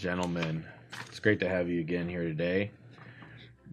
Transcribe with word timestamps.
gentlemen, 0.00 0.64
it's 1.08 1.20
great 1.20 1.38
to 1.40 1.48
have 1.48 1.68
you 1.68 1.78
again 1.80 2.08
here 2.08 2.22
today. 2.22 2.70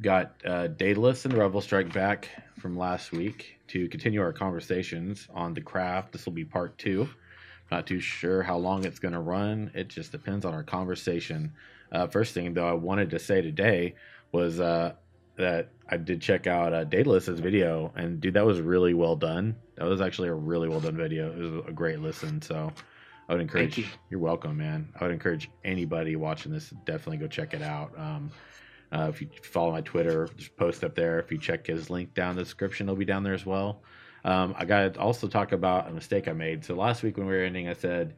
Got 0.02 0.34
uh, 0.46 0.68
Daedalus 0.68 1.24
and 1.24 1.34
Rebel 1.34 1.62
Strike 1.62 1.94
back 1.94 2.28
from 2.60 2.78
last 2.78 3.14
week 3.14 3.58
to 3.70 3.88
continue 3.88 4.22
our 4.22 4.34
conversations 4.34 5.30
on 5.34 5.54
the 5.54 5.62
craft. 5.62 6.12
This 6.12 6.26
will 6.26 6.34
be 6.34 6.44
part 6.44 6.78
two. 6.78 7.08
Not 7.72 7.88
too 7.88 8.02
sure 8.02 8.44
how 8.44 8.58
long 8.58 8.84
it's 8.84 9.00
going 9.00 9.14
to 9.14 9.22
run. 9.22 9.72
It 9.74 9.88
just 9.88 10.12
depends 10.12 10.44
on 10.44 10.54
our 10.54 10.64
conversation. 10.64 11.54
Uh, 11.94 12.08
first 12.08 12.34
thing, 12.34 12.54
though, 12.54 12.68
I 12.68 12.74
wanted 12.74 13.10
to 13.12 13.20
say 13.20 13.42
today 13.42 13.96
was 14.34 14.60
uh, 14.60 14.96
that 15.38 15.70
I 15.88 15.96
did 15.96 16.22
check 16.22 16.46
out 16.46 16.74
uh, 16.74 16.84
Daedalus's 16.84 17.40
video, 17.40 17.94
and 17.96 18.20
dude, 18.20 18.34
that 18.34 18.46
was 18.46 18.60
really 18.60 18.94
well 18.94 19.16
done. 19.16 19.56
That 19.76 19.88
was 19.88 20.02
actually 20.02 20.28
a 20.28 20.34
really 20.34 20.68
well 20.68 20.82
done 20.82 20.98
video. 20.98 21.32
It 21.32 21.38
was 21.38 21.66
a 21.70 21.72
great 21.72 22.02
listen. 22.02 22.42
So 22.42 22.74
I 23.30 23.34
would 23.34 23.42
encourage. 23.42 23.78
you. 23.78 23.86
are 24.18 24.20
welcome, 24.20 24.58
man. 24.58 24.94
I 25.00 25.04
would 25.04 25.14
encourage 25.14 25.50
anybody 25.64 26.16
watching 26.16 26.52
this 26.52 26.70
to 26.70 26.76
definitely 26.86 27.18
go 27.18 27.28
check 27.28 27.54
it 27.54 27.62
out. 27.62 27.92
Um, 27.98 28.32
uh, 28.92 29.08
if 29.10 29.22
you 29.22 29.28
follow 29.44 29.72
my 29.72 29.82
Twitter, 29.82 30.30
just 30.38 30.56
post 30.56 30.84
up 30.84 30.96
there. 30.96 31.20
If 31.20 31.32
you 31.32 31.38
check 31.38 31.68
his 31.68 31.90
link 31.90 32.14
down 32.14 32.32
in 32.32 32.36
the 32.38 32.44
description, 32.44 32.88
it'll 32.88 32.96
be 32.96 33.06
down 33.06 33.24
there 33.24 33.34
as 33.34 33.46
well. 33.46 33.82
Um, 34.24 34.56
I 34.58 34.66
got 34.66 34.94
to 34.94 35.00
also 35.00 35.28
talk 35.28 35.52
about 35.52 35.90
a 35.90 35.92
mistake 35.92 36.28
I 36.28 36.34
made. 36.34 36.64
So 36.64 36.74
last 36.74 37.04
week 37.04 37.18
when 37.18 37.28
we 37.28 37.34
were 37.34 37.44
ending, 37.44 37.68
I 37.68 37.74
said, 37.74 38.16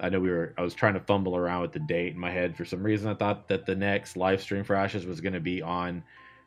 I 0.00 0.08
know 0.08 0.18
we 0.18 0.30
were, 0.30 0.54
I 0.58 0.62
was 0.62 0.74
trying 0.74 0.94
to 0.94 1.00
fumble 1.00 1.36
around 1.36 1.62
with 1.62 1.72
the 1.72 1.80
date 1.80 2.14
in 2.14 2.18
my 2.18 2.30
head. 2.30 2.56
For 2.56 2.64
some 2.64 2.82
reason, 2.82 3.08
I 3.08 3.14
thought 3.14 3.48
that 3.48 3.66
the 3.66 3.76
next 3.76 4.16
live 4.16 4.40
stream 4.40 4.64
for 4.64 4.74
Ashes 4.74 5.06
was 5.06 5.20
going 5.20 5.34
to 5.34 5.40
be 5.40 5.62
on 5.62 6.02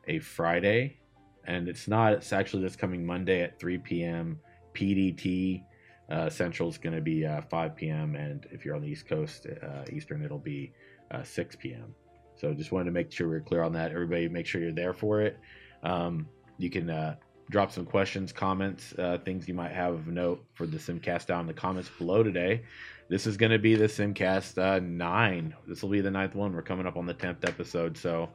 a 0.08 0.18
Friday. 0.18 0.98
And 1.46 1.68
it's 1.68 1.88
not. 1.88 2.14
It's 2.14 2.32
actually 2.32 2.62
this 2.62 2.76
coming 2.76 3.04
Monday 3.04 3.42
at 3.42 3.58
3 3.58 3.78
p.m. 3.78 4.40
PDT. 4.74 5.62
Uh, 6.10 6.28
Central 6.28 6.68
is 6.68 6.78
going 6.78 6.94
to 6.94 7.00
be 7.00 7.24
uh, 7.24 7.40
5 7.42 7.76
p.m. 7.76 8.14
And 8.14 8.46
if 8.50 8.64
you're 8.64 8.74
on 8.74 8.82
the 8.82 8.88
East 8.88 9.06
Coast, 9.06 9.46
uh, 9.46 9.84
Eastern, 9.90 10.22
it'll 10.22 10.38
be 10.38 10.72
uh, 11.10 11.22
6 11.22 11.56
p.m. 11.56 11.94
So 12.36 12.52
just 12.52 12.72
wanted 12.72 12.86
to 12.86 12.90
make 12.90 13.10
sure 13.12 13.28
we 13.28 13.36
are 13.36 13.40
clear 13.40 13.62
on 13.62 13.72
that. 13.74 13.92
Everybody, 13.92 14.28
make 14.28 14.46
sure 14.46 14.60
you're 14.60 14.72
there 14.72 14.92
for 14.92 15.22
it. 15.22 15.38
Um, 15.82 16.28
you 16.58 16.70
can 16.70 16.90
uh, 16.90 17.16
drop 17.50 17.70
some 17.72 17.84
questions, 17.84 18.32
comments, 18.32 18.94
uh, 18.98 19.18
things 19.24 19.48
you 19.48 19.54
might 19.54 19.72
have 19.72 19.94
of 19.94 20.06
note 20.08 20.44
for 20.54 20.66
the 20.66 20.78
Simcast 20.78 21.26
down 21.26 21.42
in 21.42 21.46
the 21.46 21.54
comments 21.54 21.90
below 21.98 22.22
today. 22.22 22.62
This 23.08 23.26
is 23.26 23.36
going 23.36 23.52
to 23.52 23.58
be 23.58 23.74
the 23.74 23.84
Simcast 23.84 24.58
uh, 24.58 24.80
9. 24.80 25.54
This 25.66 25.82
will 25.82 25.90
be 25.90 26.00
the 26.00 26.10
ninth 26.10 26.34
one. 26.34 26.54
We're 26.54 26.62
coming 26.62 26.86
up 26.86 26.96
on 26.96 27.06
the 27.06 27.14
10th 27.14 27.46
episode. 27.46 27.96
So 27.96 28.30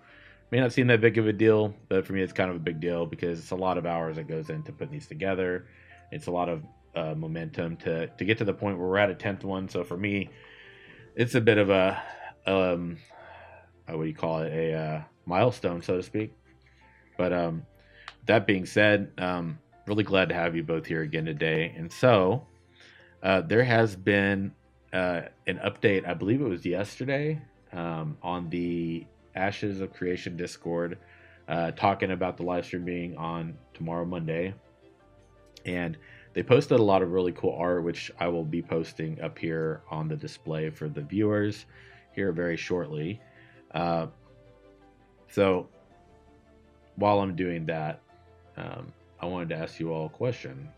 may 0.51 0.59
not 0.59 0.73
seem 0.73 0.87
that 0.87 1.01
big 1.01 1.17
of 1.17 1.27
a 1.27 1.33
deal, 1.33 1.73
but 1.89 2.05
for 2.05 2.13
me, 2.13 2.21
it's 2.21 2.33
kind 2.33 2.49
of 2.49 2.55
a 2.55 2.59
big 2.59 2.79
deal 2.79 3.05
because 3.05 3.39
it's 3.39 3.51
a 3.51 3.55
lot 3.55 3.77
of 3.77 3.85
hours 3.85 4.15
that 4.17 4.27
goes 4.27 4.49
into 4.49 4.71
putting 4.71 4.93
these 4.93 5.07
together. 5.07 5.65
It's 6.11 6.27
a 6.27 6.31
lot 6.31 6.49
of 6.49 6.63
uh, 6.99 7.15
momentum 7.15 7.77
to, 7.77 8.07
to 8.07 8.25
get 8.25 8.37
to 8.39 8.45
the 8.45 8.53
point 8.53 8.77
where 8.77 8.87
we're 8.87 8.97
at 8.97 9.09
a 9.09 9.15
10th 9.15 9.43
one. 9.43 9.69
So 9.69 9.83
for 9.83 9.97
me, 9.97 10.29
it's 11.15 11.35
a 11.35 11.41
bit 11.41 11.57
of 11.57 11.69
a, 11.69 12.01
um, 12.45 12.97
uh, 13.87 13.95
what 13.97 14.03
do 14.03 14.09
you 14.09 14.15
call 14.15 14.41
it, 14.41 14.51
a 14.51 14.73
uh, 14.73 15.01
milestone, 15.25 15.81
so 15.81 15.97
to 15.97 16.03
speak. 16.03 16.33
But 17.17 17.33
um, 17.33 17.65
that 18.25 18.45
being 18.45 18.65
said, 18.65 19.11
um, 19.17 19.59
really 19.87 20.03
glad 20.03 20.29
to 20.29 20.35
have 20.35 20.55
you 20.55 20.63
both 20.63 20.85
here 20.85 21.01
again 21.01 21.25
today. 21.25 21.73
And 21.75 21.91
so 21.91 22.45
uh, 23.23 23.41
there 23.41 23.63
has 23.63 23.95
been 23.95 24.53
uh, 24.91 25.21
an 25.47 25.59
update, 25.59 26.07
I 26.07 26.13
believe 26.13 26.41
it 26.41 26.47
was 26.47 26.65
yesterday, 26.65 27.41
um, 27.71 28.17
on 28.21 28.49
the 28.49 29.05
Ashes 29.35 29.81
of 29.81 29.93
Creation 29.93 30.35
Discord, 30.35 30.97
uh, 31.47 31.71
talking 31.71 32.11
about 32.11 32.37
the 32.37 32.43
live 32.43 32.65
stream 32.65 32.85
being 32.85 33.15
on 33.17 33.57
tomorrow, 33.73 34.05
Monday. 34.05 34.53
And 35.65 35.97
they 36.33 36.43
posted 36.43 36.79
a 36.79 36.83
lot 36.83 37.01
of 37.01 37.11
really 37.11 37.31
cool 37.31 37.55
art, 37.57 37.83
which 37.83 38.11
I 38.19 38.27
will 38.27 38.45
be 38.45 38.61
posting 38.61 39.19
up 39.21 39.37
here 39.37 39.81
on 39.89 40.07
the 40.07 40.15
display 40.15 40.69
for 40.69 40.87
the 40.87 41.01
viewers 41.01 41.65
here 42.13 42.31
very 42.31 42.57
shortly. 42.57 43.19
Uh, 43.73 44.07
so 45.31 45.67
while 46.95 47.19
I'm 47.19 47.35
doing 47.35 47.65
that, 47.65 48.01
um, 48.57 48.91
I 49.19 49.25
wanted 49.25 49.49
to 49.49 49.55
ask 49.55 49.79
you 49.79 49.91
all 49.91 50.05
a 50.05 50.09
question, 50.09 50.69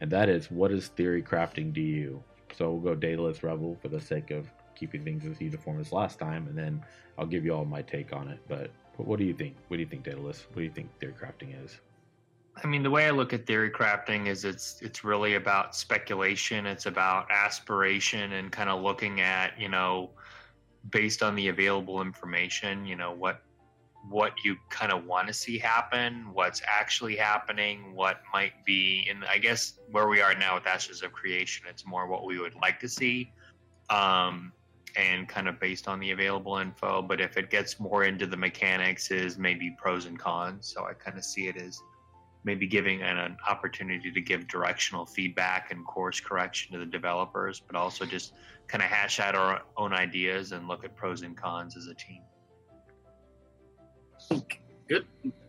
and 0.00 0.10
that 0.10 0.28
is, 0.28 0.50
what 0.50 0.70
is 0.70 0.88
theory 0.88 1.22
crafting 1.22 1.74
to 1.74 1.80
you? 1.80 2.22
So 2.56 2.70
we'll 2.70 2.94
go 2.94 2.94
Daedalus 2.94 3.42
Rebel 3.42 3.76
for 3.80 3.88
the 3.88 4.00
sake 4.00 4.30
of 4.30 4.48
keeping 4.74 5.04
things 5.04 5.24
as 5.24 5.40
uniform 5.40 5.80
as 5.80 5.92
last 5.92 6.18
time, 6.18 6.46
and 6.46 6.56
then 6.56 6.84
I'll 7.18 7.26
give 7.26 7.44
you 7.44 7.52
all 7.52 7.64
my 7.64 7.82
take 7.82 8.12
on 8.12 8.28
it. 8.28 8.40
But 8.48 8.70
what 8.96 9.18
do 9.18 9.24
you 9.24 9.34
think? 9.34 9.56
What 9.68 9.76
do 9.76 9.82
you 9.82 9.88
think, 9.88 10.04
Daedalus? 10.04 10.46
What 10.48 10.56
do 10.56 10.62
you 10.62 10.70
think 10.70 10.88
theory 10.98 11.14
crafting 11.20 11.64
is? 11.64 11.80
I 12.62 12.66
mean, 12.66 12.82
the 12.82 12.90
way 12.90 13.06
I 13.06 13.10
look 13.10 13.32
at 13.32 13.46
theory 13.46 13.70
crafting 13.70 14.26
is 14.26 14.44
it's 14.44 14.80
it's 14.82 15.04
really 15.04 15.34
about 15.34 15.76
speculation. 15.76 16.66
It's 16.66 16.86
about 16.86 17.30
aspiration 17.30 18.32
and 18.32 18.50
kind 18.50 18.68
of 18.68 18.82
looking 18.82 19.20
at 19.20 19.58
you 19.60 19.68
know, 19.68 20.10
based 20.90 21.22
on 21.22 21.34
the 21.34 21.48
available 21.48 22.00
information, 22.02 22.84
you 22.86 22.96
know 22.96 23.12
what 23.12 23.42
what 24.08 24.32
you 24.44 24.56
kind 24.70 24.92
of 24.92 25.04
want 25.04 25.28
to 25.28 25.34
see 25.34 25.58
happen, 25.58 26.32
what's 26.32 26.62
actually 26.66 27.16
happening, 27.16 27.94
what 27.94 28.22
might 28.32 28.64
be, 28.64 29.06
and 29.10 29.24
I 29.24 29.38
guess 29.38 29.78
where 29.90 30.08
we 30.08 30.20
are 30.20 30.34
now 30.34 30.54
with 30.54 30.66
Ashes 30.66 31.02
of 31.02 31.12
Creation, 31.12 31.66
it's 31.68 31.84
more 31.84 32.06
what 32.06 32.24
we 32.24 32.38
would 32.38 32.54
like 32.54 32.80
to 32.80 32.88
see, 32.88 33.32
um, 33.90 34.52
and 34.96 35.28
kind 35.28 35.48
of 35.48 35.60
based 35.60 35.88
on 35.88 36.00
the 36.00 36.12
available 36.12 36.56
info. 36.58 37.02
But 37.02 37.20
if 37.20 37.36
it 37.36 37.50
gets 37.50 37.78
more 37.78 38.04
into 38.04 38.26
the 38.26 38.36
mechanics, 38.36 39.10
is 39.10 39.36
maybe 39.36 39.76
pros 39.78 40.06
and 40.06 40.18
cons. 40.18 40.72
So 40.72 40.86
I 40.86 40.94
kind 40.94 41.18
of 41.18 41.24
see 41.24 41.48
it 41.48 41.56
as 41.56 41.82
maybe 42.48 42.66
giving 42.66 43.02
an, 43.02 43.18
an 43.18 43.36
opportunity 43.46 44.10
to 44.10 44.20
give 44.22 44.48
directional 44.48 45.04
feedback 45.04 45.70
and 45.70 45.84
course 45.84 46.18
correction 46.18 46.72
to 46.72 46.78
the 46.78 46.86
developers, 46.86 47.60
but 47.60 47.76
also 47.76 48.06
just 48.06 48.32
kind 48.68 48.82
of 48.82 48.88
hash 48.88 49.20
out 49.20 49.34
our 49.34 49.60
own 49.76 49.92
ideas 49.92 50.52
and 50.52 50.66
look 50.66 50.82
at 50.82 50.96
pros 50.96 51.20
and 51.20 51.36
cons 51.36 51.76
as 51.76 51.88
a 51.88 51.94
team. 51.94 52.22
Good, 54.88 55.04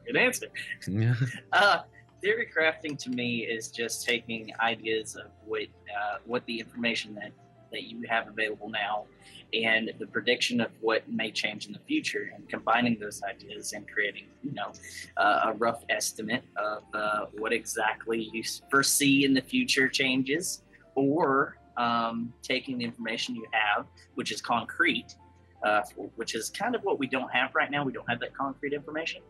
good 0.05 0.17
answer. 0.17 0.47
Yeah. 0.87 1.15
Uh, 1.53 1.83
theory 2.21 2.49
crafting 2.53 2.97
to 2.97 3.09
me 3.09 3.45
is 3.45 3.69
just 3.69 4.05
taking 4.05 4.51
ideas 4.59 5.15
of 5.15 5.31
what 5.45 5.67
uh, 5.97 6.17
what 6.25 6.45
the 6.47 6.59
information 6.59 7.15
that 7.15 7.31
that 7.71 7.83
you 7.83 8.03
have 8.09 8.27
available 8.27 8.69
now 8.69 9.05
and 9.53 9.91
the 9.99 10.05
prediction 10.07 10.61
of 10.61 10.69
what 10.81 11.09
may 11.09 11.31
change 11.31 11.65
in 11.65 11.73
the 11.73 11.79
future 11.79 12.31
and 12.35 12.47
combining 12.47 12.97
those 12.99 13.21
ideas 13.23 13.73
and 13.73 13.89
creating 13.89 14.25
you 14.43 14.53
know 14.53 14.71
uh, 15.17 15.41
a 15.45 15.53
rough 15.53 15.83
estimate 15.89 16.43
of 16.57 16.83
uh, 16.93 17.25
what 17.37 17.51
exactly 17.51 18.29
you 18.33 18.43
foresee 18.69 19.25
in 19.25 19.33
the 19.33 19.41
future 19.41 19.87
changes 19.87 20.63
or 20.95 21.57
um, 21.77 22.31
taking 22.43 22.77
the 22.77 22.85
information 22.85 23.35
you 23.35 23.45
have 23.51 23.85
which 24.15 24.31
is 24.31 24.41
concrete 24.41 25.15
uh, 25.63 25.81
which 26.15 26.35
is 26.35 26.49
kind 26.49 26.75
of 26.75 26.83
what 26.83 26.99
we 26.99 27.07
don't 27.07 27.31
have 27.33 27.53
right 27.53 27.69
now. 27.69 27.83
We 27.83 27.91
don't 27.91 28.09
have 28.09 28.19
that 28.21 28.33
concrete 28.33 28.73
information. 28.73 29.21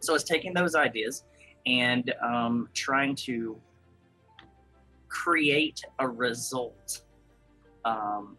So 0.00 0.14
it's 0.14 0.24
taking 0.24 0.54
those 0.54 0.74
ideas 0.74 1.24
and 1.66 2.14
um, 2.22 2.68
trying 2.74 3.14
to 3.16 3.58
create 5.08 5.82
a 5.98 6.08
result 6.08 7.02
um, 7.84 8.36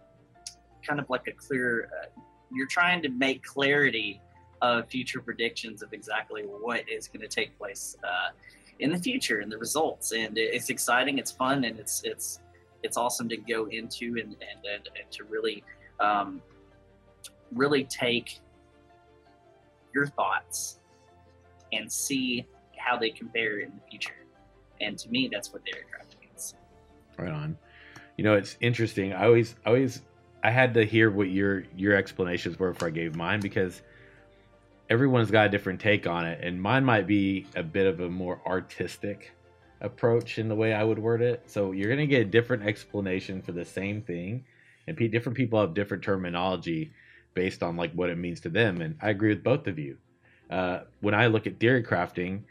kind 0.86 1.00
of 1.00 1.10
like 1.10 1.28
a 1.28 1.32
clear 1.32 1.90
uh, 2.02 2.22
you're 2.52 2.68
trying 2.68 3.02
to 3.02 3.10
make 3.10 3.44
clarity 3.44 4.22
of 4.62 4.90
future 4.90 5.22
predictions 5.22 5.82
of 5.82 5.94
exactly 5.94 6.44
what 6.44 6.88
is 6.90 7.08
going 7.08 7.22
to 7.22 7.28
take 7.28 7.58
place 7.58 7.96
uh, 8.04 8.32
in 8.80 8.92
the 8.92 8.98
future 8.98 9.40
and 9.40 9.52
the 9.52 9.58
results. 9.58 10.12
And 10.12 10.38
it's 10.38 10.70
exciting 10.70 11.18
it's 11.18 11.32
fun 11.32 11.64
and 11.64 11.80
it's 11.80 12.02
it's 12.04 12.40
it's 12.84 12.98
awesome 12.98 13.30
to 13.30 13.38
go 13.38 13.66
into 13.68 14.18
and 14.20 14.36
and, 14.42 14.66
and, 14.74 14.90
and 15.00 15.12
to 15.12 15.24
really 15.26 15.64
um, 16.00 16.42
really 17.54 17.84
take 17.86 18.40
your 19.94 20.08
thoughts 20.08 20.80
and 21.72 21.92
see 21.92 22.46
how 22.78 22.98
they 22.98 23.10
compare 23.10 23.60
in 23.60 23.72
the 23.72 23.90
future. 23.90 24.14
And 24.82 24.98
to 24.98 25.10
me 25.10 25.30
that's 25.32 25.54
what 25.54 25.64
theory 25.64 25.84
crafting 25.94 26.36
is 26.36 26.56
Right 27.18 27.32
on. 27.32 27.58
You 28.20 28.24
know, 28.24 28.34
it's 28.34 28.58
interesting. 28.60 29.14
I 29.14 29.28
always, 29.28 29.56
I 29.66 29.70
always, 29.70 30.02
I 30.44 30.52
had 30.52 30.74
to 30.74 30.84
hear 30.84 31.10
what 31.10 31.30
your 31.30 31.64
your 31.78 31.96
explanations 31.96 32.60
were 32.60 32.74
before 32.74 32.90
I 32.90 32.92
gave 32.92 33.16
mine 33.16 33.40
because 33.40 33.82
everyone's 34.90 35.32
got 35.32 35.46
a 35.46 35.50
different 35.50 35.80
take 35.80 36.06
on 36.06 36.26
it, 36.28 36.44
and 36.44 36.62
mine 36.62 36.84
might 36.84 37.08
be 37.08 37.48
a 37.56 37.64
bit 37.64 37.88
of 37.88 38.02
a 38.02 38.10
more 38.10 38.42
artistic 38.46 39.32
approach 39.80 40.38
in 40.38 40.50
the 40.50 40.56
way 40.56 40.74
I 40.74 40.84
would 40.84 41.00
word 41.00 41.22
it. 41.22 41.44
So 41.46 41.72
you're 41.72 41.90
gonna 41.90 42.08
get 42.08 42.24
a 42.24 42.26
different 42.26 42.64
explanation 42.64 43.42
for 43.42 43.54
the 43.54 43.64
same 43.64 44.02
thing, 44.02 44.44
and 44.86 44.98
pe- 44.98 45.08
different 45.08 45.38
people 45.38 45.62
have 45.62 45.74
different 45.74 46.04
terminology 46.04 46.92
based 47.36 47.64
on 47.64 47.78
like 47.78 47.94
what 47.94 48.10
it 48.10 48.18
means 48.18 48.42
to 48.42 48.50
them. 48.50 48.82
And 48.82 48.98
I 49.02 49.12
agree 49.12 49.30
with 49.30 49.46
both 49.46 49.66
of 49.66 49.80
you. 49.80 49.96
Uh, 50.50 50.82
when 51.00 51.14
I 51.14 51.28
look 51.28 51.48
at 51.48 51.58
theory 51.58 51.84
crafting, 51.84 52.42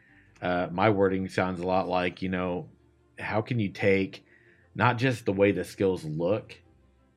uh, 0.41 0.69
my 0.73 0.89
wording 0.89 1.29
sounds 1.29 1.61
a 1.61 1.67
lot 1.67 1.89
like 1.89 2.23
you 2.23 2.31
know, 2.31 2.71
how 3.19 3.43
can 3.43 3.61
you 3.61 3.69
take 3.69 4.25
not 4.79 4.97
just 4.97 5.27
the 5.27 5.33
way 5.33 5.51
the 5.51 5.65
skills 5.65 6.05
look, 6.05 6.57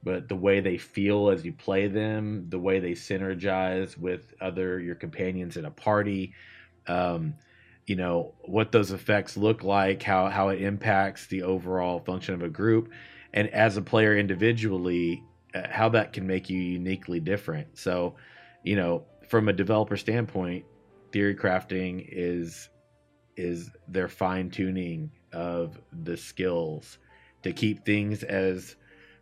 but 0.04 0.28
the 0.28 0.36
way 0.36 0.60
they 0.62 0.80
feel 0.80 1.30
as 1.30 1.46
you 1.46 1.54
play 1.54 1.88
them, 1.88 2.48
the 2.50 2.58
way 2.58 2.80
they 2.80 2.94
synergize 2.94 3.96
with 3.96 4.34
other 4.42 4.80
your 4.80 4.96
companions 4.96 5.58
in 5.58 5.66
a 5.66 5.72
party, 5.72 6.34
um, 6.88 7.36
you 7.86 7.96
know 7.96 8.34
what 8.42 8.72
those 8.72 8.92
effects 8.92 9.38
look 9.38 9.64
like, 9.64 10.02
how 10.02 10.28
how 10.28 10.50
it 10.50 10.60
impacts 10.62 11.28
the 11.28 11.44
overall 11.44 12.00
function 12.00 12.34
of 12.34 12.42
a 12.42 12.50
group, 12.50 12.90
and 13.32 13.48
as 13.50 13.78
a 13.78 13.82
player 13.82 14.18
individually, 14.18 15.24
uh, 15.54 15.62
how 15.70 15.88
that 15.90 16.14
can 16.14 16.26
make 16.26 16.50
you 16.50 16.60
uniquely 16.60 17.20
different. 17.20 17.78
So, 17.78 18.16
you 18.64 18.76
know, 18.76 19.06
from 19.30 19.50
a 19.50 19.54
developer 19.54 19.98
standpoint, 19.98 20.66
theory 21.12 21.36
crafting 21.36 22.08
is 22.12 22.70
is 23.38 23.70
their 23.88 24.08
fine 24.08 24.50
tuning 24.50 25.12
of 25.32 25.80
the 26.04 26.18
skills 26.18 26.98
to 27.44 27.54
keep 27.54 27.86
things 27.86 28.24
as 28.24 28.76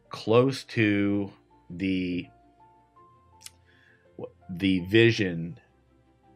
close 0.09 0.63
to 0.65 1.31
the 1.69 2.27
the 4.49 4.79
vision 4.79 5.59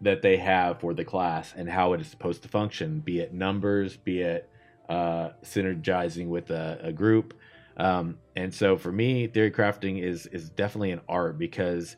that 0.01 0.21
they 0.21 0.37
have 0.37 0.79
for 0.79 0.93
the 0.93 1.05
class 1.05 1.53
and 1.55 1.69
how 1.69 1.93
it 1.93 2.01
is 2.01 2.07
supposed 2.07 2.43
to 2.43 2.49
function, 2.49 2.99
be 2.99 3.19
it 3.19 3.33
numbers, 3.33 3.97
be 3.97 4.21
it 4.21 4.49
uh, 4.89 5.29
synergizing 5.43 6.27
with 6.27 6.51
a, 6.51 6.79
a 6.83 6.91
group. 6.91 7.33
Um, 7.77 8.19
and 8.35 8.53
so 8.53 8.77
for 8.77 8.91
me, 8.91 9.27
theory 9.27 9.51
crafting 9.51 10.03
is 10.03 10.27
is 10.27 10.49
definitely 10.49 10.91
an 10.91 11.01
art 11.09 11.39
because 11.39 11.95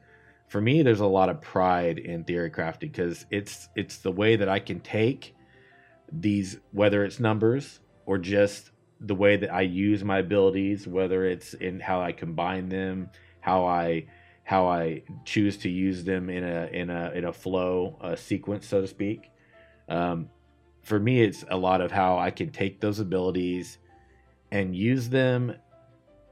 for 0.47 0.61
me, 0.61 0.83
there's 0.83 0.99
a 0.99 1.05
lot 1.05 1.29
of 1.29 1.41
pride 1.41 1.97
in 1.97 2.23
theory 2.23 2.51
crafting 2.51 2.91
because 2.91 3.25
it's 3.31 3.67
it's 3.75 3.97
the 3.97 4.11
way 4.11 4.35
that 4.37 4.47
I 4.47 4.59
can 4.59 4.79
take 4.79 5.35
these, 6.11 6.59
whether 6.71 7.03
it's 7.03 7.19
numbers 7.19 7.79
or 8.05 8.17
just 8.17 8.71
the 8.99 9.15
way 9.15 9.37
that 9.37 9.53
I 9.53 9.61
use 9.61 10.03
my 10.03 10.19
abilities, 10.19 10.87
whether 10.87 11.25
it's 11.25 11.53
in 11.53 11.79
how 11.79 12.01
I 12.01 12.11
combine 12.11 12.69
them, 12.69 13.09
how 13.41 13.65
I 13.65 14.07
how 14.43 14.67
I 14.67 15.01
choose 15.25 15.57
to 15.57 15.69
use 15.69 16.03
them 16.03 16.29
in 16.29 16.43
a 16.43 16.67
in 16.71 16.89
a 16.89 17.11
in 17.11 17.25
a 17.25 17.33
flow 17.33 17.97
a 18.01 18.15
sequence, 18.15 18.67
so 18.67 18.81
to 18.81 18.87
speak. 18.87 19.31
Um, 19.89 20.29
for 20.81 20.99
me, 20.99 21.21
it's 21.21 21.43
a 21.49 21.57
lot 21.57 21.81
of 21.81 21.91
how 21.91 22.17
I 22.17 22.31
can 22.31 22.51
take 22.51 22.79
those 22.79 22.99
abilities 22.99 23.79
and 24.51 24.75
use 24.75 25.09
them 25.09 25.55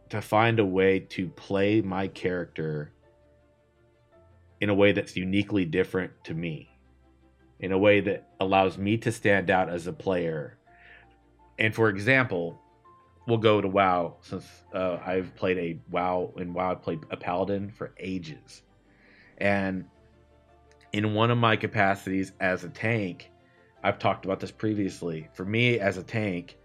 to 0.10 0.22
find 0.22 0.60
a 0.60 0.66
way 0.66 1.00
to 1.00 1.28
play 1.28 1.82
my 1.82 2.08
character 2.08 2.94
in 4.62 4.70
a 4.70 4.74
way 4.74 4.92
that's 4.92 5.18
uniquely 5.18 5.66
different 5.66 6.12
to 6.24 6.36
me, 6.36 6.70
in 7.60 7.72
a 7.72 7.78
way 7.78 8.00
that 8.00 8.30
allows 8.40 8.78
me 8.78 8.96
to 8.98 9.12
stand 9.12 9.50
out 9.50 9.70
as 9.70 9.88
a 9.88 9.94
player. 9.94 10.58
And 11.60 11.74
for 11.74 11.90
example, 11.90 12.60
we'll 13.28 13.38
go 13.38 13.62
to 13.62 13.68
WoW 13.68 14.18
since 14.22 14.46
uh, 14.74 14.98
I've 15.06 15.36
played 15.36 15.58
a 15.58 15.80
WoW 15.92 16.34
and 16.38 16.54
WoW 16.54 16.72
I 16.72 16.76
played 16.76 17.02
a 17.12 17.18
paladin 17.18 17.72
for 17.72 17.94
ages, 18.00 18.64
and 19.38 19.86
in 20.92 21.14
one 21.14 21.32
of 21.32 21.38
my 21.38 21.56
capacities 21.56 22.34
as 22.40 22.64
a 22.64 22.70
tank, 22.70 23.32
I've 23.84 24.00
talked 24.00 24.26
about 24.26 24.40
this 24.40 24.52
previously. 24.52 25.28
For 25.34 25.44
me 25.44 25.80
as 25.80 25.98
a 25.98 26.04
tank, 26.04 26.58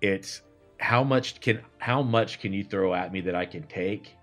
it's 0.00 0.42
how 0.78 1.04
much 1.04 1.40
can 1.40 1.60
how 1.78 2.02
much 2.02 2.40
can 2.40 2.52
you 2.52 2.64
throw 2.64 2.94
at 2.94 3.12
me 3.12 3.20
that 3.22 3.34
I 3.34 3.44
can 3.44 3.62
take? 3.64 4.16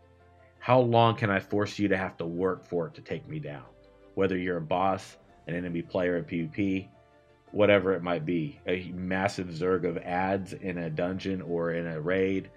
How 0.59 0.79
long 0.79 1.15
can 1.15 1.29
I 1.29 1.39
force 1.39 1.79
you 1.79 1.87
to 1.87 1.97
have 1.97 2.17
to 2.17 2.25
work 2.25 2.65
for 2.65 2.87
it 2.87 2.95
to 2.95 3.01
take 3.01 3.27
me 3.27 3.39
down? 3.39 3.63
Whether 4.15 4.37
you're 4.37 4.57
a 4.57 4.61
boss, 4.61 5.17
an 5.47 5.55
enemy 5.55 5.81
player 5.81 6.17
in 6.17 6.25
PvP, 6.25 6.89
whatever 7.51 7.93
it 7.93 8.03
might 8.03 8.25
be, 8.25 8.59
a 8.67 8.91
massive 8.93 9.47
zerg 9.47 9.87
of 9.87 9.97
ads 9.97 10.53
in 10.53 10.77
a 10.77 10.89
dungeon 10.89 11.41
or 11.41 11.71
in 11.71 11.87
a 11.87 11.99
raid. 11.99 12.49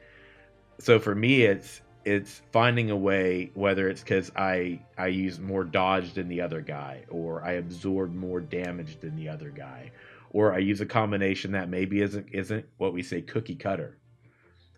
So 0.78 0.98
for 0.98 1.14
me, 1.14 1.42
it's 1.42 1.82
it's 2.04 2.40
finding 2.50 2.90
a 2.90 2.96
way 2.96 3.50
whether 3.54 3.88
it's 3.88 4.00
because 4.00 4.30
I 4.34 4.80
I 4.96 5.08
use 5.08 5.38
more 5.38 5.64
dodge 5.64 6.14
than 6.14 6.28
the 6.28 6.40
other 6.40 6.60
guy, 6.60 7.04
or 7.08 7.44
I 7.44 7.52
absorb 7.52 8.14
more 8.14 8.40
damage 8.40 9.00
than 9.00 9.16
the 9.16 9.28
other 9.28 9.50
guy, 9.50 9.92
or 10.30 10.54
I 10.54 10.58
use 10.58 10.80
a 10.80 10.86
combination 10.86 11.52
that 11.52 11.68
maybe 11.68 12.00
isn't 12.00 12.28
isn't 12.32 12.64
what 12.78 12.92
we 12.92 13.02
say 13.02 13.20
cookie 13.22 13.56
cutter. 13.56 13.98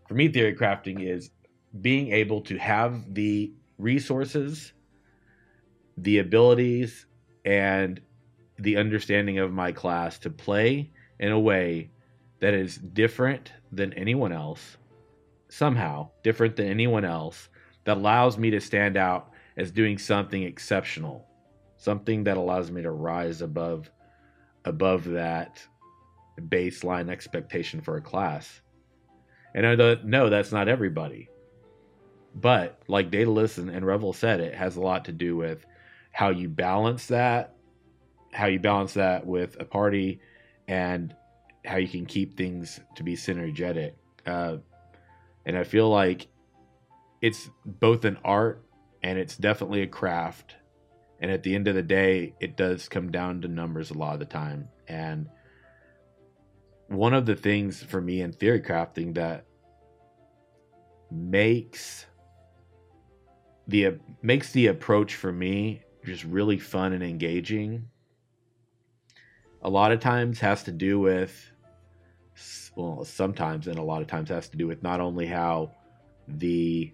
For 0.09 0.15
me, 0.15 0.29
theory 0.29 0.55
crafting 0.55 1.01
is 1.09 1.31
being 1.81 2.13
able 2.13 2.43
to 2.43 2.59
have 2.59 3.15
the 3.15 3.53
resources, 3.79 4.73
the 5.97 6.19
abilities, 6.19 7.07
and 7.45 8.01
the 8.59 8.77
understanding 8.77 9.39
of 9.39 9.53
my 9.53 9.73
class 9.73 10.19
to 10.21 10.31
play 10.31 10.91
in 11.19 11.33
a 11.33 11.41
way 11.41 11.91
that 12.41 12.55
is 12.55 12.77
different 12.77 13.53
than 13.71 13.93
anyone 13.95 14.33
else, 14.33 14.77
somehow 15.49 16.09
different 16.23 16.57
than 16.57 16.67
anyone 16.67 17.05
else, 17.05 17.49
that 17.85 17.97
allows 17.97 18.39
me 18.39 18.51
to 18.51 18.61
stand 18.61 18.97
out 18.97 19.31
as 19.57 19.71
doing 19.71 19.99
something 19.99 20.43
exceptional, 20.43 21.27
something 21.77 22.25
that 22.25 22.37
allows 22.37 22.71
me 22.71 22.83
to 22.83 22.91
rise 22.91 23.43
above 23.43 23.91
above 24.65 25.05
that 25.05 25.67
baseline 26.41 27.11
expectation 27.11 27.81
for 27.81 27.97
a 27.97 28.01
class. 28.01 28.61
And 29.55 29.67
I 29.67 29.75
know 29.75 30.31
that's 30.31 30.53
not 30.53 30.69
everybody. 30.69 31.29
But 32.35 32.81
like 32.89 33.11
Daedalus 33.11 33.59
and, 33.59 33.69
and 33.69 33.85
Revel 33.85 34.13
said, 34.13 34.41
it 34.41 34.55
has 34.55 34.77
a 34.77 34.81
lot 34.81 35.05
to 35.07 35.13
do 35.13 35.37
with 35.37 35.67
how 36.13 36.31
you 36.31 36.49
balance 36.49 37.07
that 37.07 37.55
how 38.33 38.47
you 38.47 38.59
balance 38.59 38.95
that 38.95 39.27
with 39.27 39.57
a 39.61 39.65
party 39.65 40.21
and 40.69 41.15
how 41.65 41.77
you 41.77 41.89
can 41.89 42.07
keep 42.07 42.37
things 42.37 42.81
to 42.97 43.03
be 43.03 43.15
synergetic. 43.15 43.93
Uh, 44.27 44.57
and 45.45 45.57
I 45.57 45.65
feel 45.65 45.89
like 45.89 46.29
it's 47.21 47.51
both 47.65 48.05
an 48.05 48.19
art 48.25 48.65
and 49.03 49.19
it's 49.19 49.37
definitely 49.37 49.83
a 49.83 49.87
craft. 49.87 50.57
And 51.21 51.31
at 51.31 51.43
the 51.43 51.55
end 51.55 51.69
of 51.69 51.75
the 51.75 51.83
day, 51.83 52.35
it 52.41 52.57
does 52.57 52.89
come 52.89 53.13
down 53.13 53.43
to 53.43 53.49
numbers 53.49 53.91
a 53.91 53.95
lot 53.95 54.15
of 54.15 54.19
the 54.19 54.27
time. 54.27 54.69
And 54.89 55.29
one 56.89 57.15
of 57.15 57.27
the 57.27 57.37
things 57.37 57.83
for 57.83 58.01
me 58.01 58.23
in 58.23 58.33
theory 58.33 58.61
crafting 58.61 59.15
that 59.15 59.47
makes 61.11 62.07
the 63.69 63.99
makes 64.23 64.51
the 64.53 64.67
approach 64.67 65.15
for 65.15 65.33
me 65.33 65.83
just 66.05 66.25
really 66.25 66.59
fun 66.59 66.93
and 66.93 67.03
engaging 67.03 67.89
a 69.63 69.71
lot 69.71 69.93
of 69.93 70.01
times 70.01 70.41
has 70.41 70.63
to 70.65 70.73
do 70.73 70.99
with 70.99 71.51
well 72.77 73.05
sometimes 73.05 73.67
and 73.67 73.79
a 73.79 73.83
lot 73.83 74.03
of 74.03 74.09
times 74.09 74.29
has 74.29 74.49
to 74.49 74.57
do 74.57 74.67
with 74.67 74.83
not 74.83 75.01
only 75.01 75.27
how 75.27 75.71
the 76.27 76.93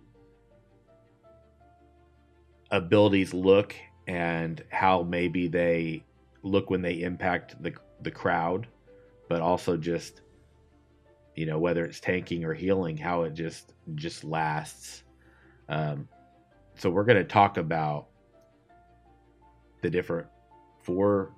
abilities 2.71 3.33
look 3.33 3.75
and 4.07 4.65
how 4.71 5.03
maybe 5.03 5.49
they 5.49 6.05
look 6.43 6.71
when 6.71 6.83
they 6.83 7.03
impact 7.03 7.61
the 7.63 7.73
the 8.03 8.11
crowd 8.11 8.67
but 9.29 9.41
also 9.41 9.77
just 9.77 10.21
you 11.39 11.47
know 11.47 11.59
whether 11.59 11.85
it's 11.85 12.01
tanking 12.01 12.45
or 12.45 12.53
healing 12.53 12.97
how 12.97 13.23
it 13.23 13.33
just 13.33 13.75
just 13.95 14.25
lasts. 14.25 15.05
Um, 15.69 16.09
so 16.75 16.91
we're 16.91 17.05
going 17.05 17.19
to 17.19 17.25
talk 17.25 17.57
about 17.57 18.09
the 19.83 19.91
different 19.91 20.27
four 20.83 21.33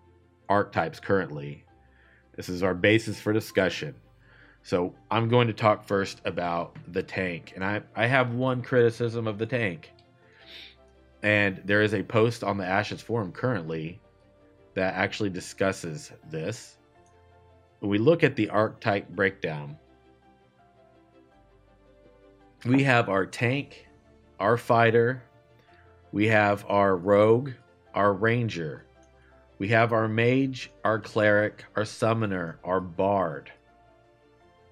archetypes 0.50 1.00
currently. 1.00 1.64
This 2.36 2.48
is 2.48 2.62
our 2.62 2.74
basis 2.74 3.18
for 3.18 3.32
discussion. 3.32 3.94
So 4.62 4.94
I'm 5.10 5.28
going 5.28 5.46
to 5.46 5.54
talk 5.54 5.84
first 5.84 6.20
about 6.26 6.76
the 6.92 7.02
tank. 7.02 7.52
And 7.54 7.64
I, 7.64 7.80
I 7.96 8.06
have 8.06 8.34
one 8.34 8.60
criticism 8.60 9.26
of 9.26 9.38
the 9.38 9.46
tank. 9.46 9.92
And 11.22 11.62
there 11.64 11.82
is 11.82 11.94
a 11.94 12.02
post 12.02 12.44
on 12.44 12.58
the 12.58 12.66
Ashes 12.66 13.00
forum 13.00 13.32
currently 13.32 14.00
that 14.74 14.94
actually 14.94 15.30
discusses 15.30 16.12
this. 16.30 16.76
When 17.78 17.90
we 17.90 17.98
look 17.98 18.22
at 18.22 18.36
the 18.36 18.50
archetype 18.50 19.08
breakdown, 19.10 19.78
we 22.64 22.82
have 22.82 23.08
our 23.08 23.24
tank, 23.24 23.86
our 24.38 24.56
fighter, 24.56 25.22
we 26.12 26.26
have 26.28 26.64
our 26.68 26.96
rogue, 26.96 27.50
our 27.94 28.12
ranger, 28.12 28.84
we 29.60 29.68
have 29.68 29.92
our 29.92 30.08
mage, 30.08 30.72
our 30.84 30.98
cleric, 30.98 31.66
our 31.76 31.84
summoner, 31.84 32.58
our 32.64 32.80
bard. 32.80 33.52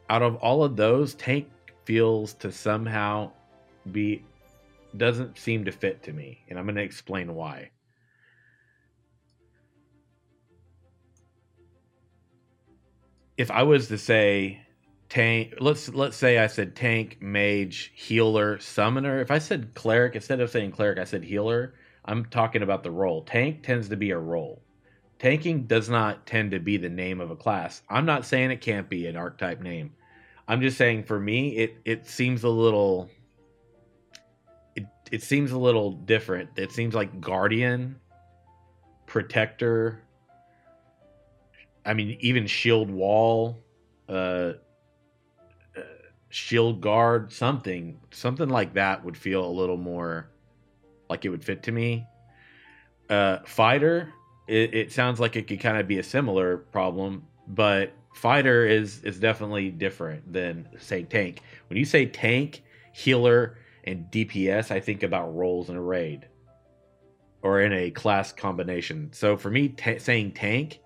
Out 0.08 0.22
of 0.22 0.36
all 0.36 0.64
of 0.64 0.76
those, 0.76 1.14
tank 1.14 1.46
feels 1.84 2.32
to 2.34 2.50
somehow 2.50 3.30
be 3.92 4.24
doesn't 4.96 5.36
seem 5.36 5.66
to 5.66 5.72
fit 5.72 6.02
to 6.04 6.12
me, 6.14 6.38
and 6.48 6.58
I'm 6.58 6.64
going 6.64 6.76
to 6.76 6.82
explain 6.82 7.34
why. 7.34 7.70
If 13.36 13.50
I 13.50 13.64
was 13.64 13.88
to 13.88 13.98
say 13.98 14.62
tank, 15.10 15.56
let's 15.60 15.90
let's 15.90 16.16
say 16.16 16.38
I 16.38 16.46
said 16.46 16.74
tank, 16.74 17.18
mage, 17.20 17.92
healer, 17.94 18.58
summoner. 18.58 19.20
If 19.20 19.30
I 19.30 19.38
said 19.38 19.74
cleric 19.74 20.14
instead 20.14 20.40
of 20.40 20.50
saying 20.50 20.72
cleric, 20.72 20.98
I 20.98 21.04
said 21.04 21.24
healer. 21.24 21.74
I'm 22.06 22.24
talking 22.24 22.62
about 22.62 22.82
the 22.82 22.90
role. 22.90 23.22
Tank 23.24 23.62
tends 23.62 23.90
to 23.90 23.96
be 23.96 24.12
a 24.12 24.18
role 24.18 24.62
tanking 25.18 25.64
does 25.64 25.88
not 25.88 26.26
tend 26.26 26.52
to 26.52 26.60
be 26.60 26.76
the 26.76 26.88
name 26.88 27.20
of 27.20 27.30
a 27.30 27.36
class. 27.36 27.82
I'm 27.88 28.06
not 28.06 28.24
saying 28.24 28.50
it 28.50 28.60
can't 28.60 28.88
be 28.88 29.06
an 29.06 29.16
archetype 29.16 29.60
name. 29.60 29.92
I'm 30.46 30.60
just 30.60 30.78
saying 30.78 31.04
for 31.04 31.18
me 31.18 31.56
it 31.56 31.76
it 31.84 32.06
seems 32.06 32.44
a 32.44 32.48
little 32.48 33.10
it 34.74 34.86
it 35.10 35.22
seems 35.22 35.50
a 35.50 35.58
little 35.58 35.92
different. 35.92 36.50
It 36.56 36.72
seems 36.72 36.94
like 36.94 37.20
guardian, 37.20 37.96
protector, 39.06 40.00
I 41.84 41.94
mean 41.94 42.16
even 42.20 42.46
shield 42.46 42.90
wall 42.90 43.62
uh, 44.08 44.52
uh 45.76 45.82
shield 46.30 46.80
guard, 46.80 47.32
something, 47.32 47.98
something 48.10 48.48
like 48.48 48.74
that 48.74 49.04
would 49.04 49.16
feel 49.16 49.44
a 49.44 49.50
little 49.50 49.76
more 49.76 50.30
like 51.10 51.24
it 51.24 51.30
would 51.30 51.44
fit 51.44 51.62
to 51.64 51.72
me. 51.72 52.06
Uh, 53.10 53.38
fighter, 53.44 54.12
it, 54.48 54.74
it 54.74 54.92
sounds 54.92 55.20
like 55.20 55.36
it 55.36 55.46
could 55.46 55.60
kind 55.60 55.76
of 55.76 55.86
be 55.86 55.98
a 55.98 56.02
similar 56.02 56.56
problem, 56.56 57.26
but 57.46 57.92
fighter 58.14 58.66
is 58.66 59.04
is 59.04 59.20
definitely 59.20 59.70
different 59.70 60.32
than 60.32 60.68
say 60.78 61.04
tank. 61.04 61.42
When 61.68 61.78
you 61.78 61.84
say 61.84 62.06
tank, 62.06 62.62
healer, 62.92 63.58
and 63.84 64.06
DPS, 64.10 64.70
I 64.70 64.80
think 64.80 65.02
about 65.02 65.34
roles 65.34 65.70
in 65.70 65.76
a 65.76 65.82
raid 65.82 66.26
or 67.42 67.60
in 67.60 67.72
a 67.72 67.90
class 67.90 68.32
combination. 68.32 69.10
So 69.12 69.36
for 69.36 69.50
me, 69.50 69.68
t- 69.68 69.98
saying 69.98 70.32
tank, 70.32 70.80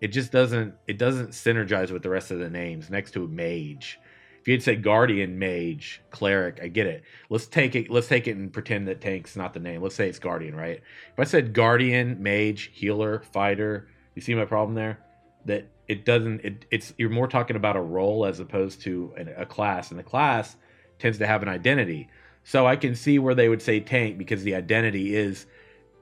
it 0.00 0.08
just 0.08 0.32
doesn't 0.32 0.74
it 0.86 0.98
doesn't 0.98 1.30
synergize 1.30 1.90
with 1.90 2.02
the 2.02 2.10
rest 2.10 2.30
of 2.30 2.38
the 2.38 2.50
names 2.50 2.90
next 2.90 3.12
to 3.12 3.28
mage. 3.28 4.00
If 4.44 4.48
you 4.48 4.54
had 4.56 4.62
say 4.62 4.76
guardian, 4.76 5.38
mage, 5.38 6.02
cleric, 6.10 6.60
I 6.62 6.68
get 6.68 6.86
it. 6.86 7.02
Let's 7.30 7.46
take 7.46 7.74
it. 7.74 7.88
Let's 7.88 8.08
take 8.08 8.28
it 8.28 8.36
and 8.36 8.52
pretend 8.52 8.88
that 8.88 9.00
tank's 9.00 9.36
not 9.36 9.54
the 9.54 9.58
name. 9.58 9.80
Let's 9.80 9.94
say 9.94 10.06
it's 10.06 10.18
guardian, 10.18 10.54
right? 10.54 10.82
If 11.14 11.18
I 11.18 11.24
said 11.24 11.54
guardian, 11.54 12.22
mage, 12.22 12.70
healer, 12.74 13.20
fighter, 13.32 13.88
you 14.14 14.20
see 14.20 14.34
my 14.34 14.44
problem 14.44 14.74
there? 14.74 14.98
That 15.46 15.68
it 15.88 16.04
doesn't. 16.04 16.44
It, 16.44 16.66
it's 16.70 16.92
you're 16.98 17.08
more 17.08 17.26
talking 17.26 17.56
about 17.56 17.76
a 17.76 17.80
role 17.80 18.26
as 18.26 18.38
opposed 18.38 18.82
to 18.82 19.14
an, 19.16 19.32
a 19.34 19.46
class, 19.46 19.88
and 19.88 19.98
the 19.98 20.04
class 20.04 20.56
tends 20.98 21.16
to 21.20 21.26
have 21.26 21.42
an 21.42 21.48
identity. 21.48 22.10
So 22.42 22.66
I 22.66 22.76
can 22.76 22.94
see 22.96 23.18
where 23.18 23.34
they 23.34 23.48
would 23.48 23.62
say 23.62 23.80
tank 23.80 24.18
because 24.18 24.42
the 24.42 24.56
identity 24.56 25.16
is 25.16 25.46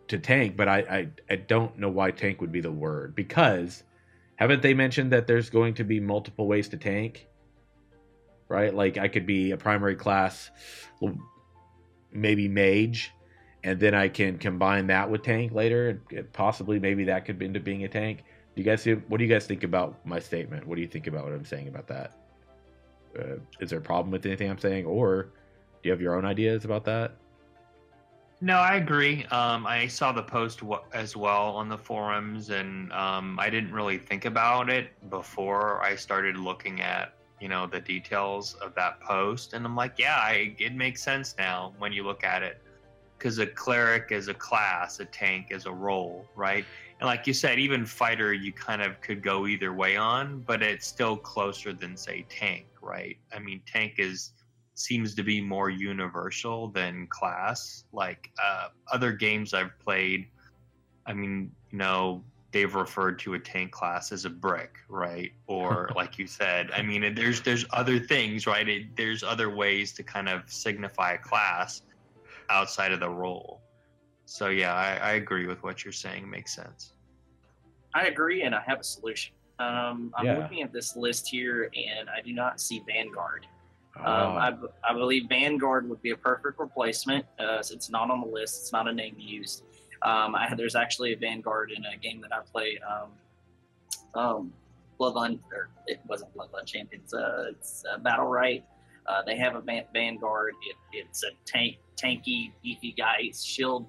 to 0.08 0.18
tank, 0.18 0.56
but 0.56 0.66
I, 0.66 0.78
I, 0.78 1.08
I 1.30 1.36
don't 1.36 1.78
know 1.78 1.90
why 1.90 2.10
tank 2.10 2.40
would 2.40 2.50
be 2.50 2.60
the 2.60 2.72
word 2.72 3.14
because 3.14 3.84
haven't 4.34 4.62
they 4.62 4.74
mentioned 4.74 5.12
that 5.12 5.28
there's 5.28 5.48
going 5.48 5.74
to 5.74 5.84
be 5.84 6.00
multiple 6.00 6.48
ways 6.48 6.68
to 6.70 6.76
tank? 6.76 7.28
Right? 8.52 8.74
Like 8.74 8.98
I 8.98 9.08
could 9.08 9.24
be 9.24 9.52
a 9.52 9.56
primary 9.56 9.94
class, 9.94 10.50
maybe 12.12 12.48
mage, 12.48 13.10
and 13.64 13.80
then 13.80 13.94
I 13.94 14.08
can 14.08 14.36
combine 14.36 14.88
that 14.88 15.08
with 15.08 15.22
tank 15.22 15.52
later. 15.52 16.02
Possibly, 16.34 16.78
maybe 16.78 17.04
that 17.04 17.24
could 17.24 17.42
end 17.42 17.56
up 17.56 17.64
being 17.64 17.84
a 17.84 17.88
tank. 17.88 18.24
Do 18.54 18.60
you 18.60 18.64
guys 18.64 18.82
see? 18.82 18.92
What 18.92 19.16
do 19.16 19.24
you 19.24 19.30
guys 19.30 19.46
think 19.46 19.64
about 19.64 20.04
my 20.04 20.18
statement? 20.18 20.66
What 20.66 20.74
do 20.74 20.82
you 20.82 20.86
think 20.86 21.06
about 21.06 21.24
what 21.24 21.32
I'm 21.32 21.46
saying 21.46 21.68
about 21.68 21.86
that? 21.86 22.18
Uh, 23.18 23.36
is 23.60 23.70
there 23.70 23.78
a 23.78 23.82
problem 23.82 24.10
with 24.10 24.26
anything 24.26 24.50
I'm 24.50 24.58
saying, 24.58 24.84
or 24.84 25.22
do 25.22 25.30
you 25.84 25.90
have 25.90 26.02
your 26.02 26.14
own 26.14 26.26
ideas 26.26 26.66
about 26.66 26.84
that? 26.84 27.16
No, 28.42 28.56
I 28.56 28.74
agree. 28.74 29.24
Um, 29.26 29.66
I 29.66 29.86
saw 29.86 30.12
the 30.12 30.22
post 30.22 30.58
w- 30.60 30.82
as 30.92 31.16
well 31.16 31.56
on 31.56 31.70
the 31.70 31.78
forums, 31.78 32.50
and 32.50 32.92
um, 32.92 33.38
I 33.40 33.48
didn't 33.48 33.72
really 33.72 33.96
think 33.96 34.26
about 34.26 34.68
it 34.68 34.90
before 35.08 35.82
I 35.82 35.96
started 35.96 36.36
looking 36.36 36.82
at 36.82 37.14
you 37.42 37.48
know 37.48 37.66
the 37.66 37.80
details 37.80 38.54
of 38.62 38.72
that 38.76 39.00
post, 39.00 39.52
and 39.52 39.66
I'm 39.66 39.74
like, 39.74 39.98
yeah, 39.98 40.16
I, 40.16 40.54
it 40.60 40.74
makes 40.76 41.02
sense 41.02 41.34
now 41.36 41.74
when 41.78 41.92
you 41.92 42.04
look 42.04 42.22
at 42.22 42.44
it, 42.44 42.62
because 43.18 43.38
a 43.38 43.46
cleric 43.46 44.12
is 44.12 44.28
a 44.28 44.34
class, 44.34 45.00
a 45.00 45.04
tank 45.06 45.48
is 45.50 45.66
a 45.66 45.72
role, 45.72 46.24
right? 46.36 46.64
And 47.00 47.08
like 47.08 47.26
you 47.26 47.34
said, 47.34 47.58
even 47.58 47.84
fighter, 47.84 48.32
you 48.32 48.52
kind 48.52 48.80
of 48.80 49.00
could 49.00 49.24
go 49.24 49.48
either 49.48 49.72
way 49.72 49.96
on, 49.96 50.44
but 50.46 50.62
it's 50.62 50.86
still 50.86 51.16
closer 51.16 51.72
than 51.72 51.96
say 51.96 52.24
tank, 52.28 52.66
right? 52.80 53.16
I 53.34 53.40
mean, 53.40 53.60
tank 53.66 53.94
is 53.98 54.34
seems 54.74 55.14
to 55.16 55.24
be 55.24 55.40
more 55.40 55.68
universal 55.68 56.68
than 56.68 57.08
class. 57.08 57.84
Like 57.92 58.30
uh, 58.42 58.68
other 58.92 59.10
games 59.12 59.52
I've 59.52 59.76
played, 59.80 60.28
I 61.06 61.12
mean, 61.12 61.50
you 61.72 61.78
know, 61.78 62.22
they've 62.52 62.74
referred 62.74 63.18
to 63.20 63.34
a 63.34 63.38
tank 63.38 63.72
class 63.72 64.12
as 64.12 64.24
a 64.24 64.30
brick, 64.30 64.76
right? 64.88 65.32
Or 65.46 65.90
like 65.96 66.18
you 66.18 66.26
said, 66.26 66.70
I 66.70 66.82
mean, 66.82 67.14
there's 67.14 67.40
there's 67.40 67.64
other 67.70 67.98
things, 67.98 68.46
right? 68.46 68.68
It, 68.68 68.96
there's 68.96 69.22
other 69.22 69.50
ways 69.50 69.92
to 69.94 70.02
kind 70.02 70.28
of 70.28 70.42
signify 70.46 71.14
a 71.14 71.18
class 71.18 71.82
outside 72.50 72.92
of 72.92 73.00
the 73.00 73.08
role. 73.08 73.60
So 74.26 74.48
yeah, 74.48 74.74
I, 74.74 74.96
I 74.96 75.12
agree 75.12 75.46
with 75.46 75.62
what 75.62 75.84
you're 75.84 75.92
saying. 75.92 76.28
Makes 76.28 76.54
sense. 76.54 76.92
I 77.94 78.06
agree, 78.06 78.42
and 78.42 78.54
I 78.54 78.62
have 78.66 78.80
a 78.80 78.84
solution. 78.84 79.34
Um, 79.58 80.12
I'm 80.16 80.26
yeah. 80.26 80.38
looking 80.38 80.62
at 80.62 80.72
this 80.72 80.96
list 80.96 81.28
here, 81.28 81.70
and 81.76 82.08
I 82.08 82.20
do 82.22 82.32
not 82.32 82.60
see 82.60 82.82
Vanguard. 82.86 83.46
Um, 83.96 84.04
oh. 84.06 84.08
I, 84.08 84.52
I 84.88 84.94
believe 84.94 85.28
Vanguard 85.28 85.88
would 85.88 86.00
be 86.00 86.10
a 86.10 86.16
perfect 86.16 86.58
replacement. 86.58 87.26
Uh, 87.38 87.58
it's 87.58 87.90
not 87.90 88.10
on 88.10 88.22
the 88.22 88.26
list. 88.26 88.62
It's 88.62 88.72
not 88.72 88.88
a 88.88 88.92
name 88.92 89.16
used. 89.18 89.64
Um, 90.04 90.34
I, 90.34 90.52
there's 90.56 90.74
actually 90.74 91.12
a 91.12 91.16
Vanguard 91.16 91.70
in 91.70 91.84
a 91.84 91.96
game 91.96 92.20
that 92.22 92.32
I 92.32 92.40
play. 92.40 92.78
Um, 92.88 93.10
um, 94.14 94.52
Bloodline, 94.98 95.38
or 95.52 95.70
it 95.86 96.00
wasn't 96.06 96.34
Bloodline 96.36 96.66
Champions. 96.66 97.14
Uh, 97.14 97.46
it's 97.50 97.84
uh, 97.90 97.98
Battlerite. 97.98 98.62
Uh, 99.06 99.22
they 99.26 99.36
have 99.36 99.54
a 99.56 99.60
van- 99.60 99.86
Vanguard. 99.92 100.54
It, 100.68 100.76
it's 100.92 101.24
a 101.24 101.30
tank, 101.44 101.78
tanky, 101.96 102.52
beefy 102.62 102.94
guy. 102.96 103.16
It's 103.20 103.42
shield, 103.42 103.86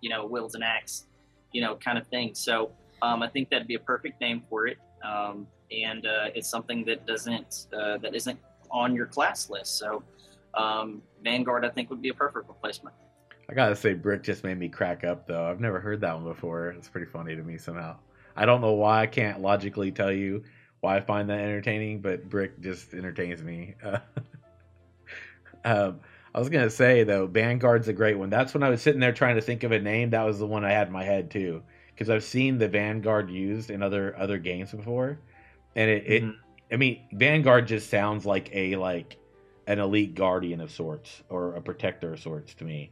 you 0.00 0.08
know, 0.08 0.24
wields 0.26 0.54
an 0.54 0.62
axe, 0.62 1.06
you 1.52 1.60
know, 1.60 1.76
kind 1.76 1.98
of 1.98 2.06
thing. 2.06 2.34
So 2.34 2.70
um, 3.02 3.22
I 3.22 3.28
think 3.28 3.50
that'd 3.50 3.66
be 3.66 3.74
a 3.74 3.80
perfect 3.80 4.20
name 4.20 4.42
for 4.48 4.66
it. 4.66 4.78
Um, 5.04 5.46
and 5.70 6.06
uh, 6.06 6.28
it's 6.34 6.48
something 6.48 6.84
that 6.86 7.06
doesn't 7.06 7.66
uh, 7.76 7.98
that 7.98 8.14
isn't 8.14 8.38
on 8.70 8.94
your 8.94 9.06
class 9.06 9.50
list. 9.50 9.78
So 9.78 10.02
um, 10.54 11.02
Vanguard, 11.22 11.64
I 11.64 11.68
think, 11.68 11.90
would 11.90 12.00
be 12.00 12.08
a 12.10 12.14
perfect 12.14 12.48
replacement. 12.48 12.94
I 13.48 13.54
gotta 13.54 13.76
say, 13.76 13.94
Brick 13.94 14.22
just 14.22 14.42
made 14.42 14.58
me 14.58 14.68
crack 14.68 15.04
up 15.04 15.26
though. 15.26 15.46
I've 15.46 15.60
never 15.60 15.80
heard 15.80 16.00
that 16.00 16.14
one 16.14 16.24
before. 16.24 16.68
It's 16.70 16.88
pretty 16.88 17.06
funny 17.06 17.36
to 17.36 17.42
me 17.42 17.58
somehow. 17.58 17.96
I 18.36 18.44
don't 18.44 18.60
know 18.60 18.72
why. 18.72 19.02
I 19.02 19.06
can't 19.06 19.40
logically 19.40 19.92
tell 19.92 20.12
you 20.12 20.42
why 20.80 20.96
I 20.96 21.00
find 21.00 21.30
that 21.30 21.40
entertaining, 21.40 22.00
but 22.00 22.28
Brick 22.28 22.60
just 22.60 22.92
entertains 22.92 23.42
me. 23.42 23.74
um, 25.64 26.00
I 26.34 26.38
was 26.38 26.48
gonna 26.48 26.70
say 26.70 27.04
though, 27.04 27.26
Vanguard's 27.26 27.88
a 27.88 27.92
great 27.92 28.18
one. 28.18 28.30
That's 28.30 28.52
when 28.52 28.62
I 28.62 28.68
was 28.68 28.82
sitting 28.82 29.00
there 29.00 29.12
trying 29.12 29.36
to 29.36 29.42
think 29.42 29.62
of 29.62 29.72
a 29.72 29.78
name. 29.78 30.10
That 30.10 30.24
was 30.24 30.38
the 30.38 30.46
one 30.46 30.64
I 30.64 30.72
had 30.72 30.88
in 30.88 30.92
my 30.92 31.04
head 31.04 31.30
too, 31.30 31.62
because 31.94 32.10
I've 32.10 32.24
seen 32.24 32.58
the 32.58 32.68
Vanguard 32.68 33.30
used 33.30 33.70
in 33.70 33.82
other 33.82 34.16
other 34.18 34.38
games 34.38 34.72
before, 34.72 35.20
and 35.76 35.88
it, 35.88 36.06
mm-hmm. 36.06 36.28
it 36.30 36.36
I 36.72 36.76
mean, 36.76 37.00
Vanguard 37.12 37.68
just 37.68 37.90
sounds 37.90 38.26
like 38.26 38.50
a 38.52 38.76
like 38.76 39.18
an 39.66 39.78
elite 39.78 40.14
guardian 40.14 40.60
of 40.60 40.70
sorts 40.70 41.22
or 41.28 41.54
a 41.54 41.62
protector 41.62 42.12
of 42.12 42.20
sorts 42.20 42.54
to 42.54 42.64
me. 42.64 42.90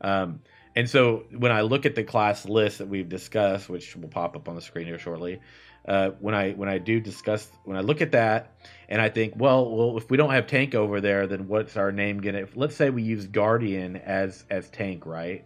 Um, 0.00 0.40
and 0.76 0.88
so 0.88 1.24
when 1.36 1.52
I 1.52 1.62
look 1.62 1.84
at 1.84 1.94
the 1.94 2.04
class 2.04 2.46
list 2.46 2.78
that 2.78 2.88
we've 2.88 3.08
discussed, 3.08 3.68
which 3.68 3.96
will 3.96 4.08
pop 4.08 4.36
up 4.36 4.48
on 4.48 4.54
the 4.54 4.62
screen 4.62 4.86
here 4.86 4.98
shortly, 4.98 5.40
uh, 5.86 6.10
when 6.20 6.34
I 6.34 6.52
when 6.52 6.68
I 6.68 6.78
do 6.78 7.00
discuss 7.00 7.48
when 7.64 7.76
I 7.76 7.80
look 7.80 8.00
at 8.02 8.12
that 8.12 8.54
and 8.88 9.00
I 9.00 9.08
think, 9.08 9.34
well, 9.36 9.70
well, 9.70 9.96
if 9.96 10.10
we 10.10 10.16
don't 10.16 10.30
have 10.30 10.46
tank 10.46 10.74
over 10.74 11.00
there, 11.00 11.26
then 11.26 11.48
what's 11.48 11.76
our 11.76 11.90
name 11.90 12.20
gonna? 12.20 12.46
Let's 12.54 12.76
say 12.76 12.90
we 12.90 13.02
use 13.02 13.26
guardian 13.26 13.96
as 13.96 14.44
as 14.50 14.68
tank, 14.70 15.06
right? 15.06 15.44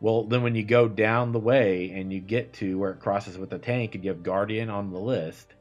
Well, 0.00 0.24
then 0.24 0.42
when 0.42 0.54
you 0.54 0.64
go 0.64 0.88
down 0.88 1.32
the 1.32 1.38
way 1.38 1.92
and 1.94 2.12
you 2.12 2.20
get 2.20 2.54
to 2.54 2.78
where 2.78 2.90
it 2.90 3.00
crosses 3.00 3.38
with 3.38 3.50
the 3.50 3.58
tank 3.58 3.94
and 3.94 4.04
you 4.04 4.10
have 4.10 4.22
guardian 4.22 4.68
on 4.68 4.90
the 4.90 4.98
list, 4.98 5.54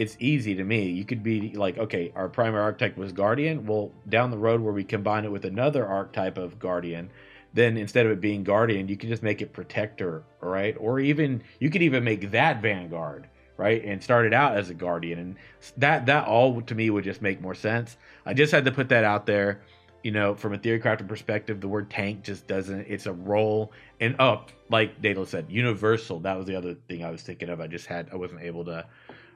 it's 0.00 0.16
easy 0.18 0.54
to 0.54 0.64
me. 0.64 0.88
You 0.88 1.04
could 1.04 1.22
be 1.22 1.52
like, 1.52 1.76
okay, 1.76 2.10
our 2.16 2.26
primary 2.26 2.62
archetype 2.62 2.96
was 2.96 3.12
Guardian. 3.12 3.66
Well, 3.66 3.92
down 4.08 4.30
the 4.30 4.38
road 4.38 4.62
where 4.62 4.72
we 4.72 4.82
combine 4.82 5.26
it 5.26 5.30
with 5.30 5.44
another 5.44 5.86
archetype 5.86 6.38
of 6.38 6.58
Guardian, 6.58 7.10
then 7.52 7.76
instead 7.76 8.06
of 8.06 8.12
it 8.12 8.18
being 8.18 8.42
Guardian, 8.42 8.88
you 8.88 8.96
can 8.96 9.10
just 9.10 9.22
make 9.22 9.42
it 9.42 9.52
Protector, 9.52 10.24
right? 10.40 10.74
Or 10.80 11.00
even 11.00 11.42
you 11.58 11.68
could 11.68 11.82
even 11.82 12.02
make 12.02 12.30
that 12.30 12.62
Vanguard, 12.62 13.28
right? 13.58 13.84
And 13.84 14.02
start 14.02 14.24
it 14.24 14.32
out 14.32 14.56
as 14.56 14.70
a 14.70 14.74
Guardian, 14.74 15.18
and 15.18 15.36
that 15.76 16.06
that 16.06 16.26
all 16.26 16.62
to 16.62 16.74
me 16.74 16.88
would 16.88 17.04
just 17.04 17.20
make 17.20 17.42
more 17.42 17.54
sense. 17.54 17.98
I 18.24 18.32
just 18.32 18.52
had 18.52 18.64
to 18.64 18.72
put 18.72 18.88
that 18.88 19.04
out 19.04 19.26
there. 19.26 19.60
You 20.02 20.12
know, 20.12 20.34
from 20.34 20.54
a 20.54 20.58
theory 20.58 20.80
crafter 20.80 21.06
perspective, 21.06 21.60
the 21.60 21.68
word 21.68 21.90
tank 21.90 22.22
just 22.22 22.46
doesn't. 22.46 22.86
It's 22.88 23.04
a 23.04 23.12
role, 23.12 23.72
and 24.00 24.16
up, 24.18 24.50
oh, 24.50 24.54
like 24.70 25.02
Dado 25.02 25.26
said, 25.26 25.44
universal. 25.50 26.20
That 26.20 26.38
was 26.38 26.46
the 26.46 26.56
other 26.56 26.74
thing 26.88 27.04
I 27.04 27.10
was 27.10 27.20
thinking 27.20 27.50
of. 27.50 27.60
I 27.60 27.66
just 27.66 27.84
had 27.84 28.08
I 28.10 28.16
wasn't 28.16 28.40
able 28.40 28.64
to 28.64 28.86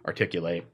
articulate. 0.07 0.67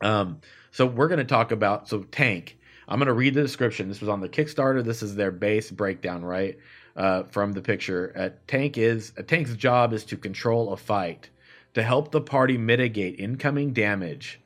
Um, 0.00 0.40
so 0.70 0.86
we're 0.86 1.08
going 1.08 1.18
to 1.18 1.24
talk 1.24 1.52
about 1.52 1.88
so 1.88 2.02
tank. 2.02 2.58
I'm 2.86 2.98
going 2.98 3.06
to 3.06 3.14
read 3.14 3.34
the 3.34 3.42
description. 3.42 3.88
This 3.88 4.00
was 4.00 4.08
on 4.10 4.20
the 4.20 4.28
Kickstarter. 4.28 4.84
This 4.84 5.02
is 5.02 5.14
their 5.14 5.30
base 5.30 5.70
breakdown, 5.70 6.24
right? 6.24 6.58
Uh, 6.96 7.24
from 7.24 7.52
the 7.52 7.62
picture. 7.62 8.12
A 8.14 8.30
tank 8.46 8.78
is 8.78 9.12
a 9.16 9.22
tank's 9.22 9.54
job 9.56 9.92
is 9.92 10.04
to 10.06 10.16
control 10.16 10.72
a 10.72 10.76
fight, 10.76 11.30
to 11.74 11.82
help 11.82 12.12
the 12.12 12.20
party 12.20 12.56
mitigate 12.56 13.18
incoming 13.18 13.72
damage, 13.72 14.40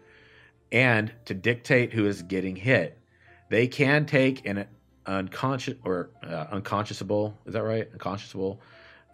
and 0.73 1.13
to 1.27 1.35
dictate 1.35 1.93
who 1.93 2.07
is 2.07 2.23
getting 2.23 2.57
hit. 2.57 2.99
They 3.51 3.67
can 3.67 4.07
take 4.07 4.47
an 4.47 4.67
unconscious 5.07 5.75
or 5.85 6.11
uh, 6.23 6.47
unconscionable. 6.51 7.37
Is 7.47 7.55
that 7.55 7.63
right? 7.63 7.89
Unconscionable 7.93 8.61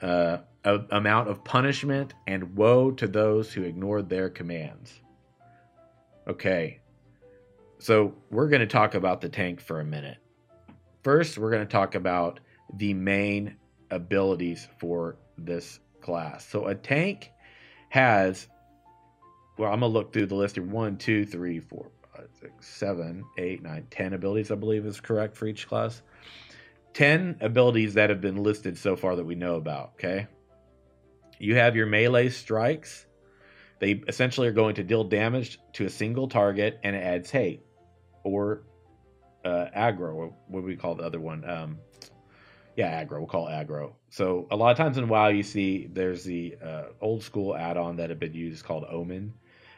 uh, 0.03 0.39
amount 0.65 1.29
of 1.29 1.45
punishment 1.45 2.15
and 2.27 2.57
woe 2.57 2.91
to 2.93 3.07
those 3.07 3.53
who 3.53 3.63
ignored 3.63 4.09
their 4.09 4.31
commands. 4.31 5.01
Okay, 6.27 6.81
so 7.79 8.15
we're 8.31 8.49
going 8.49 8.61
to 8.61 8.67
talk 8.67 8.95
about 8.95 9.21
the 9.21 9.29
tank 9.29 9.61
for 9.61 9.81
a 9.81 9.85
minute. 9.85 10.17
First, 11.03 11.37
we're 11.37 11.51
going 11.51 11.67
to 11.67 11.71
talk 11.71 11.95
about 11.95 12.41
the 12.73 12.95
main 12.95 13.57
abilities 13.91 14.67
for 14.79 15.17
this 15.37 15.81
class. 16.01 16.47
So 16.47 16.67
a 16.67 16.75
tank 16.75 17.31
has, 17.91 18.49
well, 19.59 19.71
I'm 19.71 19.81
going 19.81 19.93
to 19.93 19.99
look 19.99 20.13
through 20.15 20.27
the 20.27 20.35
list 20.35 20.57
here 20.57 20.65
one, 20.65 20.97
two, 20.97 21.27
three, 21.27 21.61
four, 21.61 21.91
five, 22.17 22.29
six, 22.41 22.67
seven, 22.67 23.25
eight, 23.37 23.63
nine, 23.63 23.87
ten 23.91 24.15
abilities, 24.15 24.51
I 24.51 24.55
believe 24.55 24.87
is 24.87 25.01
correct 25.01 25.37
for 25.37 25.47
each 25.47 25.69
class. 25.69 26.01
10 26.95 27.39
abilities 27.41 27.95
that 27.95 28.09
have 28.09 28.21
been 28.21 28.43
listed 28.43 28.79
so 28.79 28.97
far 28.97 29.17
that 29.17 29.25
we 29.25 29.35
know 29.35 29.57
about, 29.57 29.93
okay? 29.95 30.29
You 31.39 31.57
have 31.57 31.77
your 31.77 31.87
melee 31.87 32.29
strikes. 32.29 33.07
They 33.81 34.03
essentially 34.09 34.49
are 34.49 34.53
going 34.53 34.77
to 34.77 34.85
deal 34.85 35.05
damage 35.05 35.59
to 35.75 35.85
a 35.85 35.91
single 35.91 36.29
target 36.29 36.81
and 36.83 36.95
it 36.95 37.01
adds 37.01 37.31
hate 37.31 37.63
or 38.23 38.63
uh, 39.45 39.67
aggro. 39.77 40.33
What 40.49 40.61
do 40.61 40.67
we 40.67 40.77
call 40.77 40.95
the 40.95 41.03
other 41.03 41.21
one? 41.21 41.49
Um, 41.49 41.79
yeah, 42.77 43.05
aggro. 43.05 43.19
We'll 43.19 43.27
call 43.27 43.49
it 43.49 43.53
aggro. 43.53 43.93
So 44.11 44.47
a 44.51 44.57
lot 44.57 44.71
of 44.71 44.77
times 44.77 44.99
in 44.99 45.09
WoW, 45.09 45.29
you 45.29 45.43
see 45.43 45.89
there's 45.93 46.25
the 46.25 46.57
uh, 46.65 46.85
old 47.01 47.23
school 47.23 47.57
add-on 47.57 47.97
that 47.97 48.11
had 48.11 48.19
been 48.19 48.35
used 48.35 48.65
called 48.65 48.85
Omen, 48.89 49.33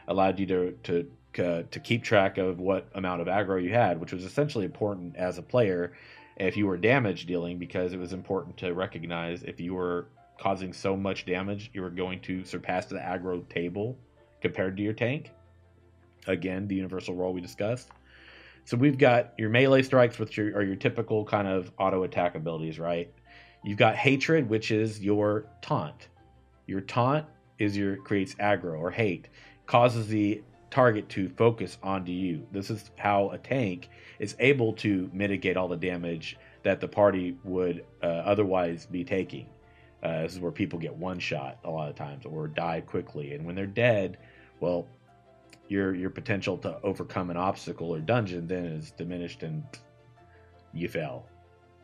allowed 0.08 0.38
you 0.38 0.46
to 0.46 0.72
to 0.84 1.10
uh, 1.38 1.62
to 1.70 1.80
keep 1.80 2.02
track 2.02 2.38
of 2.38 2.58
what 2.58 2.88
amount 2.94 3.20
of 3.20 3.26
aggro 3.26 3.62
you 3.62 3.70
had, 3.72 4.00
which 4.00 4.12
was 4.12 4.24
essentially 4.24 4.64
important 4.64 5.16
as 5.16 5.36
a 5.36 5.42
player 5.42 5.92
if 6.36 6.56
you 6.56 6.66
were 6.66 6.76
damage 6.76 7.26
dealing 7.26 7.58
because 7.58 7.92
it 7.92 7.98
was 7.98 8.12
important 8.12 8.56
to 8.58 8.72
recognize 8.72 9.42
if 9.42 9.60
you 9.60 9.74
were 9.74 10.08
causing 10.38 10.72
so 10.72 10.96
much 10.96 11.26
damage, 11.26 11.70
you 11.72 11.82
were 11.82 11.90
going 11.90 12.20
to 12.22 12.44
surpass 12.44 12.86
the 12.86 12.96
aggro 12.96 13.48
table 13.48 13.98
compared 14.40 14.76
to 14.76 14.82
your 14.82 14.92
tank. 14.92 15.32
Again, 16.26 16.66
the 16.68 16.74
universal 16.74 17.14
role 17.14 17.32
we 17.32 17.40
discussed. 17.40 17.90
So 18.64 18.76
we've 18.76 18.98
got 18.98 19.32
your 19.38 19.48
melee 19.48 19.82
strikes, 19.82 20.18
which 20.18 20.38
are 20.38 20.62
your 20.62 20.76
typical 20.76 21.24
kind 21.24 21.46
of 21.46 21.70
auto 21.78 22.02
attack 22.02 22.34
abilities, 22.34 22.78
right? 22.78 23.12
You've 23.64 23.78
got 23.78 23.94
hatred, 23.94 24.48
which 24.48 24.70
is 24.70 25.00
your 25.00 25.46
taunt. 25.62 26.08
Your 26.66 26.80
taunt 26.80 27.26
is 27.58 27.76
your 27.76 27.96
creates 27.96 28.34
aggro 28.34 28.78
or 28.78 28.90
hate, 28.90 29.28
causes 29.66 30.08
the 30.08 30.42
target 30.70 31.08
to 31.10 31.28
focus 31.30 31.78
onto 31.82 32.12
you. 32.12 32.46
This 32.52 32.70
is 32.70 32.90
how 32.96 33.30
a 33.30 33.38
tank 33.38 33.88
is 34.18 34.34
able 34.40 34.72
to 34.74 35.08
mitigate 35.12 35.56
all 35.56 35.68
the 35.68 35.76
damage 35.76 36.36
that 36.64 36.80
the 36.80 36.88
party 36.88 37.36
would 37.44 37.84
uh, 38.02 38.06
otherwise 38.06 38.86
be 38.86 39.04
taking. 39.04 39.46
Uh, 40.02 40.22
this 40.22 40.34
is 40.34 40.40
where 40.40 40.52
people 40.52 40.78
get 40.78 40.94
one 40.94 41.18
shot 41.18 41.58
a 41.64 41.70
lot 41.70 41.88
of 41.88 41.96
times 41.96 42.24
or 42.26 42.48
die 42.48 42.80
quickly. 42.80 43.34
And 43.34 43.44
when 43.44 43.54
they're 43.54 43.66
dead, 43.66 44.18
well, 44.60 44.86
your 45.68 45.94
your 45.94 46.10
potential 46.10 46.56
to 46.58 46.80
overcome 46.82 47.30
an 47.30 47.36
obstacle 47.36 47.92
or 47.92 47.98
dungeon 47.98 48.46
then 48.46 48.66
is 48.66 48.92
diminished 48.92 49.42
and 49.42 49.64
you 50.72 50.88
fail. 50.88 51.26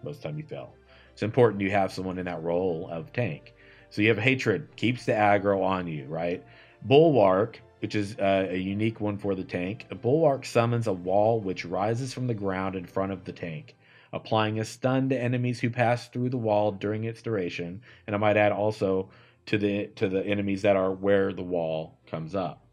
Most 0.04 0.16
of 0.16 0.22
the 0.22 0.28
time 0.28 0.38
you 0.38 0.44
fail. 0.44 0.74
It's 1.12 1.22
important 1.22 1.62
you 1.62 1.70
have 1.70 1.92
someone 1.92 2.18
in 2.18 2.26
that 2.26 2.42
role 2.42 2.88
of 2.90 3.12
tank. 3.12 3.54
So 3.90 4.02
you 4.02 4.08
have 4.08 4.18
hatred, 4.18 4.74
keeps 4.76 5.04
the 5.04 5.12
aggro 5.12 5.62
on 5.62 5.86
you, 5.86 6.06
right? 6.06 6.42
Bulwark 6.82 7.60
which 7.82 7.96
is 7.96 8.16
uh, 8.20 8.46
a 8.48 8.56
unique 8.56 9.00
one 9.00 9.18
for 9.18 9.34
the 9.34 9.42
tank. 9.42 9.86
A 9.90 9.96
bulwark 9.96 10.46
summons 10.46 10.86
a 10.86 10.92
wall 10.92 11.40
which 11.40 11.64
rises 11.64 12.14
from 12.14 12.28
the 12.28 12.34
ground 12.34 12.76
in 12.76 12.86
front 12.86 13.10
of 13.10 13.24
the 13.24 13.32
tank, 13.32 13.74
applying 14.12 14.60
a 14.60 14.64
stun 14.64 15.08
to 15.08 15.18
enemies 15.18 15.60
who 15.60 15.70
pass 15.70 16.08
through 16.08 16.28
the 16.28 16.38
wall 16.38 16.72
during 16.72 17.04
its 17.04 17.22
duration. 17.22 17.80
And 18.06 18.14
I 18.14 18.18
might 18.18 18.36
add 18.36 18.52
also 18.52 19.10
to 19.46 19.58
the 19.58 19.86
to 19.96 20.08
the 20.08 20.24
enemies 20.24 20.62
that 20.62 20.76
are 20.76 20.92
where 20.92 21.32
the 21.32 21.42
wall 21.42 21.98
comes 22.06 22.34
up. 22.34 22.64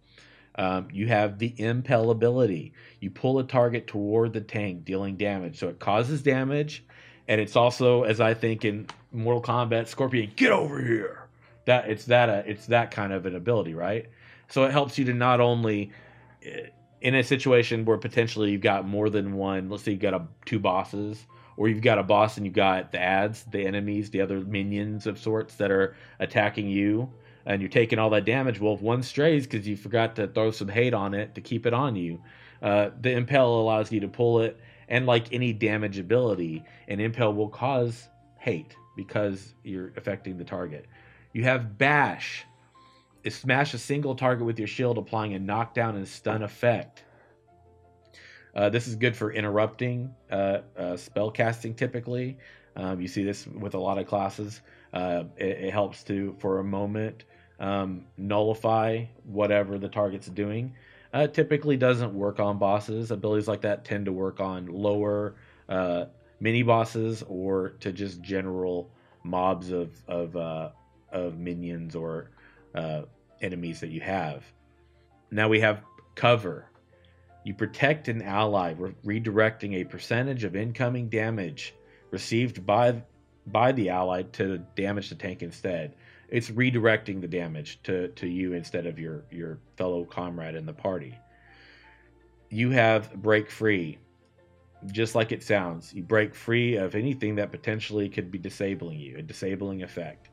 Um, 0.56 0.90
you 0.92 1.08
have 1.08 1.40
the 1.40 1.54
impel 1.58 2.12
ability. 2.12 2.74
You 3.00 3.12
pull 3.12 3.40
a 3.40 3.44
target 3.44 3.88
toward 3.88 4.34
the 4.34 4.42
tank, 4.42 4.84
dealing 4.84 5.16
damage. 5.16 5.58
So 5.58 5.70
it 5.70 5.80
causes 5.80 6.22
damage, 6.22 6.84
and 7.30 7.40
it's 7.40 7.56
also, 7.56 8.04
as 8.04 8.20
I 8.20 8.34
think 8.34 8.66
in 8.66 8.88
Mortal 9.14 9.42
Kombat, 9.42 9.88
Scorpion, 9.88 10.32
get 10.36 10.52
over 10.52 10.84
here. 10.84 11.28
That 11.66 11.90
it's 11.90 12.06
that 12.06 12.30
uh, 12.30 12.44
it's 12.46 12.66
that 12.68 12.92
kind 12.92 13.14
of 13.14 13.26
an 13.26 13.36
ability, 13.36 13.74
right? 13.74 14.10
So 14.50 14.66
it 14.66 14.72
helps 14.72 14.98
you 14.98 15.06
to 15.06 15.14
not 15.14 15.40
only 15.40 15.92
eh, 16.44 16.68
in 17.02 17.16
a 17.16 17.24
situation 17.24 17.86
where 17.86 17.98
potentially 17.98 18.52
you've 18.52 18.62
got 18.62 18.88
more 18.88 19.10
than 19.10 19.34
one, 19.34 19.70
let's 19.70 19.84
say 19.84 19.92
you've 19.92 20.02
got 20.02 20.14
a, 20.14 20.22
two 20.46 20.60
bosses, 20.60 21.26
or 21.58 21.68
you've 21.68 21.82
got 21.82 21.98
a 21.98 22.04
boss 22.04 22.38
and 22.38 22.46
you've 22.46 22.56
got 22.56 22.92
the 22.92 23.00
ads, 23.00 23.44
the 23.52 23.66
enemies, 23.66 24.10
the 24.10 24.22
other 24.22 24.40
minions 24.42 25.06
of 25.08 25.20
sorts 25.20 25.56
that 25.56 25.72
are 25.72 25.96
attacking 26.20 26.68
you, 26.70 27.12
and 27.46 27.62
you're 27.62 27.70
taking 27.70 28.00
all 28.00 28.10
that 28.10 28.26
damage. 28.26 28.60
Well, 28.60 28.74
if 28.74 28.82
one 28.82 29.04
strays 29.04 29.46
because 29.46 29.68
you 29.68 29.76
forgot 29.76 30.16
to 30.18 30.28
throw 30.28 30.52
some 30.52 30.68
hate 30.68 30.94
on 30.94 31.14
it 31.14 31.36
to 31.36 31.42
keep 31.42 31.66
it 31.66 31.74
on 31.74 31.96
you, 31.96 32.22
uh, 32.62 32.90
the 33.02 33.12
impel 33.12 33.56
allows 33.56 33.92
you 33.92 34.00
to 34.02 34.08
pull 34.08 34.42
it, 34.42 34.60
and 34.88 35.06
like 35.06 35.34
any 35.34 35.54
damage 35.54 36.00
ability, 36.00 36.64
an 36.88 37.00
impel 37.00 37.34
will 37.34 37.50
cause 37.50 38.08
hate 38.38 38.76
because 38.96 39.54
you're 39.64 39.94
affecting 39.96 40.38
the 40.38 40.44
target. 40.44 40.86
You 41.34 41.44
have 41.44 41.78
bash 41.78 42.46
smash 43.28 43.74
a 43.74 43.78
single 43.78 44.16
target 44.16 44.46
with 44.46 44.60
your 44.60 44.68
shield, 44.68 44.98
applying 44.98 45.34
a 45.34 45.40
knockdown 45.40 45.96
and 45.96 46.08
stun 46.08 46.44
effect. 46.44 47.04
Uh, 48.56 48.70
this 48.70 48.88
is 48.88 48.96
good 48.96 49.16
for 49.16 49.32
interrupting 49.32 50.14
uh, 50.32 50.60
uh, 50.78 50.98
spell 50.98 51.30
casting. 51.30 51.74
Typically, 51.74 52.38
um, 52.76 53.00
you 53.00 53.08
see 53.08 53.24
this 53.24 53.46
with 53.48 53.74
a 53.74 53.80
lot 53.80 53.98
of 53.98 54.08
classes. 54.08 54.62
Uh, 54.94 55.24
it, 55.38 55.66
it, 55.66 55.74
helps 55.74 56.04
to, 56.04 56.36
for 56.40 56.60
a 56.60 56.64
moment, 56.64 57.26
um, 57.60 58.06
nullify 58.18 59.06
whatever 59.24 59.78
the 59.78 59.88
target's 59.88 60.28
doing. 60.28 60.74
Uh, 61.14 61.28
typically, 61.28 61.78
doesn't 61.78 62.14
work 62.14 62.40
on 62.40 62.58
bosses. 62.58 63.12
Abilities 63.12 63.48
like 63.48 63.62
that 63.62 63.86
tend 63.86 64.06
to 64.06 64.12
work 64.12 64.40
on 64.40 64.66
lower 64.66 65.36
uh, 65.68 66.06
mini 66.40 66.64
bosses 66.64 67.24
or 67.28 67.70
to 67.82 67.92
just 67.92 68.22
general 68.22 68.90
mobs 69.24 69.72
of 69.72 69.92
of 70.08 70.36
of 71.12 71.38
minions 71.38 71.96
or 71.96 72.32
uh, 72.76 73.04
enemies 73.42 73.80
that 73.80 73.90
you 73.90 74.02
have. 74.02 74.44
Now 75.32 75.48
we 75.48 75.60
have 75.60 75.84
cover. 76.16 76.66
You 77.44 77.54
protect 77.54 78.08
an 78.08 78.22
ally, 78.22 78.74
re- 78.78 78.96
redirecting 79.06 79.76
a 79.76 79.86
percentage 79.86 80.44
of 80.44 80.56
incoming 80.56 81.10
damage 81.10 81.74
received 82.12 82.66
by 82.66 83.04
by 83.48 83.72
the 83.72 83.90
ally 83.90 84.24
to 84.24 84.60
damage 84.76 85.10
the 85.10 85.16
tank 85.16 85.42
instead. 85.42 85.96
It's 86.28 86.52
redirecting 86.52 87.22
the 87.22 87.28
damage 87.28 87.82
to, 87.84 88.10
to 88.10 88.28
you 88.28 88.54
instead 88.54 88.86
of 88.86 89.00
your, 89.00 89.24
your 89.32 89.60
fellow 89.76 90.06
comrade 90.06 90.56
in 90.56 90.66
the 90.66 90.74
party. 90.74 91.18
You 92.50 92.70
have 92.72 93.14
break 93.16 93.50
free. 93.50 93.98
Just 94.92 95.16
like 95.16 95.32
it 95.32 95.44
sounds, 95.44 95.94
you 95.94 96.04
break 96.04 96.34
free 96.34 96.76
of 96.76 96.96
anything 96.96 97.36
that 97.36 97.52
potentially 97.52 98.08
could 98.08 98.32
be 98.32 98.38
disabling 98.38 99.00
you, 99.00 99.18
a 99.18 99.22
disabling 99.22 99.84
effect. 99.84 100.29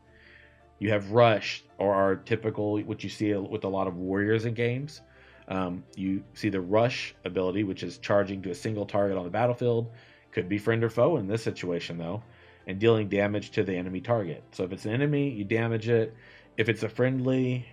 You 0.78 0.90
have 0.90 1.12
rush, 1.12 1.64
or 1.78 1.94
our 1.94 2.16
typical, 2.16 2.78
what 2.82 3.02
you 3.02 3.10
see 3.10 3.32
with 3.34 3.64
a 3.64 3.68
lot 3.68 3.86
of 3.86 3.96
warriors 3.96 4.44
in 4.44 4.54
games. 4.54 5.00
Um, 5.48 5.84
you 5.94 6.22
see 6.34 6.48
the 6.48 6.60
rush 6.60 7.14
ability, 7.24 7.64
which 7.64 7.82
is 7.82 7.98
charging 7.98 8.42
to 8.42 8.50
a 8.50 8.54
single 8.54 8.84
target 8.84 9.16
on 9.16 9.24
the 9.24 9.30
battlefield. 9.30 9.90
Could 10.32 10.48
be 10.48 10.58
friend 10.58 10.82
or 10.84 10.90
foe 10.90 11.16
in 11.16 11.26
this 11.26 11.42
situation, 11.42 11.96
though, 11.96 12.22
and 12.66 12.78
dealing 12.78 13.08
damage 13.08 13.52
to 13.52 13.64
the 13.64 13.74
enemy 13.74 14.00
target. 14.00 14.42
So 14.52 14.64
if 14.64 14.72
it's 14.72 14.84
an 14.84 14.92
enemy, 14.92 15.30
you 15.30 15.44
damage 15.44 15.88
it. 15.88 16.14
If 16.58 16.68
it's 16.68 16.82
a 16.82 16.88
friendly, 16.88 17.66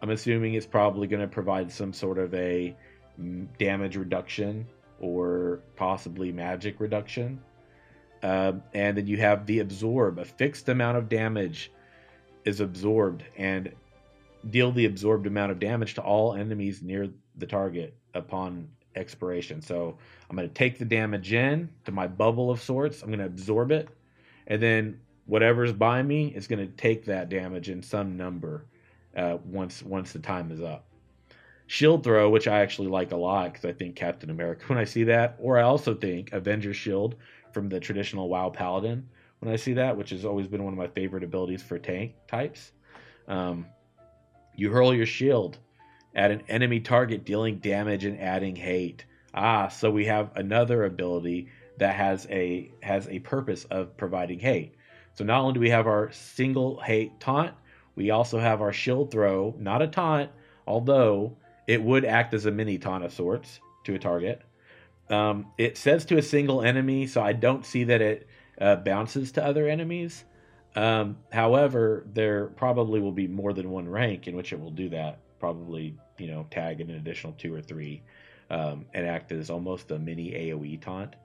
I'm 0.00 0.10
assuming 0.10 0.54
it's 0.54 0.66
probably 0.66 1.08
going 1.08 1.22
to 1.22 1.28
provide 1.28 1.70
some 1.70 1.92
sort 1.92 2.18
of 2.18 2.32
a 2.32 2.76
damage 3.58 3.96
reduction 3.96 4.66
or 5.00 5.60
possibly 5.76 6.32
magic 6.32 6.80
reduction. 6.80 7.40
Um, 8.22 8.62
and 8.72 8.96
then 8.96 9.06
you 9.06 9.16
have 9.18 9.46
the 9.46 9.60
absorb, 9.60 10.18
a 10.18 10.24
fixed 10.24 10.68
amount 10.68 10.98
of 10.98 11.08
damage 11.08 11.70
is 12.48 12.60
absorbed 12.60 13.22
and 13.36 13.70
deal 14.48 14.72
the 14.72 14.86
absorbed 14.86 15.26
amount 15.26 15.52
of 15.52 15.58
damage 15.58 15.92
to 15.94 16.00
all 16.00 16.32
enemies 16.32 16.82
near 16.82 17.10
the 17.36 17.46
target 17.46 17.94
upon 18.14 18.66
expiration. 18.96 19.60
So 19.60 19.98
I'm 20.28 20.34
going 20.34 20.48
to 20.48 20.54
take 20.54 20.78
the 20.78 20.86
damage 20.86 21.34
in 21.34 21.68
to 21.84 21.92
my 21.92 22.06
bubble 22.06 22.50
of 22.50 22.62
sorts. 22.62 23.02
I'm 23.02 23.08
going 23.08 23.18
to 23.18 23.26
absorb 23.26 23.70
it, 23.70 23.88
and 24.46 24.62
then 24.62 24.98
whatever's 25.26 25.74
by 25.74 26.02
me 26.02 26.28
is 26.28 26.46
going 26.46 26.66
to 26.66 26.72
take 26.76 27.04
that 27.04 27.28
damage 27.28 27.68
in 27.68 27.82
some 27.82 28.16
number 28.16 28.64
uh, 29.14 29.36
once 29.44 29.82
once 29.82 30.12
the 30.12 30.18
time 30.18 30.50
is 30.50 30.62
up. 30.62 30.86
Shield 31.66 32.02
throw, 32.02 32.30
which 32.30 32.48
I 32.48 32.60
actually 32.60 32.88
like 32.88 33.12
a 33.12 33.16
lot 33.16 33.52
because 33.52 33.66
I 33.66 33.74
think 33.74 33.94
Captain 33.94 34.30
America 34.30 34.64
when 34.68 34.78
I 34.78 34.84
see 34.84 35.04
that, 35.04 35.36
or 35.38 35.58
I 35.58 35.62
also 35.62 35.94
think 35.94 36.32
Avenger 36.32 36.72
Shield 36.72 37.16
from 37.52 37.68
the 37.68 37.78
traditional 37.78 38.30
WoW 38.30 38.48
Paladin 38.48 39.06
when 39.40 39.52
I 39.52 39.56
see 39.56 39.74
that, 39.74 39.96
which 39.96 40.10
has 40.10 40.24
always 40.24 40.46
been 40.48 40.64
one 40.64 40.72
of 40.72 40.78
my 40.78 40.88
favorite 40.88 41.24
abilities 41.24 41.62
for 41.62 41.78
tank 41.78 42.14
types. 42.26 42.72
Um, 43.26 43.66
you 44.56 44.70
hurl 44.70 44.94
your 44.94 45.06
shield 45.06 45.58
at 46.14 46.30
an 46.30 46.42
enemy 46.48 46.80
target, 46.80 47.24
dealing 47.24 47.58
damage 47.58 48.04
and 48.04 48.20
adding 48.20 48.56
hate. 48.56 49.04
Ah, 49.34 49.68
so 49.68 49.90
we 49.90 50.06
have 50.06 50.30
another 50.34 50.84
ability 50.84 51.48
that 51.78 51.94
has 51.94 52.26
a 52.30 52.72
has 52.82 53.06
a 53.08 53.20
purpose 53.20 53.64
of 53.66 53.96
providing 53.96 54.40
hate. 54.40 54.74
So 55.14 55.24
not 55.24 55.40
only 55.40 55.54
do 55.54 55.60
we 55.60 55.70
have 55.70 55.86
our 55.86 56.10
single 56.12 56.80
hate 56.80 57.20
taunt, 57.20 57.54
we 57.94 58.10
also 58.10 58.38
have 58.38 58.60
our 58.60 58.72
shield 58.72 59.10
throw, 59.10 59.54
not 59.58 59.82
a 59.82 59.86
taunt, 59.86 60.30
although 60.66 61.36
it 61.66 61.82
would 61.82 62.04
act 62.04 62.34
as 62.34 62.46
a 62.46 62.50
mini 62.50 62.78
taunt 62.78 63.04
of 63.04 63.12
sorts 63.12 63.60
to 63.84 63.94
a 63.94 63.98
target. 63.98 64.42
Um, 65.10 65.46
it 65.56 65.76
says 65.76 66.04
to 66.06 66.18
a 66.18 66.22
single 66.22 66.62
enemy, 66.62 67.06
so 67.06 67.22
I 67.22 67.32
don't 67.32 67.64
see 67.64 67.84
that 67.84 68.00
it 68.00 68.28
uh, 68.60 68.76
bounces 68.76 69.32
to 69.32 69.44
other 69.44 69.68
enemies. 69.68 70.24
Um, 70.76 71.18
however, 71.32 72.06
there 72.12 72.46
probably 72.48 73.00
will 73.00 73.12
be 73.12 73.28
more 73.28 73.52
than 73.52 73.70
one 73.70 73.88
rank 73.88 74.28
in 74.28 74.36
which 74.36 74.52
it 74.52 74.60
will 74.60 74.70
do 74.70 74.88
that. 74.90 75.20
Probably, 75.40 75.96
you 76.18 76.28
know, 76.28 76.46
tag 76.50 76.80
an 76.80 76.90
additional 76.90 77.32
two 77.34 77.54
or 77.54 77.62
three. 77.62 78.02
um, 78.50 78.86
and 78.94 79.06
act 79.06 79.32
as 79.32 79.50
almost 79.50 79.90
a 79.90 79.98
mini 79.98 80.32
AOE 80.32 80.80
taunt. 80.80 81.16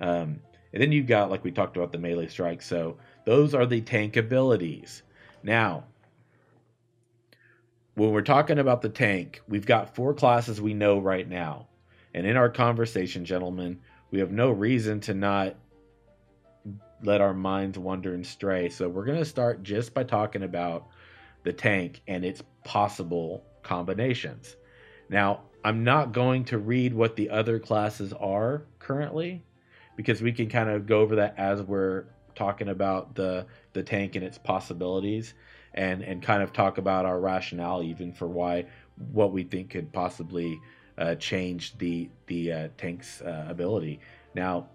Um, 0.00 0.40
and 0.72 0.82
then 0.82 0.92
you've 0.92 1.06
got, 1.06 1.30
like 1.30 1.44
we 1.44 1.50
talked 1.52 1.76
about, 1.76 1.92
the 1.92 1.98
melee 1.98 2.28
strike. 2.28 2.62
So 2.62 2.98
those 3.24 3.54
are 3.54 3.66
the 3.66 3.80
tank 3.80 4.16
abilities. 4.16 5.02
Now, 5.42 5.84
when 7.94 8.10
we're 8.12 8.22
talking 8.22 8.58
about 8.58 8.82
the 8.82 8.88
tank, 8.88 9.42
we've 9.48 9.66
got 9.66 9.94
four 9.94 10.14
classes 10.14 10.60
we 10.60 10.74
know 10.74 10.98
right 10.98 11.28
now. 11.28 11.68
And 12.14 12.26
in 12.26 12.36
our 12.36 12.50
conversation, 12.50 13.24
gentlemen, 13.24 13.80
we 14.10 14.18
have 14.20 14.32
no 14.32 14.50
reason 14.50 15.00
to 15.00 15.14
not 15.14 15.56
let 17.02 17.20
our 17.20 17.34
minds 17.34 17.78
wander 17.78 18.14
and 18.14 18.26
stray. 18.26 18.68
So 18.68 18.88
we're 18.88 19.04
going 19.04 19.18
to 19.18 19.24
start 19.24 19.62
just 19.62 19.94
by 19.94 20.04
talking 20.04 20.42
about 20.42 20.86
the 21.42 21.52
tank 21.52 22.02
and 22.08 22.24
its 22.24 22.42
possible 22.64 23.44
combinations. 23.62 24.56
Now, 25.08 25.42
I'm 25.64 25.84
not 25.84 26.12
going 26.12 26.44
to 26.46 26.58
read 26.58 26.94
what 26.94 27.16
the 27.16 27.30
other 27.30 27.58
classes 27.58 28.12
are 28.12 28.62
currently 28.78 29.44
because 29.96 30.22
we 30.22 30.32
can 30.32 30.48
kind 30.48 30.68
of 30.68 30.86
go 30.86 31.00
over 31.00 31.16
that 31.16 31.34
as 31.38 31.62
we're 31.62 32.04
talking 32.34 32.68
about 32.68 33.14
the 33.14 33.46
the 33.72 33.82
tank 33.82 34.14
and 34.14 34.24
its 34.24 34.38
possibilities 34.38 35.34
and 35.74 36.02
and 36.02 36.22
kind 36.22 36.42
of 36.42 36.52
talk 36.52 36.78
about 36.78 37.06
our 37.06 37.18
rationale 37.18 37.82
even 37.82 38.12
for 38.12 38.28
why 38.28 38.64
what 39.12 39.32
we 39.32 39.42
think 39.42 39.70
could 39.70 39.92
possibly 39.92 40.60
uh, 40.98 41.14
change 41.16 41.76
the 41.78 42.08
the 42.26 42.52
uh, 42.52 42.68
tank's 42.76 43.20
uh, 43.22 43.46
ability. 43.48 44.00
Now, 44.34 44.68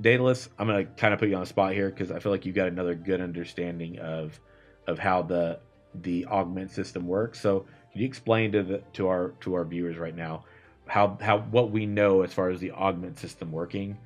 Daedalus, 0.00 0.48
I'm 0.58 0.66
gonna 0.66 0.84
kind 0.84 1.14
of 1.14 1.20
put 1.20 1.28
you 1.28 1.34
on 1.34 1.42
the 1.42 1.46
spot 1.46 1.74
here 1.74 1.90
because 1.90 2.10
I 2.10 2.18
feel 2.18 2.32
like 2.32 2.44
you've 2.46 2.56
got 2.56 2.68
another 2.68 2.94
good 2.94 3.20
understanding 3.20 3.98
of 3.98 4.38
of 4.86 4.98
how 4.98 5.22
the 5.22 5.60
the 6.02 6.26
augment 6.26 6.70
system 6.70 7.06
works. 7.06 7.40
So, 7.40 7.66
can 7.92 8.00
you 8.00 8.06
explain 8.06 8.52
to 8.52 8.62
the 8.62 8.82
to 8.94 9.08
our 9.08 9.28
to 9.40 9.54
our 9.54 9.64
viewers 9.64 9.98
right 9.98 10.16
now 10.16 10.44
how 10.86 11.16
how 11.20 11.38
what 11.38 11.70
we 11.70 11.86
know 11.86 12.22
as 12.22 12.32
far 12.32 12.50
as 12.50 12.60
the 12.60 12.72
augment 12.72 13.18
system 13.18 13.52
working? 13.52 13.96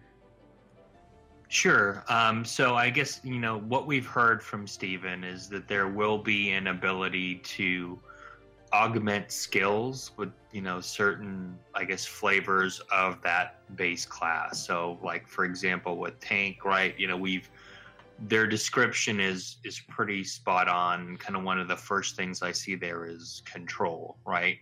Sure. 1.48 2.04
Um, 2.08 2.44
so 2.44 2.74
I 2.74 2.90
guess 2.90 3.20
you 3.22 3.38
know 3.38 3.60
what 3.60 3.86
we've 3.86 4.06
heard 4.06 4.42
from 4.42 4.66
Steven 4.66 5.24
is 5.24 5.48
that 5.48 5.68
there 5.68 5.88
will 5.88 6.18
be 6.18 6.50
an 6.52 6.66
ability 6.66 7.36
to 7.36 7.98
augment 8.76 9.32
skills 9.32 10.10
with 10.18 10.30
you 10.52 10.60
know 10.60 10.80
certain 10.80 11.58
I 11.74 11.84
guess 11.84 12.04
flavors 12.04 12.80
of 12.92 13.22
that 13.22 13.60
base 13.76 14.04
class. 14.04 14.66
So 14.66 14.98
like 15.02 15.26
for 15.26 15.44
example 15.44 15.96
with 15.96 16.20
tank, 16.20 16.64
right? 16.64 16.94
You 16.98 17.08
know 17.08 17.16
we've 17.16 17.48
their 18.18 18.46
description 18.46 19.18
is 19.20 19.56
is 19.64 19.80
pretty 19.88 20.24
spot 20.24 20.68
on. 20.68 21.16
Kind 21.16 21.36
of 21.36 21.42
one 21.42 21.58
of 21.58 21.68
the 21.68 21.76
first 21.76 22.16
things 22.16 22.42
I 22.42 22.52
see 22.52 22.74
there 22.74 23.06
is 23.06 23.42
control, 23.46 24.18
right? 24.26 24.58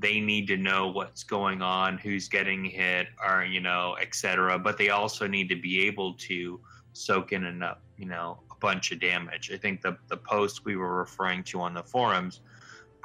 they 0.00 0.20
need 0.20 0.46
to 0.46 0.56
know 0.56 0.88
what's 0.88 1.24
going 1.24 1.60
on, 1.60 1.98
who's 1.98 2.28
getting 2.28 2.64
hit, 2.64 3.08
or 3.26 3.44
you 3.44 3.60
know, 3.60 3.96
etc. 4.00 4.56
But 4.58 4.78
they 4.78 4.90
also 4.90 5.26
need 5.26 5.48
to 5.48 5.56
be 5.56 5.86
able 5.86 6.14
to 6.14 6.60
soak 6.92 7.32
in 7.32 7.44
enough, 7.44 7.78
you 7.96 8.06
know, 8.06 8.38
a 8.50 8.54
bunch 8.60 8.92
of 8.92 9.00
damage. 9.00 9.50
I 9.52 9.56
think 9.56 9.82
the 9.82 9.96
the 10.08 10.16
post 10.16 10.64
we 10.64 10.76
were 10.76 10.96
referring 10.96 11.42
to 11.44 11.60
on 11.60 11.74
the 11.74 11.82
forums 11.82 12.40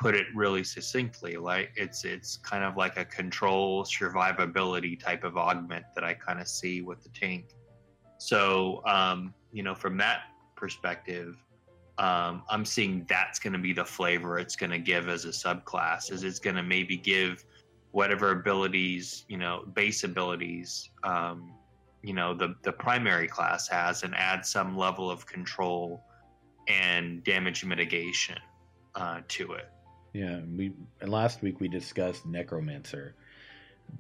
put 0.04 0.16
it 0.16 0.28
really 0.36 0.66
succinctly. 0.66 1.38
Like 1.38 1.72
it's 1.78 2.04
it's 2.04 2.36
kind 2.36 2.64
of 2.66 2.76
like 2.76 2.98
a 2.98 3.06
control 3.06 3.86
survivability 3.86 5.00
type 5.00 5.24
of 5.24 5.38
augment 5.38 5.86
that 5.96 6.04
I 6.04 6.14
kind 6.14 6.42
of 6.42 6.48
see 6.50 6.82
with 6.82 7.02
the 7.04 7.10
tank. 7.10 7.56
So 8.18 8.82
um, 8.86 9.34
you 9.54 9.64
know, 9.64 9.74
from 9.74 9.98
that 10.00 10.24
perspective, 10.58 11.38
um, 11.98 12.44
I'm 12.50 12.66
seeing 12.66 13.06
that's 13.08 13.40
going 13.40 13.54
to 13.54 13.60
be 13.60 13.72
the 13.72 13.86
flavor 13.86 14.38
it's 14.38 14.58
going 14.58 14.72
to 14.72 14.78
give 14.78 15.08
as 15.08 15.24
a 15.24 15.30
subclass. 15.30 16.12
Is 16.12 16.24
it's 16.24 16.40
going 16.40 16.58
to 16.58 16.64
maybe 16.64 16.98
give 16.98 17.46
whatever 17.92 18.32
abilities, 18.32 19.24
you 19.30 19.38
know, 19.38 19.64
base 19.74 20.04
abilities, 20.04 20.90
um, 21.04 21.54
you 22.02 22.14
know, 22.14 22.34
the 22.34 22.56
the 22.64 22.74
primary 22.74 23.30
class 23.30 23.70
has, 23.70 24.04
and 24.04 24.14
add 24.16 24.46
some 24.46 24.78
level 24.78 25.10
of 25.10 25.26
control 25.26 26.04
and 26.68 27.24
damage 27.24 27.64
mitigation 27.64 28.38
uh, 28.96 29.22
to 29.30 29.54
it. 29.54 29.70
Yeah, 30.14 30.42
we 30.56 30.74
and 31.02 31.12
last 31.12 31.42
week 31.42 31.60
we 31.60 31.68
discussed 31.68 32.26
necromancer, 32.26 33.16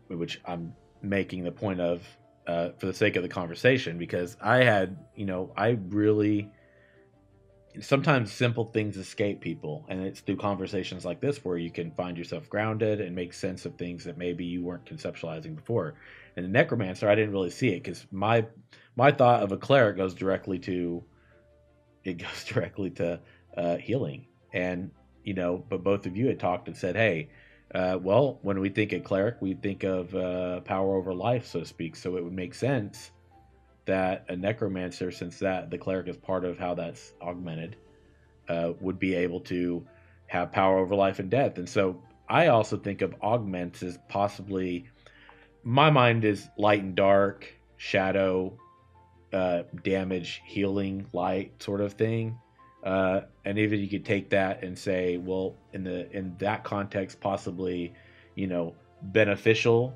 which 0.08 0.40
I'm 0.46 0.74
making 1.02 1.44
the 1.44 1.52
point 1.52 1.82
of 1.82 2.08
uh, 2.46 2.70
for 2.78 2.86
the 2.86 2.94
sake 2.94 3.16
of 3.16 3.24
the 3.24 3.30
conversation 3.30 3.98
because 3.98 4.38
I 4.42 4.58
had, 4.58 4.98
you 5.16 5.26
know, 5.26 5.52
I 5.58 5.78
really 5.90 6.52
sometimes 7.82 8.32
simple 8.32 8.66
things 8.66 8.98
escape 8.98 9.42
people 9.42 9.84
and 9.90 10.04
it's 10.04 10.20
through 10.20 10.36
conversations 10.36 11.04
like 11.04 11.20
this 11.20 11.44
where 11.44 11.58
you 11.58 11.72
can 11.72 11.90
find 11.92 12.16
yourself 12.16 12.48
grounded 12.48 13.02
and 13.02 13.16
make 13.16 13.34
sense 13.34 13.66
of 13.66 13.76
things 13.76 14.04
that 14.04 14.16
maybe 14.16 14.46
you 14.46 14.64
weren't 14.64 14.86
conceptualizing 14.86 15.56
before. 15.56 15.96
And 16.36 16.46
the 16.46 16.50
necromancer 16.50 17.10
i 17.10 17.16
didn't 17.16 17.32
really 17.32 17.50
see 17.50 17.70
it 17.70 17.84
because 17.84 18.06
my 18.12 18.46
my 18.96 19.12
thought 19.12 19.42
of 19.42 19.52
a 19.52 19.58
cleric 19.58 19.98
goes 19.98 20.14
directly 20.14 20.60
to 20.60 21.04
it 22.04 22.20
goes 22.20 22.44
directly 22.48 22.92
to 22.92 23.20
uh, 23.58 23.78
healing. 23.78 24.28
And 24.52 24.92
you 25.24 25.34
know 25.34 25.64
but 25.70 25.84
both 25.84 26.06
of 26.06 26.16
you 26.16 26.28
had 26.28 26.40
talked 26.40 26.68
and 26.68 26.78
said 26.78 26.96
hey 26.96 27.30
uh, 27.74 27.98
well 28.02 28.40
when 28.42 28.60
we 28.60 28.70
think 28.70 28.94
of 28.94 29.04
cleric 29.04 29.36
we 29.42 29.54
think 29.54 29.84
of 29.84 30.14
uh, 30.16 30.60
power 30.62 30.96
over 30.96 31.14
life 31.14 31.48
so 31.48 31.60
to 31.60 31.66
speak 31.66 31.96
so 31.96 32.18
it 32.18 32.24
would 32.24 32.34
make 32.34 32.54
sense 32.54 33.12
that 33.86 34.26
a 34.30 34.36
necromancer, 34.36 35.12
since 35.12 35.40
that 35.40 35.70
the 35.70 35.78
cleric 35.78 36.08
is 36.08 36.18
part 36.18 36.46
of 36.46 36.58
how 36.58 36.74
that's 36.74 37.14
augmented, 37.22 37.76
uh, 38.48 38.74
would 38.80 39.00
be 39.00 39.16
able 39.16 39.40
to 39.42 39.86
have 40.28 40.52
power 40.52 40.80
over 40.80 40.96
life 40.96 41.20
and 41.20 41.30
death. 41.30 41.58
And 41.58 41.68
so 41.68 42.02
I 42.30 42.48
also 42.48 42.78
think 42.78 43.02
of 43.02 43.16
augments 43.22 43.84
as 43.84 44.00
possibly 44.10 44.88
my 45.64 45.90
mind 45.90 46.26
is 46.26 46.50
light 46.58 46.82
and 46.82 46.96
dark, 46.96 47.54
shadow, 47.78 48.58
uh, 49.32 49.64
damage, 49.84 50.42
healing, 50.46 51.06
light 51.14 51.62
sort 51.62 51.82
of 51.82 51.94
thing. 51.94 52.38
Uh, 52.84 53.22
and 53.46 53.58
even 53.58 53.80
you 53.80 53.88
could 53.88 54.06
take 54.06 54.30
that 54.30 54.64
and 54.64 54.78
say, 54.78 55.18
well, 55.18 55.56
in 55.72 55.84
the 55.84 56.12
in 56.16 56.36
that 56.40 56.64
context, 56.64 57.20
possibly, 57.22 57.94
you 58.36 58.48
know, 58.48 58.76
beneficial 59.02 59.96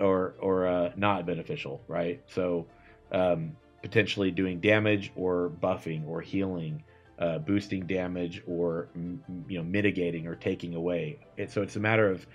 or 0.00 0.34
or 0.38 0.66
uh, 0.66 0.92
not 0.96 1.26
beneficial, 1.26 1.82
right? 1.88 2.22
So 2.28 2.66
um, 3.12 3.56
potentially 3.82 4.30
doing 4.30 4.60
damage 4.60 5.12
or 5.16 5.50
buffing 5.62 6.06
or 6.06 6.20
healing, 6.20 6.82
uh, 7.18 7.38
boosting 7.38 7.86
damage 7.86 8.42
or 8.46 8.88
you 9.48 9.58
know 9.58 9.64
mitigating 9.64 10.26
or 10.26 10.36
taking 10.36 10.74
away. 10.74 11.18
So 11.48 11.62
it's 11.62 11.76
a 11.76 11.80
matter 11.80 12.08
of 12.10 12.26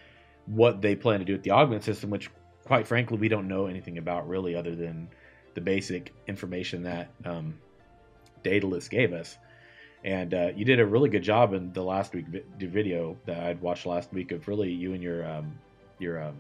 what 0.46 0.82
they 0.82 0.96
plan 0.96 1.20
to 1.20 1.26
do 1.26 1.34
with 1.34 1.44
the 1.44 1.52
augment 1.52 1.84
system, 1.84 2.10
which 2.10 2.30
quite 2.66 2.88
frankly 2.88 3.18
we 3.18 3.28
don't 3.28 3.48
know 3.48 3.68
anything 3.68 3.98
about 3.98 4.28
really, 4.28 4.56
other 4.56 4.76
than 4.76 5.08
the 5.54 5.62
basic 5.62 6.14
information 6.28 6.84
that 6.84 7.12
um, 7.26 7.54
Daedalus 8.44 8.88
gave 8.88 9.14
us. 9.14 9.38
And 10.04 10.34
uh, 10.34 10.50
you 10.56 10.66
did 10.66 10.80
a 10.80 10.86
really 10.86 11.10
good 11.10 11.24
job 11.24 11.54
in 11.54 11.72
the 11.74 11.84
last 11.84 12.14
week 12.14 12.26
vi- 12.28 12.44
video 12.58 13.18
that 13.26 13.40
I'd 13.40 13.62
watched 13.62 13.86
last 13.86 14.12
week 14.12 14.32
of 14.32 14.48
really 14.48 14.72
you 14.72 14.94
and 14.94 15.04
your 15.04 15.24
um, 15.28 15.60
your 16.00 16.22
um, 16.22 16.38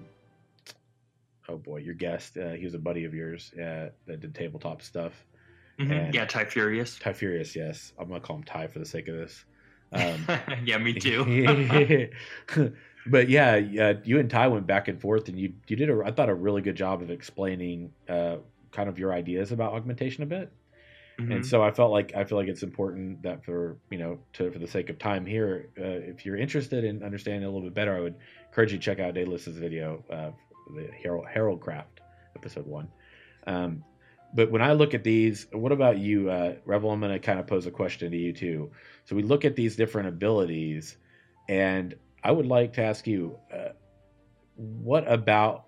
oh 1.48 1.58
boy, 1.58 1.78
your 1.78 1.94
guest. 1.94 2.38
Uh, 2.38 2.52
he 2.52 2.66
was 2.66 2.74
a 2.74 2.80
buddy 2.80 3.06
of 3.06 3.14
yours 3.14 3.52
uh, 3.54 3.90
that 4.08 4.20
did 4.20 4.34
tabletop 4.34 4.82
stuff. 4.82 5.14
Mm-hmm. 5.80 6.14
Yeah, 6.14 6.26
Ty 6.26 6.46
Furious. 6.46 6.98
Ty 7.00 7.14
Furious, 7.14 7.56
yes. 7.56 7.94
I'm 8.00 8.08
gonna 8.08 8.20
call 8.20 8.38
him 8.38 8.44
Ty 8.44 8.68
for 8.68 8.80
the 8.80 8.86
sake 8.86 9.08
of 9.08 9.16
this. 9.16 9.46
Um, 9.94 10.26
yeah, 10.66 10.78
me 10.78 10.94
too. 10.94 12.12
but 13.08 13.30
yeah, 13.30 13.56
yeah, 13.58 13.94
you 14.04 14.20
and 14.20 14.30
Ty 14.30 14.48
went 14.48 14.66
back 14.66 14.88
and 14.88 15.00
forth, 15.00 15.28
and 15.28 15.40
you 15.40 15.54
you 15.68 15.76
did 15.76 15.90
a 15.90 16.02
I 16.04 16.12
thought 16.12 16.30
a 16.30 16.36
really 16.36 16.62
good 16.62 16.76
job 16.76 17.02
of 17.02 17.12
explaining 17.12 17.92
uh, 18.10 18.38
kind 18.72 18.90
of 18.90 18.98
your 18.98 19.14
ideas 19.14 19.52
about 19.52 19.74
augmentation 19.74 20.24
a 20.24 20.28
bit. 20.28 20.52
Mm-hmm. 21.19 21.32
And 21.32 21.45
so 21.45 21.62
I 21.62 21.71
felt 21.71 21.91
like 21.91 22.13
I 22.15 22.24
feel 22.24 22.38
like 22.38 22.47
it's 22.47 22.63
important 22.63 23.24
that 23.24 23.43
for 23.45 23.78
you 23.89 23.97
know 23.97 24.19
to 24.34 24.52
for 24.52 24.60
the 24.60 24.67
sake 24.67 24.89
of 24.89 24.97
time 24.97 25.26
here, 25.26 25.69
uh, 25.78 25.84
if 25.84 26.26
you're 26.26 26.38
interested 26.38 26.84
in 26.84 27.04
understanding 27.04 27.43
a 27.43 27.52
little 27.52 27.67
bit 27.67 27.74
better, 27.74 27.95
I 27.95 28.00
would 28.00 28.15
encourage 28.47 28.71
you 28.71 28.78
to 28.78 28.84
check 28.84 29.00
out 29.00 29.13
Daedalus' 29.13 29.47
video 29.47 30.04
uh, 30.10 30.32
the 30.76 30.89
Harold 31.04 31.26
Heraldcraft 31.34 32.00
episode 32.36 32.65
one. 32.65 32.88
Um, 33.47 33.84
but 34.34 34.50
when 34.50 34.62
I 34.62 34.74
look 34.74 34.93
at 34.93 35.04
these, 35.04 35.47
what 35.52 35.71
about 35.71 35.97
you, 35.97 36.30
uh, 36.30 36.56
Revel? 36.65 36.91
I'm 36.91 37.02
going 37.02 37.12
to 37.12 37.19
kind 37.19 37.39
of 37.39 37.47
pose 37.47 37.65
a 37.65 37.71
question 37.71 38.12
to 38.12 38.17
you 38.17 38.32
too. 38.32 38.71
So 39.06 39.15
we 39.15 39.24
look 39.24 39.43
at 39.43 39.56
these 39.56 39.76
different 39.76 40.08
abilities, 40.08 40.97
and 41.50 41.95
I 42.24 42.32
would 42.32 42.45
like 42.45 42.74
to 42.74 42.84
ask 42.84 43.06
you, 43.08 43.38
uh, 43.54 43.69
what 44.56 45.12
about 45.12 45.65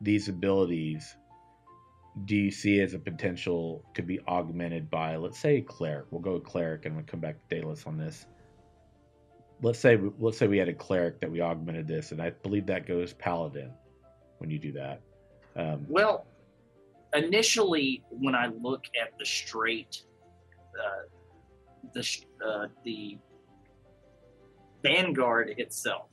these 0.00 0.28
abilities 0.28 1.16
do 2.24 2.36
you 2.36 2.50
see 2.50 2.80
as 2.80 2.94
a 2.94 2.98
potential 2.98 3.84
to 3.94 4.02
be 4.02 4.20
augmented 4.28 4.90
by, 4.90 5.16
let's 5.16 5.38
say, 5.38 5.60
cleric? 5.60 6.06
We'll 6.10 6.20
go 6.20 6.34
with 6.34 6.44
cleric, 6.44 6.84
and 6.86 6.96
we'll 6.96 7.04
come 7.04 7.20
back 7.20 7.36
to 7.36 7.54
Daedalus 7.54 7.86
on 7.86 7.96
this. 7.96 8.26
Let's 9.60 9.78
say 9.78 9.98
let's 10.20 10.38
say 10.38 10.46
we 10.46 10.58
had 10.58 10.68
a 10.68 10.74
cleric 10.74 11.20
that 11.20 11.30
we 11.30 11.40
augmented 11.40 11.88
this, 11.88 12.12
and 12.12 12.22
I 12.22 12.30
believe 12.30 12.66
that 12.66 12.86
goes 12.86 13.12
paladin 13.12 13.72
when 14.38 14.50
you 14.50 14.58
do 14.58 14.72
that? 14.72 15.00
Um, 15.56 15.84
well, 15.88 16.26
initially, 17.14 18.02
when 18.10 18.34
I 18.34 18.46
look 18.46 18.84
at 19.00 19.16
the 19.18 19.26
straight, 19.26 20.02
uh, 20.78 21.08
the 21.92 22.08
uh, 22.44 22.66
the 22.84 23.18
Vanguard 24.82 25.54
itself, 25.58 26.07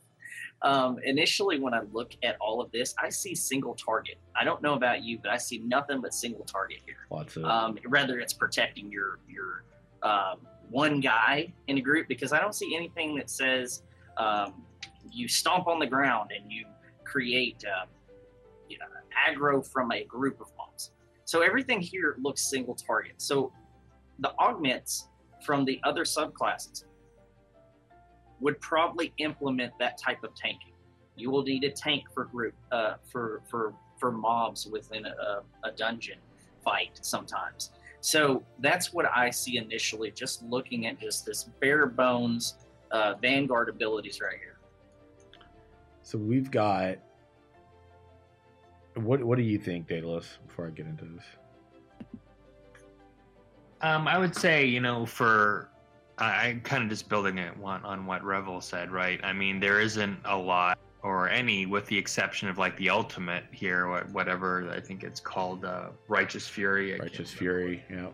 Um, 0.66 0.98
initially, 1.04 1.60
when 1.60 1.76
I 1.76 1.82
look 1.94 2.16
at 2.24 2.38
all 2.42 2.60
of 2.60 2.72
this, 2.72 2.96
I 3.02 3.10
see 3.10 3.36
single 3.36 3.76
target. 3.76 4.16
I 4.36 4.44
don't 4.44 4.64
know 4.64 4.74
about 4.74 5.04
you, 5.04 5.20
but 5.22 5.32
I 5.32 5.38
see 5.38 5.60
nothing 5.60 6.02
but 6.02 6.12
single 6.12 6.44
target 6.44 6.80
here. 6.86 7.06
Lots 7.12 7.38
of 7.38 7.46
Um, 7.46 7.78
rather, 7.86 8.20
it's 8.20 8.34
protecting 8.34 8.92
your 8.92 9.20
your 9.30 9.64
um, 10.02 10.40
one 10.72 11.00
guy 11.00 11.54
in 11.68 11.78
a 11.78 11.82
group 11.82 12.08
because 12.08 12.34
I 12.34 12.40
don't 12.40 12.56
see 12.56 12.76
anything 12.76 13.16
that 13.18 13.30
says 13.30 13.84
um, 14.18 14.64
you 15.12 15.28
stomp 15.28 15.68
on 15.68 15.78
the 15.78 15.86
ground 15.86 16.32
and 16.36 16.52
you 16.52 16.66
create 17.04 17.64
uh, 17.64 17.86
you 18.68 18.80
know, 18.80 18.86
aggro 19.30 19.66
from 19.66 19.92
a 19.92 20.04
group 20.06 20.42
of 20.42 20.48
mobs. 20.58 20.92
So 21.26 21.42
everything 21.42 21.80
here 21.80 22.16
looks 22.20 22.42
single 22.42 22.74
target. 22.74 23.14
So 23.18 23.52
the 24.18 24.34
augments 24.40 25.10
from 25.46 25.64
the 25.64 25.80
other 25.84 26.06
subclasses 26.06 26.86
would 28.40 28.60
probably 28.60 29.14
implement 29.18 29.74
that 29.80 29.98
type 29.98 30.24
of 30.24 30.36
tanking. 30.36 30.74
You 31.16 31.30
will 31.32 31.44
need 31.44 31.64
a 31.64 31.72
tank 31.72 32.04
for 32.14 32.26
group 32.26 32.54
uh, 32.72 32.96
for 33.12 33.42
for 33.50 33.74
for 34.00 34.12
mobs 34.12 34.68
within 34.68 35.06
a, 35.06 35.42
a 35.64 35.72
dungeon 35.72 36.18
fight 36.64 37.00
sometimes. 37.02 37.72
So 38.02 38.44
that's 38.60 38.94
what 38.94 39.06
I 39.06 39.30
see 39.30 39.58
initially, 39.58 40.12
just 40.12 40.44
looking 40.44 40.86
at 40.88 41.00
just 41.00 41.26
this 41.26 41.50
bare 41.60 41.88
bones 41.88 42.58
uh, 42.92 43.16
Vanguard 43.22 43.70
abilities 43.70 44.20
right 44.22 44.38
here. 44.38 44.58
So 46.04 46.18
we've 46.18 46.52
got. 46.52 46.98
What 48.96 49.24
What 49.24 49.38
do 49.38 49.44
you 49.44 49.58
think, 49.58 49.88
Daedalus? 49.88 50.38
Before 50.48 50.68
I 50.68 50.70
get 50.70 50.86
into 50.86 51.06
this, 51.06 51.24
Um, 53.82 54.08
I 54.08 54.18
would 54.18 54.36
say, 54.36 54.66
you 54.66 54.80
know, 54.80 55.06
for 55.06 55.70
I 56.18 56.48
I'm 56.48 56.62
kind 56.62 56.84
of 56.84 56.90
just 56.90 57.10
building 57.10 57.38
it 57.38 57.54
on, 57.64 57.84
on 57.84 58.06
what 58.06 58.24
Revel 58.24 58.62
said, 58.62 58.92
right? 58.92 59.20
I 59.24 59.34
mean, 59.34 59.60
there 59.60 59.80
isn't 59.82 60.18
a 60.26 60.38
lot 60.38 60.78
or 61.04 61.30
any, 61.30 61.66
with 61.66 61.86
the 61.86 61.98
exception 61.98 62.50
of 62.50 62.58
like 62.58 62.76
the 62.78 62.90
ultimate 62.90 63.44
here, 63.52 63.88
what- 63.90 64.10
whatever 64.10 64.70
I 64.72 64.80
think 64.80 65.04
it's 65.04 65.20
called, 65.20 65.64
uh, 65.64 65.90
Righteous 66.08 66.48
Fury. 66.48 66.96
I 66.96 66.98
Righteous. 66.98 67.32
Fury. 67.32 67.84
Yeah. 67.90 68.08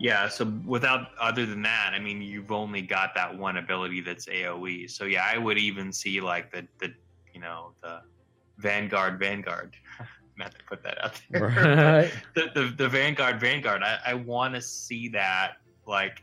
Yeah, 0.00 0.28
so 0.28 0.44
without 0.64 1.08
other 1.20 1.44
than 1.44 1.60
that, 1.62 1.90
I 1.92 1.98
mean, 1.98 2.22
you've 2.22 2.52
only 2.52 2.82
got 2.82 3.14
that 3.16 3.36
one 3.36 3.56
ability 3.56 4.00
that's 4.00 4.26
AOE. 4.26 4.88
So 4.88 5.04
yeah, 5.06 5.28
I 5.28 5.38
would 5.38 5.58
even 5.58 5.92
see 5.92 6.20
like 6.20 6.52
the 6.52 6.66
the 6.78 6.94
you 7.34 7.40
know 7.40 7.72
the 7.82 8.02
Vanguard 8.58 9.18
Vanguard. 9.18 9.74
Not 10.36 10.52
to 10.52 10.64
put 10.68 10.84
that 10.84 11.04
out 11.04 11.20
there. 11.30 11.48
Right. 11.48 12.12
the, 12.36 12.50
the 12.54 12.72
the 12.76 12.88
Vanguard 12.88 13.40
Vanguard. 13.40 13.82
I, 13.82 13.98
I 14.06 14.14
want 14.14 14.54
to 14.54 14.60
see 14.62 15.08
that 15.08 15.54
like 15.84 16.22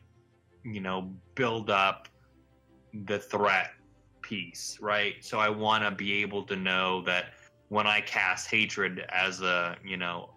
you 0.65 0.81
know 0.81 1.13
build 1.35 1.69
up 1.69 2.07
the 3.05 3.19
threat 3.19 3.71
piece, 4.21 4.77
right? 4.81 5.15
So 5.21 5.39
I 5.39 5.49
want 5.49 5.83
to 5.83 5.91
be 5.91 6.21
able 6.21 6.43
to 6.43 6.55
know 6.55 7.03
that 7.03 7.25
when 7.69 7.87
I 7.87 8.01
cast 8.01 8.49
hatred 8.49 9.05
as 9.09 9.41
a 9.41 9.77
you 9.85 9.97
know 9.97 10.31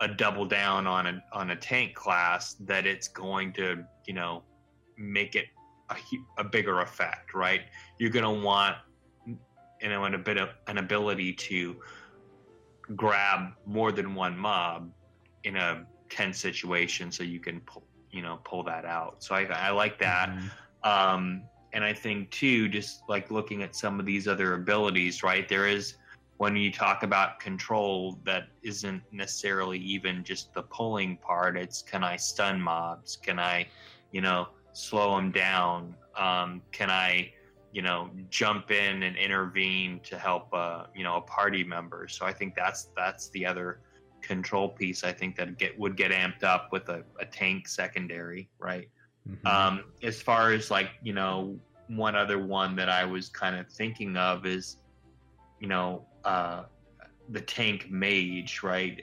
a 0.00 0.08
double 0.08 0.44
down 0.44 0.86
on 0.86 1.06
a 1.06 1.24
on 1.32 1.50
a 1.50 1.56
tank 1.56 1.94
class, 1.94 2.54
that 2.60 2.86
it's 2.86 3.08
going 3.08 3.52
to 3.54 3.84
you 4.06 4.14
know 4.14 4.42
make 4.96 5.34
it 5.34 5.46
a, 5.90 5.96
a 6.38 6.44
bigger 6.44 6.80
effect, 6.80 7.34
right? 7.34 7.62
You're 7.98 8.10
gonna 8.10 8.32
want 8.32 8.76
you 9.26 9.88
know 9.88 10.04
an, 10.04 10.14
a 10.14 10.18
bit 10.18 10.36
of 10.36 10.50
an 10.66 10.78
ability 10.78 11.32
to 11.32 11.76
grab 12.96 13.52
more 13.64 13.92
than 13.92 14.14
one 14.14 14.36
mob 14.36 14.90
in 15.44 15.56
a 15.56 15.84
tense 16.10 16.38
situation 16.38 17.10
so 17.10 17.22
you 17.22 17.40
can 17.40 17.60
pull 17.60 17.84
you 18.12 18.22
know 18.22 18.38
pull 18.44 18.62
that 18.64 18.84
out. 18.84 19.22
So 19.24 19.34
i, 19.34 19.42
I 19.44 19.70
like 19.70 19.98
that. 19.98 20.28
Mhm. 20.30 20.50
um 20.84 21.42
and 21.74 21.82
i 21.84 21.92
think 21.92 22.30
too 22.30 22.68
just 22.68 23.02
like 23.08 23.30
looking 23.30 23.62
at 23.62 23.74
some 23.74 23.98
of 24.00 24.06
these 24.06 24.28
other 24.28 24.54
abilities 24.54 25.22
right? 25.22 25.48
There 25.48 25.66
is 25.66 25.94
when 26.38 26.56
you 26.56 26.72
talk 26.72 27.02
about 27.04 27.38
control 27.38 28.18
that 28.24 28.44
isn't 28.62 29.02
necessarily 29.12 29.78
even 29.78 30.24
just 30.24 30.52
the 30.54 30.62
pulling 30.64 31.16
part. 31.18 31.56
It's 31.56 31.82
can 31.82 32.02
i 32.04 32.16
stun 32.16 32.60
mobs? 32.60 33.16
Can 33.16 33.38
i 33.38 33.66
you 34.10 34.20
know 34.20 34.48
slow 34.72 35.16
them 35.16 35.30
down? 35.32 35.94
Um 36.18 36.62
can 36.72 36.90
i 36.90 37.32
you 37.72 37.80
know 37.80 38.10
jump 38.28 38.70
in 38.70 39.02
and 39.04 39.16
intervene 39.16 40.00
to 40.04 40.18
help 40.18 40.52
uh 40.52 40.84
you 40.94 41.04
know 41.04 41.16
a 41.16 41.22
party 41.22 41.64
member? 41.64 42.06
So 42.08 42.26
i 42.26 42.32
think 42.32 42.54
that's 42.54 42.88
that's 42.96 43.30
the 43.30 43.46
other 43.46 43.80
control 44.22 44.68
piece 44.68 45.04
i 45.04 45.12
think 45.12 45.36
that 45.36 45.58
get 45.58 45.78
would 45.78 45.96
get 45.96 46.10
amped 46.10 46.44
up 46.44 46.68
with 46.72 46.88
a, 46.88 47.02
a 47.20 47.26
tank 47.26 47.68
secondary 47.68 48.48
right? 48.58 48.88
Mhm. 49.28 49.46
um 49.46 49.84
as 50.02 50.20
far 50.20 50.52
as 50.52 50.70
like 50.70 50.90
you 51.02 51.12
know 51.12 51.58
one 51.88 52.16
other 52.16 52.38
one 52.38 52.74
that 52.76 52.88
i 52.88 53.04
was 53.04 53.28
kind 53.28 53.56
of 53.56 53.68
thinking 53.68 54.16
of 54.16 54.46
is 54.46 54.76
you 55.60 55.68
know 55.68 56.06
uh 56.24 56.62
the 57.30 57.40
tank 57.40 57.90
mage 57.90 58.62
right? 58.62 59.02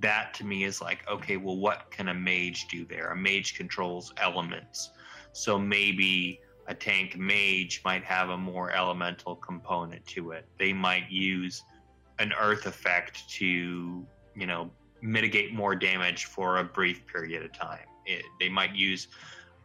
That 0.00 0.34
to 0.34 0.44
me 0.44 0.64
is 0.64 0.80
like 0.80 1.08
okay 1.08 1.36
well 1.36 1.56
what 1.56 1.90
can 1.90 2.08
a 2.08 2.14
mage 2.14 2.66
do 2.68 2.84
there? 2.84 3.10
A 3.10 3.16
mage 3.16 3.54
controls 3.56 4.12
elements. 4.18 4.90
So 5.32 5.58
maybe 5.58 6.40
a 6.68 6.74
tank 6.74 7.16
mage 7.16 7.82
might 7.84 8.04
have 8.04 8.30
a 8.30 8.36
more 8.36 8.70
elemental 8.70 9.36
component 9.36 10.04
to 10.08 10.32
it. 10.32 10.46
They 10.58 10.72
might 10.72 11.10
use 11.10 11.62
an 12.18 12.32
earth 12.40 12.66
effect 12.66 13.28
to 13.30 14.06
you 14.34 14.46
know 14.46 14.70
mitigate 15.00 15.52
more 15.52 15.74
damage 15.74 16.26
for 16.26 16.58
a 16.58 16.64
brief 16.64 17.06
period 17.06 17.44
of 17.44 17.52
time. 17.52 17.86
It, 18.06 18.24
they 18.40 18.48
might 18.48 18.74
use 18.74 19.08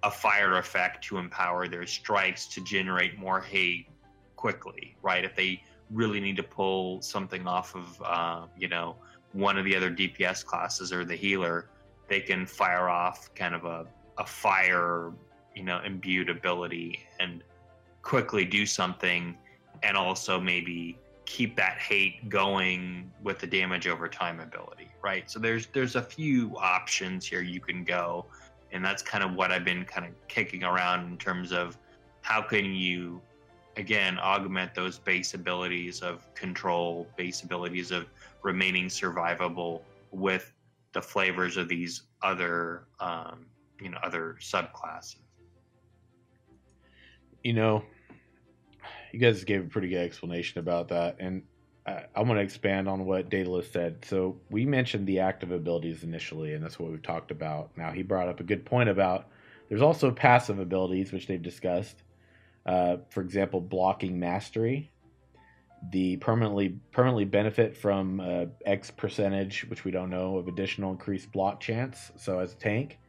a 0.03 0.11
fire 0.11 0.57
effect 0.57 1.03
to 1.05 1.17
empower 1.17 1.67
their 1.67 1.85
strikes 1.85 2.47
to 2.47 2.63
generate 2.63 3.17
more 3.17 3.41
hate 3.41 3.87
quickly 4.35 4.95
right? 5.01 5.25
If 5.25 5.35
they 5.35 5.61
really 5.91 6.19
need 6.19 6.35
to 6.37 6.43
pull 6.43 7.01
something 7.01 7.47
off 7.47 7.75
of 7.75 8.01
uh, 8.03 8.45
you 8.57 8.67
know 8.67 8.95
one 9.33 9.57
of 9.57 9.65
the 9.65 9.75
other 9.75 9.91
dps 9.91 10.43
classes 10.43 10.91
or 10.91 11.05
the 11.05 11.15
healer 11.15 11.69
they 12.07 12.19
can 12.19 12.45
fire 12.45 12.89
off 12.89 13.33
kind 13.35 13.53
of 13.53 13.65
a, 13.65 13.85
a 14.17 14.25
fire 14.25 15.11
you 15.55 15.63
know 15.63 15.81
imbued 15.85 16.29
ability 16.29 16.99
and 17.19 17.43
quickly 18.01 18.45
do 18.45 18.65
something 18.65 19.37
and 19.83 19.97
also 19.97 20.39
maybe 20.39 20.97
keep 21.27 21.55
that 21.57 21.77
hate 21.77 22.29
going 22.29 23.11
with 23.21 23.37
the 23.37 23.45
damage 23.45 23.85
over 23.85 24.07
time 24.07 24.39
ability 24.39 24.87
right? 25.03 25.29
So 25.29 25.39
there's 25.39 25.67
there's 25.67 25.95
a 25.95 26.01
few 26.01 26.57
options 26.57 27.25
here 27.25 27.41
you 27.41 27.59
can 27.59 27.83
go 27.83 28.25
and 28.71 28.83
that's 28.83 29.01
kind 29.01 29.23
of 29.23 29.33
what 29.33 29.49
i've 29.49 29.63
been 29.63 29.85
kind 29.85 30.05
of 30.05 30.11
kicking 30.27 30.63
around 30.65 31.09
in 31.09 31.17
terms 31.17 31.53
of 31.53 31.77
how 32.21 32.41
can 32.41 32.65
you 32.65 33.21
again 33.77 34.19
augment 34.19 34.75
those 34.75 34.97
base 34.99 35.33
abilities 35.35 36.01
of 36.01 36.33
control 36.33 37.07
base 37.15 37.43
abilities 37.43 37.91
of 37.91 38.07
remaining 38.43 38.87
survivable 38.87 39.81
with 40.11 40.53
the 40.93 41.01
flavors 41.01 41.57
of 41.57 41.67
these 41.67 42.03
other 42.23 42.87
um, 42.99 43.45
you 43.81 43.89
know 43.89 43.97
other 44.03 44.35
subclasses. 44.39 45.17
You 47.43 47.53
know, 47.53 47.83
you 49.17 49.31
guys 49.31 49.43
gave 49.43 49.65
a 49.65 49.67
pretty 49.67 49.89
good 49.89 50.03
explanation 50.05 50.59
about 50.59 50.89
that, 50.89 51.15
and 51.19 51.41
I, 51.87 52.03
I 52.15 52.21
want 52.21 52.37
to 52.37 52.43
expand 52.43 52.87
on 52.87 53.05
what 53.05 53.31
Daedalus 53.31 53.71
said. 53.71 54.05
So 54.05 54.39
we 54.51 54.63
mentioned 54.63 55.07
the 55.07 55.19
active 55.19 55.51
abilities 55.51 56.03
initially, 56.03 56.53
and 56.53 56.63
that's 56.63 56.77
what 56.77 56.91
we've 56.91 57.01
talked 57.01 57.31
about. 57.31 57.71
Now 57.75 57.91
he 57.91 58.03
brought 58.03 58.29
up 58.29 58.39
a 58.39 58.43
good 58.43 58.63
point 58.63 58.89
about 58.89 59.27
there's 59.69 59.81
also 59.81 60.11
passive 60.11 60.59
abilities, 60.59 61.11
which 61.11 61.25
they've 61.25 61.41
discussed. 61.41 62.03
Uh, 62.63 62.97
for 63.09 63.21
example, 63.21 63.59
blocking 63.59 64.19
mastery. 64.19 64.91
The 65.91 66.17
permanently 66.17 66.77
permanently 66.91 67.25
benefit 67.25 67.75
from 67.75 68.19
uh, 68.19 68.45
X 68.65 68.91
percentage, 68.91 69.65
which 69.67 69.83
we 69.83 69.89
don't 69.89 70.11
know, 70.11 70.37
of 70.37 70.47
additional 70.47 70.91
increased 70.91 71.31
block 71.31 71.59
chance. 71.59 72.11
So 72.17 72.37
as 72.37 72.53
a 72.53 72.57
tank 72.57 72.99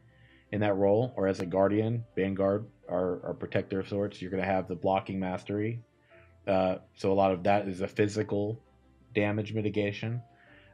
in 0.51 0.61
that 0.61 0.75
role, 0.75 1.13
or 1.15 1.27
as 1.27 1.39
a 1.39 1.45
guardian, 1.45 2.03
vanguard, 2.15 2.65
or, 2.87 3.21
or 3.23 3.35
protector 3.35 3.79
of 3.79 3.87
sorts, 3.87 4.21
you're 4.21 4.31
going 4.31 4.41
to 4.41 4.49
have 4.49 4.67
the 4.67 4.75
blocking 4.75 5.19
mastery. 5.19 5.83
Uh, 6.49 6.79
so 6.95 7.11
a 7.11 7.13
lot 7.13 7.31
of 7.31 7.43
that 7.43 7.67
is 7.67 7.81
a 7.81 7.87
physical 7.87 8.59
damage 9.13 9.53
mitigation. 9.53 10.21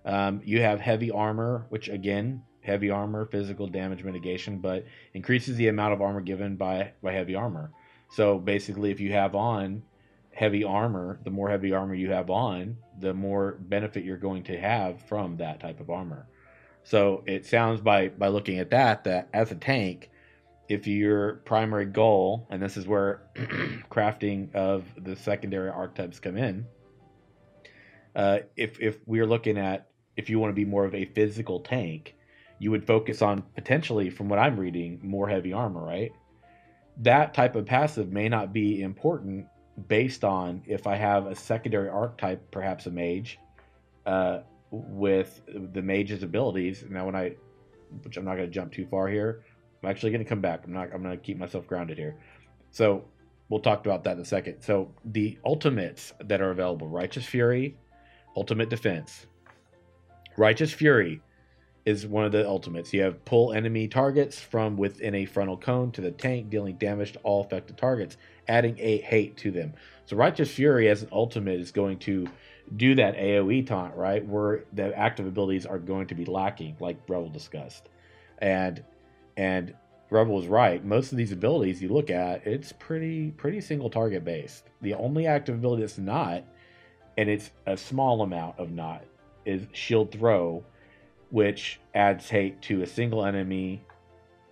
Um, 0.05 0.41
you 0.45 0.61
have 0.61 0.79
heavy 0.79 1.11
armor, 1.11 1.65
which 1.69 1.89
again, 1.89 2.43
heavy 2.61 2.89
armor, 2.89 3.25
physical 3.25 3.67
damage 3.67 4.03
mitigation, 4.03 4.59
but 4.59 4.85
increases 5.13 5.57
the 5.57 5.67
amount 5.67 5.93
of 5.93 6.01
armor 6.01 6.21
given 6.21 6.55
by 6.55 6.93
by 7.03 7.11
heavy 7.11 7.35
armor. 7.35 7.71
So 8.09 8.39
basically, 8.39 8.91
if 8.91 8.99
you 8.99 9.11
have 9.11 9.35
on 9.35 9.83
heavy 10.33 10.63
armor, 10.63 11.19
the 11.23 11.31
more 11.31 11.49
heavy 11.49 11.73
armor 11.73 11.95
you 11.95 12.11
have 12.11 12.29
on, 12.29 12.77
the 12.99 13.13
more 13.13 13.57
benefit 13.59 14.03
you're 14.03 14.17
going 14.17 14.43
to 14.43 14.57
have 14.59 15.01
from 15.01 15.38
that 15.38 15.59
type 15.59 15.79
of 15.79 15.89
armor. 15.89 16.27
So 16.83 17.23
it 17.25 17.45
sounds 17.45 17.81
by 17.81 18.09
by 18.09 18.27
looking 18.27 18.59
at 18.59 18.69
that 18.71 19.03
that 19.05 19.27
as 19.33 19.51
a 19.51 19.55
tank, 19.55 20.09
if 20.67 20.88
your 20.88 21.36
primary 21.45 21.86
goal, 21.86 22.47
and 22.49 22.62
this 22.62 22.78
is 22.78 22.88
where 22.88 23.21
crafting 23.91 24.54
of 24.56 24.84
the 24.97 25.15
secondary 25.15 25.69
archetypes 25.69 26.19
come 26.19 26.38
in, 26.38 26.65
uh, 28.15 28.39
if 28.56 28.80
if 28.80 28.97
we're 29.06 29.25
looking 29.25 29.58
at 29.58 29.88
if 30.17 30.30
you 30.30 30.39
want 30.39 30.49
to 30.49 30.56
be 30.56 30.65
more 30.65 30.86
of 30.86 30.95
a 30.95 31.06
physical 31.06 31.60
tank, 31.60 32.15
you 32.60 32.71
would 32.71 32.86
focus 32.86 33.21
on 33.21 33.43
potentially, 33.54 34.10
from 34.10 34.30
what 34.30 34.39
I'm 34.39 34.60
reading, 34.60 34.99
more 35.04 35.28
heavy 35.28 35.54
armor, 35.54 35.84
right? 35.84 36.12
That 36.97 37.34
type 37.34 37.56
of 37.56 37.65
passive 37.65 38.12
may 38.12 38.30
not 38.30 38.54
be 38.54 38.82
important 38.82 39.47
based 39.88 40.23
on 40.23 40.62
if 40.65 40.88
I 40.88 40.95
have 40.95 41.28
a 41.28 41.36
secondary 41.36 41.89
archetype, 41.89 42.49
perhaps 42.51 42.86
a 42.86 42.91
mage, 42.91 43.39
uh, 44.06 44.39
with 44.71 45.41
the 45.47 45.82
mage's 45.82 46.23
abilities. 46.23 46.86
Now, 46.89 47.06
when 47.06 47.15
I, 47.15 47.36
which 48.04 48.15
I'm 48.15 48.23
not 48.23 48.36
going 48.36 48.47
to 48.47 48.54
jump 48.54 48.71
too 48.71 48.88
far 48.88 49.10
here, 49.10 49.43
I'm 49.86 49.91
actually 49.91 50.12
going 50.12 50.24
to 50.24 50.30
come 50.30 50.41
back. 50.41 50.63
I'm 50.65 50.74
not. 50.74 50.89
I'm 50.93 51.04
going 51.04 51.17
to 51.17 51.24
keep 51.24 51.38
myself 51.38 51.67
grounded 51.67 51.98
here. 51.98 52.15
So 52.71 53.06
we'll 53.50 53.60
talk 53.60 53.86
about 53.86 54.04
that 54.06 54.15
in 54.15 54.19
a 54.19 54.26
second. 54.26 54.62
So 54.62 54.91
the 55.06 55.38
ultimates 55.45 56.12
that 56.21 56.41
are 56.41 56.50
available: 56.50 56.88
Righteous 56.88 57.26
Fury, 57.26 57.78
Ultimate 58.36 58.69
Defense. 58.69 59.28
Righteous 60.38 60.74
Fury 60.74 61.21
is 61.86 62.08
one 62.08 62.26
of 62.26 62.32
the 62.32 62.48
ultimates. 62.48 62.91
You 62.93 63.04
have 63.04 63.24
pull 63.26 63.54
enemy 63.54 63.88
targets 63.88 64.39
from 64.39 64.76
within 64.76 65.13
a 65.13 65.26
frontal 65.26 65.56
cone 65.56 65.91
to 65.91 66.02
the 66.02 66.12
tank, 66.12 66.50
dealing 66.50 66.76
damage 66.78 67.13
to 67.13 67.19
all 67.19 67.41
affected 67.41 67.78
targets, 67.78 68.17
adding 68.48 68.76
a 68.80 68.98
hate 69.02 69.38
to 69.38 69.52
them. 69.52 69.74
So 70.06 70.17
Righteous 70.17 70.50
Fury 70.50 70.89
as 70.89 71.04
an 71.04 71.10
ultimate 71.12 71.60
is 71.60 71.71
going 71.71 72.00
to 72.00 72.28
do 72.76 72.95
that 72.95 73.15
AoE 73.15 73.67
taunt, 73.67 73.95
right? 73.95 74.26
Where 74.26 74.65
the 74.74 74.98
active 74.98 75.28
abilities 75.28 75.67
are 75.67 75.78
going 75.78 76.08
to 76.08 76.15
be 76.15 76.26
lacking, 76.26 76.78
like 76.80 76.98
Rebel 77.08 77.30
discussed. 77.30 77.88
And 78.39 78.84
and 79.38 79.74
Rebel 80.10 80.36
was 80.36 80.48
right. 80.48 80.84
Most 80.84 81.12
of 81.12 81.17
these 81.17 81.32
abilities 81.32 81.82
you 81.82 81.89
look 81.89 82.10
at, 82.10 82.45
it's 82.45 82.71
pretty 82.71 83.32
pretty 83.32 83.62
single 83.62 83.89
target 83.89 84.24
based. 84.24 84.65
The 84.82 84.93
only 84.93 85.28
active 85.28 85.56
ability 85.56 85.82
that's 85.82 85.98
not, 85.98 86.43
and 87.17 87.30
it's 87.30 87.52
a 87.65 87.76
small 87.76 88.21
amount 88.21 88.60
of 88.60 88.71
not, 88.71 89.04
is 89.45 89.67
Shield 89.74 90.12
Throw 90.12 90.63
which 91.30 91.80
adds 91.93 92.30
hate 92.30 92.62
to 92.62 92.82
a 92.82 92.88
single 92.88 93.26
enemy, 93.26 93.82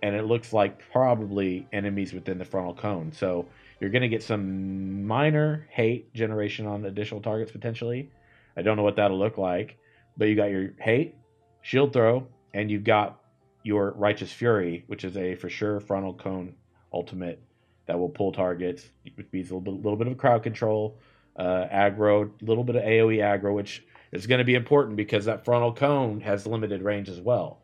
and 0.02 0.14
it 0.14 0.24
looks 0.24 0.52
like 0.52 0.82
probably 0.92 1.66
enemies 1.72 2.12
within 2.12 2.36
the 2.36 2.44
frontal 2.44 2.74
cone. 2.74 3.12
So 3.12 3.46
you're 3.80 3.90
going 3.90 4.02
to 4.02 4.08
get 4.08 4.22
some 4.22 5.06
minor 5.06 5.66
hate 5.70 6.12
generation 6.12 6.66
on 6.66 6.84
additional 6.84 7.20
targets 7.20 7.50
potentially. 7.50 8.10
I 8.56 8.62
don't 8.62 8.76
know 8.76 8.82
what 8.82 8.96
that'll 8.96 9.18
look 9.18 9.38
like, 9.38 9.78
but 10.16 10.28
you 10.28 10.36
got 10.36 10.50
your 10.50 10.72
hate, 10.78 11.14
shield 11.62 11.92
throw, 11.92 12.26
and 12.52 12.70
you've 12.70 12.84
got 12.84 13.18
your 13.64 13.92
righteous 13.96 14.30
fury, 14.30 14.84
which 14.86 15.02
is 15.02 15.16
a 15.16 15.34
for 15.34 15.48
sure 15.48 15.80
frontal 15.80 16.14
cone 16.14 16.54
ultimate 16.92 17.42
that 17.86 17.98
will 17.98 18.10
pull 18.10 18.30
targets. 18.30 18.84
It 19.04 19.32
means 19.32 19.50
a 19.50 19.56
little 19.56 19.60
bit, 19.60 19.82
little 19.82 19.96
bit 19.96 20.06
of 20.06 20.16
crowd 20.16 20.42
control, 20.42 20.98
uh, 21.36 21.66
aggro, 21.72 22.30
a 22.40 22.44
little 22.44 22.62
bit 22.62 22.76
of 22.76 22.82
AOE 22.82 23.18
aggro, 23.18 23.54
which 23.54 23.82
is 24.12 24.26
going 24.26 24.38
to 24.38 24.44
be 24.44 24.54
important 24.54 24.96
because 24.96 25.24
that 25.24 25.44
frontal 25.44 25.72
cone 25.72 26.20
has 26.20 26.46
limited 26.46 26.82
range 26.82 27.08
as 27.08 27.20
well, 27.20 27.62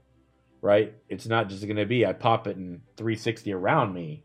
right? 0.63 0.95
It's 1.09 1.27
not 1.27 1.49
just 1.49 1.63
going 1.65 1.77
to 1.77 1.87
be 1.87 2.05
I 2.05 2.13
pop 2.13 2.47
it 2.47 2.57
in 2.57 2.81
360 2.97 3.53
around 3.53 3.95
me, 3.95 4.25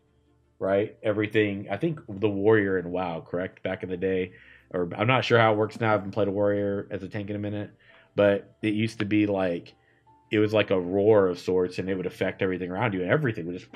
right? 0.58 0.96
Everything. 1.02 1.68
I 1.70 1.76
think 1.76 2.00
the 2.08 2.28
warrior 2.28 2.78
in 2.78 2.90
WoW, 2.90 3.20
correct? 3.20 3.62
Back 3.62 3.82
in 3.82 3.90
the 3.90 3.98
day, 3.98 4.32
or 4.72 4.88
I'm 4.96 5.06
not 5.06 5.26
sure 5.26 5.38
how 5.38 5.52
it 5.52 5.58
works 5.58 5.78
now. 5.78 5.88
I 5.88 5.92
haven't 5.92 6.12
played 6.12 6.28
a 6.28 6.32
warrior 6.32 6.88
as 6.90 7.02
a 7.02 7.08
tank 7.08 7.28
in 7.28 7.36
a 7.36 7.38
minute, 7.38 7.70
but 8.14 8.56
it 8.62 8.74
used 8.74 8.98
to 9.00 9.04
be 9.04 9.26
like 9.26 9.74
it 10.30 10.38
was 10.38 10.52
like 10.52 10.70
a 10.70 10.80
roar 10.80 11.28
of 11.28 11.38
sorts, 11.38 11.78
and 11.78 11.88
it 11.88 11.94
would 11.94 12.06
affect 12.06 12.42
everything 12.42 12.70
around 12.70 12.94
you, 12.94 13.02
and 13.02 13.10
everything 13.10 13.46
would 13.46 13.58
just 13.58 13.70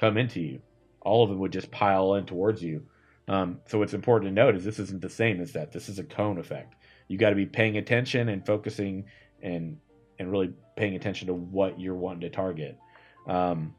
come 0.00 0.16
into 0.16 0.40
you. 0.40 0.60
All 1.00 1.22
of 1.22 1.30
them 1.30 1.38
would 1.38 1.52
just 1.52 1.70
pile 1.70 2.14
in 2.14 2.26
towards 2.26 2.62
you. 2.62 2.86
Um, 3.28 3.60
so 3.66 3.78
what's 3.78 3.94
important 3.94 4.30
to 4.30 4.34
note 4.34 4.54
is 4.54 4.64
this 4.64 4.78
isn't 4.78 5.00
the 5.00 5.08
same 5.08 5.40
as 5.40 5.52
that. 5.52 5.72
This 5.72 5.88
is 5.88 5.98
a 5.98 6.04
cone 6.04 6.38
effect 6.38 6.74
you 7.08 7.18
got 7.18 7.30
to 7.30 7.36
be 7.36 7.46
paying 7.46 7.76
attention 7.76 8.28
and 8.28 8.44
focusing 8.44 9.04
and 9.42 9.78
and 10.18 10.30
really 10.30 10.52
paying 10.76 10.94
attention 10.94 11.26
to 11.26 11.34
what 11.34 11.78
you're 11.80 11.94
wanting 11.94 12.20
to 12.20 12.30
target, 12.30 12.78
um, 13.26 13.74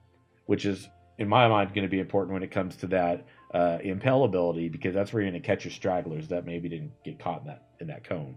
which 0.47 0.65
is 0.65 0.89
in 1.17 1.29
my 1.29 1.47
mind 1.47 1.73
going 1.73 1.87
to 1.87 1.89
be 1.89 1.99
important 1.99 2.33
when 2.33 2.43
it 2.43 2.51
comes 2.51 2.75
to 2.75 2.87
that 2.87 3.25
uh, 3.53 3.77
impel 3.83 4.25
ability 4.25 4.67
because 4.67 4.93
that's 4.93 5.13
where 5.13 5.23
you're 5.23 5.31
going 5.31 5.41
to 5.41 5.45
catch 5.45 5.63
your 5.63 5.71
stragglers 5.71 6.27
that 6.27 6.45
maybe 6.45 6.67
didn't 6.67 6.91
get 7.03 7.17
caught 7.17 7.41
in 7.41 7.47
that 7.47 7.67
in 7.79 7.87
that 7.87 8.03
cone. 8.03 8.35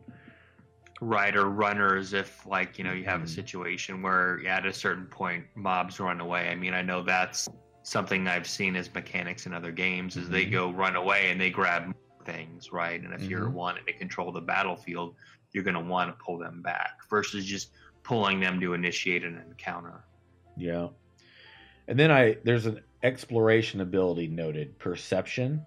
Or 1.00 1.48
runners 1.48 2.12
if 2.12 2.44
like 2.46 2.76
you 2.76 2.84
know 2.84 2.92
you 2.92 3.04
have 3.04 3.22
a 3.22 3.28
situation 3.28 4.02
where 4.02 4.44
at 4.46 4.66
a 4.66 4.72
certain 4.72 5.06
point 5.06 5.44
mobs 5.54 6.00
run 6.00 6.20
away. 6.20 6.48
I 6.48 6.54
mean, 6.54 6.74
I 6.74 6.82
know 6.82 7.02
that's 7.02 7.48
something 7.82 8.26
I've 8.26 8.46
seen 8.46 8.76
as 8.76 8.92
mechanics 8.92 9.46
in 9.46 9.54
other 9.54 9.72
games 9.72 10.16
is 10.16 10.24
mm-hmm. 10.24 10.32
they 10.32 10.44
go 10.44 10.70
run 10.70 10.96
away 10.96 11.30
and 11.30 11.40
they 11.40 11.50
grab 11.50 11.94
things, 12.24 12.72
right? 12.72 13.00
And 13.00 13.14
if 13.14 13.20
mm-hmm. 13.20 13.30
you're 13.30 13.48
wanting 13.48 13.86
to 13.86 13.92
control 13.92 14.30
the 14.32 14.40
battlefield, 14.40 15.14
you're 15.52 15.64
going 15.64 15.74
to 15.74 15.80
want 15.80 16.10
to 16.10 16.24
pull 16.24 16.38
them 16.38 16.60
back 16.62 16.98
versus 17.08 17.44
just 17.44 17.70
pulling 18.02 18.40
them 18.40 18.60
to 18.60 18.74
initiate 18.74 19.24
an 19.24 19.42
encounter. 19.48 20.04
Yeah. 20.56 20.88
And 21.86 21.98
then 21.98 22.10
I 22.10 22.36
there's 22.44 22.66
an 22.66 22.80
exploration 23.02 23.80
ability 23.80 24.28
noted, 24.28 24.78
perception. 24.78 25.64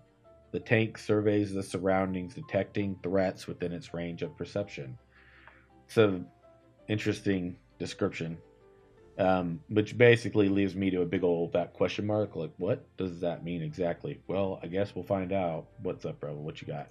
The 0.51 0.59
tank 0.59 0.97
surveys 0.97 1.53
the 1.53 1.63
surroundings, 1.63 2.35
detecting 2.35 2.97
threats 3.01 3.47
within 3.47 3.71
its 3.71 3.93
range 3.93 4.21
of 4.21 4.37
perception. 4.37 4.97
It's 5.91 5.97
an 5.97 6.25
interesting 6.87 7.57
description 7.77 8.37
um, 9.17 9.59
which 9.67 9.97
basically 9.97 10.47
leaves 10.47 10.73
me 10.73 10.89
to 10.89 11.01
a 11.01 11.05
big 11.05 11.21
old 11.21 11.51
that 11.51 11.73
question 11.73 12.07
mark. 12.07 12.37
Like, 12.37 12.53
what 12.55 12.85
does 12.95 13.19
that 13.19 13.43
mean 13.43 13.61
exactly? 13.61 14.21
Well, 14.27 14.57
I 14.63 14.67
guess 14.67 14.95
we'll 14.95 15.03
find 15.03 15.33
out. 15.33 15.65
What's 15.83 16.05
up, 16.05 16.21
bro? 16.21 16.31
What 16.31 16.61
you 16.61 16.67
got? 16.69 16.87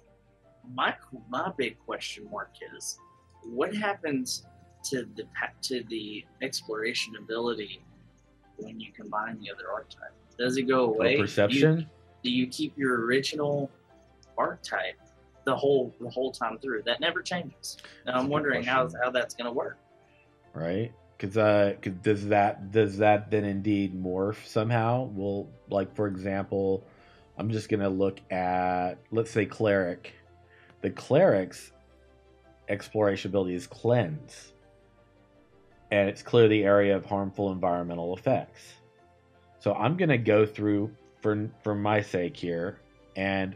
My 0.75 0.93
my 1.29 1.51
big 1.57 1.79
question 1.79 2.29
mark 2.29 2.51
is, 2.75 2.99
what 3.43 3.73
happens 3.75 4.45
to 4.91 5.07
the 5.15 5.25
to 5.63 5.83
the 5.89 6.23
exploration 6.43 7.15
ability 7.15 7.83
when 8.57 8.79
you 8.79 8.91
combine 8.91 9.39
the 9.39 9.49
other 9.51 9.71
archetype? 9.71 10.13
Does 10.37 10.57
it 10.57 10.67
go 10.67 10.93
away? 10.93 11.17
perception. 11.17 11.75
Do 11.75 11.81
you, 11.81 11.87
do 12.21 12.29
you 12.29 12.47
keep 12.49 12.77
your 12.77 13.03
original 13.03 13.71
archetype 14.37 14.99
the 15.45 15.55
whole 15.55 15.93
the 15.99 16.09
whole 16.09 16.31
time 16.31 16.57
through? 16.59 16.83
That 16.83 16.99
never 16.99 17.21
changes. 17.21 17.77
And 18.05 18.15
I'm 18.15 18.27
wondering 18.27 18.63
how 18.63 18.89
how 19.03 19.11
that's 19.11 19.35
going 19.35 19.45
to 19.45 19.51
work. 19.51 19.77
Right 20.53 20.91
because 21.21 21.37
uh, 21.37 21.75
cause 21.81 21.93
does 22.01 22.27
that 22.27 22.71
does 22.71 22.97
that 22.97 23.29
then 23.29 23.45
indeed 23.45 23.93
morph 23.95 24.43
somehow? 24.47 25.03
Well, 25.13 25.47
like 25.69 25.95
for 25.95 26.07
example, 26.07 26.83
I'm 27.37 27.51
just 27.51 27.69
gonna 27.69 27.89
look 27.89 28.19
at 28.31 28.95
let's 29.11 29.29
say 29.29 29.45
cleric. 29.45 30.13
The 30.81 30.89
cleric's 30.89 31.71
exploration 32.69 33.29
ability 33.29 33.53
is 33.53 33.67
cleanse, 33.67 34.53
and 35.91 36.09
it's 36.09 36.23
clear 36.23 36.47
the 36.47 36.63
area 36.63 36.95
of 36.95 37.05
harmful 37.05 37.51
environmental 37.51 38.17
effects. 38.17 38.61
So 39.59 39.73
I'm 39.73 39.97
gonna 39.97 40.17
go 40.17 40.45
through 40.45 40.91
for 41.21 41.49
for 41.63 41.75
my 41.75 42.01
sake 42.01 42.35
here, 42.35 42.79
and 43.15 43.55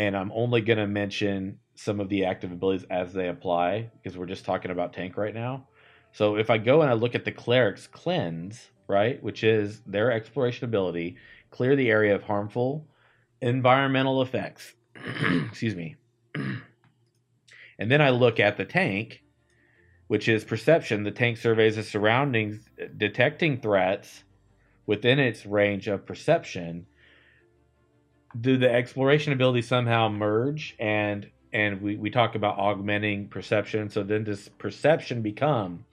and 0.00 0.16
I'm 0.16 0.32
only 0.32 0.60
gonna 0.60 0.86
mention 0.86 1.58
some 1.74 2.00
of 2.00 2.08
the 2.08 2.24
active 2.24 2.52
abilities 2.52 2.86
as 2.90 3.12
they 3.12 3.28
apply 3.28 3.90
because 4.02 4.16
we're 4.18 4.26
just 4.26 4.44
talking 4.44 4.70
about 4.70 4.92
tank 4.92 5.16
right 5.16 5.34
now 5.34 5.66
so 6.12 6.36
if 6.36 6.50
I 6.50 6.58
go 6.58 6.82
and 6.82 6.90
I 6.90 6.94
look 6.94 7.14
at 7.14 7.24
the 7.24 7.32
cleric's 7.32 7.86
cleanse, 7.86 8.68
right, 8.88 9.22
which 9.22 9.44
is 9.44 9.80
their 9.86 10.10
exploration 10.10 10.64
ability, 10.64 11.16
clear 11.50 11.76
the 11.76 11.90
area 11.90 12.14
of 12.14 12.24
harmful 12.24 12.86
environmental 13.40 14.22
effects. 14.22 14.74
Excuse 15.48 15.76
me. 15.76 15.96
and 16.34 17.90
then 17.90 18.02
I 18.02 18.10
look 18.10 18.40
at 18.40 18.56
the 18.56 18.64
tank, 18.64 19.22
which 20.08 20.28
is 20.28 20.44
perception. 20.44 21.04
The 21.04 21.10
tank 21.10 21.38
surveys 21.38 21.76
the 21.76 21.82
surroundings, 21.82 22.68
detecting 22.96 23.60
threats 23.60 24.24
within 24.86 25.18
its 25.18 25.46
range 25.46 25.86
of 25.86 26.06
perception. 26.06 26.86
Do 28.38 28.56
the 28.56 28.70
exploration 28.70 29.32
ability 29.32 29.62
somehow 29.62 30.08
merge 30.08 30.76
and 30.78 31.30
and 31.52 31.82
we, 31.82 31.96
we 31.96 32.10
talk 32.10 32.34
about 32.36 32.58
augmenting 32.58 33.28
perception. 33.28 33.90
So 33.90 34.02
then 34.02 34.24
does 34.24 34.48
perception 34.50 35.22
become 35.22 35.84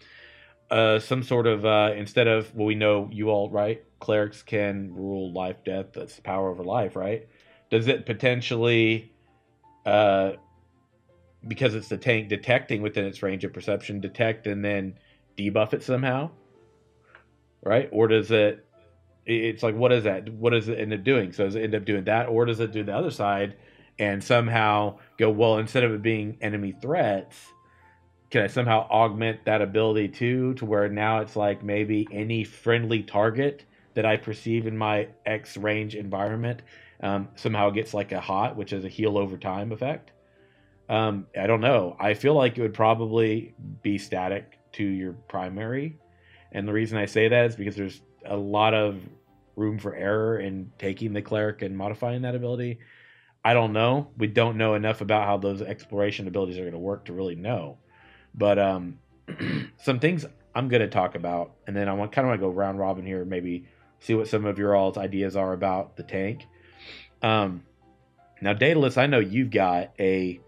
uh, 0.69 0.99
some 0.99 1.23
sort 1.23 1.47
of 1.47 1.65
uh, 1.65 1.93
instead 1.95 2.27
of 2.27 2.53
well, 2.55 2.67
we 2.67 2.75
know 2.75 3.09
you 3.11 3.29
all 3.29 3.49
right, 3.49 3.83
clerics 3.99 4.43
can 4.43 4.93
rule 4.93 5.31
life, 5.31 5.63
death. 5.63 5.93
That's 5.93 6.15
the 6.15 6.21
power 6.21 6.49
over 6.49 6.63
life, 6.63 6.95
right? 6.95 7.27
Does 7.69 7.87
it 7.87 8.05
potentially, 8.05 9.11
uh, 9.85 10.33
because 11.47 11.73
it's 11.75 11.87
the 11.87 11.97
tank 11.97 12.29
detecting 12.29 12.81
within 12.81 13.05
its 13.05 13.23
range 13.23 13.43
of 13.45 13.53
perception, 13.53 13.99
detect 13.99 14.47
and 14.47 14.63
then 14.63 14.97
debuff 15.37 15.73
it 15.73 15.83
somehow, 15.83 16.29
right? 17.63 17.89
Or 17.91 18.07
does 18.07 18.31
it? 18.31 18.66
It's 19.27 19.61
like 19.61 19.75
what 19.75 19.91
is 19.91 20.05
that? 20.05 20.29
What 20.33 20.51
does 20.51 20.69
it 20.69 20.79
end 20.79 20.93
up 20.93 21.03
doing? 21.03 21.33
So 21.33 21.45
does 21.45 21.55
it 21.55 21.63
end 21.63 21.75
up 21.75 21.85
doing 21.85 22.05
that, 22.05 22.27
or 22.27 22.45
does 22.45 22.59
it 22.59 22.71
do 22.71 22.83
the 22.83 22.95
other 22.95 23.11
side? 23.11 23.55
and 23.99 24.23
somehow 24.23 24.97
go 25.17 25.29
well 25.29 25.57
instead 25.57 25.83
of 25.83 25.91
it 25.93 26.01
being 26.01 26.37
enemy 26.41 26.73
threats 26.81 27.35
can 28.29 28.43
i 28.43 28.47
somehow 28.47 28.87
augment 28.89 29.43
that 29.45 29.61
ability 29.61 30.07
too 30.07 30.53
to 30.55 30.65
where 30.65 30.89
now 30.89 31.19
it's 31.19 31.35
like 31.35 31.63
maybe 31.63 32.07
any 32.11 32.43
friendly 32.43 33.03
target 33.03 33.65
that 33.93 34.05
i 34.05 34.15
perceive 34.15 34.67
in 34.67 34.77
my 34.77 35.07
x 35.25 35.57
range 35.57 35.95
environment 35.95 36.61
um, 37.01 37.27
somehow 37.35 37.69
gets 37.69 37.93
like 37.93 38.11
a 38.11 38.19
hot 38.19 38.55
which 38.55 38.73
is 38.73 38.83
a 38.83 38.89
heal 38.89 39.17
over 39.17 39.37
time 39.37 39.71
effect 39.71 40.11
um, 40.89 41.25
i 41.39 41.47
don't 41.47 41.61
know 41.61 41.95
i 41.99 42.13
feel 42.13 42.33
like 42.33 42.57
it 42.57 42.61
would 42.61 42.73
probably 42.73 43.53
be 43.81 43.97
static 43.97 44.59
to 44.73 44.83
your 44.83 45.13
primary 45.13 45.97
and 46.51 46.67
the 46.67 46.73
reason 46.73 46.97
i 46.97 47.05
say 47.05 47.27
that 47.27 47.45
is 47.45 47.55
because 47.55 47.75
there's 47.75 48.01
a 48.25 48.35
lot 48.35 48.73
of 48.73 48.99
room 49.57 49.77
for 49.77 49.93
error 49.93 50.39
in 50.39 50.71
taking 50.77 51.11
the 51.11 51.21
cleric 51.21 51.61
and 51.61 51.75
modifying 51.75 52.21
that 52.21 52.35
ability 52.35 52.79
I 53.47 53.53
don't 53.53 53.71
know. 53.71 54.09
We 54.17 54.27
don't 54.27 54.57
know 54.57 54.73
enough 54.73 54.99
about 54.99 55.25
how 55.25 55.37
those 55.37 55.61
exploration 55.61 56.27
abilities 56.27 56.57
are 56.57 56.63
going 56.63 56.73
to 56.73 56.79
work 56.79 57.05
to 57.05 57.13
really 57.13 57.35
know. 57.35 57.77
But 58.35 58.59
um, 58.59 58.99
some 59.77 59.99
things 59.99 60.25
I'm 60.53 60.67
going 60.67 60.81
to 60.81 60.89
talk 60.89 61.15
about, 61.15 61.53
and 61.65 61.73
then 61.73 61.87
I 61.87 61.93
want 61.93 62.11
kind 62.11 62.25
of 62.25 62.29
want 62.29 62.41
to 62.41 62.45
go 62.45 62.51
round 62.51 62.77
robin 62.77 63.05
here, 63.05 63.23
maybe 63.23 63.65
see 63.99 64.15
what 64.15 64.27
some 64.27 64.45
of 64.45 64.59
your 64.59 64.75
all's 64.75 64.97
ideas 64.97 65.37
are 65.37 65.53
about 65.53 65.95
the 65.95 66.03
tank. 66.03 66.45
Um, 67.21 67.63
now, 68.41 68.51
Daedalus, 68.51 68.97
I 68.97 69.07
know 69.07 69.19
you've 69.19 69.49
got 69.49 69.91
a 69.97 70.41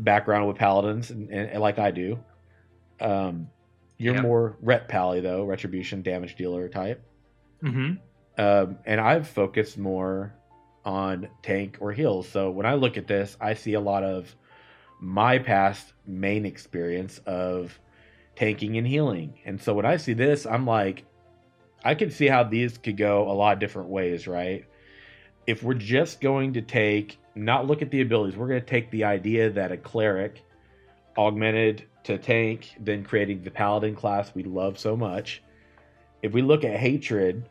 background 0.00 0.48
with 0.48 0.56
paladins, 0.56 1.12
and, 1.12 1.30
and 1.30 1.60
like 1.60 1.78
I 1.78 1.92
do. 1.92 2.18
Um, 3.00 3.48
you're 3.96 4.14
Yep. 4.14 4.22
more 4.24 4.56
ret 4.60 4.88
pally 4.88 5.20
though, 5.20 5.44
retribution 5.44 6.02
damage 6.02 6.34
dealer 6.34 6.68
type. 6.68 7.00
Mm-hmm. 7.62 7.94
Um, 8.36 8.78
and 8.84 9.00
I've 9.00 9.28
focused 9.28 9.78
more 9.78 10.34
on 10.84 11.28
tank 11.42 11.78
or 11.80 11.92
heals. 11.92 12.28
So 12.28 12.50
when 12.50 12.66
I 12.66 12.74
look 12.74 12.96
at 12.96 13.06
this, 13.06 13.36
I 13.40 13.54
see 13.54 13.74
a 13.74 13.80
lot 13.80 14.02
of 14.02 14.34
my 15.00 15.38
past 15.38 15.92
main 16.06 16.44
experience 16.46 17.18
of 17.26 17.78
tanking 18.36 18.76
and 18.76 18.86
healing. 18.86 19.38
And 19.44 19.60
so 19.60 19.74
when 19.74 19.86
I 19.86 19.96
see 19.96 20.12
this, 20.12 20.46
I'm 20.46 20.66
like, 20.66 21.04
I 21.84 21.94
can 21.94 22.10
see 22.10 22.26
how 22.26 22.44
these 22.44 22.78
could 22.78 22.96
go 22.96 23.30
a 23.30 23.32
lot 23.32 23.52
of 23.52 23.60
different 23.60 23.88
ways, 23.88 24.26
right? 24.26 24.64
If 25.46 25.62
we're 25.62 25.74
just 25.74 26.20
going 26.20 26.54
to 26.54 26.62
take, 26.62 27.18
not 27.34 27.66
look 27.66 27.82
at 27.82 27.90
the 27.90 28.00
abilities, 28.00 28.36
we're 28.36 28.48
going 28.48 28.60
to 28.60 28.66
take 28.66 28.90
the 28.90 29.04
idea 29.04 29.50
that 29.50 29.70
a 29.70 29.76
cleric 29.76 30.42
augmented 31.16 31.84
to 32.04 32.18
tank, 32.18 32.74
then 32.80 33.04
creating 33.04 33.42
the 33.42 33.50
paladin 33.50 33.94
class 33.94 34.34
we 34.34 34.42
love 34.42 34.78
so 34.78 34.96
much. 34.96 35.42
If 36.22 36.32
we 36.32 36.42
look 36.42 36.64
at 36.64 36.78
hatred, 36.78 37.48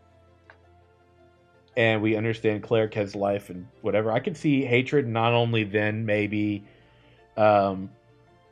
and 1.75 2.01
we 2.01 2.15
understand 2.15 2.63
cleric 2.63 2.93
has 2.93 3.15
life 3.15 3.49
and 3.49 3.67
whatever, 3.81 4.11
I 4.11 4.19
can 4.19 4.35
see 4.35 4.63
hatred 4.63 5.07
not 5.07 5.33
only 5.33 5.63
then 5.63 6.05
maybe 6.05 6.63
um, 7.37 7.89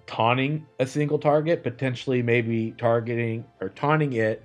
taunting 0.07 0.65
a 0.80 0.88
single 0.88 1.19
target, 1.19 1.63
potentially 1.63 2.22
maybe 2.22 2.72
targeting 2.78 3.45
or 3.59 3.69
taunting 3.69 4.13
it, 4.13 4.43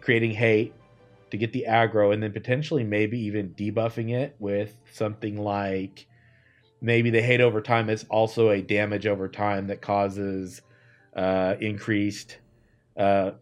creating 0.00 0.32
hate 0.32 0.74
to 1.30 1.36
get 1.36 1.52
the 1.52 1.64
aggro, 1.68 2.12
and 2.12 2.22
then 2.22 2.32
potentially 2.32 2.84
maybe 2.84 3.18
even 3.18 3.50
debuffing 3.50 4.14
it 4.14 4.36
with 4.38 4.76
something 4.92 5.40
like 5.40 6.06
maybe 6.80 7.10
the 7.10 7.22
hate 7.22 7.40
over 7.40 7.60
time 7.60 7.88
is 7.88 8.04
also 8.10 8.50
a 8.50 8.60
damage 8.60 9.06
over 9.06 9.28
time 9.28 9.66
that 9.68 9.80
causes 9.80 10.62
uh, 11.16 11.54
increased 11.60 12.38
uh, 12.96 13.32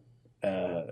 uh, 0.43 0.82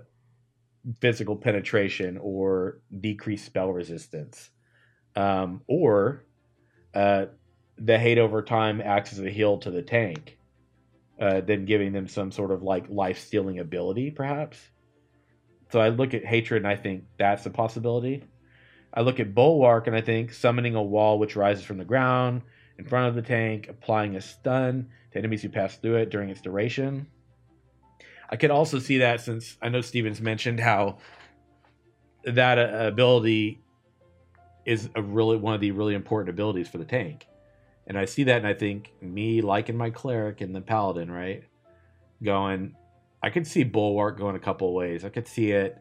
physical 0.99 1.35
penetration 1.35 2.17
or 2.21 2.79
decreased 2.99 3.45
spell 3.45 3.71
resistance. 3.71 4.49
Um, 5.15 5.61
or 5.67 6.25
uh, 6.93 7.25
the 7.77 7.97
hate 7.99 8.17
over 8.17 8.41
time 8.41 8.81
acts 8.81 9.13
as 9.13 9.19
a 9.19 9.29
heal 9.29 9.57
to 9.59 9.71
the 9.71 9.81
tank, 9.81 10.37
uh, 11.19 11.41
then 11.41 11.65
giving 11.65 11.93
them 11.93 12.07
some 12.07 12.31
sort 12.31 12.51
of 12.51 12.63
like 12.63 12.89
life 12.89 13.19
stealing 13.19 13.59
ability, 13.59 14.11
perhaps. 14.11 14.59
So 15.71 15.79
I 15.79 15.89
look 15.89 16.13
at 16.13 16.25
hatred 16.25 16.63
and 16.63 16.71
I 16.71 16.75
think 16.75 17.05
that's 17.17 17.45
a 17.45 17.49
possibility. 17.49 18.23
I 18.93 19.01
look 19.01 19.19
at 19.19 19.33
bulwark 19.33 19.87
and 19.87 19.95
I 19.95 20.01
think 20.01 20.33
summoning 20.33 20.75
a 20.75 20.83
wall 20.83 21.17
which 21.17 21.35
rises 21.35 21.63
from 21.63 21.77
the 21.77 21.85
ground 21.85 22.43
in 22.77 22.85
front 22.85 23.07
of 23.07 23.15
the 23.15 23.21
tank, 23.21 23.67
applying 23.69 24.15
a 24.15 24.21
stun 24.21 24.89
to 25.11 25.17
enemies 25.17 25.41
who 25.41 25.49
pass 25.49 25.75
through 25.77 25.95
it 25.95 26.09
during 26.09 26.29
its 26.29 26.41
duration. 26.41 27.07
I 28.33 28.35
could 28.35 28.49
also 28.49 28.79
see 28.79 28.97
that 28.97 29.21
since 29.21 29.57
I 29.61 29.69
know 29.69 29.81
Steven's 29.81 30.19
mentioned 30.19 30.59
how 30.59 30.97
that 32.25 32.57
uh, 32.57 32.87
ability 32.87 33.61
is 34.65 34.89
a 34.95 35.03
really 35.03 35.37
one 35.37 35.53
of 35.53 35.61
the 35.61 35.69
really 35.69 35.93
important 35.93 36.31
abilities 36.31 36.67
for 36.67 36.79
the 36.79 36.85
tank. 36.85 37.27
And 37.85 37.95
I 37.95 38.05
see 38.05 38.23
that 38.23 38.37
and 38.37 38.47
I 38.47 38.55
think 38.55 38.91
me 39.01 39.41
liking 39.41 39.77
my 39.77 39.91
cleric 39.91 40.41
and 40.41 40.55
the 40.55 40.61
paladin, 40.61 41.11
right? 41.11 41.43
Going 42.23 42.75
I 43.21 43.29
could 43.29 43.45
see 43.45 43.63
bulwark 43.63 44.17
going 44.17 44.35
a 44.35 44.39
couple 44.39 44.73
ways. 44.73 45.05
I 45.05 45.09
could 45.09 45.27
see 45.27 45.51
it, 45.51 45.77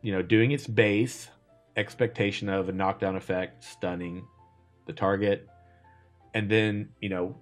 you 0.00 0.12
know, 0.12 0.22
doing 0.22 0.52
its 0.52 0.68
base 0.68 1.30
expectation 1.76 2.48
of 2.48 2.68
a 2.68 2.72
knockdown 2.72 3.16
effect, 3.16 3.64
stunning 3.64 4.24
the 4.86 4.92
target, 4.92 5.48
and 6.32 6.48
then, 6.48 6.90
you 7.00 7.08
know, 7.08 7.34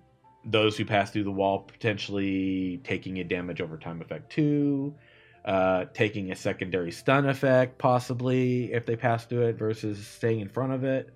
those 0.46 0.76
who 0.76 0.84
pass 0.84 1.10
through 1.10 1.24
the 1.24 1.30
wall 1.30 1.58
potentially 1.60 2.80
taking 2.84 3.18
a 3.18 3.24
damage 3.24 3.60
over 3.60 3.76
time 3.76 4.00
effect 4.00 4.30
too, 4.30 4.94
uh, 5.44 5.86
taking 5.92 6.30
a 6.30 6.36
secondary 6.36 6.92
stun 6.92 7.28
effect 7.28 7.78
possibly 7.78 8.72
if 8.72 8.86
they 8.86 8.96
pass 8.96 9.26
through 9.26 9.46
it 9.46 9.58
versus 9.58 10.06
staying 10.06 10.40
in 10.40 10.48
front 10.48 10.72
of 10.72 10.84
it, 10.84 11.12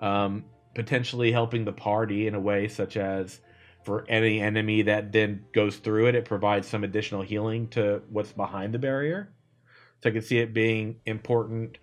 um, 0.00 0.44
potentially 0.74 1.30
helping 1.30 1.64
the 1.64 1.72
party 1.72 2.26
in 2.26 2.34
a 2.34 2.40
way 2.40 2.68
such 2.68 2.96
as 2.96 3.40
for 3.84 4.04
any 4.08 4.40
enemy 4.40 4.82
that 4.82 5.12
then 5.12 5.44
goes 5.52 5.76
through 5.76 6.06
it, 6.06 6.14
it 6.14 6.24
provides 6.24 6.66
some 6.66 6.84
additional 6.84 7.22
healing 7.22 7.68
to 7.68 8.02
what's 8.10 8.32
behind 8.32 8.72
the 8.72 8.78
barrier. 8.78 9.30
So 10.02 10.10
I 10.10 10.12
can 10.12 10.22
see 10.22 10.38
it 10.38 10.52
being 10.52 10.96
important 11.06 11.78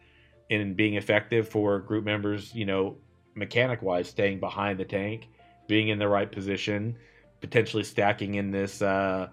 in 0.49 0.73
being 0.73 0.95
effective 0.95 1.47
for 1.47 1.79
group 1.79 2.03
members, 2.03 2.53
you 2.53 2.65
know, 2.65 2.97
mechanic 3.35 3.81
wise, 3.81 4.09
staying 4.09 4.39
behind 4.39 4.79
the 4.79 4.85
tank, 4.85 5.29
being 5.71 5.87
in 5.87 5.99
the 5.99 6.07
right 6.17 6.29
position, 6.29 6.97
potentially 7.39 7.83
stacking 7.83 8.35
in 8.35 8.51
this 8.51 8.81
uh, 8.81 9.29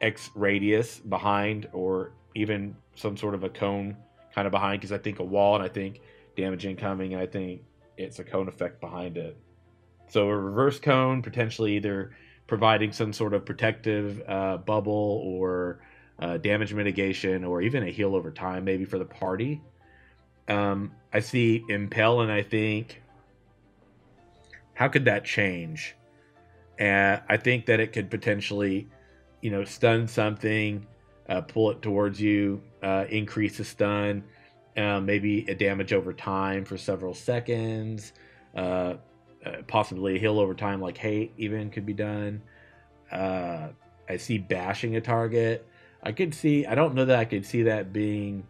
X 0.00 0.30
radius 0.36 1.00
behind, 1.00 1.68
or 1.72 2.12
even 2.36 2.76
some 2.94 3.16
sort 3.16 3.34
of 3.34 3.42
a 3.42 3.48
cone 3.48 3.96
kind 4.32 4.46
of 4.46 4.52
behind, 4.52 4.80
because 4.80 4.92
I 4.92 4.98
think 4.98 5.18
a 5.18 5.24
wall 5.24 5.56
and 5.56 5.64
I 5.64 5.68
think 5.68 6.00
damage 6.36 6.64
incoming, 6.64 7.14
and 7.14 7.20
I 7.20 7.26
think 7.26 7.62
it's 7.96 8.20
a 8.20 8.24
cone 8.24 8.46
effect 8.46 8.80
behind 8.80 9.16
it. 9.16 9.36
So 10.10 10.28
a 10.28 10.36
reverse 10.36 10.78
cone, 10.78 11.22
potentially 11.22 11.74
either 11.74 12.12
providing 12.46 12.92
some 12.92 13.12
sort 13.12 13.34
of 13.34 13.44
protective 13.44 14.22
uh, 14.28 14.58
bubble 14.58 15.22
or 15.24 15.80
uh, 16.20 16.36
damage 16.36 16.72
mitigation, 16.72 17.42
or 17.42 17.62
even 17.62 17.82
a 17.82 17.90
heal 17.90 18.14
over 18.14 18.30
time, 18.30 18.62
maybe 18.62 18.84
for 18.84 19.00
the 19.00 19.04
party. 19.04 19.60
Um, 20.46 20.92
I 21.12 21.18
see 21.18 21.64
impel, 21.68 22.20
and 22.20 22.30
I 22.30 22.42
think, 22.42 23.02
how 24.74 24.88
could 24.88 25.04
that 25.06 25.24
change? 25.24 25.96
And 26.78 27.22
I 27.28 27.36
think 27.36 27.66
that 27.66 27.80
it 27.80 27.92
could 27.92 28.10
potentially, 28.10 28.88
you 29.40 29.50
know, 29.50 29.64
stun 29.64 30.08
something, 30.08 30.86
uh, 31.28 31.40
pull 31.42 31.70
it 31.70 31.80
towards 31.82 32.20
you, 32.20 32.60
uh, 32.82 33.04
increase 33.08 33.58
the 33.58 33.64
stun, 33.64 34.24
uh, 34.76 35.00
maybe 35.00 35.46
a 35.48 35.54
damage 35.54 35.92
over 35.92 36.12
time 36.12 36.64
for 36.64 36.76
several 36.76 37.14
seconds, 37.14 38.12
uh, 38.56 38.94
uh, 39.46 39.52
possibly 39.68 40.16
a 40.16 40.18
heal 40.18 40.40
over 40.40 40.54
time 40.54 40.80
like 40.80 40.98
hate 40.98 41.32
even 41.36 41.70
could 41.70 41.86
be 41.86 41.94
done. 41.94 42.42
Uh, 43.12 43.68
I 44.08 44.16
see 44.16 44.38
bashing 44.38 44.96
a 44.96 45.00
target. 45.00 45.66
I 46.02 46.12
could 46.12 46.34
see. 46.34 46.66
I 46.66 46.74
don't 46.74 46.94
know 46.94 47.04
that 47.04 47.18
I 47.18 47.24
could 47.24 47.46
see 47.46 47.62
that 47.62 47.92
being, 47.92 48.46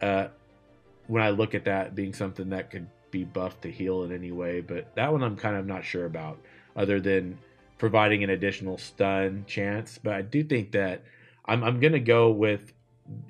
when 0.00 1.22
I 1.22 1.30
look 1.30 1.54
at 1.54 1.64
that 1.64 1.94
being 1.94 2.14
something 2.14 2.50
that 2.50 2.70
could 2.70 2.86
be 3.12 3.22
buffed 3.22 3.62
to 3.62 3.70
heal 3.70 4.02
in 4.02 4.10
any 4.10 4.32
way. 4.32 4.60
But 4.60 4.92
that 4.96 5.12
one 5.12 5.22
I'm 5.22 5.36
kind 5.36 5.54
of 5.54 5.66
not 5.66 5.84
sure 5.84 6.06
about, 6.06 6.40
other 6.74 6.98
than 6.98 7.38
providing 7.78 8.24
an 8.24 8.30
additional 8.30 8.78
stun 8.78 9.44
chance. 9.46 10.00
But 10.02 10.14
I 10.14 10.22
do 10.22 10.42
think 10.42 10.72
that 10.72 11.04
I'm 11.44 11.62
I'm 11.62 11.78
gonna 11.78 12.00
go 12.00 12.30
with 12.30 12.72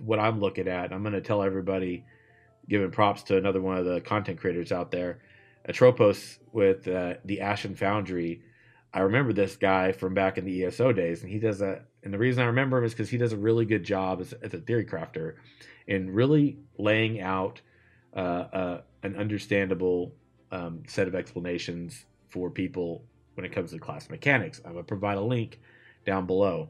what 0.02 0.18
I'm 0.18 0.40
looking 0.40 0.68
at. 0.68 0.92
I'm 0.92 1.02
gonna 1.02 1.20
tell 1.20 1.42
everybody, 1.42 2.04
giving 2.68 2.90
props 2.90 3.24
to 3.24 3.36
another 3.36 3.60
one 3.60 3.76
of 3.76 3.84
the 3.84 4.00
content 4.00 4.40
creators 4.40 4.72
out 4.72 4.90
there, 4.90 5.18
Atropos 5.68 6.38
with 6.52 6.88
uh, 6.88 7.14
the 7.24 7.42
Ashen 7.42 7.74
Foundry. 7.74 8.42
I 8.94 9.00
remember 9.00 9.32
this 9.32 9.56
guy 9.56 9.92
from 9.92 10.12
back 10.14 10.36
in 10.38 10.44
the 10.44 10.64
ESO 10.64 10.92
days, 10.92 11.22
and 11.22 11.30
he 11.30 11.38
does 11.38 11.60
a. 11.60 11.82
And 12.04 12.12
the 12.12 12.18
reason 12.18 12.42
I 12.42 12.46
remember 12.46 12.78
him 12.78 12.84
is 12.84 12.92
because 12.92 13.10
he 13.10 13.16
does 13.16 13.32
a 13.32 13.36
really 13.36 13.64
good 13.64 13.84
job 13.84 14.20
as, 14.20 14.32
as 14.32 14.52
a 14.54 14.58
theory 14.58 14.84
crafter, 14.84 15.34
in 15.86 16.12
really 16.12 16.58
laying 16.76 17.20
out 17.20 17.60
uh, 18.14 18.18
uh, 18.18 18.80
an 19.02 19.16
understandable 19.16 20.14
um, 20.50 20.82
set 20.86 21.08
of 21.08 21.14
explanations 21.14 22.04
for 22.28 22.50
people 22.50 23.04
when 23.34 23.44
it 23.44 23.52
comes 23.52 23.70
to 23.72 23.78
class 23.78 24.10
mechanics. 24.10 24.60
I'm 24.64 24.72
gonna 24.72 24.84
provide 24.84 25.18
a 25.18 25.22
link 25.22 25.60
down 26.04 26.26
below, 26.26 26.68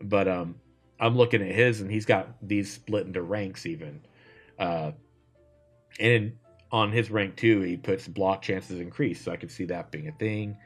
but 0.00 0.28
um, 0.28 0.56
I'm 1.00 1.16
looking 1.16 1.42
at 1.42 1.54
his, 1.54 1.80
and 1.80 1.90
he's 1.90 2.06
got 2.06 2.34
these 2.46 2.72
split 2.72 3.06
into 3.06 3.22
ranks 3.22 3.66
even, 3.66 4.00
uh, 4.58 4.92
and 5.98 6.32
on 6.70 6.90
his 6.90 7.10
rank 7.10 7.36
two, 7.36 7.60
he 7.60 7.76
puts 7.76 8.08
block 8.08 8.40
chances 8.42 8.80
increase, 8.80 9.20
so 9.22 9.30
I 9.30 9.36
could 9.36 9.50
see 9.50 9.66
that 9.66 9.90
being 9.90 10.08
a 10.08 10.12
thing. 10.12 10.56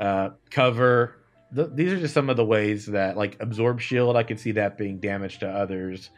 Uh, 0.00 0.30
cover. 0.50 1.18
Th- 1.54 1.68
these 1.72 1.92
are 1.92 1.98
just 1.98 2.14
some 2.14 2.30
of 2.30 2.36
the 2.36 2.44
ways 2.44 2.86
that, 2.86 3.16
like, 3.16 3.36
absorb 3.40 3.80
shield. 3.80 4.16
I 4.16 4.22
could 4.22 4.40
see 4.40 4.52
that 4.52 4.78
being 4.78 4.98
damage 4.98 5.38
to 5.40 5.48
others, 5.48 6.10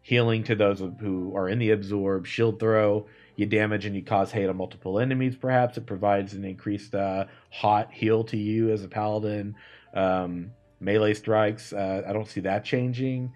healing 0.00 0.42
to 0.44 0.54
those 0.54 0.80
who 1.00 1.36
are 1.36 1.48
in 1.48 1.58
the 1.58 1.70
absorb. 1.70 2.26
Shield 2.26 2.58
throw. 2.58 3.06
You 3.36 3.46
damage 3.46 3.86
and 3.86 3.94
you 3.96 4.02
cause 4.02 4.30
hate 4.30 4.48
on 4.48 4.56
multiple 4.56 4.98
enemies. 4.98 5.36
Perhaps 5.36 5.78
it 5.78 5.86
provides 5.86 6.34
an 6.34 6.44
increased 6.44 6.94
uh, 6.94 7.26
hot 7.50 7.92
heal 7.92 8.24
to 8.24 8.36
you 8.36 8.70
as 8.70 8.84
a 8.84 8.88
paladin. 8.88 9.54
Um, 9.94 10.52
melee 10.80 11.14
strikes. 11.14 11.72
Uh, 11.72 12.02
I 12.06 12.12
don't 12.12 12.28
see 12.28 12.40
that 12.40 12.64
changing. 12.64 13.32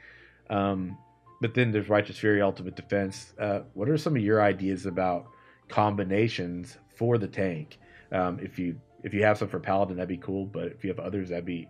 Um, 0.50 0.98
but 1.40 1.54
then 1.54 1.70
there's 1.72 1.88
righteous 1.88 2.18
fury, 2.18 2.42
ultimate 2.42 2.76
defense. 2.76 3.32
Uh, 3.38 3.60
what 3.74 3.88
are 3.88 3.98
some 3.98 4.16
of 4.16 4.22
your 4.22 4.42
ideas 4.42 4.86
about 4.86 5.26
combinations 5.68 6.76
for 6.94 7.18
the 7.18 7.28
tank? 7.28 7.78
Um, 8.12 8.38
if 8.40 8.58
you 8.58 8.80
if 9.02 9.14
you 9.14 9.22
have 9.22 9.38
some 9.38 9.48
for 9.48 9.60
paladin, 9.60 9.96
that'd 9.96 10.08
be 10.08 10.16
cool. 10.16 10.46
But 10.46 10.66
if 10.68 10.84
you 10.84 10.90
have 10.90 10.98
others, 10.98 11.28
that'd 11.28 11.44
be 11.44 11.68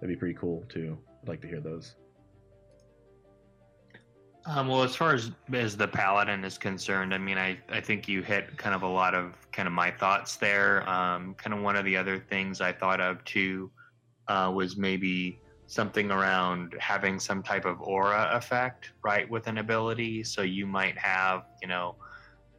that'd 0.00 0.14
be 0.14 0.18
pretty 0.18 0.34
cool 0.34 0.64
too. 0.68 0.98
I'd 1.22 1.28
like 1.28 1.40
to 1.42 1.48
hear 1.48 1.60
those. 1.60 1.94
Um, 4.48 4.68
well, 4.68 4.84
as 4.84 4.94
far 4.94 5.12
as 5.12 5.32
as 5.52 5.76
the 5.76 5.88
paladin 5.88 6.44
is 6.44 6.56
concerned, 6.56 7.12
I 7.12 7.18
mean, 7.18 7.36
I, 7.36 7.58
I 7.68 7.80
think 7.80 8.06
you 8.06 8.22
hit 8.22 8.56
kind 8.56 8.76
of 8.76 8.82
a 8.82 8.88
lot 8.88 9.12
of 9.12 9.34
kind 9.50 9.66
of 9.66 9.74
my 9.74 9.90
thoughts 9.90 10.36
there. 10.36 10.88
Um, 10.88 11.34
kind 11.34 11.52
of 11.52 11.62
one 11.62 11.74
of 11.74 11.84
the 11.84 11.96
other 11.96 12.20
things 12.20 12.60
I 12.60 12.72
thought 12.72 13.00
of 13.00 13.24
too 13.24 13.72
uh, 14.28 14.52
was 14.54 14.76
maybe 14.76 15.40
something 15.66 16.12
around 16.12 16.76
having 16.78 17.18
some 17.18 17.42
type 17.42 17.64
of 17.64 17.80
aura 17.80 18.30
effect, 18.34 18.92
right, 19.02 19.28
with 19.28 19.48
an 19.48 19.58
ability. 19.58 20.22
So 20.22 20.42
you 20.42 20.64
might 20.64 20.96
have, 20.96 21.42
you 21.60 21.66
know, 21.66 21.96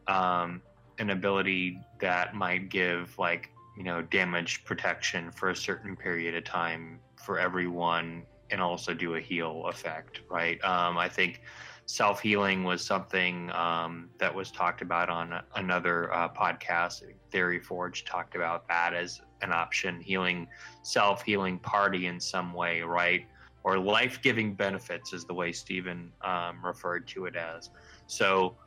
um, 0.08 0.62
an 1.00 1.12
ability 1.12 1.80
that 2.02 2.36
might 2.36 2.68
give 2.68 3.18
like 3.18 3.50
you 3.78 3.84
know 3.84 4.02
damage 4.02 4.66
protection 4.66 5.32
for 5.32 5.52
a 5.52 5.56
certain 5.56 5.96
period 5.96 6.36
of 6.36 6.44
time 6.44 7.00
for 7.16 7.40
everyone, 7.40 8.24
and 8.50 8.60
also 8.62 8.94
do 8.94 9.16
a 9.16 9.22
heal 9.22 9.66
effect, 9.68 10.20
right? 10.30 10.62
Um, 10.66 10.98
I 10.98 11.08
think 11.08 11.42
self 11.88 12.20
healing 12.22 12.64
was 12.66 12.86
something 12.86 13.50
um, 13.54 14.10
that 14.20 14.34
was 14.34 14.52
talked 14.52 14.82
about 14.82 15.10
on 15.10 15.42
another 15.56 16.14
uh, 16.14 16.30
podcast. 16.30 17.02
Theory 17.32 17.60
Forge 17.60 18.06
talked 18.06 18.36
about 18.36 18.68
that 18.68 18.94
as 18.94 19.22
an 19.42 19.52
option, 19.52 20.00
healing, 20.00 20.48
self 20.84 21.24
healing 21.24 21.58
party 21.60 22.06
in 22.06 22.20
some 22.20 22.54
way, 22.54 22.82
right? 22.82 23.26
Or 23.64 23.80
life 23.80 24.22
giving 24.22 24.54
benefits 24.54 25.14
is 25.14 25.26
the 25.26 25.34
way 25.34 25.52
Steven 25.52 26.12
um, 26.22 26.64
referred 26.64 27.08
to 27.10 27.26
it 27.26 27.36
as. 27.36 27.70
So 28.06 28.58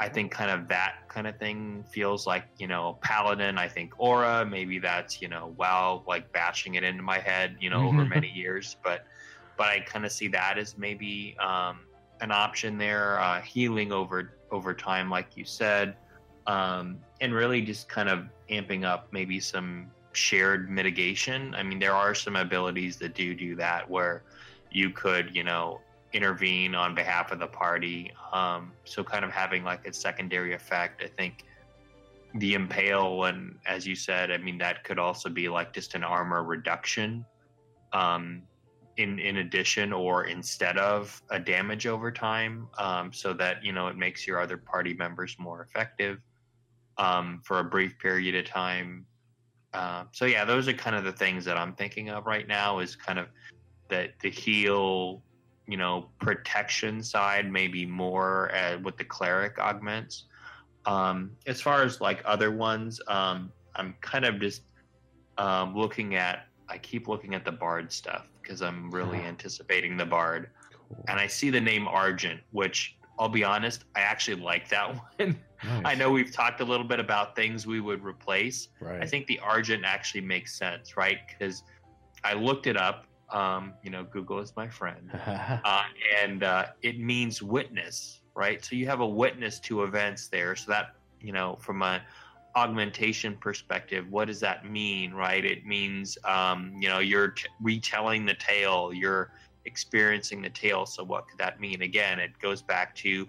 I 0.00 0.08
think 0.08 0.30
kind 0.30 0.50
of 0.50 0.68
that 0.68 1.08
kind 1.08 1.26
of 1.26 1.36
thing 1.36 1.84
feels 1.90 2.28
like, 2.28 2.44
you 2.58 2.68
know, 2.68 2.98
paladin. 3.02 3.58
I 3.58 3.66
think 3.66 3.92
aura, 3.98 4.46
maybe 4.46 4.78
that's, 4.78 5.20
you 5.20 5.28
know, 5.28 5.52
wow, 5.56 6.04
like 6.06 6.32
bashing 6.32 6.76
it 6.76 6.84
into 6.84 7.02
my 7.02 7.18
head, 7.18 7.56
you 7.60 7.70
know, 7.70 7.88
over 7.88 8.04
many 8.04 8.30
years. 8.30 8.76
But, 8.84 9.04
but 9.56 9.66
I 9.66 9.80
kind 9.80 10.06
of 10.06 10.12
see 10.12 10.28
that 10.28 10.58
as 10.58 10.78
maybe, 10.78 11.36
um, 11.40 11.80
an 12.20 12.30
option 12.30 12.78
there, 12.78 13.20
uh, 13.20 13.40
healing 13.40 13.92
over 13.92 14.34
over 14.50 14.72
time, 14.72 15.10
like 15.10 15.36
you 15.36 15.44
said, 15.44 15.96
um, 16.46 16.98
and 17.20 17.34
really 17.34 17.60
just 17.60 17.88
kind 17.88 18.08
of 18.08 18.26
amping 18.50 18.84
up 18.84 19.08
maybe 19.12 19.38
some 19.40 19.90
shared 20.12 20.70
mitigation. 20.70 21.54
I 21.54 21.62
mean, 21.62 21.78
there 21.78 21.94
are 21.94 22.14
some 22.14 22.36
abilities 22.36 22.96
that 22.98 23.14
do 23.14 23.34
do 23.34 23.54
that 23.56 23.88
where 23.88 24.24
you 24.70 24.90
could, 24.90 25.34
you 25.34 25.44
know, 25.44 25.80
intervene 26.12 26.74
on 26.74 26.94
behalf 26.94 27.32
of 27.32 27.38
the 27.38 27.46
party. 27.46 28.12
Um, 28.32 28.72
so 28.84 29.04
kind 29.04 29.24
of 29.24 29.30
having 29.30 29.64
like 29.64 29.86
a 29.86 29.92
secondary 29.92 30.54
effect. 30.54 31.02
I 31.02 31.08
think 31.08 31.44
the 32.34 32.54
impale 32.54 33.24
and 33.24 33.56
as 33.66 33.86
you 33.86 33.94
said, 33.94 34.30
I 34.30 34.38
mean 34.38 34.58
that 34.58 34.84
could 34.84 34.98
also 34.98 35.28
be 35.28 35.48
like 35.48 35.72
just 35.72 35.94
an 35.94 36.04
armor 36.04 36.42
reduction. 36.42 37.24
Um, 37.92 38.42
in 38.98 39.20
in 39.20 39.38
addition 39.38 39.92
or 39.92 40.24
instead 40.24 40.76
of 40.76 41.22
a 41.30 41.38
damage 41.38 41.86
over 41.86 42.10
time, 42.10 42.68
um, 42.78 43.12
so 43.12 43.32
that 43.32 43.64
you 43.64 43.72
know 43.72 43.86
it 43.86 43.96
makes 43.96 44.26
your 44.26 44.40
other 44.40 44.58
party 44.58 44.92
members 44.94 45.36
more 45.38 45.62
effective 45.62 46.18
um, 46.98 47.40
for 47.44 47.60
a 47.60 47.64
brief 47.64 47.98
period 47.98 48.34
of 48.34 48.44
time. 48.44 49.06
Uh, 49.72 50.04
so 50.12 50.24
yeah, 50.24 50.44
those 50.44 50.66
are 50.66 50.72
kind 50.72 50.96
of 50.96 51.04
the 51.04 51.12
things 51.12 51.44
that 51.44 51.56
I'm 51.56 51.74
thinking 51.74 52.10
of 52.10 52.26
right 52.26 52.46
now. 52.46 52.80
Is 52.80 52.96
kind 52.96 53.20
of 53.20 53.28
that 53.88 54.18
the 54.20 54.30
heal, 54.30 55.22
you 55.68 55.76
know, 55.76 56.10
protection 56.18 57.02
side 57.02 57.50
maybe 57.50 57.86
more 57.86 58.52
uh, 58.54 58.78
with 58.82 58.96
the 58.96 59.04
cleric 59.04 59.58
augments. 59.60 60.24
Um, 60.86 61.30
as 61.46 61.60
far 61.60 61.82
as 61.82 62.00
like 62.00 62.20
other 62.24 62.50
ones, 62.50 63.00
um, 63.06 63.52
I'm 63.76 63.94
kind 64.00 64.24
of 64.24 64.40
just 64.40 64.62
um, 65.38 65.76
looking 65.76 66.16
at. 66.16 66.46
I 66.70 66.76
keep 66.76 67.08
looking 67.08 67.34
at 67.34 67.46
the 67.46 67.52
bard 67.52 67.90
stuff 67.90 68.26
because 68.48 68.62
I'm 68.62 68.90
really 68.90 69.18
anticipating 69.18 69.96
the 69.96 70.06
Bard. 70.06 70.50
Cool. 70.88 71.04
And 71.08 71.20
I 71.20 71.26
see 71.26 71.50
the 71.50 71.60
name 71.60 71.86
Argent, 71.86 72.40
which 72.52 72.96
I'll 73.18 73.28
be 73.28 73.44
honest, 73.44 73.84
I 73.94 74.00
actually 74.00 74.40
like 74.42 74.68
that 74.70 74.94
one. 75.18 75.38
Nice. 75.64 75.82
I 75.84 75.94
know 75.94 76.10
we've 76.10 76.32
talked 76.32 76.60
a 76.60 76.64
little 76.64 76.86
bit 76.86 77.00
about 77.00 77.36
things 77.36 77.66
we 77.66 77.80
would 77.80 78.02
replace. 78.02 78.68
Right. 78.80 79.02
I 79.02 79.06
think 79.06 79.26
the 79.26 79.38
Argent 79.40 79.84
actually 79.84 80.22
makes 80.22 80.56
sense, 80.56 80.96
right? 80.96 81.18
Because 81.28 81.62
I 82.24 82.34
looked 82.34 82.66
it 82.66 82.76
up. 82.76 83.04
Um, 83.30 83.74
you 83.82 83.90
know, 83.90 84.04
Google 84.04 84.38
is 84.38 84.54
my 84.56 84.68
friend, 84.68 85.10
uh, 85.26 85.82
and 86.22 86.42
uh, 86.42 86.66
it 86.80 86.98
means 86.98 87.42
witness, 87.42 88.22
right? 88.34 88.64
So 88.64 88.74
you 88.74 88.86
have 88.86 89.00
a 89.00 89.06
witness 89.06 89.60
to 89.60 89.82
events 89.82 90.28
there. 90.28 90.56
So 90.56 90.70
that 90.70 90.94
you 91.20 91.32
know, 91.32 91.58
from 91.60 91.82
a 91.82 92.00
augmentation 92.58 93.36
perspective, 93.36 94.04
what 94.10 94.24
does 94.26 94.40
that 94.40 94.68
mean, 94.68 95.12
right? 95.12 95.44
It 95.44 95.64
means, 95.64 96.18
um, 96.24 96.74
you 96.80 96.88
know, 96.88 96.98
you're 96.98 97.28
t- 97.28 97.46
retelling 97.60 98.26
the 98.26 98.34
tale, 98.34 98.92
you're 98.92 99.30
experiencing 99.64 100.42
the 100.42 100.50
tale. 100.50 100.84
So, 100.84 101.04
what 101.04 101.28
could 101.28 101.38
that 101.38 101.60
mean? 101.60 101.82
Again, 101.82 102.18
it 102.18 102.36
goes 102.40 102.60
back 102.60 102.96
to 102.96 103.28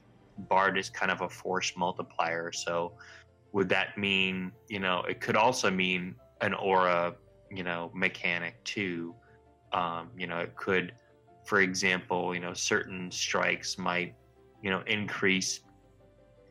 Bard 0.50 0.80
is 0.80 0.90
kind 0.90 1.12
of 1.12 1.22
a 1.22 1.30
force 1.30 1.74
multiplier. 1.78 2.52
So, 2.52 2.94
would 3.52 3.70
that 3.70 3.98
mean, 4.00 4.52
you 4.68 4.80
know, 4.80 5.04
it 5.04 5.22
could 5.22 5.36
also 5.36 5.70
mean 5.70 6.16
an 6.42 6.56
aura, 6.56 7.16
you 7.52 7.64
know, 7.64 7.92
mechanic 7.94 8.56
too. 8.64 9.14
Um, 9.74 10.10
you 10.18 10.26
know, 10.26 10.40
it 10.40 10.56
could, 10.56 10.94
for 11.46 11.62
example, 11.62 12.34
you 12.34 12.42
know, 12.42 12.56
certain 12.56 13.12
strikes 13.12 13.78
might, 13.78 14.16
you 14.64 14.72
know, 14.72 14.82
increase, 14.88 15.60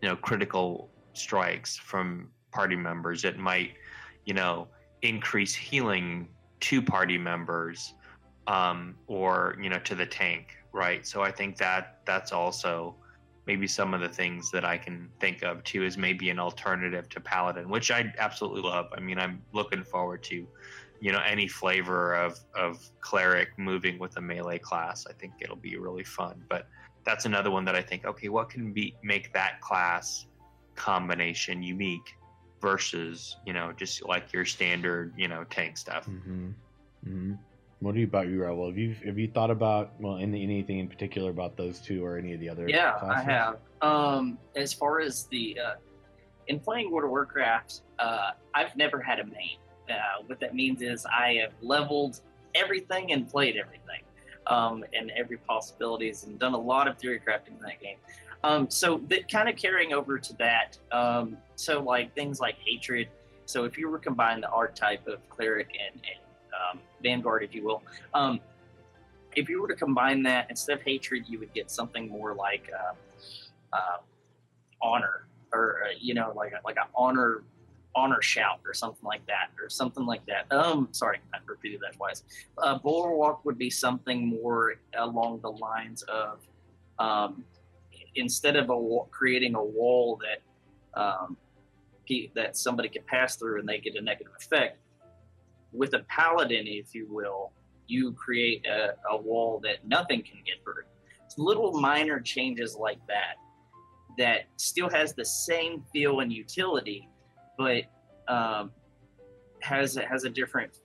you 0.01 0.09
know, 0.09 0.15
critical 0.15 0.91
strikes 1.13 1.77
from 1.77 2.31
party 2.59 2.75
members. 2.75 3.25
It 3.25 3.39
might, 3.39 3.75
you 4.25 4.35
know, 4.35 4.67
increase 5.03 5.55
healing 5.55 6.27
to 6.59 6.83
party 6.83 7.17
members 7.17 7.95
um, 8.49 8.97
or, 9.07 9.57
you 9.63 9.71
know, 9.71 9.79
to 9.91 9.95
the 9.95 10.05
tank, 10.05 10.57
right? 10.73 11.07
So 11.07 11.23
I 11.23 11.31
think 11.31 11.57
that 11.59 12.01
that's 12.05 12.33
also 12.33 12.97
maybe 13.47 13.69
some 13.69 13.95
of 13.95 14.01
the 14.01 14.09
things 14.09 14.51
that 14.51 14.65
I 14.65 14.77
can 14.77 15.09
think 15.21 15.45
of 15.45 15.63
too 15.63 15.85
is 15.85 15.97
maybe 15.97 16.31
an 16.31 16.41
alternative 16.41 17.09
to 17.11 17.21
Paladin, 17.21 17.69
which 17.69 17.93
I 17.93 18.13
absolutely 18.19 18.63
love. 18.63 18.87
I 18.93 18.99
mean, 18.99 19.21
I'm 19.21 19.41
looking 19.53 19.85
forward 19.85 20.25
to, 20.25 20.45
you 21.05 21.13
know, 21.13 21.23
any 21.25 21.47
flavor 21.47 22.17
of, 22.17 22.41
of 22.57 22.73
cleric 23.01 23.51
moving 23.57 24.01
with 24.01 24.17
a 24.17 24.21
melee 24.21 24.59
class. 24.59 25.07
I 25.09 25.13
think 25.13 25.35
it'll 25.41 25.55
be 25.71 25.77
really 25.77 26.03
fun. 26.03 26.43
But 26.49 26.67
that's 27.05 27.25
another 27.25 27.53
one 27.53 27.65
that 27.67 27.77
I 27.77 27.83
think, 27.83 28.05
okay, 28.05 28.29
what 28.29 28.51
can 28.51 28.73
be 28.73 28.97
make 29.05 29.33
that 29.33 29.61
class 29.61 30.27
combination 30.75 31.63
unique 31.63 32.19
versus 32.61 33.37
you 33.47 33.53
know 33.53 33.73
just 33.73 34.05
like 34.05 34.33
your 34.33 34.45
standard 34.45 35.13
you 35.17 35.29
know 35.29 35.45
tank 35.45 35.77
stuff. 35.77 36.07
Mm-hmm. 36.07 36.49
Mm-hmm. 37.07 37.33
What 37.81 37.95
do 37.95 38.01
you 38.01 38.07
about 38.07 38.29
you, 38.29 38.41
Raul? 38.41 38.67
Have 38.67 38.79
you 38.79 38.97
have 39.05 39.19
you 39.19 39.29
thought 39.29 39.51
about 39.51 39.93
well 40.01 40.17
any, 40.17 40.43
anything 40.43 40.79
in 40.79 40.89
particular 40.89 41.31
about 41.31 41.57
those 41.57 41.79
two 41.79 42.05
or 42.05 42.19
any 42.19 42.33
of 42.33 42.41
the 42.41 42.49
other? 42.49 42.69
Yeah, 42.69 42.99
classes? 42.99 43.27
I 43.27 43.33
have. 43.33 43.57
Um, 43.81 44.39
as 44.57 44.73
far 44.73 45.01
as 45.01 45.25
the 45.25 45.59
uh, 45.65 45.75
in 46.49 46.59
playing 46.59 46.91
World 46.91 47.05
of 47.05 47.11
Warcraft, 47.11 47.83
uh, 47.99 48.33
I've 48.55 48.75
never 48.77 49.01
had 49.01 49.21
a 49.21 49.25
main. 49.25 49.59
Uh, 49.89 50.23
what 50.27 50.41
that 50.41 50.55
means 50.55 50.83
is 50.83 51.07
I 51.07 51.35
have 51.35 51.53
leveled 51.63 52.21
everything 52.55 53.13
and 53.13 53.31
played 53.31 53.57
everything, 53.57 54.03
um, 54.49 54.85
and 54.93 55.13
every 55.17 55.37
possibilities, 55.37 56.25
and 56.25 56.39
done 56.39 56.55
a 56.55 56.61
lot 56.61 56.89
of 56.89 56.99
theory 56.99 57.21
crafting 57.25 57.57
in 57.59 57.63
that 57.63 57.81
game. 57.81 57.97
Um, 58.45 58.71
so 58.71 59.01
that 59.09 59.31
kind 59.31 59.49
of 59.49 59.57
carrying 59.57 59.93
over 59.93 60.19
to 60.19 60.33
that. 60.35 60.79
Um, 60.93 61.37
so 61.57 61.81
like 61.83 62.15
things 62.15 62.41
like 62.41 62.57
hatred. 62.65 63.09
So 63.47 63.65
if 63.65 63.79
you 63.79 63.91
were 63.91 63.99
combine 63.99 64.41
the 64.41 64.49
archetype 64.49 65.07
of 65.07 65.27
cleric 65.29 65.69
and, 65.73 65.95
and 65.95 66.21
um, 66.53 66.81
vanguard, 67.03 67.43
if 67.43 67.55
you 67.55 67.65
will, 67.65 67.83
um, 68.15 68.41
if 69.35 69.49
you 69.49 69.61
were 69.63 69.69
to 69.69 69.75
combine 69.75 70.23
that 70.25 70.47
instead 70.51 70.79
of 70.79 70.83
hatred, 70.85 71.25
you 71.29 71.39
would 71.39 71.53
get 71.55 71.71
something 71.71 72.09
more 72.09 72.35
like 72.35 72.71
uh, 72.79 73.77
uh, 73.77 73.99
honor, 74.83 75.27
or 75.53 75.85
uh, 75.85 75.89
you 75.99 76.15
know, 76.15 76.33
like 76.35 76.53
a, 76.53 76.61
like 76.65 76.77
an 76.77 76.89
honor 76.95 77.45
honor 77.95 78.23
shout 78.23 78.61
or 78.65 78.75
something 78.75 79.05
like 79.05 79.25
that, 79.27 79.51
or 79.61 79.69
something 79.69 80.07
like 80.07 80.25
that. 80.27 80.51
Um, 80.53 80.89
sorry, 80.93 81.19
I 81.35 81.39
repeated 81.47 81.81
that 81.81 81.97
twice. 81.97 82.23
Uh, 82.59 82.79
bulwark 82.79 83.45
would 83.45 83.59
be 83.59 83.71
something 83.71 84.27
more 84.27 84.75
along 84.97 85.41
the 85.41 85.51
lines 85.51 86.03
of 86.03 86.41
um, 86.99 87.45
instead 88.19 88.57
of 88.57 88.71
a 88.71 88.99
creating 89.11 89.55
a 89.55 89.63
wall 89.63 90.21
that 90.23 91.01
um, 91.01 91.37
that 92.35 92.57
somebody 92.57 92.89
can 92.89 93.03
pass 93.07 93.37
through 93.37 93.61
and 93.61 93.69
they 93.69 93.79
get 93.79 93.95
a 93.95 94.01
negative 94.01 94.33
effect, 94.39 94.79
with 95.73 95.93
a 95.95 96.01
paladin, 96.09 96.67
if 96.67 96.95
you 96.95 97.07
will, 97.11 97.53
you 97.87 98.13
create 98.13 98.67
a, 98.67 98.95
a 99.11 99.17
wall 99.17 99.61
that 99.63 99.87
nothing 99.87 100.23
can 100.23 100.39
get 100.47 100.63
through. 100.65 100.85
It's 101.25 101.39
little 101.39 101.79
minor 101.81 102.21
changes 102.21 102.77
like 102.77 102.99
that 103.09 103.37
that 104.17 104.47
still 104.57 104.89
has 104.91 105.15
the 105.15 105.25
same 105.25 105.85
feel 105.93 106.21
and 106.21 106.33
utility, 106.33 107.09
but 107.57 107.85
um, 108.27 108.73
has 109.61 109.95
has 109.97 110.25
a 110.25 110.31
different 110.31 110.79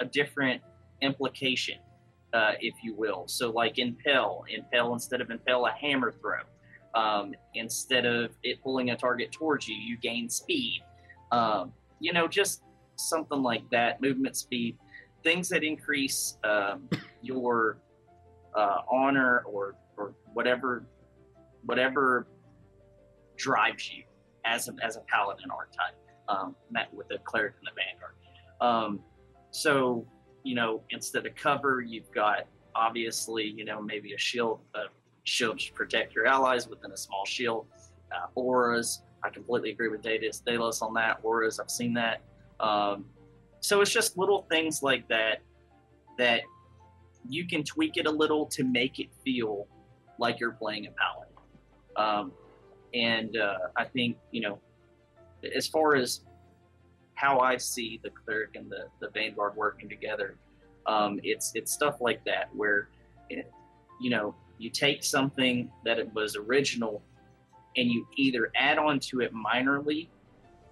a 0.00 0.04
different 0.04 0.60
implication 1.02 1.78
uh, 2.34 2.52
if 2.60 2.74
you 2.82 2.94
will. 2.94 3.24
So, 3.26 3.50
like 3.50 3.78
impel, 3.78 4.44
impel 4.54 4.92
instead 4.92 5.20
of 5.20 5.30
impel, 5.30 5.66
a 5.66 5.70
hammer 5.70 6.12
throw. 6.12 6.40
Um, 6.94 7.34
instead 7.54 8.06
of 8.06 8.30
it 8.42 8.62
pulling 8.62 8.90
a 8.90 8.96
target 8.96 9.32
towards 9.32 9.66
you, 9.66 9.74
you 9.74 9.96
gain 9.96 10.28
speed. 10.28 10.82
Um, 11.32 11.72
you 12.00 12.12
know, 12.12 12.28
just 12.28 12.62
something 12.96 13.42
like 13.42 13.68
that, 13.70 14.00
movement 14.02 14.36
speed, 14.36 14.76
things 15.22 15.48
that 15.48 15.64
increase 15.64 16.36
um, 16.44 16.88
your 17.22 17.78
uh, 18.54 18.78
honor 18.90 19.44
or 19.46 19.76
or 19.96 20.14
whatever 20.32 20.84
whatever 21.64 22.26
drives 23.36 23.90
you 23.90 24.04
as 24.44 24.68
a, 24.68 24.74
as 24.84 24.96
a 24.96 25.00
paladin 25.00 25.50
archetype, 25.50 25.96
um, 26.28 26.54
met 26.70 26.92
with 26.92 27.08
the 27.08 27.18
cleric 27.24 27.54
and 27.58 27.66
the 27.66 27.72
vanguard. 27.74 28.14
Um, 28.60 29.00
so 29.50 30.06
you 30.44 30.54
know, 30.54 30.82
instead 30.90 31.26
of 31.26 31.34
cover, 31.34 31.80
you've 31.80 32.10
got 32.12 32.46
obviously 32.76 33.44
you 33.44 33.64
know 33.64 33.82
maybe 33.82 34.12
a 34.12 34.18
shield, 34.18 34.60
a 34.74 34.84
shield 35.24 35.58
to 35.58 35.72
protect 35.72 36.14
your 36.14 36.26
allies 36.26 36.68
within 36.68 36.92
a 36.92 36.96
small 36.96 37.24
shield. 37.24 37.66
Uh, 38.14 38.26
auras, 38.36 39.02
I 39.24 39.30
completely 39.30 39.70
agree 39.70 39.88
with 39.88 40.02
Daedalus, 40.02 40.40
Daedalus 40.46 40.82
on 40.82 40.94
that. 40.94 41.18
Auras, 41.22 41.58
I've 41.58 41.70
seen 41.70 41.94
that. 41.94 42.20
Um, 42.60 43.06
so 43.60 43.80
it's 43.80 43.90
just 43.90 44.16
little 44.18 44.46
things 44.50 44.82
like 44.82 45.08
that 45.08 45.40
that 46.18 46.42
you 47.28 47.46
can 47.46 47.64
tweak 47.64 47.96
it 47.96 48.06
a 48.06 48.10
little 48.10 48.46
to 48.46 48.62
make 48.62 49.00
it 49.00 49.08
feel 49.24 49.66
like 50.18 50.38
you're 50.38 50.52
playing 50.52 50.86
a 50.86 50.90
paladin. 50.90 51.32
Um, 51.96 52.32
and 52.92 53.36
uh, 53.36 53.58
I 53.76 53.84
think 53.84 54.18
you 54.30 54.42
know, 54.42 54.58
as 55.56 55.66
far 55.66 55.96
as 55.96 56.20
how 57.24 57.38
I 57.40 57.56
see 57.56 58.00
the 58.02 58.10
cleric 58.10 58.50
and 58.54 58.70
the, 58.70 58.84
the 59.00 59.08
vanguard 59.08 59.56
working 59.56 59.88
together, 59.88 60.36
um, 60.86 61.18
it's 61.22 61.52
it's 61.54 61.72
stuff 61.72 61.96
like 62.00 62.22
that 62.24 62.54
where, 62.54 62.88
it, 63.30 63.50
you 63.98 64.10
know, 64.10 64.34
you 64.58 64.68
take 64.68 65.02
something 65.02 65.70
that 65.86 65.98
it 65.98 66.12
was 66.14 66.36
original, 66.36 67.02
and 67.78 67.90
you 67.90 68.06
either 68.16 68.50
add 68.54 68.76
on 68.78 69.00
to 69.00 69.20
it 69.20 69.32
minorly, 69.34 70.08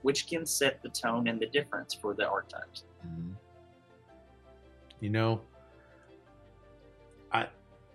which 0.03 0.27
can 0.27 0.45
set 0.45 0.83
the 0.83 0.91
tone 0.91 1.27
and 1.27 1.41
the 1.41 1.47
difference 1.47 1.95
for 1.95 2.13
the 2.15 2.27
archetypes. 2.29 2.85
Mhm. 3.07 3.35
You 5.01 5.09
know, 5.09 5.41
I 7.33 7.47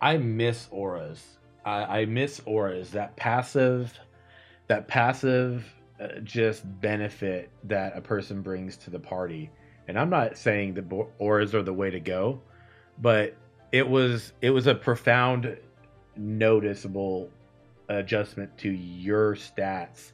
I 0.01 0.17
miss 0.17 0.67
auras. 0.71 1.37
I, 1.63 1.99
I 1.99 2.05
miss 2.05 2.41
auras. 2.45 2.89
That 2.91 3.15
passive, 3.17 3.99
that 4.67 4.87
passive, 4.87 5.63
uh, 5.99 6.19
just 6.23 6.63
benefit 6.81 7.49
that 7.63 7.97
a 7.97 8.01
person 8.01 8.41
brings 8.41 8.77
to 8.77 8.89
the 8.89 8.99
party. 8.99 9.49
And 9.87 9.97
I'm 9.97 10.09
not 10.09 10.37
saying 10.37 10.73
that 10.75 10.89
bo- 10.89 11.09
auras 11.17 11.55
are 11.55 11.63
the 11.63 11.73
way 11.73 11.89
to 11.89 11.99
go, 11.99 12.41
but 12.99 13.35
it 13.71 13.87
was 13.87 14.33
it 14.41 14.49
was 14.49 14.67
a 14.67 14.75
profound, 14.75 15.57
noticeable 16.15 17.29
adjustment 17.89 18.57
to 18.59 18.69
your 18.69 19.35
stats 19.35 20.11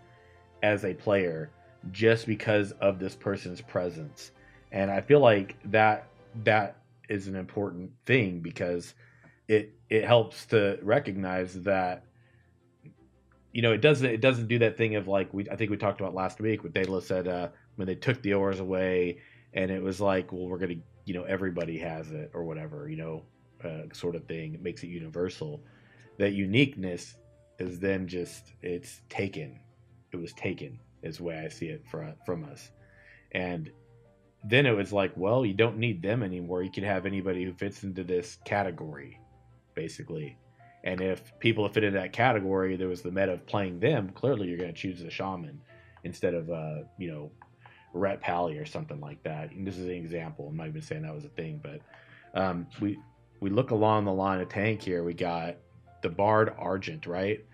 as 0.61 0.85
a 0.85 0.93
player 0.93 1.51
just 1.91 2.25
because 2.25 2.71
of 2.73 2.99
this 2.99 3.15
person's 3.15 3.61
presence 3.61 4.31
and 4.71 4.89
i 4.89 5.01
feel 5.01 5.19
like 5.19 5.55
that 5.65 6.07
that 6.43 6.77
is 7.09 7.27
an 7.27 7.35
important 7.35 7.91
thing 8.05 8.39
because 8.39 8.93
it 9.47 9.73
it 9.89 10.05
helps 10.05 10.45
to 10.45 10.79
recognize 10.81 11.61
that 11.63 12.03
you 13.53 13.61
know 13.61 13.71
it 13.71 13.81
doesn't 13.81 14.05
it 14.05 14.21
doesn't 14.21 14.47
do 14.47 14.59
that 14.59 14.77
thing 14.77 14.95
of 14.95 15.07
like 15.07 15.33
we 15.33 15.49
i 15.49 15.55
think 15.55 15.71
we 15.71 15.77
talked 15.77 16.01
about 16.01 16.13
last 16.13 16.41
week 16.41 16.63
with 16.63 16.73
Daedalus 16.73 17.07
said 17.07 17.27
uh 17.27 17.49
when 17.75 17.87
they 17.87 17.95
took 17.95 18.21
the 18.21 18.33
auras 18.33 18.59
away 18.59 19.19
and 19.53 19.71
it 19.71 19.81
was 19.81 20.01
like 20.01 20.31
well 20.31 20.47
we're 20.47 20.57
gonna 20.57 20.75
you 21.05 21.13
know 21.13 21.23
everybody 21.23 21.77
has 21.77 22.11
it 22.11 22.31
or 22.33 22.43
whatever 22.43 22.89
you 22.89 22.97
know 22.97 23.23
uh, 23.63 23.83
sort 23.93 24.15
of 24.15 24.25
thing. 24.25 24.53
It 24.53 24.61
makes 24.61 24.83
it 24.83 24.87
universal. 24.87 25.63
That 26.17 26.33
uniqueness 26.33 27.15
is 27.59 27.79
then 27.79 28.07
just 28.07 28.53
it's 28.61 29.01
taken. 29.09 29.59
It 30.11 30.17
was 30.17 30.33
taken 30.33 30.79
is 31.01 31.17
the 31.17 31.23
way 31.23 31.37
i 31.37 31.49
see 31.49 31.67
it 31.67 31.83
for, 31.89 32.15
from 32.25 32.45
us. 32.45 32.71
And 33.33 33.69
then 34.45 34.65
it 34.65 34.71
was 34.71 34.93
like 34.93 35.11
well 35.15 35.45
you 35.45 35.53
don't 35.53 35.77
need 35.77 36.01
them 36.01 36.23
anymore. 36.23 36.63
You 36.63 36.71
can 36.71 36.83
have 36.83 37.05
anybody 37.05 37.43
who 37.43 37.53
fits 37.53 37.83
into 37.83 38.03
this 38.03 38.37
category 38.45 39.19
basically 39.75 40.37
and 40.83 41.01
if 41.01 41.37
people 41.39 41.67
fit 41.69 41.83
into 41.83 41.97
that 41.97 42.13
category 42.13 42.75
there 42.75 42.87
was 42.87 43.01
the 43.01 43.11
meta 43.11 43.33
of 43.33 43.45
playing 43.45 43.79
them 43.79 44.09
clearly 44.09 44.47
you're 44.47 44.57
going 44.57 44.73
to 44.73 44.79
choose 44.79 45.01
the 45.01 45.09
shaman 45.09 45.59
instead 46.03 46.33
of 46.33 46.49
uh 46.49 46.79
you 46.97 47.11
know 47.11 47.31
ret 47.93 48.19
pally 48.21 48.57
or 48.57 48.65
something 48.65 48.99
like 48.99 49.21
that. 49.23 49.51
And 49.51 49.67
this 49.67 49.77
is 49.77 49.85
an 49.85 49.93
example. 49.93 50.47
I'm 50.47 50.57
not 50.57 50.67
even 50.67 50.81
saying 50.81 51.03
that 51.03 51.13
was 51.13 51.25
a 51.25 51.29
thing 51.29 51.61
but 51.63 51.81
um 52.39 52.67
we 52.81 52.97
we 53.39 53.49
look 53.49 53.71
along 53.71 54.05
the 54.05 54.13
line 54.13 54.41
of 54.41 54.49
tank 54.49 54.81
here. 54.81 55.03
We 55.03 55.13
got 55.13 55.57
the 56.01 56.09
bard 56.09 56.53
argent 56.57 57.05
right? 57.05 57.45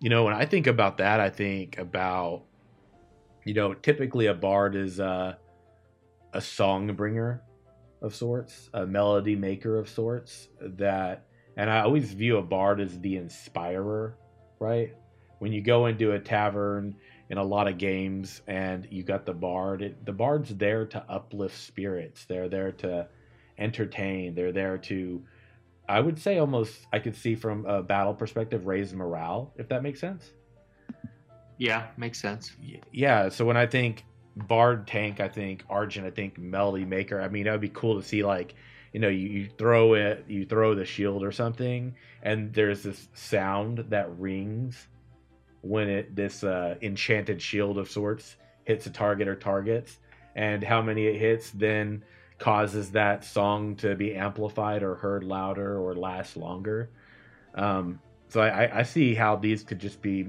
You 0.00 0.08
know 0.08 0.24
when 0.24 0.32
i 0.32 0.46
think 0.46 0.66
about 0.66 0.96
that 0.96 1.20
i 1.20 1.28
think 1.28 1.76
about 1.76 2.44
you 3.44 3.52
know 3.52 3.74
typically 3.74 4.26
a 4.26 4.34
bard 4.34 4.74
is 4.74 4.98
uh 4.98 5.34
a 6.32 6.40
song 6.40 6.94
bringer 6.94 7.42
of 8.00 8.14
sorts 8.14 8.70
a 8.72 8.86
melody 8.86 9.36
maker 9.36 9.78
of 9.78 9.90
sorts 9.90 10.48
that 10.62 11.26
and 11.60 11.70
i 11.70 11.80
always 11.80 12.12
view 12.12 12.38
a 12.38 12.42
bard 12.42 12.80
as 12.80 12.98
the 13.00 13.16
inspirer 13.16 14.16
right? 14.60 14.94
When 15.38 15.52
you 15.52 15.62
go 15.62 15.86
into 15.86 16.12
a 16.12 16.20
tavern 16.20 16.94
in 17.30 17.38
a 17.38 17.42
lot 17.42 17.66
of 17.66 17.78
games 17.78 18.42
and 18.46 18.86
you 18.90 19.02
got 19.02 19.24
the 19.24 19.32
bard 19.32 19.82
it, 19.82 20.04
the 20.04 20.12
bard's 20.12 20.54
there 20.54 20.86
to 20.86 21.04
uplift 21.08 21.56
spirits. 21.56 22.26
They're 22.26 22.48
there 22.48 22.72
to 22.72 23.08
entertain. 23.58 24.34
They're 24.34 24.52
there 24.52 24.78
to 24.78 25.24
i 25.88 25.98
would 25.98 26.16
say 26.16 26.38
almost 26.38 26.86
i 26.92 27.00
could 27.00 27.16
see 27.16 27.34
from 27.34 27.66
a 27.66 27.82
battle 27.82 28.14
perspective 28.14 28.66
raise 28.66 28.94
morale 28.94 29.52
if 29.56 29.68
that 29.68 29.82
makes 29.82 29.98
sense. 29.98 30.30
Yeah, 31.58 31.88
makes 31.96 32.20
sense. 32.20 32.52
Yeah 32.92 33.28
so 33.28 33.44
when 33.44 33.56
i 33.56 33.66
think 33.66 34.04
bard 34.36 34.86
tank 34.86 35.18
i 35.18 35.28
think 35.28 35.64
argent 35.68 36.06
i 36.06 36.10
think 36.10 36.38
melody 36.38 36.84
maker. 36.84 37.20
I 37.20 37.28
mean 37.28 37.44
that 37.44 37.52
would 37.52 37.60
be 37.60 37.70
cool 37.70 38.00
to 38.00 38.06
see 38.06 38.22
like 38.22 38.54
you 38.92 39.00
know 39.00 39.08
you, 39.08 39.28
you 39.28 39.48
throw 39.58 39.94
it 39.94 40.24
you 40.28 40.44
throw 40.44 40.74
the 40.74 40.84
shield 40.84 41.22
or 41.22 41.32
something 41.32 41.94
and 42.22 42.52
there's 42.52 42.82
this 42.82 43.08
sound 43.14 43.84
that 43.88 44.10
rings 44.18 44.88
when 45.62 45.88
it 45.88 46.16
this 46.16 46.42
uh, 46.42 46.74
enchanted 46.82 47.40
shield 47.40 47.78
of 47.78 47.90
sorts 47.90 48.36
hits 48.64 48.86
a 48.86 48.90
target 48.90 49.28
or 49.28 49.36
targets 49.36 49.98
and 50.34 50.62
how 50.62 50.80
many 50.80 51.06
it 51.06 51.18
hits 51.18 51.50
then 51.50 52.02
causes 52.38 52.90
that 52.92 53.22
song 53.22 53.76
to 53.76 53.94
be 53.94 54.14
amplified 54.14 54.82
or 54.82 54.94
heard 54.94 55.22
louder 55.22 55.78
or 55.78 55.94
last 55.94 56.36
longer. 56.36 56.88
Um, 57.54 58.00
so 58.28 58.40
I, 58.40 58.64
I- 58.64 58.78
I 58.78 58.82
see 58.82 59.14
how 59.14 59.36
these 59.36 59.62
could 59.62 59.78
just 59.78 60.00
be 60.00 60.26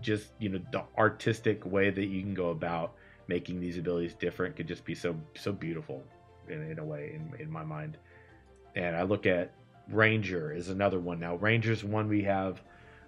just 0.00 0.32
you 0.40 0.48
know 0.48 0.60
the 0.72 0.82
artistic 0.98 1.64
way 1.64 1.88
that 1.88 2.06
you 2.06 2.20
can 2.22 2.34
go 2.34 2.50
about 2.50 2.94
making 3.28 3.60
these 3.60 3.78
abilities 3.78 4.14
different 4.14 4.56
could 4.56 4.66
just 4.66 4.84
be 4.84 4.96
so 4.96 5.14
so 5.36 5.52
beautiful 5.52 6.02
in, 6.48 6.62
in 6.70 6.78
a 6.78 6.84
way 6.84 7.12
in, 7.14 7.40
in 7.40 7.50
my 7.50 7.64
mind. 7.64 7.96
And 8.74 8.96
i 8.96 9.02
look 9.02 9.26
at 9.26 9.52
ranger 9.90 10.52
is 10.52 10.68
another 10.68 11.00
one. 11.00 11.20
Now 11.20 11.36
ranger's 11.36 11.84
one 11.84 12.08
we 12.08 12.22
have 12.22 12.62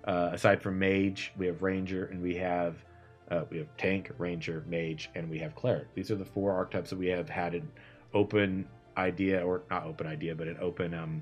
uh, 0.04 0.30
aside 0.32 0.60
from 0.60 0.78
mage 0.78 1.32
we 1.36 1.46
have 1.46 1.62
ranger 1.62 2.06
and 2.06 2.20
we 2.20 2.34
have 2.36 2.84
uh, 3.30 3.44
we 3.50 3.56
have 3.56 3.74
tank 3.78 4.10
ranger 4.18 4.64
mage 4.68 5.10
and 5.14 5.30
we 5.30 5.38
have 5.38 5.54
cleric. 5.54 5.92
These 5.94 6.10
are 6.10 6.16
the 6.16 6.24
four 6.24 6.52
archetypes 6.52 6.90
that 6.90 6.98
we 6.98 7.06
have 7.06 7.28
had 7.28 7.54
an 7.54 7.70
open 8.12 8.68
idea 8.96 9.44
or 9.44 9.62
not 9.70 9.84
open 9.84 10.06
idea 10.06 10.34
but 10.34 10.46
an 10.46 10.56
open 10.60 10.94
um 10.94 11.20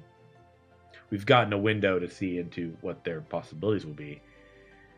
we've 1.11 1.25
gotten 1.25 1.53
a 1.53 1.59
window 1.59 1.99
to 1.99 2.09
see 2.09 2.39
into 2.39 2.77
what 2.81 3.05
their 3.05 3.21
possibilities 3.21 3.87
will 3.87 3.95
be. 3.95 4.21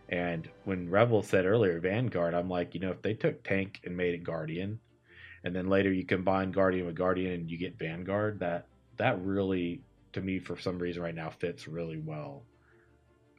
And 0.08 0.48
when 0.64 0.90
Revel 0.90 1.22
said 1.22 1.46
earlier 1.46 1.80
Vanguard, 1.80 2.34
I'm 2.34 2.48
like, 2.48 2.74
you 2.74 2.80
know, 2.80 2.90
if 2.90 3.02
they 3.02 3.14
took 3.14 3.42
Tank 3.42 3.80
and 3.84 3.96
made 3.96 4.14
it 4.14 4.22
Guardian, 4.22 4.78
and 5.45 5.55
then 5.55 5.68
later 5.68 5.92
you 5.92 6.05
combine 6.05 6.51
Guardian 6.51 6.86
with 6.86 6.97
Guardian 6.97 7.32
and 7.32 7.51
you 7.51 7.59
get 7.59 7.78
Vanguard, 7.78 8.40
that 8.40 8.66
that 8.97 9.22
really, 9.22 9.80
to 10.12 10.20
me, 10.20 10.38
for 10.38 10.59
some 10.59 10.78
reason 10.78 11.03
right 11.03 11.14
now, 11.14 11.30
fits 11.30 11.68
really 11.68 11.99
well. 11.99 12.42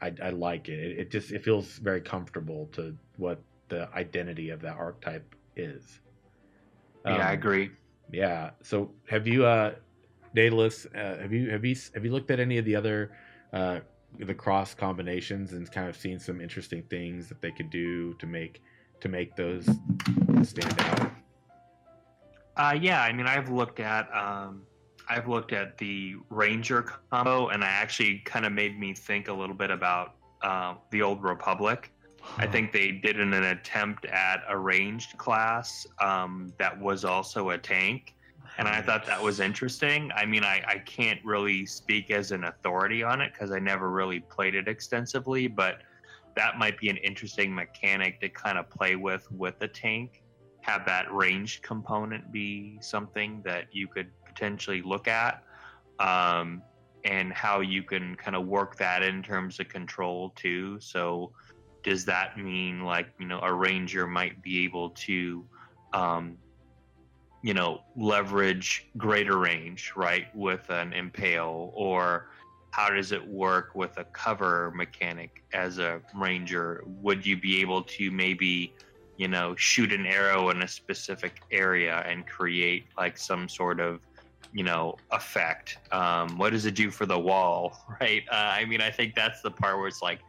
I, 0.02 0.14
I 0.22 0.30
like 0.30 0.70
it. 0.70 0.80
it. 0.80 1.00
It 1.00 1.12
just 1.12 1.32
it 1.32 1.44
feels 1.44 1.78
very 1.78 2.02
comfortable 2.02 2.70
to 2.74 2.96
what 3.18 3.42
the 3.70 3.90
identity 3.96 4.50
of 4.52 4.62
that 4.62 4.78
archetype 4.78 5.36
is. 5.56 6.00
Yeah, 7.06 7.28
I 7.28 7.32
Um, 7.32 7.40
agree. 7.40 7.72
Yeah. 8.12 8.52
So 8.62 8.92
have 9.10 9.28
you, 9.28 9.46
uh, 9.46 9.76
Daedalus, 10.36 10.86
uh, 10.94 11.18
have 11.22 11.34
you 11.34 11.50
have 11.50 11.66
you 11.66 11.76
have 11.94 12.06
you 12.06 12.12
looked 12.12 12.30
at 12.30 12.40
any 12.40 12.58
of 12.58 12.66
the 12.66 12.76
other 12.76 13.12
uh, 13.54 13.80
the 14.20 14.34
cross 14.34 14.74
combinations 14.74 15.54
and 15.54 15.70
kind 15.72 15.90
of 15.90 15.96
seen 15.96 16.20
some 16.20 16.40
interesting 16.42 16.84
things 16.84 17.30
that 17.30 17.42
they 17.42 17.52
could 17.52 17.70
do 17.70 18.14
to 18.16 18.28
make 18.28 18.62
to 19.02 19.10
make 19.10 19.36
those 19.36 19.66
stand 20.44 20.80
out? 20.80 21.12
Uh, 22.58 22.78
yeah, 22.80 23.02
I 23.02 23.12
mean, 23.12 23.28
I've 23.28 23.50
looked 23.50 23.80
at 23.80 24.10
um, 24.16 24.64
I've 25.10 25.28
looked 25.28 25.54
at 25.54 25.78
the 25.78 26.16
Ranger 26.30 26.82
combo, 27.12 27.50
and 27.50 27.64
I 27.64 27.68
actually 27.68 28.20
kind 28.20 28.46
of 28.46 28.54
made 28.54 28.80
me 28.80 28.94
think 28.94 29.28
a 29.28 29.34
little 29.34 29.56
bit 29.56 29.72
about 29.72 30.16
uh, 30.42 30.76
the 30.92 31.02
old 31.02 31.22
Republic. 31.22 31.92
I 32.38 32.48
think 32.48 32.72
they 32.72 32.92
did 32.92 33.20
an, 33.20 33.34
an 33.34 33.44
attempt 33.44 34.06
at 34.06 34.44
a 34.50 34.58
ranged 34.58 35.18
class 35.18 35.86
um, 36.00 36.52
that 36.58 36.80
was 36.80 37.06
also 37.06 37.52
a 37.52 37.58
tank, 37.58 38.16
and 38.58 38.68
I 38.68 38.82
thought 38.82 39.06
that 39.06 39.22
was 39.22 39.40
interesting. 39.40 40.12
I 40.16 40.26
mean, 40.26 40.44
I, 40.44 40.64
I 40.68 40.78
can't 40.80 41.20
really 41.24 41.66
speak 41.68 42.10
as 42.10 42.32
an 42.32 42.46
authority 42.46 43.04
on 43.04 43.22
it 43.22 43.34
because 43.34 43.52
I 43.52 43.60
never 43.60 43.92
really 43.92 44.22
played 44.22 44.56
it 44.56 44.68
extensively, 44.68 45.48
but 45.48 45.84
that 46.36 46.58
might 46.58 46.80
be 46.80 46.90
an 46.90 46.98
interesting 46.98 47.54
mechanic 47.54 48.20
to 48.22 48.30
kind 48.30 48.58
of 48.58 48.70
play 48.70 48.96
with 48.96 49.30
with 49.32 49.56
a 49.62 49.68
tank. 49.68 50.24
Have 50.66 50.84
that 50.88 51.14
ranged 51.14 51.62
component 51.62 52.32
be 52.32 52.80
something 52.82 53.44
that 53.46 53.66
you 53.72 53.88
could 53.88 54.10
potentially 54.26 54.82
look 54.82 55.08
at, 55.08 55.44
um, 56.00 56.64
and 57.04 57.32
how 57.32 57.60
you 57.60 57.84
can 57.84 58.16
kind 58.16 58.36
of 58.36 58.48
work 58.48 58.76
that 58.78 59.04
in 59.04 59.22
terms 59.22 59.60
of 59.60 59.70
control 59.70 60.32
too. 60.36 60.80
So, 60.80 61.32
does 61.84 62.04
that 62.06 62.36
mean 62.40 62.82
like 62.84 63.08
you 63.20 63.28
know 63.28 63.40
a 63.44 63.54
ranger 63.54 64.08
might 64.08 64.42
be 64.42 64.66
able 64.66 64.90
to 64.90 65.46
um, 65.94 66.36
you 67.44 67.54
know 67.54 67.82
leverage 67.96 68.88
greater 68.98 69.38
range 69.38 69.94
right 69.96 70.26
with 70.34 70.68
an 70.72 70.94
impale 70.94 71.72
or 71.76 72.26
how 72.72 72.90
does 72.90 73.12
it 73.12 73.26
work 73.28 73.76
with 73.76 73.96
a 73.98 74.04
cover 74.06 74.74
mechanic 74.76 75.44
as 75.54 75.78
a 75.78 76.02
ranger 76.16 76.84
would 77.04 77.24
you 77.24 77.38
be 77.38 77.62
able 77.62 77.84
to 77.84 78.10
maybe 78.10 78.74
you 79.18 79.28
know 79.28 79.56
shoot 79.56 79.92
an 79.92 80.06
arrow 80.06 80.50
in 80.50 80.62
a 80.62 80.68
specific 80.68 81.42
area 81.52 82.04
and 82.08 82.28
create 82.28 82.86
like 82.98 83.18
some 83.18 83.48
sort 83.48 83.80
of 83.80 84.02
you 84.54 84.64
know 84.64 84.96
effect. 85.12 85.78
Um, 85.92 86.38
what 86.38 86.52
does 86.52 86.66
it 86.66 86.76
do 86.76 86.92
for 86.92 87.06
the 87.06 87.20
wall 87.20 87.78
right? 88.02 88.24
Uh, 88.32 88.36
i 88.60 88.66
mean 88.66 88.82
i 88.82 88.92
think 88.92 89.16
that's 89.16 89.42
the 89.42 89.52
part 89.52 89.78
where 89.78 89.88
it's 89.88 90.02
like 90.02 90.20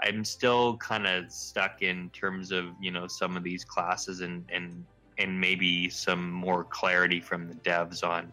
i'm 0.00 0.24
still 0.24 0.76
kind 0.78 1.06
of 1.06 1.30
stuck 1.30 1.82
in 1.82 2.10
terms 2.10 2.52
of 2.52 2.66
you 2.80 2.90
know 2.90 3.06
some 3.06 3.36
of 3.36 3.42
these 3.42 3.64
classes 3.64 4.20
and 4.20 4.44
and 4.50 4.84
and 5.18 5.40
maybe 5.40 5.88
some 5.88 6.30
more 6.30 6.64
clarity 6.64 7.20
from 7.20 7.46
the 7.48 7.54
devs 7.54 8.02
on 8.02 8.32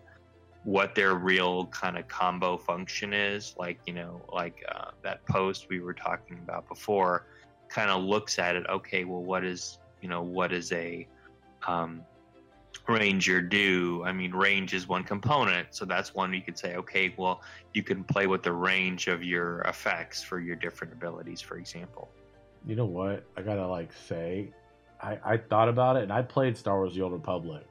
what 0.64 0.94
their 0.94 1.16
real 1.16 1.66
kind 1.68 1.98
of 1.98 2.08
combo 2.08 2.58
function 2.58 3.14
is. 3.14 3.56
Like 3.58 3.80
you 3.88 3.94
know 3.94 4.22
like 4.32 4.64
uh, 4.74 4.92
that 5.04 5.26
post 5.26 5.68
we 5.70 5.80
were 5.80 5.94
talking 5.94 6.38
about 6.44 6.68
before 6.68 7.26
kind 7.70 7.90
of 7.90 8.04
looks 8.04 8.40
at 8.40 8.56
it 8.56 8.66
okay 8.68 9.04
well 9.04 9.24
what 9.24 9.44
is 9.44 9.79
you 10.02 10.10
know 10.10 10.22
what 10.22 10.52
is 10.52 10.72
a 10.72 11.08
um, 11.68 12.02
ranger 12.88 13.42
do? 13.42 14.04
I 14.06 14.12
mean 14.12 14.32
range 14.32 14.74
is 14.74 14.88
one 14.88 15.04
component 15.04 15.68
so 15.72 15.86
that's 15.86 16.14
one 16.14 16.34
you 16.34 16.42
could 16.42 16.58
say 16.58 16.76
okay 16.76 17.14
well 17.18 17.42
you 17.74 17.84
can 17.84 18.04
play 18.04 18.28
with 18.28 18.44
the 18.44 18.54
range 18.54 19.08
of 19.08 19.24
your 19.24 19.62
effects 19.62 20.24
for 20.24 20.40
your 20.40 20.56
different 20.56 20.94
abilities 20.94 21.42
for 21.42 21.58
example. 21.58 22.10
You 22.66 22.76
know 22.76 22.86
what? 22.86 23.24
I 23.38 23.42
gotta 23.42 23.68
like 23.68 23.92
say 23.94 24.52
i 25.02 25.18
i 25.24 25.38
thought 25.38 25.70
about 25.70 25.96
it 25.96 26.04
and 26.04 26.12
i 26.12 26.22
played 26.22 26.58
star 26.58 26.78
wars 26.78 26.94
the 26.94 27.02
old 27.02 27.14
republic. 27.14 27.66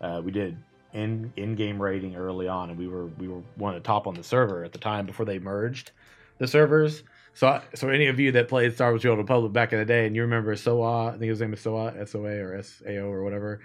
Uh, 0.00 0.20
we 0.24 0.32
did 0.32 0.56
in 0.94 1.32
in 1.36 1.54
game 1.54 1.80
rating 1.80 2.16
early 2.16 2.48
on, 2.48 2.70
and 2.70 2.78
we 2.78 2.88
were 2.88 3.06
we 3.18 3.28
were 3.28 3.42
one 3.56 3.74
of 3.74 3.82
the 3.82 3.86
top 3.86 4.06
on 4.06 4.14
the 4.14 4.22
server 4.22 4.64
at 4.64 4.72
the 4.72 4.78
time 4.78 5.04
before 5.04 5.26
they 5.26 5.38
merged 5.38 5.90
the 6.38 6.46
servers. 6.46 7.02
So 7.34 7.60
so 7.74 7.88
any 7.88 8.06
of 8.06 8.18
you 8.18 8.32
that 8.32 8.48
played 8.48 8.74
Star 8.74 8.90
Wars: 8.90 9.02
The 9.02 9.10
Old 9.10 9.18
Republic 9.18 9.52
back 9.52 9.72
in 9.72 9.78
the 9.78 9.84
day, 9.84 10.06
and 10.06 10.14
you 10.14 10.22
remember 10.22 10.54
Soa, 10.56 11.08
I 11.08 11.10
think 11.12 11.30
his 11.30 11.40
name 11.40 11.52
is 11.52 11.60
Soa, 11.60 11.92
S 11.98 12.14
O 12.14 12.24
A 12.24 12.38
or 12.38 12.54
S 12.56 12.82
A 12.86 12.98
O 12.98 13.06
or 13.06 13.22
whatever, 13.22 13.60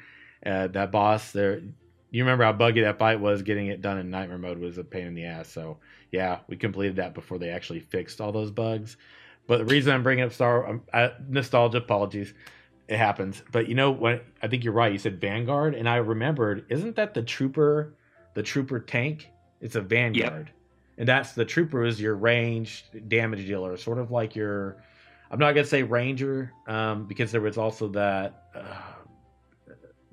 uh, 0.46 0.68
that 0.68 0.92
boss 0.92 1.32
there. 1.32 1.62
You 2.12 2.24
remember 2.24 2.44
how 2.44 2.54
buggy 2.54 2.82
that 2.82 2.98
fight 2.98 3.20
was? 3.20 3.44
Getting 3.44 3.68
it 3.68 3.82
done 3.82 4.00
in 4.00 4.10
nightmare 4.10 4.40
mode 4.40 4.58
was 4.58 4.80
a 4.80 4.84
pain 4.84 5.06
in 5.06 5.14
the 5.14 5.26
ass. 5.26 5.50
So 5.50 5.78
yeah, 6.12 6.40
we 6.48 6.58
completed 6.58 6.96
that 6.96 7.14
before 7.14 7.38
they 7.38 7.50
actually 7.50 7.82
fixed 7.82 8.20
all 8.20 8.32
those 8.32 8.50
bugs. 8.50 8.98
But 9.46 9.60
the 9.60 9.66
reason 9.66 9.94
I'm 9.94 10.04
bringing 10.04 10.26
up 10.26 10.34
Star 10.34 10.68
um, 10.68 10.82
uh, 10.92 11.10
nostalgia, 11.28 11.78
apologies 11.78 12.34
it 12.90 12.98
happens. 12.98 13.44
But 13.52 13.70
you 13.70 13.76
know 13.76 13.92
what? 13.92 14.26
I 14.42 14.48
think 14.48 14.64
you're 14.64 14.74
right. 14.74 14.92
You 14.92 14.98
said 14.98 15.22
Vanguard, 15.22 15.76
and 15.76 15.88
I 15.88 15.98
remembered. 15.98 16.66
Isn't 16.70 16.96
that 16.96 17.14
the 17.14 17.22
trooper? 17.22 17.94
The 18.34 18.44
trooper 18.44 18.80
tank. 18.80 19.30
It's 19.62 19.76
a 19.76 19.82
Vanguard, 19.82 20.48
yep. 20.48 20.56
And 21.00 21.08
that's 21.08 21.32
the 21.32 21.45
trooper 21.45 21.86
is 21.86 22.00
your 22.00 22.16
range 22.16 22.86
damage 23.08 23.47
dealer, 23.47 23.76
sort 23.78 23.97
of 23.97 24.12
like 24.12 24.36
your. 24.36 24.84
I'm 25.32 25.39
not 25.39 25.54
gonna 25.54 25.66
say 25.66 25.82
ranger, 25.82 26.52
um, 26.68 27.06
because 27.06 27.32
there 27.32 27.41
was 27.41 27.58
also 27.58 27.88
that 27.89 28.43
uh, 28.54 28.82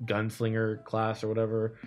gunslinger 0.05 0.83
class 0.85 1.23
or 1.23 1.27
whatever. 1.27 1.77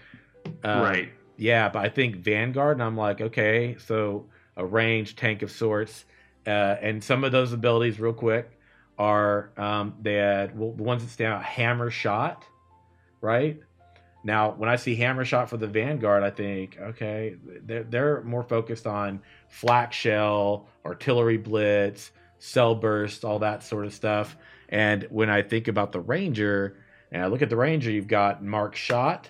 Um, 0.63 0.83
right. 0.83 1.13
Yeah, 1.37 1.71
but 1.71 1.83
I 1.83 1.89
think 1.89 2.17
Vanguard, 2.17 2.77
and 2.77 2.83
I'm 2.83 2.97
like, 2.97 3.23
okay, 3.23 3.77
so 3.79 4.27
a 4.57 4.67
range 4.67 5.17
tank 5.17 5.41
of 5.41 5.51
sorts, 5.51 6.05
uh, 6.47 6.77
and 6.83 7.03
some 7.03 7.25
of 7.25 7.33
those 7.33 7.55
abilities, 7.55 7.99
real 7.99 8.13
quick 8.13 8.59
are 8.99 9.51
um, 9.57 9.95
they 10.03 10.17
had 10.17 10.59
well, 10.59 10.73
the 10.73 10.83
ones 10.83 11.03
that 11.03 11.09
stand 11.09 11.33
out 11.33 11.43
hammer 11.43 11.91
shot, 11.91 12.45
right? 13.23 13.59
Now, 14.23 14.51
when 14.51 14.69
I 14.69 14.77
see 14.77 14.95
hammer 14.95 15.25
shot 15.25 15.49
for 15.49 15.57
the 15.57 15.67
Vanguard, 15.67 16.23
I 16.23 16.31
think 16.31 16.79
okay, 16.79 17.37
they're 17.65 17.85
they're 17.85 18.23
more 18.23 18.43
focused 18.43 18.87
on 18.87 19.23
flak 19.49 19.93
shell, 19.93 20.69
artillery 20.85 21.39
blitz, 21.39 22.11
cell 22.39 22.75
burst, 22.75 23.25
all 23.25 23.39
that 23.39 23.63
sort 23.63 23.87
of 23.87 23.95
stuff. 23.95 24.37
And 24.69 25.07
when 25.11 25.31
I 25.31 25.43
think 25.43 25.69
about 25.69 25.93
the 25.93 26.01
Ranger, 26.01 26.77
and 27.11 27.23
I 27.23 27.27
look 27.27 27.43
at 27.43 27.51
the 27.51 27.57
Ranger, 27.57 27.91
you've 27.91 28.07
got 28.07 28.43
mark 28.43 28.77
shot, 28.77 29.29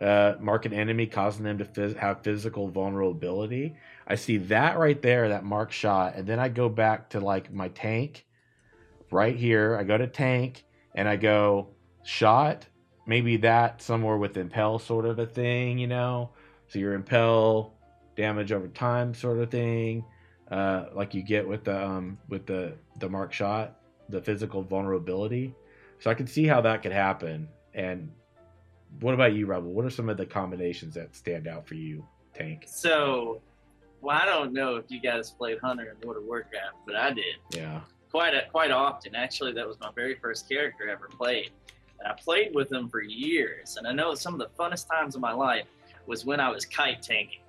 uh, 0.00 0.34
mark 0.40 0.64
an 0.64 0.72
enemy, 0.72 1.06
causing 1.06 1.44
them 1.44 1.58
to 1.58 1.64
phys- 1.64 1.96
have 1.96 2.22
physical 2.22 2.68
vulnerability. 2.68 3.76
I 4.06 4.14
see 4.14 4.38
that 4.38 4.78
right 4.78 5.00
there, 5.00 5.28
that 5.28 5.44
mark 5.44 5.70
shot, 5.70 6.14
and 6.16 6.26
then 6.26 6.38
I 6.38 6.48
go 6.48 6.68
back 6.68 7.10
to 7.10 7.20
like 7.20 7.52
my 7.52 7.68
tank 7.68 8.26
right 9.10 9.36
here. 9.36 9.76
I 9.76 9.84
go 9.84 9.98
to 9.98 10.06
tank 10.06 10.64
and 10.94 11.08
I 11.08 11.16
go 11.16 11.68
shot. 12.02 12.66
Maybe 13.10 13.38
that 13.38 13.82
somewhere 13.82 14.16
with 14.16 14.36
impel 14.36 14.78
sort 14.78 15.04
of 15.04 15.18
a 15.18 15.26
thing, 15.26 15.80
you 15.80 15.88
know. 15.88 16.30
So 16.68 16.78
your 16.78 16.94
impel 16.94 17.74
damage 18.14 18.52
over 18.52 18.68
time 18.68 19.14
sort 19.14 19.38
of 19.38 19.50
thing, 19.50 20.04
uh, 20.48 20.84
like 20.94 21.12
you 21.12 21.24
get 21.24 21.48
with 21.48 21.64
the 21.64 21.84
um, 21.84 22.18
with 22.28 22.46
the 22.46 22.74
the 23.00 23.08
mark 23.08 23.32
shot, 23.32 23.80
the 24.10 24.22
physical 24.22 24.62
vulnerability. 24.62 25.56
So 25.98 26.08
I 26.08 26.14
can 26.14 26.28
see 26.28 26.46
how 26.46 26.60
that 26.60 26.84
could 26.84 26.92
happen. 26.92 27.48
And 27.74 28.12
what 29.00 29.14
about 29.14 29.34
you, 29.34 29.46
Rebel? 29.46 29.72
What 29.72 29.84
are 29.84 29.90
some 29.90 30.08
of 30.08 30.16
the 30.16 30.24
combinations 30.24 30.94
that 30.94 31.16
stand 31.16 31.48
out 31.48 31.66
for 31.66 31.74
you, 31.74 32.06
Tank? 32.32 32.66
So, 32.68 33.42
well, 34.02 34.16
I 34.22 34.24
don't 34.24 34.52
know 34.52 34.76
if 34.76 34.84
you 34.86 35.00
guys 35.00 35.32
played 35.32 35.58
Hunter 35.58 35.96
and 35.96 36.04
World 36.04 36.18
of 36.18 36.28
Warcraft, 36.28 36.76
but 36.86 36.94
I 36.94 37.12
did. 37.12 37.38
Yeah 37.56 37.80
quite 38.10 38.34
a, 38.34 38.42
quite 38.50 38.70
often. 38.70 39.14
Actually, 39.14 39.52
that 39.52 39.66
was 39.66 39.78
my 39.80 39.90
very 39.94 40.16
first 40.16 40.48
character 40.48 40.88
I 40.88 40.92
ever 40.92 41.08
played, 41.08 41.50
and 42.00 42.08
I 42.08 42.14
played 42.14 42.54
with 42.54 42.68
them 42.68 42.88
for 42.88 43.02
years. 43.02 43.76
And 43.76 43.86
I 43.86 43.92
know 43.92 44.14
some 44.14 44.34
of 44.34 44.40
the 44.40 44.48
funnest 44.58 44.88
times 44.88 45.14
of 45.14 45.20
my 45.20 45.32
life 45.32 45.66
was 46.06 46.24
when 46.24 46.40
I 46.40 46.50
was 46.50 46.64
kite 46.64 47.02
tanking. 47.02 47.40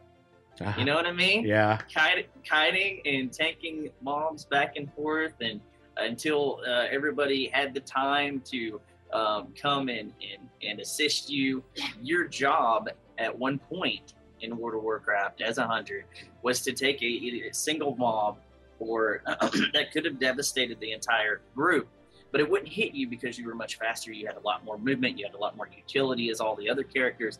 Uh, 0.60 0.74
you 0.78 0.86
know 0.86 0.95
what 0.95 1.08
I 1.08 1.12
mean? 1.12 1.45
Yeah. 1.45 1.80
Kite, 1.93 2.30
kiting 2.43 3.02
and 3.06 3.32
tanking 3.32 3.89
mobs 4.02 4.45
back 4.45 4.76
and 4.76 4.93
forth, 4.93 5.34
and 5.41 5.60
until 5.97 6.62
uh, 6.68 6.86
everybody 6.91 7.47
had 7.47 7.74
the 7.74 7.80
time 7.80 8.41
to 8.45 8.80
um, 9.14 9.54
come 9.60 9.89
and, 9.89 10.14
and, 10.22 10.49
and 10.64 10.80
assist 10.80 11.30
you. 11.30 11.64
Your 12.02 12.28
job 12.28 12.89
at 13.18 13.38
one 13.38 13.60
point 13.60 14.14
in 14.41 14.58
World 14.58 14.78
of 14.78 14.84
Warcraft 14.84 15.41
as 15.41 15.58
a 15.58 15.68
hunter 15.68 16.06
was 16.41 16.62
to 16.62 16.72
take 16.72 17.02
a, 17.02 17.49
a 17.49 17.54
single 17.54 17.95
mob 17.95 18.38
or 18.80 19.22
that 19.74 19.91
could 19.91 20.06
have 20.06 20.20
devastated 20.20 20.80
the 20.80 20.91
entire 20.91 21.41
group. 21.56 21.88
But 22.32 22.41
it 22.41 22.49
wouldn't 22.49 22.71
hit 22.71 22.93
you 22.93 23.07
because 23.07 23.38
you 23.38 23.45
were 23.45 23.55
much 23.55 23.77
faster. 23.77 24.11
You 24.11 24.25
had 24.27 24.38
a 24.38 24.41
lot 24.41 24.63
more 24.63 24.77
movement. 24.77 25.19
You 25.19 25.25
had 25.25 25.36
a 25.36 25.38
lot 25.38 25.57
more 25.57 25.69
utility 25.75 26.29
as 26.29 26.39
all 26.39 26.55
the 26.55 26.69
other 26.69 26.84
characters. 26.84 27.39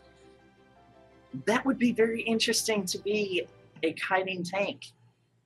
That 1.46 1.64
would 1.64 1.78
be 1.78 1.92
very 1.92 2.22
interesting 2.22 2.84
to 2.86 2.98
be 2.98 3.46
a 3.82 3.94
kiting 3.94 4.44
tank 4.44 4.86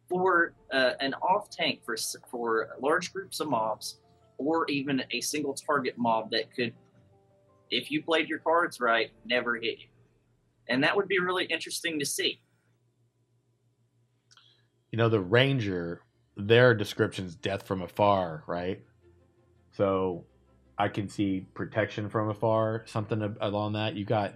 for 0.09 0.53
uh, 0.73 0.93
an 1.01 1.15
off 1.15 1.49
tank 1.51 1.81
for 1.85 1.97
for 2.29 2.71
large 2.81 3.13
groups 3.13 3.41
of 3.41 3.49
mobs, 3.49 4.01
or 4.39 4.67
even 4.69 5.03
a 5.13 5.21
single 5.21 5.55
target 5.55 5.95
mob 5.97 6.31
that 6.33 6.53
could, 6.55 6.73
if 7.71 7.91
you 7.91 8.03
played 8.03 8.29
your 8.29 8.41
cards 8.41 8.81
right, 8.81 9.11
never 9.25 9.55
hit 9.57 9.79
you. 9.79 9.87
And 10.69 10.83
that 10.83 10.97
would 10.97 11.07
be 11.07 11.21
really 11.21 11.45
interesting 11.45 12.01
to 12.01 12.05
see 12.05 12.41
you 14.97 15.03
know 15.03 15.11
the 15.11 15.21
ranger 15.21 16.01
their 16.37 16.75
description's 16.75 17.35
death 17.35 17.67
from 17.67 17.83
afar 17.83 18.43
right 18.47 18.83
so 19.77 20.25
i 20.79 20.89
can 20.89 21.09
see 21.09 21.47
protection 21.55 22.09
from 22.09 22.29
afar 22.29 22.83
something 22.87 23.37
along 23.41 23.75
that. 23.75 23.95
You 23.95 24.05
got 24.05 24.35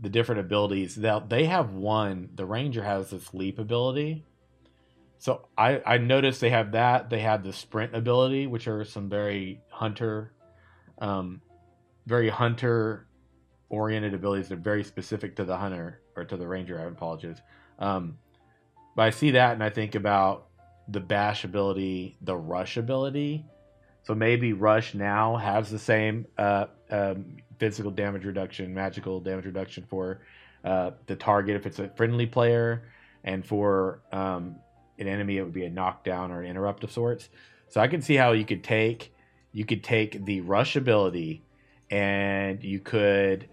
the 0.00 0.08
different 0.08 0.40
abilities. 0.40 0.96
That 0.96 1.28
they 1.28 1.46
have 1.46 1.72
one. 1.72 2.30
The 2.34 2.46
ranger 2.46 2.82
has 2.82 3.10
this 3.10 3.34
leap 3.34 3.58
ability. 3.58 4.24
So 5.18 5.48
i 5.56 5.82
i 5.84 5.98
noticed 5.98 6.40
they 6.40 6.50
have 6.50 6.72
that. 6.72 7.10
They 7.10 7.20
have 7.20 7.42
the 7.42 7.52
sprint 7.52 7.94
ability 7.94 8.46
which 8.46 8.68
are 8.68 8.84
some 8.84 9.08
very 9.08 9.60
hunter 9.70 10.32
um 11.00 11.40
very 12.06 12.28
hunter 12.28 13.06
oriented 13.68 14.14
abilities. 14.14 14.48
They're 14.48 14.56
very 14.56 14.84
specific 14.84 15.36
to 15.36 15.44
the 15.44 15.56
hunter 15.56 16.00
or 16.16 16.24
to 16.24 16.36
the 16.36 16.46
ranger 16.46 16.80
i 16.80 16.84
apologize. 16.84 17.40
Um 17.78 18.18
but 18.96 19.02
I 19.02 19.10
see 19.10 19.32
that 19.32 19.52
and 19.52 19.62
I 19.62 19.70
think 19.70 19.94
about 19.94 20.46
the 20.88 21.00
bash 21.00 21.44
ability, 21.44 22.16
the 22.22 22.36
rush 22.36 22.76
ability. 22.76 23.44
So 24.02 24.14
maybe 24.14 24.52
rush 24.52 24.94
now 24.94 25.36
has 25.36 25.70
the 25.70 25.78
same 25.78 26.26
uh, 26.38 26.66
um, 26.90 27.36
physical 27.58 27.90
damage 27.90 28.24
reduction, 28.24 28.72
magical 28.72 29.20
damage 29.20 29.44
reduction 29.44 29.84
for 29.88 30.20
uh, 30.64 30.92
the 31.06 31.16
target 31.16 31.56
if 31.56 31.66
it's 31.66 31.78
a 31.78 31.88
friendly 31.90 32.26
player, 32.26 32.88
and 33.24 33.44
for 33.44 34.00
um, 34.12 34.56
an 34.98 35.06
enemy 35.06 35.36
it 35.36 35.42
would 35.42 35.52
be 35.52 35.64
a 35.64 35.70
knockdown 35.70 36.30
or 36.30 36.42
an 36.42 36.48
interrupt 36.48 36.84
of 36.84 36.90
sorts. 36.90 37.28
So 37.68 37.80
I 37.80 37.88
can 37.88 38.00
see 38.00 38.14
how 38.14 38.32
you 38.32 38.44
could 38.44 38.64
take 38.64 39.12
you 39.52 39.64
could 39.64 39.82
take 39.82 40.24
the 40.24 40.40
rush 40.42 40.76
ability 40.76 41.42
and 41.90 42.62
you 42.62 42.80
could 42.80 43.48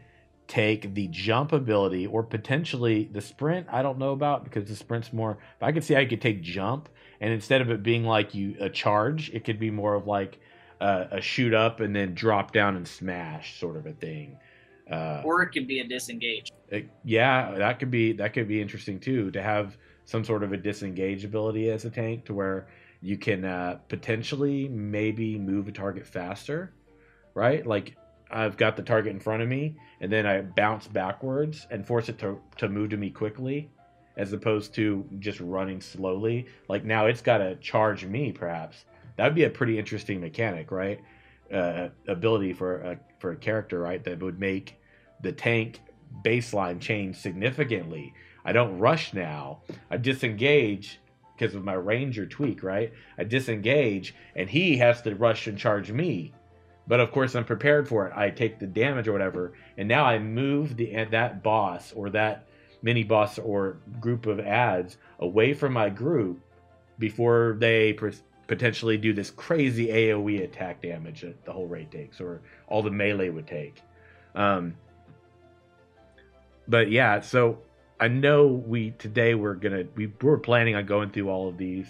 take 0.47 0.93
the 0.93 1.07
jump 1.07 1.51
ability 1.51 2.05
or 2.05 2.21
potentially 2.21 3.09
the 3.11 3.21
sprint. 3.21 3.67
I 3.71 3.81
don't 3.81 3.97
know 3.97 4.11
about 4.11 4.43
because 4.43 4.67
the 4.67 4.75
sprint's 4.75 5.11
more. 5.11 5.37
But 5.59 5.67
I 5.67 5.71
could 5.71 5.83
see 5.83 5.93
how 5.93 6.01
you 6.01 6.07
could 6.07 6.21
take 6.21 6.41
jump 6.41 6.89
and 7.22 7.34
instead 7.34 7.61
of 7.61 7.70
it 7.70 7.84
being 7.84 8.03
like 8.03 8.34
you 8.34 8.55
a 8.59 8.70
charge, 8.70 9.30
it 9.32 9.43
could 9.43 9.59
be 9.59 9.72
more 9.72 9.95
of 9.95 10.07
like 10.07 10.39
a, 10.80 11.07
a 11.11 11.22
shoot 11.22 11.53
up 11.53 11.80
and 11.80 11.95
then 11.95 12.13
drop 12.13 12.51
down 12.51 12.76
and 12.76 12.88
smash 12.88 13.59
sort 13.59 13.78
of 13.78 13.86
a 13.86 13.93
thing. 13.93 14.38
Uh, 14.89 15.22
or 15.26 15.41
it 15.41 15.49
could 15.49 15.68
be 15.68 15.80
a 15.80 15.88
disengage. 15.88 16.51
It, 16.70 16.89
yeah, 17.03 17.55
that 17.57 17.80
could 17.80 17.91
be 17.91 18.13
that 18.13 18.34
could 18.34 18.47
be 18.47 18.61
interesting 18.61 18.99
too 18.99 19.32
to 19.32 19.41
have 19.41 19.78
some 20.05 20.24
sort 20.24 20.43
of 20.43 20.53
a 20.53 20.57
disengage 20.57 21.26
ability 21.26 21.70
as 21.72 21.86
a 21.86 21.89
tank 21.89 22.26
to 22.26 22.34
where 22.34 22.68
you 23.01 23.18
can 23.18 23.45
uh, 23.45 23.80
potentially 23.88 24.68
maybe 24.70 25.38
move 25.38 25.68
a 25.68 25.72
target 25.72 26.05
faster, 26.05 26.74
right? 27.34 27.66
Like 27.66 27.95
I've 28.32 28.57
got 28.57 28.76
the 28.76 28.84
target 28.84 29.13
in 29.13 29.20
front 29.20 29.41
of 29.41 29.49
me, 29.49 29.78
and 30.01 30.11
then 30.11 30.26
I 30.26 30.41
bounce 30.41 30.88
backwards 30.88 31.68
and 31.72 31.86
force 31.86 32.09
it 32.09 32.18
to, 32.20 32.39
to 32.57 32.70
move 32.70 32.89
to 32.91 32.97
me 32.97 33.09
quickly, 33.09 33.70
as 34.18 34.34
opposed 34.34 34.74
to 34.76 35.05
just 35.20 35.39
running 35.39 35.82
slowly. 35.82 36.47
Like 36.68 36.84
now 36.84 37.07
it's 37.07 37.22
got 37.22 37.39
to 37.39 37.55
charge 37.55 38.05
me, 38.05 38.32
perhaps. 38.32 38.86
That 39.18 39.26
would 39.26 39.36
be 39.36 39.43
a 39.43 39.49
pretty 39.49 39.78
interesting 39.78 40.22
mechanic, 40.22 40.72
right? 40.72 40.99
Uh, 41.53 41.89
ability 42.07 42.53
for 42.53 42.78
a, 42.82 42.99
for 43.20 43.32
a 43.32 43.36
character, 43.36 43.80
right? 43.80 44.03
That 44.03 44.22
would 44.22 44.39
make 44.39 44.80
the 45.22 45.32
tank 45.32 45.80
baseline 46.24 46.80
change 46.80 47.18
significantly. 47.18 48.13
I 48.43 48.51
don't 48.51 48.80
rush 48.80 49.13
now. 49.13 49.61
I 49.89 49.97
disengage 49.97 50.99
because 51.38 51.55
of 51.55 51.63
my 51.63 51.74
ranger 51.74 52.26
tweak, 52.26 52.63
right? 52.63 52.93
I 53.18 53.24
disengage 53.24 54.16
and 54.36 54.49
he 54.49 54.78
has 54.78 55.01
to 55.01 55.16
rush 55.16 55.47
and 55.47 55.57
charge 55.57 55.91
me. 55.91 56.34
But 56.88 56.99
of 56.99 57.11
course, 57.11 57.36
I'm 57.36 57.45
prepared 57.45 57.88
for 57.88 58.07
it. 58.07 58.13
I 58.16 58.30
take 58.30 58.59
the 58.59 58.68
damage 58.68 59.07
or 59.07 59.11
whatever, 59.11 59.53
and 59.78 59.88
now 59.88 60.05
I 60.05 60.20
move 60.20 60.78
the 60.78 61.05
that 61.11 61.41
boss 61.41 61.91
or 61.93 62.11
that 62.11 62.47
mini 62.86 63.03
boss 63.03 63.39
or 63.39 63.77
group 63.99 64.27
of 64.27 64.39
ads 64.39 64.97
away 65.19 65.55
from 65.55 65.73
my 65.73 65.89
group 65.89 66.39
before 66.99 67.57
they 67.59 67.97
potentially 68.47 68.95
do 68.95 69.11
this 69.11 69.31
crazy 69.31 69.88
AOE 69.88 70.43
attack 70.43 70.83
damage 70.83 71.21
that 71.21 71.43
the 71.45 71.51
whole 71.51 71.65
raid 71.65 71.91
takes, 71.91 72.21
or 72.21 72.41
all 72.67 72.83
the 72.83 72.91
melee 72.91 73.29
would 73.29 73.47
take. 73.47 73.81
Um, 74.36 74.75
but 76.67 76.91
yeah, 76.91 77.21
so 77.21 77.57
I 77.99 78.07
know 78.07 78.45
we 78.45 78.91
today 78.91 79.33
we're 79.33 79.55
gonna 79.55 79.86
we 79.95 80.11
were 80.21 80.38
planning 80.38 80.75
on 80.75 80.86
going 80.86 81.09
through 81.09 81.29
all 81.29 81.49
of 81.49 81.57
these 81.57 81.88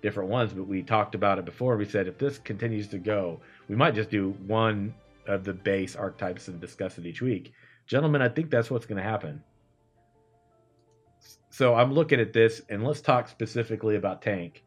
different 0.00 0.30
ones, 0.30 0.54
but 0.54 0.66
we 0.66 0.82
talked 0.82 1.14
about 1.14 1.38
it 1.38 1.44
before. 1.44 1.76
We 1.76 1.84
said 1.84 2.08
if 2.08 2.16
this 2.16 2.38
continues 2.38 2.88
to 2.88 2.98
go, 2.98 3.40
we 3.68 3.76
might 3.76 3.94
just 3.94 4.08
do 4.08 4.30
one 4.46 4.94
of 5.26 5.44
the 5.44 5.52
base 5.52 5.94
archetypes 5.94 6.48
and 6.48 6.58
discuss 6.58 6.96
it 6.96 7.04
each 7.04 7.20
week. 7.20 7.52
Gentlemen, 7.86 8.22
I 8.22 8.30
think 8.30 8.50
that's 8.50 8.70
what's 8.70 8.86
going 8.86 9.02
to 9.02 9.08
happen. 9.08 9.42
So 11.58 11.74
I'm 11.74 11.92
looking 11.92 12.20
at 12.20 12.32
this, 12.32 12.62
and 12.68 12.84
let's 12.84 13.00
talk 13.00 13.26
specifically 13.26 13.96
about 13.96 14.22
tank. 14.22 14.62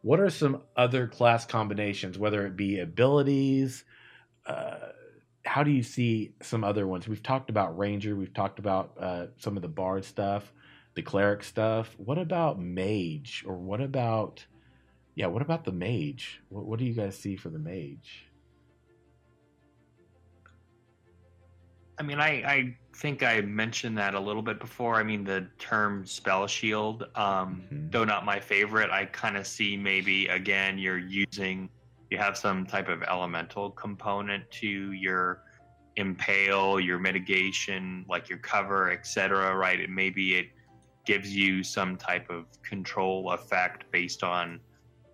What 0.00 0.20
are 0.20 0.30
some 0.30 0.62
other 0.74 1.06
class 1.06 1.44
combinations, 1.44 2.16
whether 2.16 2.46
it 2.46 2.56
be 2.56 2.78
abilities? 2.80 3.84
Uh, 4.46 4.88
how 5.44 5.64
do 5.64 5.70
you 5.70 5.82
see 5.82 6.32
some 6.40 6.64
other 6.64 6.86
ones? 6.86 7.06
We've 7.06 7.22
talked 7.22 7.50
about 7.50 7.76
Ranger, 7.76 8.16
we've 8.16 8.32
talked 8.32 8.58
about 8.58 8.92
uh, 8.98 9.26
some 9.36 9.56
of 9.56 9.60
the 9.60 9.68
Bard 9.68 10.06
stuff, 10.06 10.50
the 10.94 11.02
Cleric 11.02 11.44
stuff. 11.44 11.94
What 11.98 12.16
about 12.16 12.58
Mage, 12.58 13.44
or 13.46 13.58
what 13.58 13.82
about, 13.82 14.46
yeah, 15.14 15.26
what 15.26 15.42
about 15.42 15.66
the 15.66 15.72
Mage? 15.72 16.40
What, 16.48 16.64
what 16.64 16.78
do 16.78 16.86
you 16.86 16.94
guys 16.94 17.18
see 17.18 17.36
for 17.36 17.50
the 17.50 17.58
Mage? 17.58 18.29
I 22.00 22.02
mean, 22.02 22.18
I, 22.18 22.30
I 22.46 22.76
think 22.96 23.22
I 23.22 23.42
mentioned 23.42 23.98
that 23.98 24.14
a 24.14 24.20
little 24.20 24.40
bit 24.40 24.58
before. 24.58 24.94
I 24.94 25.02
mean, 25.02 25.22
the 25.22 25.46
term 25.58 26.06
spell 26.06 26.46
shield, 26.46 27.02
um, 27.14 27.62
mm-hmm. 27.70 27.90
though 27.90 28.04
not 28.04 28.24
my 28.24 28.40
favorite, 28.40 28.90
I 28.90 29.04
kind 29.04 29.36
of 29.36 29.46
see 29.46 29.76
maybe 29.76 30.26
again 30.28 30.78
you're 30.78 30.98
using 30.98 31.68
you 32.10 32.16
have 32.16 32.38
some 32.38 32.64
type 32.64 32.88
of 32.88 33.02
elemental 33.02 33.70
component 33.72 34.50
to 34.50 34.92
your 34.92 35.42
impale, 35.96 36.80
your 36.80 36.98
mitigation, 36.98 38.06
like 38.08 38.30
your 38.30 38.38
cover, 38.38 38.90
etc. 38.90 39.54
Right? 39.54 39.78
It 39.78 39.90
maybe 39.90 40.36
it 40.36 40.46
gives 41.04 41.36
you 41.36 41.62
some 41.62 41.98
type 41.98 42.30
of 42.30 42.46
control 42.62 43.32
effect 43.32 43.84
based 43.92 44.22
on 44.22 44.58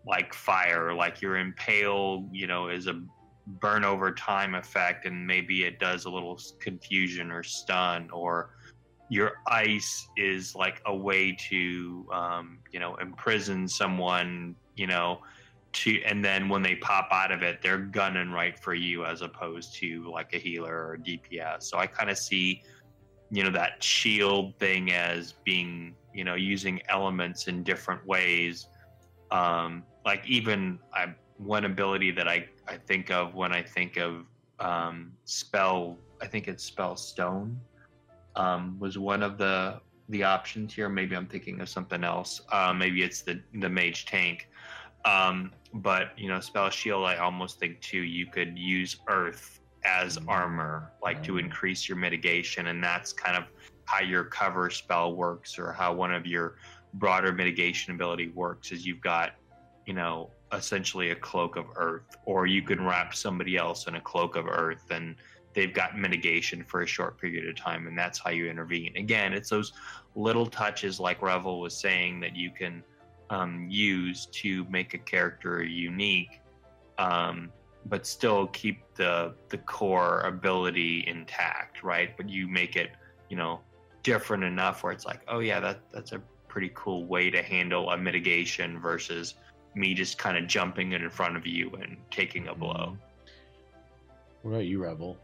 like 0.06 0.32
fire, 0.32 0.94
like 0.94 1.20
your 1.20 1.36
impale, 1.36 2.28
you 2.30 2.46
know, 2.46 2.68
is 2.68 2.86
a 2.86 3.02
burn 3.46 3.84
over 3.84 4.12
time 4.12 4.54
effect, 4.54 5.06
and 5.06 5.26
maybe 5.26 5.64
it 5.64 5.78
does 5.78 6.04
a 6.04 6.10
little 6.10 6.38
confusion 6.60 7.30
or 7.30 7.42
stun, 7.42 8.10
or 8.10 8.50
your 9.08 9.34
ice 9.46 10.08
is 10.16 10.54
like 10.54 10.82
a 10.86 10.94
way 10.94 11.36
to, 11.48 12.06
um, 12.12 12.58
you 12.72 12.80
know, 12.80 12.96
imprison 12.96 13.68
someone, 13.68 14.56
you 14.74 14.86
know, 14.86 15.20
to 15.72 16.02
and 16.04 16.24
then 16.24 16.48
when 16.48 16.62
they 16.62 16.76
pop 16.76 17.08
out 17.10 17.30
of 17.30 17.42
it 17.42 17.60
they're 17.60 17.76
gunning 17.76 18.30
right 18.30 18.58
for 18.58 18.72
you 18.72 19.04
as 19.04 19.20
opposed 19.20 19.74
to 19.74 20.10
like 20.10 20.32
a 20.32 20.38
healer 20.38 20.72
or 20.72 20.94
a 20.94 20.98
dps 20.98 21.64
so 21.64 21.76
i 21.76 21.86
kind 21.86 22.08
of 22.08 22.16
see 22.16 22.62
you 23.30 23.42
know 23.42 23.50
that 23.50 23.82
shield 23.82 24.58
thing 24.58 24.92
as 24.92 25.32
being 25.44 25.94
you 26.14 26.24
know 26.24 26.34
using 26.34 26.80
elements 26.88 27.48
in 27.48 27.62
different 27.62 28.04
ways. 28.06 28.68
Um 29.30 29.84
like 30.04 30.26
even 30.28 30.78
i 30.94 31.14
one 31.38 31.64
ability 31.64 32.10
that 32.10 32.28
i 32.28 32.46
i 32.68 32.76
think 32.76 33.10
of 33.10 33.34
when 33.34 33.52
i 33.52 33.62
think 33.62 33.96
of 33.96 34.24
um 34.60 35.12
spell 35.24 35.98
i 36.22 36.26
think 36.26 36.48
it's 36.48 36.64
spell 36.64 36.96
stone 36.96 37.58
um 38.36 38.76
was 38.78 38.98
one 38.98 39.22
of 39.22 39.38
the 39.38 39.80
the 40.08 40.22
options 40.22 40.72
here 40.72 40.88
maybe 40.88 41.14
i'm 41.14 41.26
thinking 41.26 41.60
of 41.60 41.68
something 41.68 42.04
else 42.04 42.40
uh 42.52 42.72
maybe 42.72 43.02
it's 43.02 43.22
the 43.22 43.40
the 43.54 43.68
mage 43.68 44.06
tank 44.06 44.48
um, 45.06 45.52
but 45.72 46.18
you 46.18 46.28
know, 46.28 46.40
spell 46.40 46.68
shield, 46.68 47.06
I 47.06 47.16
almost 47.16 47.58
think 47.58 47.80
too, 47.80 48.02
you 48.02 48.26
could 48.26 48.58
use 48.58 48.96
earth 49.08 49.60
as 49.84 50.18
mm-hmm. 50.18 50.28
armor, 50.28 50.92
like 51.02 51.22
to 51.22 51.32
mm-hmm. 51.32 51.46
increase 51.46 51.88
your 51.88 51.96
mitigation, 51.96 52.66
and 52.66 52.82
that's 52.82 53.12
kind 53.12 53.36
of 53.36 53.44
how 53.84 54.00
your 54.00 54.24
cover 54.24 54.68
spell 54.68 55.14
works, 55.14 55.58
or 55.58 55.72
how 55.72 55.94
one 55.94 56.12
of 56.12 56.26
your 56.26 56.56
broader 56.94 57.32
mitigation 57.32 57.94
ability 57.94 58.28
works. 58.28 58.72
Is 58.72 58.84
you've 58.84 59.00
got, 59.00 59.34
you 59.86 59.94
know, 59.94 60.30
essentially 60.52 61.10
a 61.10 61.14
cloak 61.16 61.56
of 61.56 61.66
earth, 61.76 62.16
or 62.24 62.46
you 62.46 62.62
can 62.62 62.84
wrap 62.84 63.14
somebody 63.14 63.56
else 63.56 63.86
in 63.86 63.96
a 63.96 64.00
cloak 64.00 64.36
of 64.36 64.46
earth, 64.46 64.84
and 64.90 65.16
they've 65.54 65.74
got 65.74 65.98
mitigation 65.98 66.62
for 66.62 66.82
a 66.82 66.86
short 66.86 67.18
period 67.20 67.48
of 67.48 67.56
time, 67.56 67.86
and 67.86 67.98
that's 67.98 68.18
how 68.18 68.30
you 68.30 68.48
intervene. 68.48 68.96
Again, 68.96 69.32
it's 69.32 69.50
those 69.50 69.72
little 70.14 70.46
touches, 70.46 71.00
like 71.00 71.22
Revel 71.22 71.60
was 71.60 71.76
saying, 71.76 72.20
that 72.20 72.36
you 72.36 72.50
can 72.50 72.84
um, 73.30 73.66
use 73.68 74.26
to 74.26 74.64
make 74.70 74.94
a 74.94 74.98
character 74.98 75.64
unique, 75.64 76.40
um, 76.98 77.50
but 77.86 78.06
still 78.06 78.48
keep 78.48 78.82
the 78.94 79.34
the 79.48 79.58
core 79.58 80.20
ability 80.20 81.04
intact, 81.06 81.82
right? 81.82 82.16
But 82.16 82.28
you 82.28 82.48
make 82.48 82.76
it, 82.76 82.90
you 83.28 83.36
know, 83.36 83.60
different 84.02 84.44
enough 84.44 84.82
where 84.82 84.92
it's 84.92 85.06
like, 85.06 85.20
oh 85.28 85.40
yeah, 85.40 85.60
that 85.60 85.80
that's 85.92 86.12
a 86.12 86.20
pretty 86.48 86.70
cool 86.74 87.04
way 87.06 87.30
to 87.30 87.42
handle 87.42 87.90
a 87.90 87.98
mitigation 87.98 88.80
versus 88.80 89.34
me 89.76 89.94
just 89.94 90.18
kind 90.18 90.36
of 90.36 90.46
jumping 90.46 90.92
it 90.92 91.02
in 91.02 91.10
front 91.10 91.36
of 91.36 91.46
you 91.46 91.70
and 91.82 91.96
taking 92.10 92.48
a 92.48 92.54
blow. 92.54 92.96
What 94.42 94.52
about 94.52 94.64
you, 94.64 94.82
Rebel? 94.82 95.16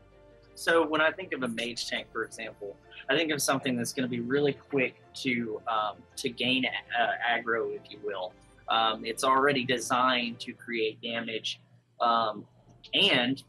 So 0.55 0.87
when 0.87 1.01
I 1.01 1.11
think 1.11 1.33
of 1.33 1.43
a 1.43 1.49
mage 1.49 1.89
tank, 1.89 2.09
for 2.13 2.25
example, 2.25 2.77
I 3.09 3.17
think 3.17 3.33
of 3.33 3.41
something 3.41 3.77
that's 3.77 3.93
going 3.93 4.09
to 4.09 4.11
be 4.11 4.21
really 4.21 4.53
quick 4.53 4.97
to 5.15 5.61
um, 5.67 5.97
to 6.17 6.29
gain 6.29 6.65
uh, 6.67 7.07
aggro, 7.29 7.75
if 7.75 7.91
you 7.91 7.99
will. 8.05 8.33
Um, 8.69 9.05
it's 9.05 9.25
already 9.25 9.65
designed 9.65 10.39
to 10.41 10.53
create 10.53 11.01
damage, 11.03 11.61
um, 12.01 12.47
and 12.95 13.43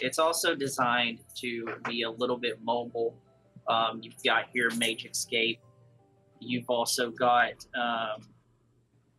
it's 0.00 0.18
also 0.18 0.54
designed 0.54 1.18
to 1.36 1.68
be 1.88 2.02
a 2.02 2.10
little 2.10 2.36
bit 2.36 2.62
mobile. 2.62 3.14
Um, 3.68 4.00
you've 4.02 4.22
got 4.24 4.46
here 4.52 4.70
Mage 4.76 5.04
Escape. 5.04 5.60
You've 6.40 6.70
also 6.70 7.10
got 7.10 7.52
um, 7.74 8.22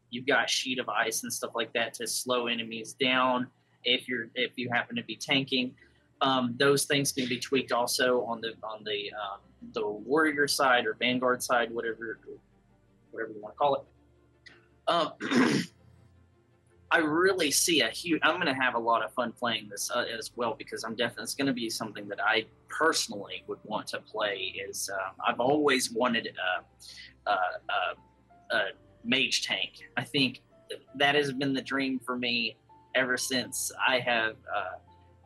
you've 0.10 0.26
got 0.26 0.49
Sheet 0.49 0.80
of 0.80 0.89
Ice 0.89 1.24
and 1.24 1.32
stuff 1.32 1.51
like 1.55 1.74
that 1.74 1.93
to 1.95 2.07
slow 2.07 2.47
enemies 2.47 2.93
down 2.93 3.47
if 3.84 4.07
you're 4.07 4.30
if 4.36 4.51
you 4.55 4.70
happen 4.72 4.95
to 4.95 5.03
be 5.03 5.16
tanking. 5.16 5.74
Um, 6.22 6.55
those 6.57 6.86
things 6.86 7.12
can 7.12 7.28
be 7.28 7.39
tweaked 7.39 7.72
also 7.72 8.24
on 8.24 8.41
the 8.41 8.53
on 8.64 8.84
the 8.84 9.12
um, 9.14 9.39
the 9.74 9.88
warrior 9.88 10.47
side 10.47 10.86
or 10.86 10.95
vanguard 10.99 11.41
side, 11.41 11.72
whatever 11.72 12.20
whatever 13.12 13.32
you 13.32 13.41
want 13.41 13.55
to 13.55 13.57
call 13.57 13.76
it. 13.76 13.84
Um, 14.88 15.62
I 16.91 16.97
really 16.97 17.51
see 17.51 17.82
a 17.82 17.89
huge. 17.89 18.20
I'm 18.24 18.36
going 18.36 18.47
to 18.47 18.60
have 18.60 18.74
a 18.74 18.80
lot 18.80 19.03
of 19.03 19.14
fun 19.14 19.32
playing 19.32 19.70
this 19.70 19.91
uh, 19.93 20.05
as 20.18 20.32
well 20.36 20.55
because 20.57 20.84
I'm 20.84 20.95
definitely 20.95 21.24
it's 21.26 21.36
going 21.36 21.47
to 21.47 21.53
be 21.53 21.70
something 21.70 22.07
that 22.07 22.20
I 22.22 22.45
personally 22.68 23.43
would 23.47 23.60
want 23.64 23.88
to 23.88 23.99
play. 23.99 24.55
Is 24.68 24.89
um, 24.91 25.14
I've 25.26 25.39
always 25.39 25.91
wanted 25.91 26.30
a, 27.28 27.30
a, 27.30 27.34
a, 27.34 28.55
a 28.55 28.62
mage 29.04 29.45
tank. 29.45 29.80
I 29.97 30.04
think 30.04 30.41
that 30.95 31.16
has 31.16 31.32
been 31.32 31.54
the 31.54 31.62
dream 31.62 32.00
for 32.00 32.18
me 32.18 32.58
ever 32.95 33.18
since 33.18 33.72
I 33.88 34.00
have 34.00 34.36
uh, 34.56 34.78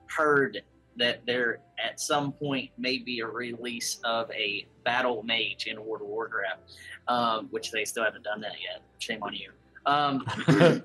heard 0.07 0.63
that 0.97 1.26
there 1.26 1.59
at 1.84 1.99
some 1.99 2.32
point 2.32 2.69
may 2.78 2.99
be 2.99 3.19
a 3.21 3.28
release 3.28 3.99
of 4.03 4.30
a 4.32 4.67
battle 4.84 5.24
mage 5.24 5.65
in 5.67 5.84
World 5.84 6.01
of 6.01 6.07
Warcraft, 6.07 6.59
um, 7.07 7.47
which 7.51 7.71
they 7.71 7.86
still 7.86 8.03
haven't 8.03 8.24
done 8.24 8.41
that 8.41 8.55
yet. 8.61 8.82
Shame 8.99 9.24
on 9.24 9.34
you. 9.34 9.51
Um, 9.86 10.26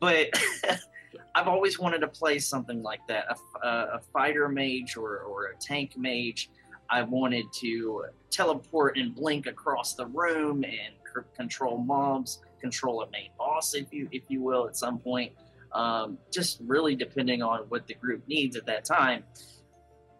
but 0.00 0.28
I've 1.34 1.48
always 1.48 1.78
wanted 1.78 1.98
to 2.00 2.08
play 2.08 2.38
something 2.38 2.82
like 2.82 3.00
that 3.08 3.26
a, 3.62 3.68
a, 3.68 4.00
fighter 4.12 4.48
mage 4.48 4.96
or, 4.96 5.18
or 5.18 5.46
a 5.46 5.56
tank 5.56 5.96
mage. 5.96 6.50
I 6.90 7.02
wanted 7.02 7.46
to 7.60 8.06
teleport 8.30 8.98
and 8.98 9.14
blink 9.14 9.46
across 9.46 9.94
the 9.94 10.06
room 10.06 10.64
and 10.64 10.94
control 11.22 11.78
mobs, 11.78 12.40
control 12.60 13.02
a 13.02 13.10
main 13.10 13.30
boss, 13.38 13.74
if 13.74 13.92
you 13.92 14.08
if 14.12 14.22
you 14.28 14.42
will, 14.42 14.66
at 14.66 14.76
some 14.76 14.98
point. 14.98 15.32
Um, 15.72 16.18
just 16.30 16.60
really 16.64 16.94
depending 16.94 17.42
on 17.42 17.60
what 17.68 17.86
the 17.86 17.94
group 17.94 18.22
needs 18.28 18.56
at 18.56 18.64
that 18.66 18.84
time. 18.84 19.24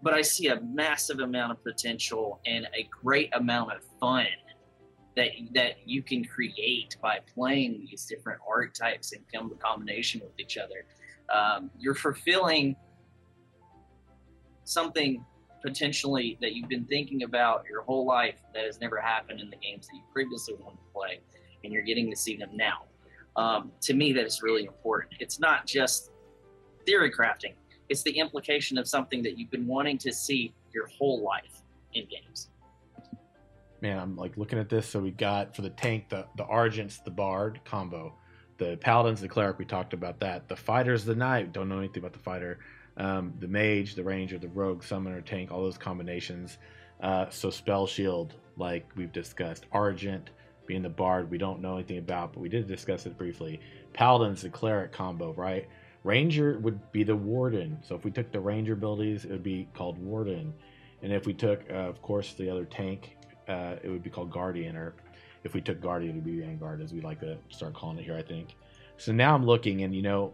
But 0.02 0.14
I 0.14 0.22
see 0.22 0.48
a 0.48 0.60
massive 0.60 1.20
amount 1.20 1.52
of 1.52 1.62
potential 1.62 2.40
and 2.44 2.66
a 2.76 2.88
great 3.02 3.34
amount 3.34 3.72
of 3.72 3.82
fun 4.00 4.26
that 5.16 5.30
that 5.54 5.76
you 5.86 6.02
can 6.02 6.24
create 6.24 6.96
by 7.00 7.20
playing 7.34 7.86
these 7.88 8.04
different 8.04 8.40
archetypes 8.48 9.10
to 9.10 9.18
combination 9.60 10.20
with 10.20 10.32
each 10.38 10.58
other. 10.58 10.84
Um, 11.32 11.70
you're 11.78 11.94
fulfilling 11.94 12.76
something 14.64 15.24
potentially 15.64 16.36
that 16.40 16.54
you've 16.54 16.68
been 16.68 16.84
thinking 16.84 17.22
about 17.22 17.64
your 17.68 17.82
whole 17.82 18.04
life 18.04 18.36
that 18.54 18.64
has 18.64 18.80
never 18.80 19.00
happened 19.00 19.40
in 19.40 19.50
the 19.50 19.56
games 19.56 19.86
that 19.86 19.94
you 19.94 20.02
previously 20.12 20.54
wanted 20.54 20.76
to 20.76 20.92
play, 20.92 21.20
and 21.62 21.72
you're 21.72 21.82
getting 21.82 22.10
to 22.10 22.16
see 22.16 22.36
them 22.36 22.50
now. 22.52 22.82
Um, 23.36 23.72
to 23.82 23.94
me, 23.94 24.12
that 24.12 24.24
is 24.24 24.42
really 24.42 24.64
important. 24.64 25.14
It's 25.20 25.40
not 25.40 25.66
just 25.66 26.10
theory 26.86 27.10
crafting; 27.10 27.54
it's 27.88 28.02
the 28.02 28.18
implication 28.18 28.78
of 28.78 28.86
something 28.86 29.22
that 29.22 29.38
you've 29.38 29.50
been 29.50 29.66
wanting 29.66 29.98
to 29.98 30.12
see 30.12 30.54
your 30.72 30.86
whole 30.86 31.22
life 31.22 31.62
in 31.94 32.06
games 32.06 32.50
man, 33.84 33.98
I'm 33.98 34.16
like 34.16 34.38
looking 34.38 34.58
at 34.58 34.70
this. 34.70 34.88
So 34.88 34.98
we 34.98 35.10
got 35.10 35.54
for 35.54 35.62
the 35.62 35.70
tank 35.70 36.08
the 36.08 36.26
the 36.36 36.44
Argents, 36.44 37.04
the 37.04 37.10
Bard 37.10 37.60
combo, 37.64 38.14
the 38.56 38.78
Paladins, 38.78 39.20
the 39.20 39.28
Cleric. 39.28 39.58
We 39.58 39.66
talked 39.66 39.92
about 39.92 40.18
that. 40.20 40.48
The 40.48 40.56
Fighters, 40.56 41.04
the 41.04 41.14
Knight. 41.14 41.52
Don't 41.52 41.68
know 41.68 41.78
anything 41.78 41.98
about 41.98 42.14
the 42.14 42.18
Fighter. 42.18 42.58
Um, 42.96 43.34
the 43.40 43.48
Mage, 43.48 43.94
the 43.94 44.04
Ranger, 44.04 44.38
the 44.38 44.48
Rogue, 44.48 44.82
Summoner, 44.82 45.20
Tank. 45.20 45.50
All 45.50 45.62
those 45.62 45.78
combinations. 45.78 46.58
Uh, 47.00 47.26
so 47.30 47.50
Spell 47.50 47.86
Shield, 47.86 48.34
like 48.56 48.86
we've 48.96 49.12
discussed. 49.12 49.66
Argent 49.72 50.30
being 50.66 50.82
the 50.82 50.88
Bard, 50.88 51.30
we 51.30 51.38
don't 51.38 51.60
know 51.60 51.74
anything 51.74 51.98
about, 51.98 52.32
but 52.32 52.40
we 52.40 52.48
did 52.48 52.66
discuss 52.66 53.04
it 53.06 53.18
briefly. 53.18 53.60
Paladins, 53.92 54.42
the 54.42 54.48
Cleric 54.48 54.92
combo, 54.92 55.32
right? 55.34 55.68
Ranger 56.04 56.58
would 56.58 56.92
be 56.92 57.02
the 57.02 57.16
Warden. 57.16 57.78
So 57.82 57.94
if 57.94 58.04
we 58.04 58.10
took 58.10 58.30
the 58.32 58.40
Ranger 58.40 58.74
abilities, 58.74 59.24
it 59.24 59.30
would 59.30 59.42
be 59.42 59.68
called 59.74 59.98
Warden. 59.98 60.54
And 61.02 61.12
if 61.12 61.26
we 61.26 61.34
took, 61.34 61.62
uh, 61.70 61.74
of 61.74 62.00
course, 62.00 62.32
the 62.34 62.48
other 62.48 62.64
tank 62.64 63.16
uh, 63.48 63.76
it 63.82 63.88
would 63.88 64.02
be 64.02 64.10
called 64.10 64.30
Guardian, 64.30 64.76
or 64.76 64.94
if 65.44 65.54
we 65.54 65.60
took 65.60 65.80
Guardian, 65.80 66.12
it 66.12 66.14
would 66.16 66.24
be 66.24 66.40
Vanguard, 66.40 66.80
as 66.80 66.92
we 66.92 67.00
like 67.00 67.20
to 67.20 67.36
start 67.50 67.74
calling 67.74 67.98
it 67.98 68.04
here, 68.04 68.16
I 68.16 68.22
think. 68.22 68.56
So 68.96 69.12
now 69.12 69.34
I'm 69.34 69.44
looking, 69.44 69.82
and 69.82 69.94
you 69.94 70.02
know, 70.02 70.32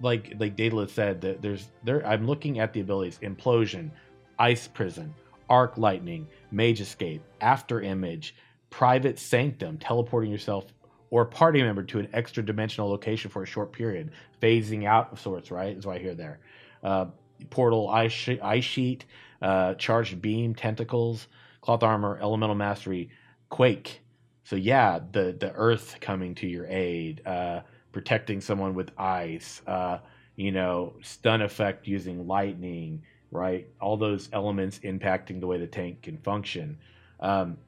like 0.00 0.34
like 0.38 0.56
Daedalus 0.56 0.92
said, 0.92 1.20
that 1.22 1.42
there's 1.42 1.68
there. 1.84 2.06
I'm 2.06 2.26
looking 2.26 2.58
at 2.60 2.72
the 2.72 2.80
abilities: 2.80 3.18
Implosion, 3.22 3.90
Ice 4.38 4.68
Prison, 4.68 5.14
Arc 5.48 5.76
Lightning, 5.78 6.26
Mage 6.50 6.80
Escape, 6.80 7.22
After 7.40 7.80
Image, 7.80 8.34
Private 8.70 9.18
Sanctum, 9.18 9.78
teleporting 9.78 10.30
yourself 10.30 10.66
or 11.10 11.24
party 11.24 11.62
member 11.62 11.82
to 11.82 11.98
an 11.98 12.08
extra 12.12 12.44
dimensional 12.44 12.88
location 12.88 13.30
for 13.30 13.42
a 13.42 13.46
short 13.46 13.72
period, 13.72 14.12
phasing 14.40 14.86
out 14.86 15.12
of 15.12 15.20
sorts, 15.20 15.50
right? 15.50 15.76
Is 15.76 15.86
what 15.86 15.96
I 15.96 15.98
hear 15.98 16.14
there. 16.14 16.38
Uh, 16.82 17.06
portal, 17.50 17.88
ice, 17.88 18.28
ice 18.42 18.64
sheet, 18.64 19.04
uh, 19.42 19.74
charged 19.74 20.22
beam, 20.22 20.54
tentacles, 20.54 21.26
cloth 21.60 21.82
armor, 21.82 22.18
elemental 22.22 22.54
mastery, 22.54 23.10
quake. 23.48 24.00
So 24.44 24.56
yeah, 24.56 25.00
the 25.12 25.36
the 25.38 25.52
earth 25.52 25.98
coming 26.00 26.34
to 26.36 26.46
your 26.46 26.66
aid, 26.66 27.22
uh, 27.26 27.60
protecting 27.92 28.40
someone 28.40 28.74
with 28.74 28.90
ice, 28.98 29.62
uh, 29.66 29.98
you 30.36 30.52
know, 30.52 30.94
stun 31.02 31.42
effect 31.42 31.86
using 31.86 32.26
lightning, 32.26 33.02
right? 33.30 33.68
All 33.80 33.96
those 33.96 34.28
elements 34.32 34.78
impacting 34.80 35.40
the 35.40 35.46
way 35.46 35.58
the 35.58 35.66
tank 35.66 36.02
can 36.02 36.18
function. 36.18 36.78
Um, 37.20 37.58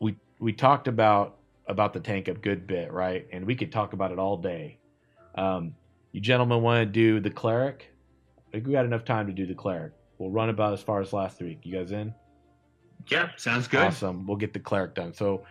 we 0.00 0.16
we 0.38 0.52
talked 0.52 0.88
about 0.88 1.38
about 1.66 1.92
the 1.92 2.00
tank 2.00 2.28
a 2.28 2.34
good 2.34 2.66
bit, 2.66 2.92
right? 2.92 3.26
And 3.32 3.46
we 3.46 3.54
could 3.54 3.72
talk 3.72 3.92
about 3.92 4.12
it 4.12 4.18
all 4.18 4.36
day. 4.36 4.78
Um, 5.36 5.74
you 6.12 6.20
gentlemen 6.20 6.62
want 6.62 6.80
to 6.80 6.86
do 6.86 7.20
the 7.20 7.30
cleric? 7.30 7.90
I 8.48 8.50
think 8.52 8.66
we 8.66 8.72
got 8.72 8.84
enough 8.84 9.04
time 9.04 9.26
to 9.28 9.32
do 9.32 9.46
the 9.46 9.54
cleric. 9.54 9.92
We'll 10.18 10.30
run 10.30 10.48
about 10.48 10.72
as 10.72 10.82
far 10.82 11.00
as 11.00 11.12
last 11.12 11.40
week. 11.40 11.60
You 11.62 11.78
guys 11.78 11.92
in? 11.92 12.12
Yeah, 13.08 13.30
sounds 13.36 13.68
good. 13.68 13.80
Awesome. 13.80 14.26
We'll 14.26 14.36
get 14.36 14.52
the 14.52 14.58
cleric 14.58 14.94
done. 14.94 15.14
So 15.14 15.44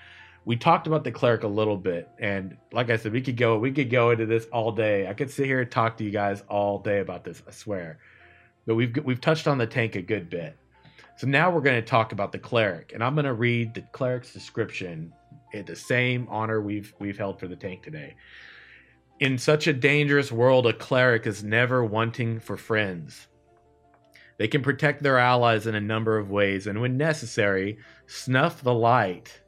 we 0.50 0.56
talked 0.56 0.88
about 0.88 1.04
the 1.04 1.12
cleric 1.12 1.44
a 1.44 1.48
little 1.48 1.78
bit, 1.78 2.10
and 2.18 2.58
like 2.72 2.90
I 2.90 2.98
said, 2.98 3.14
we 3.14 3.22
could 3.22 3.38
go 3.38 3.60
we 3.60 3.72
could 3.72 3.92
go 3.92 4.10
into 4.10 4.26
this 4.26 4.48
all 4.52 4.72
day. 4.72 5.08
I 5.08 5.14
could 5.14 5.30
sit 5.30 5.46
here 5.46 5.62
and 5.62 5.70
talk 5.70 5.96
to 5.98 6.04
you 6.04 6.10
guys 6.10 6.42
all 6.50 6.80
day 6.80 7.02
about 7.02 7.24
this. 7.24 7.44
I 7.48 7.52
swear. 7.52 8.00
But 8.66 8.74
we've 8.74 8.98
we've 9.06 9.22
touched 9.22 9.48
on 9.48 9.60
the 9.60 9.68
tank 9.68 9.96
a 9.96 10.02
good 10.02 10.28
bit. 10.28 10.58
So 11.18 11.28
now 11.28 11.52
we're 11.52 11.62
going 11.62 11.80
to 11.80 11.88
talk 11.88 12.14
about 12.14 12.32
the 12.32 12.40
cleric, 12.40 12.94
and 12.96 13.04
I'm 13.04 13.14
going 13.14 13.26
to 13.26 13.34
read 13.34 13.76
the 13.76 13.84
cleric's 13.92 14.34
description 14.34 15.14
in 15.54 15.66
the 15.66 15.76
same 15.76 16.26
honor 16.32 16.60
we've 16.62 16.96
we've 16.98 17.20
held 17.20 17.40
for 17.40 17.48
the 17.48 17.56
tank 17.56 17.84
today. 17.84 18.16
In 19.20 19.38
such 19.38 19.68
a 19.68 19.74
dangerous 19.74 20.32
world, 20.32 20.66
a 20.66 20.74
cleric 20.74 21.28
is 21.28 21.44
never 21.44 21.86
wanting 21.86 22.40
for 22.40 22.58
friends. 22.58 23.28
They 24.40 24.48
can 24.48 24.64
protect 24.64 25.04
their 25.04 25.20
allies 25.20 25.68
in 25.68 25.76
a 25.76 25.80
number 25.80 26.18
of 26.18 26.32
ways, 26.32 26.66
and 26.66 26.82
when 26.82 26.98
necessary, 26.98 27.78
snuff 28.08 28.64
the 28.64 28.74
light 28.74 29.42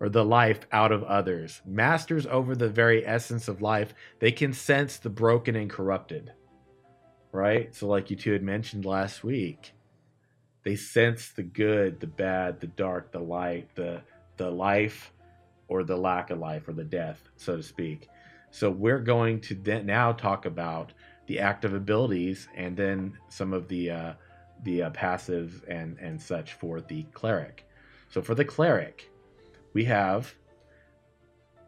or 0.00 0.08
the 0.08 0.24
life 0.24 0.60
out 0.72 0.90
of 0.90 1.04
others. 1.04 1.60
Masters 1.66 2.26
over 2.26 2.56
the 2.56 2.68
very 2.68 3.06
essence 3.06 3.46
of 3.46 3.62
life, 3.62 3.94
they 4.18 4.32
can 4.32 4.52
sense 4.52 4.96
the 4.96 5.10
broken 5.10 5.54
and 5.54 5.70
corrupted. 5.70 6.32
Right? 7.32 7.72
So, 7.74 7.86
like 7.86 8.10
you 8.10 8.16
two 8.16 8.32
had 8.32 8.42
mentioned 8.42 8.84
last 8.84 9.22
week, 9.22 9.72
they 10.64 10.74
sense 10.74 11.28
the 11.28 11.42
good, 11.42 12.00
the 12.00 12.06
bad, 12.06 12.60
the 12.60 12.66
dark, 12.66 13.12
the 13.12 13.20
light, 13.20 13.74
the 13.76 14.02
the 14.36 14.50
life 14.50 15.12
or 15.68 15.84
the 15.84 15.96
lack 15.96 16.30
of 16.30 16.38
life 16.38 16.66
or 16.66 16.72
the 16.72 16.84
death, 16.84 17.20
so 17.36 17.56
to 17.56 17.62
speak. 17.62 18.08
So 18.50 18.70
we're 18.70 18.98
going 18.98 19.40
to 19.42 19.82
now 19.84 20.12
talk 20.12 20.46
about 20.46 20.92
the 21.26 21.38
active 21.38 21.74
abilities 21.74 22.48
and 22.56 22.76
then 22.76 23.16
some 23.28 23.52
of 23.52 23.68
the 23.68 23.90
uh, 23.90 24.12
the 24.64 24.84
uh, 24.84 24.90
passives 24.90 25.62
and 25.68 25.98
and 25.98 26.20
such 26.20 26.54
for 26.54 26.80
the 26.80 27.04
cleric. 27.12 27.66
So 28.08 28.20
for 28.20 28.34
the 28.34 28.44
cleric, 28.44 29.09
we 29.72 29.84
have 29.84 30.34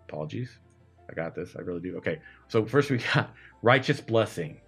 apologies. 0.08 0.58
I 1.10 1.14
got 1.14 1.34
this. 1.34 1.54
I 1.56 1.60
really 1.60 1.80
do. 1.80 1.96
Okay. 1.96 2.20
So 2.48 2.64
first 2.64 2.90
we 2.90 2.98
got 3.14 3.34
righteous 3.62 4.00
blessing. 4.00 4.60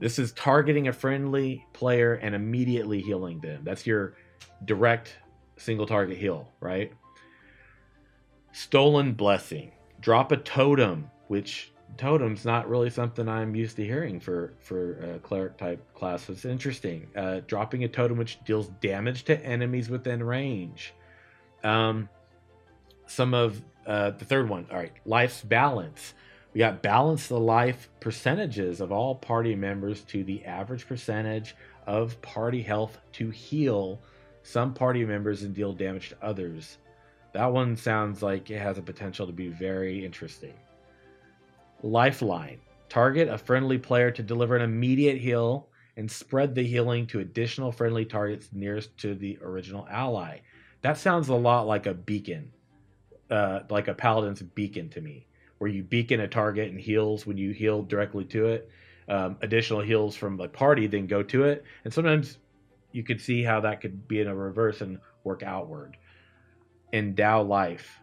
This 0.00 0.18
is 0.18 0.32
targeting 0.32 0.88
a 0.88 0.92
friendly 0.92 1.64
player 1.72 2.14
and 2.14 2.34
immediately 2.34 3.00
healing 3.00 3.40
them. 3.40 3.62
That's 3.64 3.86
your 3.86 4.14
direct 4.64 5.16
single 5.56 5.86
target 5.86 6.18
heal, 6.18 6.52
right? 6.60 6.92
Stolen 8.52 9.12
blessing. 9.12 9.72
Drop 10.00 10.32
a 10.32 10.36
totem, 10.36 11.10
which 11.28 11.72
totem's 11.96 12.44
not 12.44 12.68
really 12.68 12.90
something 12.90 13.28
I'm 13.28 13.54
used 13.54 13.76
to 13.76 13.84
hearing 13.84 14.18
for 14.18 14.54
for 14.58 15.14
a 15.14 15.18
cleric 15.20 15.56
type 15.56 15.80
class. 15.94 16.28
It's 16.28 16.44
interesting. 16.44 17.06
Uh, 17.16 17.40
dropping 17.46 17.84
a 17.84 17.88
totem 17.88 18.18
which 18.18 18.42
deals 18.44 18.68
damage 18.80 19.24
to 19.24 19.40
enemies 19.44 19.88
within 19.88 20.22
range. 20.22 20.92
Um, 21.62 22.08
some 23.06 23.34
of 23.34 23.62
uh, 23.86 24.10
the 24.10 24.24
third 24.24 24.48
one. 24.48 24.66
All 24.70 24.76
right, 24.76 24.92
life's 25.04 25.42
balance. 25.42 26.14
We 26.52 26.60
got 26.60 26.82
balance 26.82 27.26
the 27.26 27.38
life 27.38 27.88
percentages 28.00 28.80
of 28.80 28.92
all 28.92 29.16
party 29.16 29.56
members 29.56 30.02
to 30.04 30.22
the 30.22 30.44
average 30.44 30.86
percentage 30.86 31.56
of 31.86 32.20
party 32.22 32.62
health 32.62 32.98
to 33.12 33.30
heal 33.30 34.00
some 34.42 34.72
party 34.72 35.04
members 35.04 35.42
and 35.42 35.54
deal 35.54 35.72
damage 35.72 36.10
to 36.10 36.16
others. 36.22 36.78
That 37.32 37.52
one 37.52 37.76
sounds 37.76 38.22
like 38.22 38.50
it 38.50 38.60
has 38.60 38.78
a 38.78 38.82
potential 38.82 39.26
to 39.26 39.32
be 39.32 39.48
very 39.48 40.04
interesting. 40.04 40.54
Lifeline. 41.82 42.60
Target 42.88 43.28
a 43.28 43.36
friendly 43.36 43.78
player 43.78 44.12
to 44.12 44.22
deliver 44.22 44.54
an 44.54 44.62
immediate 44.62 45.18
heal 45.18 45.68
and 45.96 46.08
spread 46.08 46.54
the 46.54 46.62
healing 46.62 47.06
to 47.08 47.20
additional 47.20 47.72
friendly 47.72 48.04
targets 48.04 48.50
nearest 48.52 48.96
to 48.98 49.14
the 49.14 49.38
original 49.42 49.88
ally. 49.90 50.38
That 50.82 50.98
sounds 50.98 51.28
a 51.28 51.34
lot 51.34 51.66
like 51.66 51.86
a 51.86 51.94
beacon, 51.94 52.52
uh, 53.30 53.60
like 53.70 53.88
a 53.88 53.94
paladin's 53.94 54.42
beacon 54.42 54.88
to 54.90 55.00
me, 55.00 55.26
where 55.58 55.70
you 55.70 55.82
beacon 55.82 56.20
a 56.20 56.28
target 56.28 56.70
and 56.70 56.80
heals 56.80 57.26
when 57.26 57.36
you 57.36 57.52
heal 57.52 57.82
directly 57.82 58.24
to 58.26 58.46
it. 58.46 58.70
Um, 59.08 59.36
additional 59.42 59.80
heals 59.80 60.16
from 60.16 60.36
the 60.36 60.48
party 60.48 60.86
then 60.86 61.06
go 61.06 61.22
to 61.22 61.44
it, 61.44 61.64
and 61.84 61.92
sometimes 61.92 62.38
you 62.92 63.02
could 63.02 63.20
see 63.20 63.42
how 63.42 63.60
that 63.60 63.80
could 63.80 64.08
be 64.08 64.20
in 64.20 64.28
a 64.28 64.34
reverse 64.34 64.80
and 64.80 64.98
work 65.24 65.42
outward. 65.42 65.96
Endow 66.92 67.46
life 67.46 68.00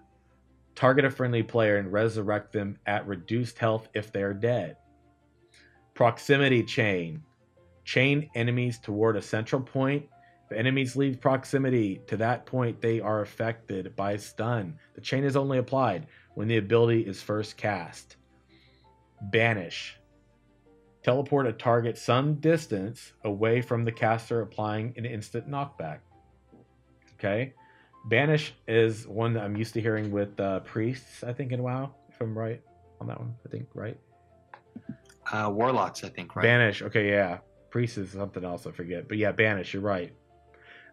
Target 0.75 1.05
a 1.05 1.11
friendly 1.11 1.43
player 1.43 1.77
and 1.77 1.91
resurrect 1.91 2.53
them 2.53 2.77
at 2.85 3.05
reduced 3.07 3.59
health 3.59 3.89
if 3.93 4.11
they 4.11 4.23
are 4.23 4.33
dead. 4.33 4.77
Proximity 5.93 6.63
chain. 6.63 7.21
Chain 7.83 8.29
enemies 8.35 8.79
toward 8.79 9.17
a 9.17 9.21
central 9.21 9.61
point. 9.61 10.07
If 10.51 10.57
enemies 10.57 10.97
leave 10.97 11.21
proximity 11.21 12.01
to 12.07 12.17
that 12.17 12.45
point, 12.45 12.81
they 12.81 12.99
are 12.99 13.21
affected 13.21 13.95
by 13.95 14.17
stun. 14.17 14.77
The 14.95 15.01
chain 15.01 15.23
is 15.23 15.37
only 15.37 15.59
applied 15.59 16.07
when 16.33 16.49
the 16.49 16.57
ability 16.57 17.07
is 17.07 17.21
first 17.21 17.55
cast. 17.55 18.17
Banish. 19.21 19.95
Teleport 21.03 21.47
a 21.47 21.53
target 21.53 21.97
some 21.97 22.35
distance 22.35 23.13
away 23.23 23.61
from 23.61 23.85
the 23.85 23.93
caster, 23.93 24.41
applying 24.41 24.93
an 24.97 25.05
instant 25.05 25.49
knockback. 25.49 25.99
Okay. 27.13 27.53
Banish 28.07 28.53
is 28.67 29.07
one 29.07 29.31
that 29.33 29.43
I'm 29.43 29.55
used 29.55 29.73
to 29.75 29.81
hearing 29.81 30.11
with 30.11 30.37
uh, 30.37 30.59
priests, 30.61 31.23
I 31.23 31.31
think, 31.31 31.53
in 31.53 31.63
WoW, 31.63 31.95
if 32.09 32.19
I'm 32.19 32.37
right 32.37 32.61
on 32.99 33.07
that 33.07 33.17
one. 33.17 33.33
I 33.45 33.49
think, 33.49 33.69
right? 33.73 33.97
Uh, 35.31 35.49
warlocks, 35.49 36.03
I 36.03 36.09
think, 36.09 36.35
right? 36.35 36.43
Banish. 36.43 36.81
Okay, 36.81 37.09
yeah. 37.09 37.37
Priest 37.69 37.97
is 37.97 38.09
something 38.09 38.43
else, 38.43 38.67
I 38.67 38.71
forget. 38.71 39.07
But 39.07 39.17
yeah, 39.17 39.31
Banish, 39.31 39.73
you're 39.73 39.81
right. 39.81 40.13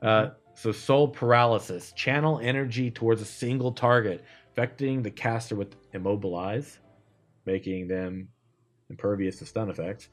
Uh, 0.02 0.30
so, 0.54 0.72
Soul 0.72 1.08
Paralysis. 1.08 1.92
Channel 1.92 2.40
energy 2.42 2.90
towards 2.90 3.22
a 3.22 3.24
single 3.24 3.72
target, 3.72 4.24
affecting 4.50 5.02
the 5.02 5.10
caster 5.10 5.54
with 5.54 5.76
Immobilize, 5.92 6.78
making 7.46 7.88
them 7.88 8.28
impervious 8.90 9.38
to 9.38 9.46
stun 9.46 9.70
effects, 9.70 10.08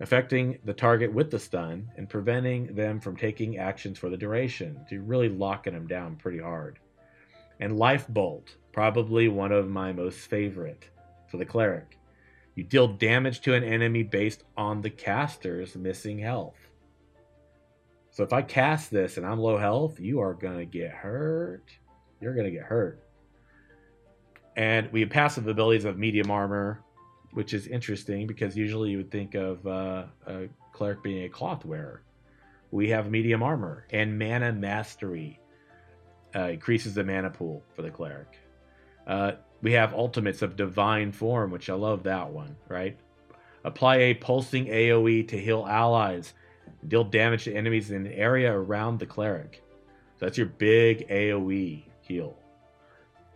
affecting 0.00 0.58
the 0.64 0.72
target 0.72 1.12
with 1.12 1.30
the 1.30 1.38
stun, 1.38 1.90
and 1.96 2.08
preventing 2.08 2.74
them 2.74 2.98
from 3.00 3.16
taking 3.16 3.58
actions 3.58 3.98
for 3.98 4.08
the 4.08 4.16
duration. 4.16 4.76
So 4.88 4.94
you're 4.94 5.04
really 5.04 5.28
locking 5.28 5.74
them 5.74 5.86
down 5.86 6.16
pretty 6.16 6.38
hard. 6.38 6.78
And 7.60 7.78
Life 7.78 8.08
Bolt, 8.08 8.56
probably 8.72 9.28
one 9.28 9.52
of 9.52 9.68
my 9.68 9.92
most 9.92 10.18
favorite 10.18 10.86
for 11.28 11.36
the 11.36 11.44
cleric. 11.44 11.98
You 12.54 12.64
deal 12.64 12.88
damage 12.88 13.42
to 13.42 13.54
an 13.54 13.64
enemy 13.64 14.02
based 14.02 14.44
on 14.56 14.80
the 14.80 14.90
caster's 14.90 15.76
missing 15.76 16.18
health. 16.18 16.56
So 18.20 18.24
if 18.24 18.34
I 18.34 18.42
cast 18.42 18.90
this 18.90 19.16
and 19.16 19.24
I'm 19.24 19.40
low 19.40 19.56
health, 19.56 19.98
you 19.98 20.20
are 20.20 20.34
going 20.34 20.58
to 20.58 20.66
get 20.66 20.90
hurt. 20.90 21.64
You're 22.20 22.34
going 22.34 22.44
to 22.44 22.50
get 22.50 22.64
hurt. 22.64 23.02
And 24.56 24.92
we 24.92 25.00
have 25.00 25.08
passive 25.08 25.46
abilities 25.46 25.86
of 25.86 25.96
medium 25.96 26.30
armor, 26.30 26.82
which 27.32 27.54
is 27.54 27.66
interesting 27.66 28.26
because 28.26 28.54
usually 28.54 28.90
you 28.90 28.98
would 28.98 29.10
think 29.10 29.34
of 29.34 29.66
uh, 29.66 30.04
a 30.26 30.48
cleric 30.74 31.02
being 31.02 31.24
a 31.24 31.30
cloth 31.30 31.64
wearer. 31.64 32.02
We 32.70 32.90
have 32.90 33.10
medium 33.10 33.42
armor 33.42 33.86
and 33.88 34.18
mana 34.18 34.52
mastery. 34.52 35.40
Uh, 36.36 36.48
increases 36.48 36.92
the 36.92 37.04
mana 37.04 37.30
pool 37.30 37.62
for 37.74 37.80
the 37.80 37.90
cleric. 37.90 38.38
Uh, 39.06 39.32
we 39.62 39.72
have 39.72 39.94
ultimates 39.94 40.42
of 40.42 40.56
divine 40.56 41.12
form, 41.12 41.50
which 41.50 41.70
I 41.70 41.74
love 41.74 42.02
that 42.02 42.28
one, 42.28 42.54
right? 42.68 42.98
Apply 43.64 43.96
a 43.96 44.14
pulsing 44.14 44.66
AoE 44.66 45.26
to 45.28 45.40
heal 45.40 45.66
allies, 45.66 46.34
deal 46.88 47.04
damage 47.04 47.44
to 47.44 47.54
enemies 47.54 47.90
in 47.90 48.06
an 48.06 48.12
area 48.12 48.52
around 48.52 48.98
the 48.98 49.06
cleric. 49.06 49.62
So 50.18 50.26
that's 50.26 50.38
your 50.38 50.46
big 50.46 51.08
AoE 51.08 51.84
heal. 52.00 52.36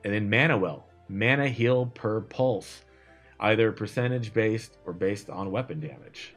And 0.04 0.12
then 0.12 0.28
Mana 0.28 0.58
Well, 0.58 0.86
mana 1.08 1.48
heal 1.48 1.86
per 1.86 2.20
pulse 2.20 2.82
either 3.40 3.72
percentage 3.72 4.32
based 4.32 4.78
or 4.86 4.92
based 4.92 5.28
on 5.28 5.50
weapon 5.50 5.80
damage. 5.80 6.34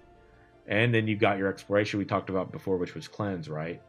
And 0.68 0.94
then 0.94 1.08
you've 1.08 1.20
got 1.20 1.38
your 1.38 1.48
exploration 1.48 2.00
we 2.00 2.06
talked 2.06 2.30
about 2.30 2.52
before, 2.52 2.78
which 2.78 2.96
was 2.96 3.08
cleanse, 3.08 3.48
right? 3.48 3.82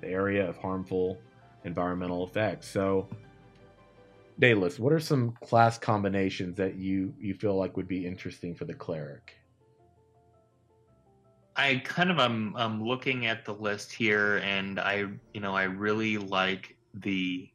The 0.00 0.08
area 0.08 0.48
of 0.48 0.56
harmful 0.56 1.18
environmental 1.64 2.24
effects. 2.24 2.68
So, 2.68 3.08
Daedalus, 4.38 4.78
what 4.78 4.92
are 4.92 5.00
some 5.00 5.32
class 5.42 5.78
combinations 5.78 6.56
that 6.56 6.76
you 6.76 7.12
you 7.18 7.34
feel 7.34 7.56
like 7.56 7.76
would 7.76 7.88
be 7.88 8.06
interesting 8.06 8.54
for 8.54 8.64
the 8.64 8.74
cleric? 8.74 9.36
I 11.60 11.82
kind 11.84 12.10
of 12.10 12.18
am 12.18 12.54
I'm 12.56 12.82
looking 12.82 13.26
at 13.26 13.44
the 13.44 13.52
list 13.52 13.92
here, 13.92 14.38
and 14.38 14.80
I 14.80 15.04
you 15.34 15.40
know 15.40 15.54
I 15.54 15.64
really 15.64 16.16
like 16.16 16.74
the 16.94 17.50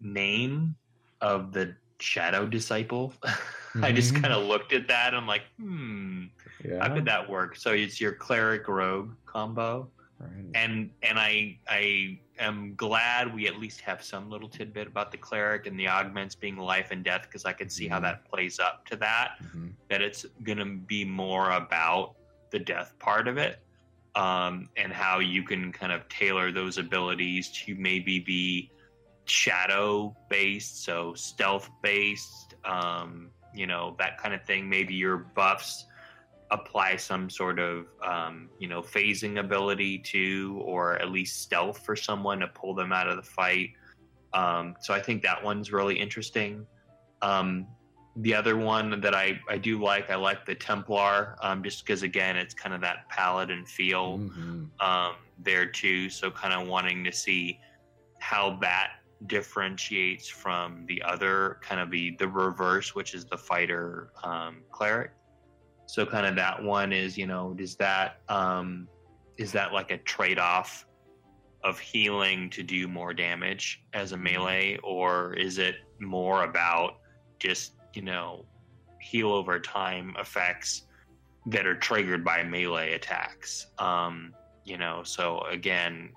name 0.00 0.76
of 1.20 1.52
the 1.52 1.74
shadow 1.98 2.46
disciple. 2.46 3.12
Mm-hmm. 3.24 3.84
I 3.84 3.90
just 3.90 4.12
mm-hmm. 4.12 4.22
kind 4.22 4.34
of 4.34 4.44
looked 4.44 4.72
at 4.72 4.86
that. 4.86 5.08
And 5.08 5.16
I'm 5.16 5.26
like, 5.26 5.42
hmm, 5.58 6.26
yeah. 6.64 6.78
how 6.78 6.94
could 6.94 7.06
that 7.06 7.28
work? 7.28 7.56
So 7.56 7.72
it's 7.72 8.00
your 8.00 8.12
cleric 8.12 8.68
rogue 8.68 9.10
combo, 9.26 9.88
right. 10.20 10.30
and 10.54 10.90
and 11.02 11.18
I 11.18 11.58
I 11.68 12.20
am 12.38 12.74
glad 12.76 13.34
we 13.34 13.48
at 13.48 13.58
least 13.58 13.80
have 13.80 14.00
some 14.00 14.30
little 14.30 14.48
tidbit 14.48 14.86
about 14.86 15.10
the 15.10 15.18
cleric 15.18 15.66
and 15.66 15.78
the 15.78 15.88
augments 15.88 16.36
being 16.36 16.56
life 16.56 16.92
and 16.92 17.02
death 17.02 17.22
because 17.22 17.44
I 17.44 17.52
can 17.52 17.68
see 17.68 17.86
mm-hmm. 17.86 17.94
how 17.94 18.00
that 18.00 18.30
plays 18.30 18.60
up 18.60 18.86
to 18.90 18.96
that. 18.98 19.42
Mm-hmm. 19.42 19.70
That 19.88 20.02
it's 20.02 20.24
gonna 20.44 20.66
be 20.66 21.04
more 21.04 21.50
about 21.50 22.14
the 22.50 22.58
death 22.58 22.94
part 22.98 23.28
of 23.28 23.38
it. 23.38 23.60
Um, 24.16 24.68
and 24.76 24.92
how 24.92 25.18
you 25.18 25.42
can 25.42 25.72
kind 25.72 25.90
of 25.90 26.08
tailor 26.08 26.52
those 26.52 26.78
abilities 26.78 27.50
to 27.64 27.74
maybe 27.74 28.20
be 28.20 28.70
shadow 29.24 30.14
based, 30.28 30.84
so 30.84 31.14
stealth 31.14 31.68
based, 31.82 32.54
um, 32.64 33.30
you 33.52 33.66
know, 33.66 33.96
that 33.98 34.18
kind 34.18 34.32
of 34.32 34.44
thing. 34.44 34.68
Maybe 34.68 34.94
your 34.94 35.16
buffs 35.16 35.86
apply 36.50 36.94
some 36.96 37.28
sort 37.28 37.58
of, 37.58 37.86
um, 38.06 38.50
you 38.60 38.68
know, 38.68 38.82
phasing 38.82 39.40
ability 39.40 39.98
to, 39.98 40.60
or 40.64 40.96
at 41.00 41.10
least 41.10 41.42
stealth 41.42 41.84
for 41.84 41.96
someone 41.96 42.38
to 42.38 42.46
pull 42.46 42.74
them 42.74 42.92
out 42.92 43.08
of 43.08 43.16
the 43.16 43.22
fight. 43.22 43.70
Um, 44.32 44.76
so 44.80 44.94
I 44.94 45.00
think 45.00 45.22
that 45.22 45.42
one's 45.42 45.72
really 45.72 45.98
interesting. 45.98 46.66
The 48.16 48.34
other 48.34 48.56
one 48.56 49.00
that 49.00 49.14
I, 49.14 49.40
I 49.48 49.58
do 49.58 49.82
like, 49.82 50.10
I 50.10 50.14
like 50.14 50.46
the 50.46 50.54
Templar, 50.54 51.36
um, 51.42 51.62
just 51.64 51.84
because 51.84 52.02
again, 52.02 52.36
it's 52.36 52.54
kind 52.54 52.74
of 52.74 52.80
that 52.82 53.08
paladin 53.08 53.64
feel 53.66 54.18
mm-hmm. 54.18 54.64
um, 54.80 55.14
there 55.38 55.66
too. 55.66 56.08
So 56.08 56.30
kind 56.30 56.54
of 56.54 56.68
wanting 56.68 57.02
to 57.04 57.12
see 57.12 57.58
how 58.20 58.56
that 58.60 58.92
differentiates 59.26 60.28
from 60.28 60.84
the 60.86 61.02
other 61.02 61.58
kind 61.60 61.80
of 61.80 61.90
the 61.90 62.16
the 62.18 62.28
reverse, 62.28 62.94
which 62.94 63.14
is 63.14 63.24
the 63.24 63.36
fighter 63.36 64.10
um, 64.22 64.62
cleric. 64.70 65.12
So 65.86 66.06
kind 66.06 66.26
of 66.26 66.34
that 66.36 66.62
one 66.62 66.92
is 66.92 67.16
you 67.18 67.26
know 67.26 67.56
is 67.58 67.76
that 67.76 68.20
um, 68.28 68.88
is 69.36 69.52
that 69.52 69.72
like 69.72 69.90
a 69.90 69.98
trade 69.98 70.38
off 70.38 70.86
of 71.62 71.78
healing 71.78 72.50
to 72.50 72.62
do 72.62 72.86
more 72.86 73.14
damage 73.14 73.82
as 73.94 74.12
a 74.12 74.16
melee, 74.16 74.78
or 74.82 75.34
is 75.34 75.58
it 75.58 75.76
more 76.00 76.44
about 76.44 76.98
just 77.38 77.73
you 77.94 78.02
know 78.02 78.44
heal 79.00 79.32
over 79.32 79.60
time 79.60 80.14
effects 80.18 80.82
that 81.46 81.66
are 81.66 81.76
triggered 81.76 82.24
by 82.24 82.42
melee 82.42 82.94
attacks? 82.94 83.66
Um, 83.78 84.34
you 84.64 84.78
know, 84.78 85.02
so 85.04 85.40
again, 85.42 86.10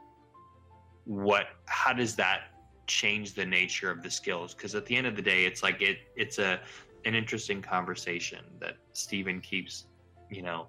what 1.06 1.48
how 1.66 1.94
does 1.94 2.16
that 2.16 2.44
change 2.88 3.34
the 3.34 3.46
nature 3.46 3.92
of 3.92 4.02
the 4.04 4.10
skills? 4.10 4.54
Because 4.54 4.76
at 4.76 4.86
the 4.86 4.96
end 4.96 5.08
of 5.08 5.16
the 5.16 5.22
day 5.22 5.46
it's 5.46 5.64
like 5.64 5.82
it 5.82 6.00
it's 6.16 6.40
a 6.40 6.60
an 7.06 7.16
interesting 7.16 7.62
conversation 7.62 8.44
that 8.60 8.78
Steven 8.94 9.42
keeps 9.42 9.86
you 10.30 10.42
know 10.42 10.68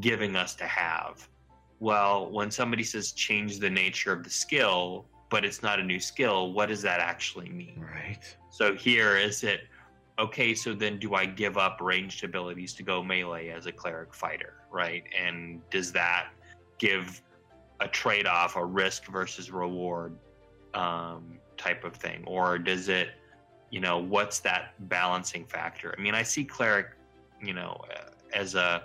giving 0.00 0.36
us 0.36 0.54
to 0.56 0.64
have. 0.66 1.28
Well 1.80 2.30
when 2.30 2.50
somebody 2.50 2.84
says 2.84 3.12
change 3.12 3.58
the 3.58 3.70
nature 3.70 4.12
of 4.12 4.24
the 4.24 4.30
skill 4.30 5.06
but 5.28 5.44
it's 5.44 5.62
not 5.62 5.80
a 5.80 5.82
new 5.82 5.98
skill 5.98 6.52
what 6.52 6.68
does 6.68 6.82
that 6.82 7.00
actually 7.00 7.48
mean? 7.48 7.80
Right. 7.80 8.36
So 8.50 8.74
here 8.74 9.16
is 9.16 9.42
it 9.42 9.62
okay 10.18 10.54
so 10.54 10.74
then 10.74 10.98
do 10.98 11.14
i 11.14 11.26
give 11.26 11.58
up 11.58 11.78
ranged 11.80 12.24
abilities 12.24 12.72
to 12.74 12.82
go 12.82 13.02
melee 13.02 13.48
as 13.48 13.66
a 13.66 13.72
cleric 13.72 14.14
fighter 14.14 14.56
right? 14.76 15.04
And 15.18 15.62
does 15.70 15.90
that 15.92 16.28
give 16.78 17.22
a 17.80 17.88
trade-off 17.88 18.56
a 18.56 18.64
risk 18.64 19.06
versus 19.06 19.50
reward 19.50 20.14
um, 20.74 21.38
type 21.56 21.84
of 21.84 21.94
thing? 21.94 22.22
Or 22.26 22.58
does 22.58 22.88
it 22.88 23.08
you 23.70 23.80
know 23.80 23.98
what's 23.98 24.38
that 24.40 24.74
balancing 24.88 25.44
factor? 25.44 25.94
I 25.96 26.00
mean 26.00 26.14
i 26.14 26.22
see 26.22 26.44
cleric 26.44 26.88
you 27.42 27.52
know 27.52 27.80
as 28.32 28.54
a 28.54 28.84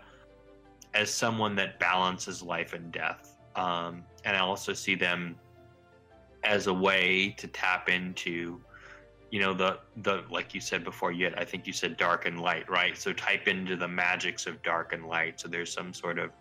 as 0.94 1.14
someone 1.14 1.56
that 1.56 1.80
balances 1.80 2.42
life 2.42 2.74
and 2.74 2.92
death 2.92 3.38
um, 3.56 4.04
and 4.26 4.36
i 4.36 4.40
also 4.40 4.74
see 4.74 4.96
them 4.96 5.36
as 6.44 6.68
a 6.68 6.74
way 6.74 7.34
to 7.38 7.48
tap 7.48 7.88
into 7.90 8.60
you 9.32 9.40
know 9.40 9.54
the 9.54 9.80
the 10.04 10.24
like 10.30 10.54
you 10.54 10.62
said 10.62 10.84
before 10.84 11.12
yet 11.12 11.34
i 11.40 11.44
think 11.44 11.66
you 11.66 11.74
said 11.74 11.98
dark 11.98 12.26
and 12.26 12.40
light 12.40 12.70
right 12.70 12.98
so 12.98 13.12
type 13.14 13.48
into 13.48 13.76
the 13.76 13.88
magics 13.88 14.46
of 14.46 14.62
dark 14.62 14.94
and 14.94 15.06
light 15.08 15.40
so 15.40 15.48
there's 15.48 15.72
some 15.72 15.94
sort 15.94 16.20
of 16.20 16.32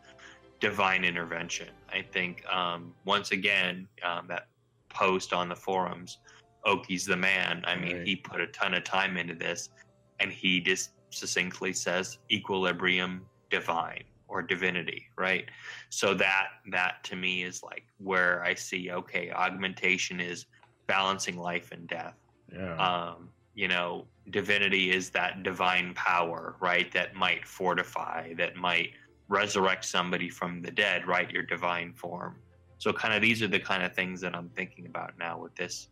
divine 0.61 1.05
intervention 1.05 1.69
i 1.93 2.03
think 2.03 2.45
um, 2.53 2.93
once 3.05 3.31
again 3.31 3.87
um, 4.05 4.27
that 4.29 4.49
post 4.91 5.33
on 5.33 5.49
the 5.49 5.57
forums, 5.57 6.19
Oki's 6.67 7.07
the 7.07 7.17
man. 7.17 7.63
I 7.67 7.77
mean, 7.77 7.99
right. 7.99 8.07
he 8.07 8.17
put 8.17 8.41
a 8.41 8.49
ton 8.49 8.75
of 8.75 8.85
time 8.85 9.17
into 9.17 9.35
this, 9.35 9.71
and 10.19 10.31
he 10.31 10.61
just 10.61 10.91
succinctly 11.09 11.73
says 11.73 12.19
equilibrium 12.31 13.23
divine 13.49 14.05
or 14.29 14.43
divinity, 14.43 15.07
right? 15.17 15.47
So 15.89 16.13
that 16.15 16.49
that 16.71 17.03
to 17.05 17.17
me 17.17 17.45
is 17.45 17.63
like 17.63 17.85
where 17.99 18.45
I 18.45 18.55
see 18.55 18.91
okay, 18.91 19.31
augmentation 19.31 20.21
is 20.21 20.47
balancing 20.87 21.39
life 21.39 21.73
and 21.73 21.89
death. 21.89 22.15
Yeah. 22.53 22.77
Um, 22.77 23.29
you 23.55 23.69
know, 23.69 24.07
divinity 24.31 24.91
is 24.91 25.11
that 25.11 25.43
divine 25.43 25.93
power, 25.95 26.57
right? 26.61 26.91
That 26.93 27.15
might 27.15 27.47
fortify, 27.47 28.35
that 28.35 28.57
might 28.57 28.91
resurrect 29.29 29.85
somebody 29.85 30.29
from 30.29 30.63
the 30.63 30.71
dead, 30.71 31.07
right? 31.07 31.31
Your 31.31 31.43
divine 31.43 31.93
form. 31.93 32.37
So 32.79 32.93
kind 32.93 33.13
of 33.15 33.21
these 33.21 33.43
are 33.43 33.49
the 33.49 33.61
kind 33.61 33.83
of 33.83 33.95
things 33.95 34.21
that 34.23 34.35
I'm 34.35 34.49
thinking 34.51 34.87
about 34.87 35.13
now 35.19 35.39
with 35.39 35.55
this 35.55 35.89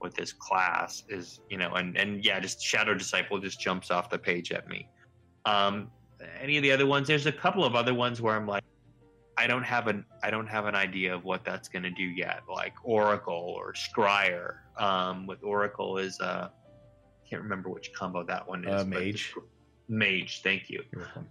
with 0.00 0.14
this 0.14 0.32
class 0.32 1.04
is, 1.08 1.40
you 1.50 1.58
know, 1.58 1.74
and 1.74 1.96
and 1.96 2.24
yeah, 2.24 2.40
just 2.40 2.62
Shadow 2.62 2.94
Disciple 2.94 3.38
just 3.38 3.60
jumps 3.60 3.90
off 3.90 4.08
the 4.08 4.18
page 4.18 4.50
at 4.50 4.66
me. 4.68 4.88
Um 5.44 5.90
any 6.40 6.56
of 6.56 6.62
the 6.62 6.72
other 6.72 6.86
ones, 6.86 7.06
there's 7.08 7.26
a 7.26 7.32
couple 7.32 7.64
of 7.64 7.74
other 7.74 7.94
ones 7.94 8.20
where 8.20 8.34
I'm 8.34 8.46
like 8.46 8.64
I 9.40 9.46
don't 9.46 9.62
have 9.62 9.86
an 9.86 10.04
I 10.22 10.30
don't 10.30 10.46
have 10.48 10.66
an 10.66 10.74
idea 10.74 11.14
of 11.14 11.24
what 11.24 11.46
that's 11.46 11.66
going 11.66 11.82
to 11.84 11.90
do 11.90 12.02
yet, 12.02 12.42
like 12.46 12.74
Oracle 12.82 13.54
or 13.56 13.72
Scryer. 13.72 14.56
Um, 14.76 15.26
with 15.26 15.42
Oracle 15.42 15.96
is 15.96 16.20
uh, 16.20 16.48
can't 17.28 17.42
remember 17.42 17.70
which 17.70 17.90
combo 17.94 18.22
that 18.24 18.46
one 18.46 18.66
is. 18.66 18.82
Uh, 18.82 18.84
mage. 18.84 19.34
Mage, 19.88 20.42
thank 20.42 20.68
you. 20.68 20.84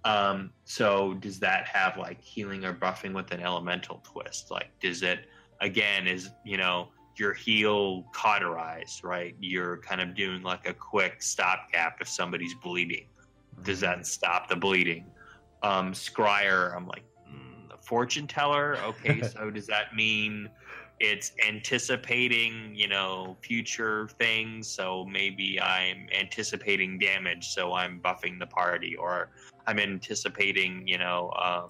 Um, 0.04 0.50
so 0.66 1.14
does 1.20 1.40
that 1.40 1.68
have 1.68 1.98
like 1.98 2.20
healing 2.20 2.66
or 2.66 2.74
buffing 2.74 3.14
with 3.14 3.32
an 3.32 3.42
elemental 3.42 4.02
twist? 4.04 4.50
Like, 4.50 4.72
does 4.80 5.04
it 5.04 5.28
again 5.62 6.08
is 6.08 6.32
you 6.44 6.58
know 6.58 6.90
your 7.16 7.34
heal 7.34 8.06
cauterized, 8.12 9.04
right? 9.04 9.36
You're 9.40 9.78
kind 9.78 10.02
of 10.02 10.16
doing 10.16 10.42
like 10.42 10.68
a 10.68 10.74
quick 10.74 11.22
stopgap 11.22 12.02
if 12.02 12.10
somebody's 12.10 12.56
bleeding. 12.56 13.06
Does 13.62 13.82
that 13.82 14.08
stop 14.08 14.50
the 14.50 14.56
bleeding? 14.56 15.06
Um, 15.62 15.92
Scryer, 15.92 16.76
I'm 16.76 16.88
like, 16.88 17.04
fortune 17.82 18.28
teller. 18.28 18.78
Okay, 18.84 19.22
so 19.34 19.50
does 19.50 19.68
that 19.68 19.96
mean 19.96 20.50
it's 21.00 21.32
anticipating, 21.48 22.74
you 22.74 22.88
know, 22.88 23.38
future 23.42 24.10
things? 24.20 24.68
So 24.68 25.06
maybe 25.06 25.60
I'm 25.62 26.08
anticipating 26.18 27.00
damage, 27.00 27.50
so 27.50 27.74
I'm 27.74 28.00
buffing 28.02 28.40
the 28.40 28.48
party, 28.48 28.96
or 28.96 29.30
I'm 29.68 29.80
anticipating, 29.80 30.88
you 30.88 30.98
know, 30.98 31.32
um, 31.42 31.70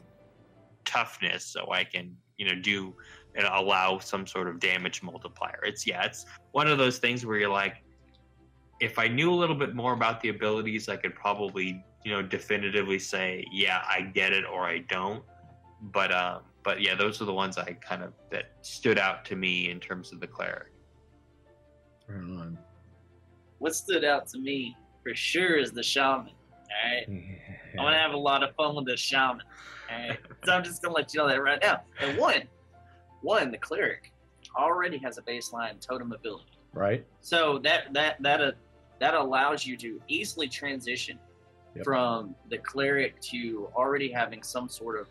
toughness, 0.86 1.46
so 1.46 1.72
I 1.72 1.84
can, 1.84 2.16
you 2.38 2.48
know, 2.48 2.60
do 2.60 2.96
and 3.36 3.48
allow 3.54 4.00
some 4.00 4.26
sort 4.26 4.48
of 4.48 4.60
damage 4.60 5.04
multiplier. 5.04 5.60
It's 5.64 5.86
yeah, 5.86 6.04
it's 6.04 6.26
one 6.52 6.68
of 6.68 6.78
those 6.78 6.98
things 6.98 7.26
where 7.26 7.38
you're 7.38 7.50
like, 7.50 7.84
if 8.80 8.98
I 8.98 9.08
knew 9.08 9.32
a 9.32 9.36
little 9.36 9.56
bit 9.56 9.76
more 9.76 9.94
about 9.94 10.22
the 10.22 10.30
abilities, 10.30 10.90
I 10.90 10.96
could 10.96 11.14
probably, 11.14 11.84
you 12.04 12.12
know, 12.12 12.22
definitively 12.22 12.98
say, 12.98 13.46
yeah, 13.52 13.84
I 13.88 14.02
get 14.02 14.34
it 14.34 14.46
or 14.46 14.66
I 14.66 14.80
don't 14.90 15.24
but 15.82 16.12
um, 16.12 16.42
but 16.64 16.82
yeah, 16.82 16.96
those 16.96 17.22
are 17.22 17.26
the 17.26 17.34
ones 17.34 17.58
I 17.58 17.74
kind 17.74 18.04
of 18.04 18.14
that 18.32 18.52
stood 18.62 19.00
out 19.00 19.26
to 19.26 19.36
me 19.36 19.70
in 19.70 19.80
terms 19.80 20.12
of 20.12 20.20
the 20.20 20.28
cleric. 20.28 20.72
Right 22.08 22.18
on. 22.18 22.58
What 23.60 23.76
stood 23.76 24.04
out 24.04 24.28
to 24.30 24.40
me 24.40 24.76
for 25.04 25.14
sure 25.16 25.58
is 25.58 25.72
the 25.72 25.84
shaman. 25.84 26.32
All 26.32 26.92
right, 26.92 27.06
yeah. 27.08 27.20
I'm 27.80 27.86
gonna 27.86 27.98
have 27.98 28.14
a 28.14 28.18
lot 28.18 28.44
of 28.44 28.56
fun 28.56 28.76
with 28.76 28.86
the 28.86 28.98
shaman. 28.98 29.42
All 29.92 30.10
right, 30.10 30.20
so 30.46 30.54
I'm 30.54 30.64
just 30.64 30.82
gonna 30.82 30.96
let 30.96 31.14
you 31.14 31.20
know 31.20 31.28
that 31.28 31.42
right 31.42 31.60
now. 31.62 31.82
And 32.00 32.18
one, 32.18 32.44
one, 33.22 33.52
the 33.52 33.58
cleric 33.58 34.12
already 34.56 34.98
has 35.00 35.18
a 35.18 35.22
baseline 35.22 35.80
totem 35.86 36.12
ability. 36.12 36.46
Right. 36.74 37.06
So 37.22 37.60
that 37.60 37.94
that 37.94 38.22
that 38.22 38.42
uh, 38.42 38.52
that 39.00 39.14
allows 39.14 39.66
you 39.66 39.78
to 39.78 40.02
easily 40.08 40.48
transition 40.48 41.18
yep. 41.76 41.86
from 41.86 42.36
the 42.50 42.58
cleric 42.58 43.20
to 43.22 43.70
already 43.76 44.12
having 44.12 44.44
some 44.44 44.70
sort 44.70 45.00
of 45.00 45.08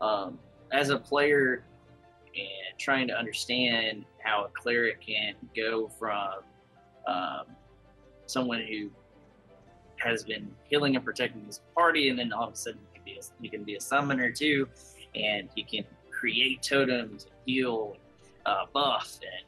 um, 0.00 0.38
as 0.72 0.90
a 0.90 0.98
player 0.98 1.64
and 2.34 2.78
trying 2.78 3.08
to 3.08 3.14
understand 3.14 4.04
how 4.22 4.44
a 4.44 4.48
cleric 4.48 5.00
can 5.00 5.34
go 5.56 5.88
from 5.98 6.34
um, 7.06 7.44
someone 8.26 8.60
who 8.60 8.90
has 9.96 10.22
been 10.22 10.48
healing 10.68 10.94
and 10.94 11.04
protecting 11.04 11.44
his 11.46 11.60
party, 11.74 12.08
and 12.08 12.18
then 12.18 12.32
all 12.32 12.46
of 12.46 12.52
a 12.52 12.56
sudden 12.56 12.78
he 12.92 12.98
can 12.98 13.04
be 13.04 13.18
a, 13.18 13.42
he 13.42 13.48
can 13.48 13.64
be 13.64 13.74
a 13.74 13.80
summoner 13.80 14.30
too, 14.30 14.68
and 15.14 15.48
he 15.54 15.62
can 15.62 15.84
create 16.10 16.62
totems, 16.62 17.24
and 17.24 17.32
heal, 17.46 17.96
uh, 18.46 18.64
buff, 18.72 19.18
and 19.22 19.46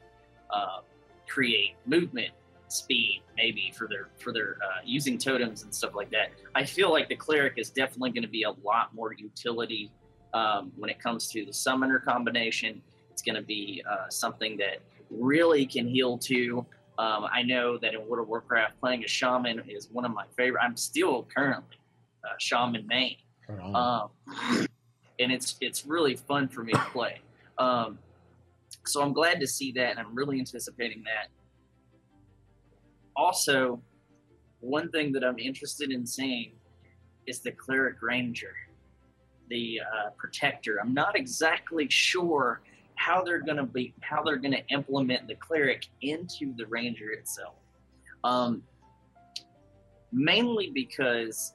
uh, 0.53 0.81
create 1.29 1.75
movement 1.87 2.31
speed 2.69 3.23
maybe 3.37 3.73
for 3.77 3.89
their 3.89 4.09
for 4.19 4.33
their 4.33 4.57
uh, 4.63 4.81
using 4.85 5.19
totems 5.19 5.63
and 5.63 5.75
stuff 5.75 5.95
like 5.95 6.11
that. 6.11 6.31
I 6.55 6.65
feel 6.65 6.91
like 6.91 7.09
the 7.09 7.17
cleric 7.17 7.55
is 7.57 7.71
definitely 7.71 8.11
going 8.11 8.23
to 8.23 8.29
be 8.29 8.45
a 8.45 8.53
lot 8.65 8.95
more 8.95 9.13
utility 9.13 9.91
um, 10.35 10.73
when 10.77 10.91
it 10.91 10.99
comes 11.01 11.29
to 11.29 11.45
the 11.45 11.53
summoner 11.53 11.99
combination, 11.99 12.83
it's 13.11 13.23
going 13.23 13.37
to 13.37 13.43
be 13.43 13.83
uh, 13.91 14.09
something 14.09 14.57
that 14.59 14.81
really 15.11 15.67
can 15.67 15.87
heal 15.87 16.17
too. 16.17 16.65
Um, 16.99 17.27
I 17.33 17.43
know 17.43 17.79
that 17.79 17.95
in 17.95 18.07
World 18.07 18.23
of 18.23 18.29
Warcraft, 18.29 18.79
playing 18.81 19.05
a 19.05 19.09
shaman 19.09 19.63
is 19.69 19.89
one 19.91 20.05
of 20.05 20.13
my 20.13 20.25
favorite. 20.37 20.61
I'm 20.63 20.77
still 20.77 21.27
currently 21.35 21.77
a 22.25 22.39
shaman 22.39 22.87
main, 22.87 23.17
um, 23.75 24.11
and 25.19 25.33
it's 25.33 25.57
it's 25.61 25.87
really 25.87 26.17
fun 26.17 26.49
for 26.49 26.63
me 26.63 26.73
to 26.73 26.87
play. 26.93 27.21
Um, 27.57 27.99
so 28.85 29.03
I'm 29.03 29.13
glad 29.13 29.41
to 29.41 29.47
see 29.47 29.73
that, 29.73 29.91
and 29.91 29.99
I'm 29.99 30.15
really 30.15 30.39
anticipating 30.39 31.03
that. 31.05 31.29
Also, 33.17 33.81
one 34.61 34.91
thing 34.91 35.13
that 35.13 35.25
I'm 35.25 35.39
interested 35.39 35.91
in 35.91 36.07
seeing 36.07 36.53
is 37.27 37.41
the 37.41 37.53
cleric 37.53 38.03
ranger 38.03 38.55
the 39.51 39.81
uh, 39.81 40.11
protector. 40.17 40.79
I'm 40.81 40.95
not 40.95 41.17
exactly 41.17 41.87
sure 41.91 42.63
how 42.95 43.23
they're 43.23 43.41
going 43.41 43.57
to 43.57 43.65
be 43.65 43.93
how 44.01 44.23
they're 44.23 44.37
going 44.37 44.53
to 44.53 44.67
implement 44.69 45.27
the 45.27 45.35
cleric 45.35 45.87
into 46.01 46.55
the 46.57 46.67
ranger 46.67 47.11
itself. 47.11 47.55
Um, 48.25 48.63
mainly 50.13 50.71
because 50.71 51.55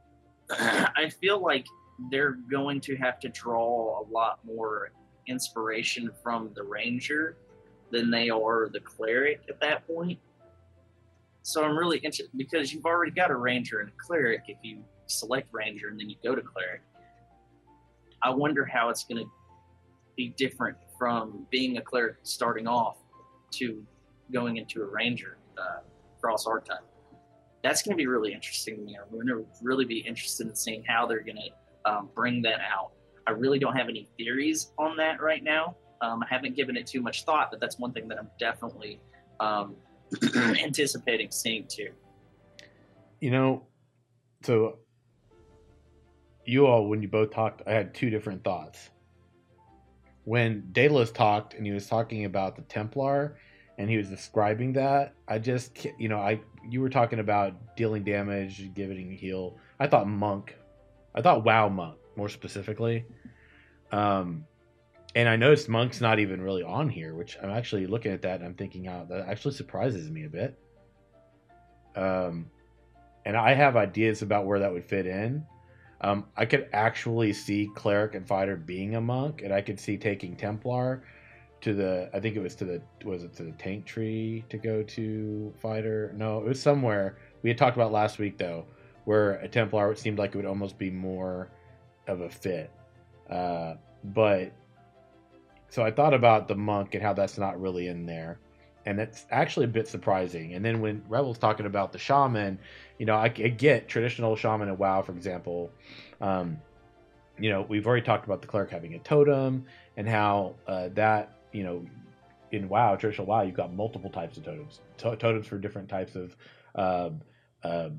I 0.50 1.10
feel 1.20 1.40
like 1.40 1.66
they're 2.10 2.38
going 2.50 2.80
to 2.82 2.96
have 2.96 3.18
to 3.20 3.28
draw 3.28 4.00
a 4.00 4.04
lot 4.10 4.38
more 4.44 4.90
inspiration 5.26 6.10
from 6.22 6.50
the 6.54 6.62
ranger 6.62 7.36
than 7.90 8.10
they 8.10 8.30
are 8.30 8.68
the 8.72 8.80
cleric 8.80 9.40
at 9.48 9.60
that 9.60 9.86
point. 9.86 10.18
So 11.42 11.64
I'm 11.64 11.78
really 11.78 11.98
interested 11.98 12.30
because 12.36 12.72
you've 12.72 12.86
already 12.86 13.12
got 13.12 13.30
a 13.30 13.36
ranger 13.36 13.80
and 13.80 13.88
a 13.88 13.92
cleric 14.04 14.42
if 14.48 14.58
you 14.62 14.82
select 15.06 15.48
ranger 15.52 15.88
and 15.88 15.98
then 15.98 16.10
you 16.10 16.16
go 16.22 16.34
to 16.34 16.42
cleric. 16.42 16.82
I 18.22 18.30
wonder 18.30 18.64
how 18.64 18.88
it's 18.88 19.04
going 19.04 19.24
to 19.24 19.30
be 20.16 20.28
different 20.36 20.76
from 20.98 21.46
being 21.50 21.76
a 21.76 21.82
cleric 21.82 22.16
starting 22.22 22.66
off 22.66 22.96
to 23.52 23.82
going 24.32 24.56
into 24.56 24.82
a 24.82 24.86
ranger 24.86 25.38
uh, 25.58 25.80
cross 26.20 26.46
archetype. 26.46 26.84
That's 27.62 27.82
going 27.82 27.92
to 27.92 27.96
be 27.96 28.06
really 28.06 28.32
interesting 28.32 28.76
to 28.76 28.82
me. 28.82 28.96
I'm 29.00 29.10
going 29.12 29.26
to 29.26 29.44
really 29.62 29.84
be 29.84 29.98
interested 29.98 30.46
in 30.46 30.54
seeing 30.54 30.84
how 30.86 31.06
they're 31.06 31.20
going 31.20 31.36
to 31.36 31.90
um, 31.90 32.08
bring 32.14 32.42
that 32.42 32.60
out. 32.60 32.92
I 33.26 33.32
really 33.32 33.58
don't 33.58 33.76
have 33.76 33.88
any 33.88 34.08
theories 34.16 34.72
on 34.78 34.96
that 34.98 35.20
right 35.20 35.42
now. 35.42 35.76
Um, 36.00 36.22
I 36.22 36.26
haven't 36.32 36.54
given 36.54 36.76
it 36.76 36.86
too 36.86 37.00
much 37.00 37.24
thought, 37.24 37.50
but 37.50 37.60
that's 37.60 37.78
one 37.78 37.92
thing 37.92 38.08
that 38.08 38.18
I'm 38.18 38.30
definitely 38.38 39.00
um, 39.40 39.76
anticipating 40.36 41.30
seeing 41.30 41.66
too. 41.68 41.90
You 43.20 43.30
know, 43.30 43.66
so 44.42 44.78
you 46.46 46.66
all, 46.66 46.88
when 46.88 47.02
you 47.02 47.08
both 47.08 47.30
talked, 47.30 47.62
I 47.66 47.72
had 47.72 47.94
two 47.94 48.08
different 48.08 48.44
thoughts. 48.44 48.90
When 50.24 50.68
Daedalus 50.72 51.10
talked 51.10 51.54
and 51.54 51.66
he 51.66 51.72
was 51.72 51.86
talking 51.86 52.24
about 52.24 52.56
the 52.56 52.62
Templar 52.62 53.36
and 53.78 53.90
he 53.90 53.96
was 53.96 54.08
describing 54.08 54.72
that, 54.74 55.14
I 55.28 55.38
just, 55.38 55.86
you 55.98 56.08
know, 56.08 56.18
I 56.18 56.40
you 56.68 56.80
were 56.80 56.88
talking 56.88 57.18
about 57.18 57.76
dealing 57.76 58.02
damage, 58.02 58.72
giving 58.74 59.10
heal. 59.10 59.58
I 59.78 59.86
thought 59.86 60.08
monk, 60.08 60.56
I 61.14 61.20
thought 61.20 61.44
WoW 61.44 61.68
monk 61.68 61.98
more 62.16 62.28
specifically. 62.28 63.04
Um, 63.92 64.46
and 65.14 65.28
I 65.28 65.36
noticed 65.36 65.68
monk's 65.68 66.00
not 66.00 66.18
even 66.18 66.40
really 66.40 66.62
on 66.62 66.88
here, 66.88 67.14
which 67.14 67.38
I'm 67.42 67.50
actually 67.50 67.86
looking 67.86 68.12
at 68.12 68.22
that 68.22 68.36
and 68.36 68.44
I'm 68.44 68.54
thinking, 68.54 68.88
oh, 68.88 69.06
that 69.08 69.28
actually 69.28 69.54
surprises 69.54 70.10
me 70.10 70.24
a 70.24 70.28
bit. 70.28 70.58
Um, 71.94 72.50
and 73.24 73.36
I 73.36 73.54
have 73.54 73.76
ideas 73.76 74.22
about 74.22 74.44
where 74.44 74.58
that 74.60 74.72
would 74.72 74.84
fit 74.84 75.06
in 75.06 75.46
um, 76.00 76.26
I 76.36 76.44
could 76.44 76.68
actually 76.72 77.32
see 77.32 77.70
cleric 77.74 78.14
and 78.14 78.26
fighter 78.26 78.56
being 78.56 78.96
a 78.96 79.00
monk, 79.00 79.42
and 79.42 79.52
I 79.52 79.62
could 79.62 79.80
see 79.80 79.96
taking 79.96 80.36
Templar 80.36 81.02
to 81.62 81.74
the. 81.74 82.10
I 82.12 82.20
think 82.20 82.36
it 82.36 82.40
was 82.40 82.54
to 82.56 82.64
the 82.64 82.82
was 83.04 83.24
it 83.24 83.34
to 83.36 83.44
the 83.44 83.52
tank 83.52 83.86
tree 83.86 84.44
to 84.50 84.58
go 84.58 84.82
to 84.82 85.54
fighter. 85.60 86.12
No, 86.14 86.38
it 86.38 86.46
was 86.46 86.60
somewhere 86.60 87.16
we 87.42 87.50
had 87.50 87.58
talked 87.58 87.76
about 87.76 87.92
last 87.92 88.18
week 88.18 88.36
though, 88.36 88.66
where 89.04 89.32
a 89.34 89.48
Templar 89.48 89.92
it 89.92 89.98
seemed 89.98 90.18
like 90.18 90.34
it 90.34 90.36
would 90.36 90.46
almost 90.46 90.78
be 90.78 90.90
more 90.90 91.48
of 92.06 92.20
a 92.20 92.28
fit. 92.28 92.70
Uh, 93.30 93.74
but 94.04 94.52
so 95.70 95.82
I 95.82 95.90
thought 95.90 96.14
about 96.14 96.46
the 96.46 96.54
monk 96.54 96.94
and 96.94 97.02
how 97.02 97.14
that's 97.14 97.38
not 97.38 97.60
really 97.60 97.88
in 97.88 98.06
there 98.06 98.38
and 98.86 99.00
it's 99.00 99.26
actually 99.30 99.64
a 99.64 99.68
bit 99.68 99.88
surprising. 99.88 100.54
And 100.54 100.64
then 100.64 100.80
when 100.80 101.02
Rebel's 101.08 101.38
talking 101.38 101.66
about 101.66 101.92
the 101.92 101.98
shaman, 101.98 102.58
you 102.98 103.04
know, 103.04 103.16
I, 103.16 103.24
I 103.24 103.28
get 103.28 103.88
traditional 103.88 104.36
shaman 104.36 104.68
and 104.68 104.78
WoW, 104.78 105.02
for 105.02 105.12
example. 105.12 105.72
Um, 106.20 106.58
you 107.38 107.50
know, 107.50 107.66
we've 107.68 107.86
already 107.86 108.06
talked 108.06 108.24
about 108.24 108.40
the 108.40 108.46
cleric 108.46 108.70
having 108.70 108.94
a 108.94 108.98
totem 109.00 109.66
and 109.96 110.08
how 110.08 110.54
uh, 110.66 110.88
that, 110.94 111.36
you 111.52 111.64
know, 111.64 111.84
in 112.52 112.68
WoW, 112.68 112.94
traditional 112.96 113.26
WoW, 113.26 113.42
you've 113.42 113.56
got 113.56 113.74
multiple 113.74 114.08
types 114.08 114.38
of 114.38 114.44
totems, 114.44 114.80
to- 114.98 115.16
totems 115.16 115.46
for 115.46 115.58
different 115.58 115.88
types 115.88 116.14
of 116.14 116.36
um, 116.76 117.20
uh, 117.64 117.90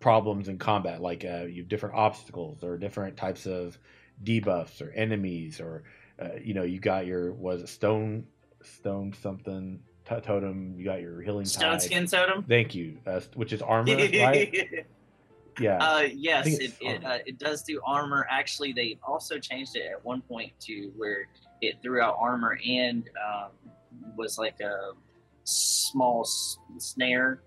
problems 0.00 0.48
in 0.48 0.58
combat. 0.58 1.02
Like 1.02 1.24
uh, 1.24 1.44
you 1.44 1.62
have 1.62 1.68
different 1.68 1.94
obstacles 1.94 2.64
or 2.64 2.78
different 2.78 3.18
types 3.18 3.46
of 3.46 3.78
debuffs 4.24 4.80
or 4.80 4.90
enemies, 4.92 5.60
or 5.60 5.84
uh, 6.18 6.36
you 6.42 6.54
know, 6.54 6.62
you 6.62 6.80
got 6.80 7.06
your 7.06 7.32
was 7.34 7.60
it 7.60 7.68
stone 7.68 8.24
stone 8.64 9.12
something 9.22 9.80
t- 10.08 10.20
totem. 10.20 10.74
You 10.76 10.84
got 10.84 11.00
your 11.00 11.20
healing 11.22 11.44
Stone 11.44 11.72
tide. 11.72 11.82
skin 11.82 12.06
totem. 12.06 12.44
Thank 12.44 12.74
you, 12.74 12.98
uh, 13.06 13.20
which 13.34 13.52
is 13.52 13.62
armor, 13.62 13.94
right? 13.96 14.86
Yeah. 15.60 15.76
Uh, 15.84 16.08
yes, 16.14 16.46
it 16.46 16.72
it, 16.80 17.04
uh, 17.04 17.18
it 17.26 17.38
does 17.38 17.62
do 17.62 17.78
armor. 17.86 18.26
Actually, 18.30 18.72
they 18.72 18.98
also 19.06 19.38
changed 19.38 19.76
it 19.76 19.82
at 19.92 20.02
one 20.02 20.22
point 20.22 20.52
to 20.60 20.90
where 20.96 21.28
it 21.60 21.76
threw 21.82 22.00
out 22.00 22.16
armor 22.18 22.58
and 22.66 23.04
um, 23.22 23.50
was 24.16 24.38
like 24.38 24.58
a 24.60 24.92
small 25.44 26.22
s- 26.22 26.56
snare 26.78 27.42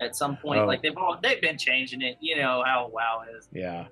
at 0.00 0.16
some 0.16 0.38
point. 0.38 0.60
Oh. 0.62 0.66
Like 0.66 0.82
they've 0.82 0.96
all 0.96 1.18
they've 1.22 1.40
been 1.42 1.58
changing 1.58 2.00
it. 2.00 2.16
You 2.20 2.36
know 2.36 2.62
how 2.64 2.88
WoW 2.92 3.24
is. 3.36 3.46
Yeah, 3.52 3.88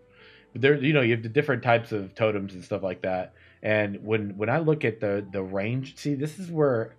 but 0.53 0.63
there, 0.63 0.75
you 0.75 0.95
know, 0.95 1.03
you 1.03 1.13
have 1.13 1.23
the 1.23 1.29
different 1.29 1.63
types 1.63 1.93
of 1.93 2.15
totems 2.15 2.55
and 2.55 2.65
stuff 2.65 2.83
like 2.83 3.03
that. 3.03 3.35
And 3.63 4.05
when 4.05 4.37
when 4.37 4.49
I 4.49 4.59
look 4.59 4.85
at 4.85 5.01
the 5.01 5.27
the 5.31 5.43
range, 5.43 5.97
see, 5.97 6.15
this 6.15 6.39
is 6.39 6.51
where 6.51 6.97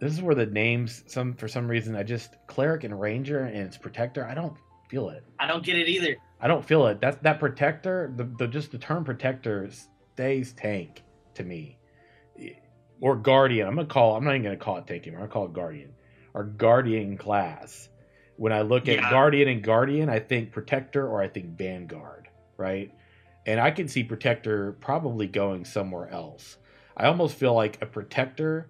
this 0.00 0.12
is 0.12 0.22
where 0.22 0.34
the 0.34 0.46
names 0.46 1.04
some 1.06 1.34
for 1.34 1.46
some 1.46 1.68
reason 1.68 1.94
I 1.94 2.02
just 2.02 2.36
cleric 2.46 2.84
and 2.84 2.98
ranger 3.00 3.40
and 3.40 3.58
it's 3.58 3.76
protector. 3.76 4.24
I 4.26 4.34
don't 4.34 4.56
feel 4.88 5.10
it. 5.10 5.24
I 5.38 5.46
don't 5.46 5.64
get 5.64 5.76
it 5.78 5.88
either. 5.88 6.16
I 6.40 6.48
don't 6.48 6.64
feel 6.64 6.86
it. 6.86 7.00
That's 7.00 7.18
that 7.18 7.38
protector, 7.38 8.12
the, 8.16 8.24
the 8.24 8.48
just 8.48 8.72
the 8.72 8.78
term 8.78 9.04
protector 9.04 9.68
stays 10.14 10.52
tank 10.52 11.02
to 11.34 11.44
me, 11.44 11.78
or 13.00 13.14
guardian. 13.16 13.68
I'm 13.68 13.76
gonna 13.76 13.86
call. 13.86 14.16
I'm 14.16 14.24
not 14.24 14.30
even 14.34 14.42
gonna 14.44 14.56
call 14.56 14.78
it 14.78 14.86
tank 14.86 15.02
anymore. 15.06 15.20
I'm 15.20 15.28
gonna 15.28 15.32
call 15.32 15.44
it 15.46 15.52
guardian 15.52 15.92
or 16.34 16.44
guardian 16.44 17.16
class. 17.16 17.88
When 18.36 18.52
I 18.52 18.62
look 18.62 18.88
at 18.88 18.96
Yeah. 18.96 19.10
guardian 19.10 19.48
and 19.48 19.62
guardian, 19.62 20.08
I 20.08 20.18
think 20.18 20.50
protector 20.50 21.06
or 21.06 21.20
I 21.20 21.28
think 21.28 21.58
vanguard, 21.58 22.28
right? 22.56 22.90
And 23.46 23.58
I 23.58 23.70
can 23.70 23.88
see 23.88 24.04
protector 24.04 24.72
probably 24.80 25.26
going 25.26 25.64
somewhere 25.64 26.08
else. 26.10 26.58
I 26.96 27.06
almost 27.06 27.36
feel 27.36 27.54
like 27.54 27.80
a 27.80 27.86
protector 27.86 28.68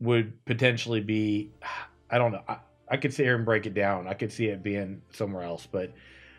would 0.00 0.44
potentially 0.44 1.00
be. 1.00 1.52
I 2.10 2.18
don't 2.18 2.32
know. 2.32 2.42
I, 2.48 2.58
I 2.88 2.96
could 2.96 3.14
sit 3.14 3.24
here 3.24 3.36
and 3.36 3.44
break 3.44 3.64
it 3.66 3.74
down. 3.74 4.08
I 4.08 4.14
could 4.14 4.32
see 4.32 4.46
it 4.46 4.62
being 4.62 5.02
somewhere 5.12 5.44
else, 5.44 5.66
but 5.70 5.92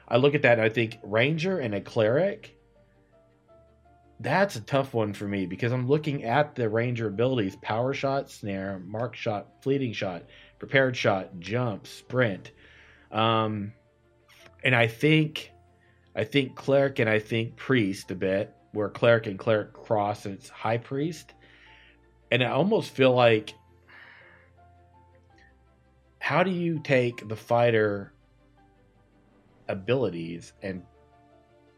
I 0.07 0.17
look 0.17 0.35
at 0.35 0.41
that 0.41 0.59
and 0.59 0.61
I 0.61 0.69
think 0.69 0.99
ranger 1.01 1.59
and 1.59 1.73
a 1.73 1.81
cleric. 1.81 2.59
That's 4.19 4.55
a 4.55 4.61
tough 4.61 4.93
one 4.93 5.13
for 5.13 5.27
me 5.27 5.45
because 5.45 5.71
I'm 5.71 5.87
looking 5.87 6.25
at 6.25 6.55
the 6.55 6.69
ranger 6.69 7.07
abilities: 7.07 7.55
power 7.61 7.93
shot, 7.93 8.29
snare, 8.29 8.79
mark 8.85 9.15
shot, 9.15 9.47
fleeting 9.61 9.93
shot, 9.93 10.23
prepared 10.59 10.95
shot, 10.95 11.39
jump, 11.39 11.87
sprint. 11.87 12.51
Um, 13.11 13.73
and 14.63 14.75
I 14.75 14.87
think, 14.87 15.52
I 16.15 16.23
think 16.23 16.55
cleric 16.55 16.99
and 16.99 17.09
I 17.09 17.19
think 17.19 17.55
priest 17.55 18.11
a 18.11 18.15
bit, 18.15 18.53
where 18.71 18.89
cleric 18.89 19.27
and 19.27 19.37
cleric 19.37 19.73
cross 19.73 20.25
and 20.25 20.35
it's 20.35 20.49
high 20.49 20.77
priest. 20.77 21.33
And 22.31 22.43
I 22.43 22.49
almost 22.49 22.91
feel 22.91 23.13
like, 23.13 23.53
how 26.19 26.43
do 26.43 26.51
you 26.51 26.79
take 26.79 27.27
the 27.27 27.35
fighter 27.35 28.13
abilities 29.67 30.53
and 30.61 30.83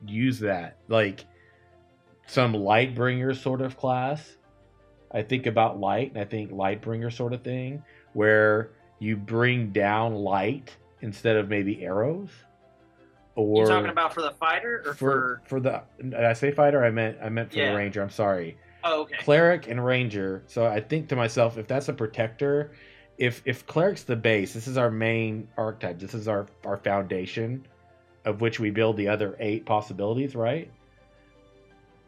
use 0.05 0.39
that 0.39 0.77
like 0.87 1.25
some 2.27 2.53
light 2.53 2.95
bringer 2.95 3.33
sort 3.33 3.61
of 3.61 3.77
class 3.77 4.37
i 5.11 5.21
think 5.21 5.45
about 5.45 5.79
light 5.79 6.11
and 6.11 6.19
i 6.19 6.25
think 6.25 6.51
light 6.51 6.81
bringer 6.81 7.09
sort 7.09 7.33
of 7.33 7.41
thing 7.41 7.83
where 8.13 8.71
you 8.99 9.15
bring 9.15 9.71
down 9.71 10.13
light 10.13 10.75
instead 11.01 11.35
of 11.35 11.49
maybe 11.49 11.83
arrows 11.83 12.29
or 13.35 13.57
You're 13.59 13.67
talking 13.67 13.89
about 13.91 14.13
for 14.13 14.21
the 14.21 14.31
fighter 14.31 14.81
or 14.85 14.93
for 14.93 14.95
for? 14.95 15.41
for 15.45 15.59
the 15.59 15.83
did 16.01 16.13
i 16.15 16.33
say 16.33 16.51
fighter? 16.51 16.83
I 16.83 16.89
meant 16.89 17.17
i 17.21 17.29
meant 17.29 17.51
for 17.51 17.57
Yeah. 17.59 17.71
the 17.71 17.77
ranger. 17.77 18.01
I'm 18.01 18.09
sorry. 18.09 18.57
Oh, 18.83 19.01
okay. 19.01 19.15
cleric 19.19 19.67
and 19.67 19.83
ranger. 19.83 20.43
So 20.47 20.65
i 20.65 20.79
think 20.79 21.09
to 21.09 21.15
myself 21.15 21.57
if 21.57 21.67
that's 21.67 21.89
a 21.89 21.93
protector 21.93 22.71
if 23.17 23.41
if 23.45 23.65
cleric's 23.65 24.03
the 24.03 24.15
base 24.15 24.53
this 24.53 24.67
is 24.67 24.77
our 24.77 24.91
main 24.91 25.47
archetype. 25.57 25.99
This 25.99 26.13
is 26.13 26.27
our 26.27 26.47
our 26.65 26.77
foundation 26.77 27.65
of 28.25 28.41
which 28.41 28.59
we 28.59 28.71
build 28.71 28.97
the 28.97 29.07
other 29.07 29.35
eight 29.39 29.65
possibilities 29.65 30.35
right? 30.35 30.71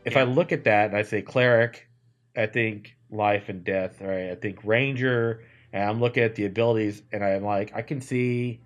If 0.05 0.15
i 0.17 0.23
look 0.23 0.51
at 0.51 0.63
that 0.65 0.89
and 0.89 0.97
i 0.97 1.01
say 1.03 1.21
cleric 1.21 1.87
i 2.35 2.45
think 2.45 2.95
life 3.11 3.49
and 3.49 3.63
death 3.63 4.01
right? 4.01 4.29
I 4.31 4.35
think 4.35 4.59
ranger 4.63 5.43
and 5.73 5.83
i'm 5.83 5.99
looking 5.99 6.23
at 6.23 6.35
the 6.35 6.45
abilities 6.45 7.01
and 7.11 7.23
i'm 7.23 7.43
like 7.43 7.71
i 7.75 7.81
can 7.81 7.99
see 8.01 8.61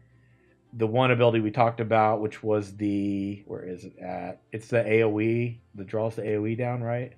the 0.74 0.88
one 0.88 1.12
ability 1.12 1.40
we 1.42 1.52
talked 1.52 1.80
about 1.82 2.22
which 2.22 2.42
was 2.42 2.76
the 2.78 3.44
where 3.46 3.64
is 3.64 3.84
it 3.84 3.98
at 4.00 4.42
it's 4.52 4.68
the 4.68 4.78
aoe 4.78 5.58
that 5.76 5.88
draws 5.88 6.16
the 6.16 6.22
aoe 6.22 6.58
down 6.58 6.82
right 6.82 7.14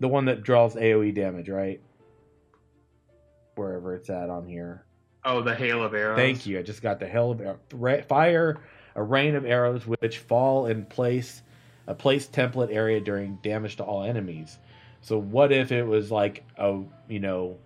the 0.00 0.08
one 0.08 0.26
that 0.26 0.42
draws 0.42 0.74
AoE 0.74 1.14
damage, 1.14 1.48
right? 1.48 1.80
Wherever 3.54 3.94
it's 3.94 4.10
at 4.10 4.28
on 4.28 4.46
here. 4.46 4.84
Oh, 5.24 5.40
the 5.40 5.54
hail 5.54 5.82
of 5.82 5.94
arrows. 5.94 6.18
Thank 6.18 6.46
you. 6.46 6.58
I 6.58 6.62
just 6.62 6.82
got 6.82 7.00
the 7.00 7.06
hail 7.06 7.30
of 7.30 7.40
ar- 7.40 7.58
ra- 7.72 8.02
fire, 8.02 8.60
a 8.94 9.02
rain 9.02 9.34
of 9.34 9.46
arrows 9.46 9.86
which 9.86 10.18
fall 10.18 10.66
in 10.66 10.84
place, 10.84 11.42
a 11.86 11.94
place 11.94 12.26
template 12.26 12.70
area 12.70 13.00
during 13.00 13.36
damage 13.36 13.76
to 13.76 13.84
all 13.84 14.02
enemies. 14.02 14.58
So 15.00 15.18
what 15.18 15.52
if 15.52 15.72
it 15.72 15.84
was 15.84 16.10
like 16.10 16.44
a 16.58 16.82
you 17.08 17.20
know, 17.20 17.56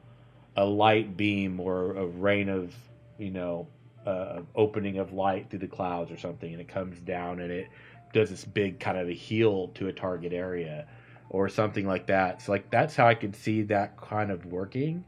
a 0.56 0.64
light 0.64 1.16
beam 1.16 1.58
or 1.58 1.96
a 1.96 2.06
rain 2.06 2.48
of 2.48 2.72
you 3.19 3.31
know, 3.31 3.69
uh, 4.07 4.40
opening 4.55 4.99
of 4.99 5.12
light 5.12 5.51
through 5.51 5.59
the 5.59 5.69
clouds 5.69 6.11
or 6.11 6.16
something, 6.16 6.53
and 6.53 6.61
it 6.61 6.69
comes 6.69 6.99
down 7.01 7.40
and 7.40 7.51
it 7.51 7.69
does 8.12 8.31
this 8.31 8.45
big 8.45 8.81
kind 8.81 8.97
of 8.97 9.09
a 9.09 9.12
heal 9.12 9.69
to 9.69 9.89
a 9.89 9.93
target 9.93 10.32
area 10.32 10.86
or 11.31 11.49
something 11.49 11.86
like 11.86 12.07
that. 12.07 12.40
So 12.40 12.53
like 12.53 12.70
that's 12.70 12.97
how 12.97 13.07
I 13.07 13.15
could 13.15 13.36
see 13.36 13.62
that 13.62 14.01
kind 14.01 14.31
of 14.31 14.47
working. 14.47 15.05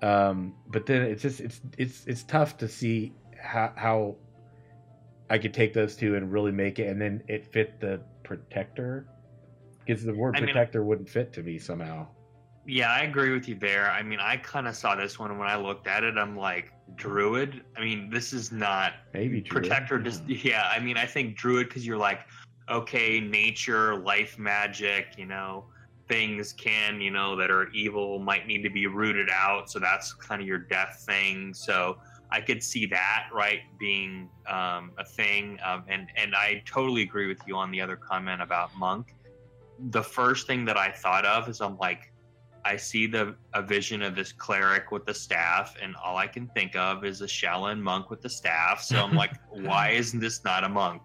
Um, 0.00 0.54
but 0.68 0.86
then 0.86 1.02
it's 1.02 1.22
just 1.22 1.40
it's 1.40 1.60
it's 1.76 2.06
it's 2.06 2.22
tough 2.22 2.56
to 2.58 2.68
see 2.68 3.12
how 3.38 3.72
how 3.76 4.16
I 5.28 5.38
could 5.38 5.52
take 5.52 5.74
those 5.74 5.96
two 5.96 6.16
and 6.16 6.32
really 6.32 6.52
make 6.52 6.78
it, 6.78 6.88
and 6.88 7.00
then 7.00 7.22
it 7.28 7.44
fit 7.44 7.80
the 7.80 8.00
protector. 8.22 9.06
Because 9.84 10.04
the 10.04 10.14
word 10.14 10.36
I 10.36 10.40
mean- 10.40 10.46
protector 10.48 10.82
wouldn't 10.84 11.08
fit 11.08 11.32
to 11.34 11.42
me 11.42 11.58
somehow. 11.58 12.06
Yeah, 12.66 12.90
I 12.92 13.00
agree 13.00 13.32
with 13.32 13.48
you 13.48 13.54
there. 13.54 13.90
I 13.90 14.02
mean, 14.02 14.20
I 14.20 14.36
kind 14.36 14.68
of 14.68 14.76
saw 14.76 14.94
this 14.94 15.18
one 15.18 15.38
when 15.38 15.48
I 15.48 15.56
looked 15.56 15.86
at 15.86 16.04
it. 16.04 16.18
I'm 16.18 16.36
like, 16.36 16.70
Druid. 16.96 17.62
I 17.76 17.80
mean, 17.80 18.10
this 18.10 18.32
is 18.32 18.52
not 18.52 18.94
Maybe 19.14 19.40
Druid. 19.40 19.64
protector. 19.64 19.98
Just 19.98 20.28
yeah. 20.28 20.68
I 20.72 20.78
mean, 20.78 20.96
I 20.96 21.06
think 21.06 21.36
Druid 21.36 21.68
because 21.68 21.86
you're 21.86 21.98
like, 21.98 22.20
okay, 22.70 23.20
nature, 23.20 23.96
life 23.96 24.38
magic. 24.38 25.14
You 25.16 25.26
know, 25.26 25.64
things 26.08 26.52
can 26.52 27.00
you 27.00 27.10
know 27.10 27.36
that 27.36 27.50
are 27.50 27.68
evil 27.70 28.18
might 28.18 28.46
need 28.46 28.62
to 28.62 28.70
be 28.70 28.86
rooted 28.86 29.28
out. 29.32 29.70
So 29.70 29.78
that's 29.78 30.12
kind 30.14 30.40
of 30.40 30.46
your 30.46 30.58
death 30.58 31.04
thing. 31.06 31.54
So 31.54 31.98
I 32.30 32.40
could 32.40 32.62
see 32.62 32.86
that 32.86 33.28
right 33.32 33.60
being 33.78 34.28
um, 34.46 34.92
a 34.98 35.04
thing. 35.04 35.58
Um, 35.64 35.84
and 35.88 36.08
and 36.16 36.34
I 36.34 36.62
totally 36.66 37.02
agree 37.02 37.26
with 37.26 37.40
you 37.46 37.56
on 37.56 37.70
the 37.70 37.80
other 37.80 37.96
comment 37.96 38.42
about 38.42 38.76
monk. 38.76 39.14
The 39.90 40.02
first 40.02 40.46
thing 40.46 40.64
that 40.64 40.76
I 40.76 40.90
thought 40.90 41.24
of 41.24 41.48
is 41.48 41.60
I'm 41.60 41.78
like, 41.78 42.07
I 42.68 42.76
see 42.76 43.06
the 43.06 43.34
a 43.54 43.62
vision 43.62 44.02
of 44.02 44.14
this 44.14 44.30
cleric 44.30 44.90
with 44.92 45.06
the 45.06 45.14
staff, 45.14 45.74
and 45.80 45.96
all 45.96 46.18
I 46.18 46.26
can 46.26 46.46
think 46.48 46.76
of 46.76 47.02
is 47.02 47.22
a 47.22 47.26
Shaolin 47.26 47.80
monk 47.80 48.10
with 48.10 48.20
the 48.20 48.28
staff. 48.28 48.82
So 48.82 49.02
I'm 49.02 49.14
like, 49.14 49.32
why 49.50 49.90
isn't 49.90 50.20
this 50.20 50.44
not 50.44 50.64
a 50.64 50.68
monk? 50.68 51.02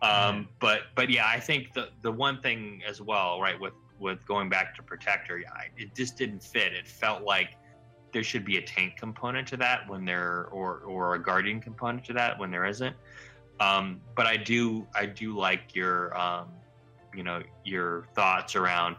Um, 0.00 0.48
but 0.58 0.82
but 0.94 1.10
yeah, 1.10 1.26
I 1.28 1.38
think 1.38 1.74
the 1.74 1.90
the 2.00 2.10
one 2.10 2.40
thing 2.40 2.82
as 2.88 3.02
well, 3.02 3.40
right, 3.40 3.60
with 3.60 3.74
with 3.98 4.26
going 4.26 4.48
back 4.48 4.74
to 4.76 4.82
protector, 4.82 5.38
yeah, 5.38 5.52
I- 5.52 5.70
it 5.76 5.94
just 5.94 6.16
didn't 6.16 6.42
fit. 6.42 6.72
It 6.72 6.88
felt 6.88 7.22
like 7.24 7.50
there 8.12 8.22
should 8.24 8.46
be 8.46 8.56
a 8.56 8.62
tank 8.62 8.96
component 8.96 9.46
to 9.48 9.58
that 9.58 9.86
when 9.90 10.06
there 10.06 10.46
or 10.50 10.78
or 10.80 11.14
a 11.14 11.22
guardian 11.22 11.60
component 11.60 12.04
to 12.06 12.14
that 12.14 12.38
when 12.38 12.50
there 12.50 12.64
isn't. 12.64 12.96
Um, 13.60 14.00
but 14.14 14.26
I 14.26 14.38
do 14.38 14.86
I 14.94 15.04
do 15.04 15.36
like 15.36 15.74
your 15.74 16.18
um, 16.18 16.48
you 17.14 17.22
know 17.22 17.42
your 17.64 18.06
thoughts 18.14 18.56
around 18.56 18.96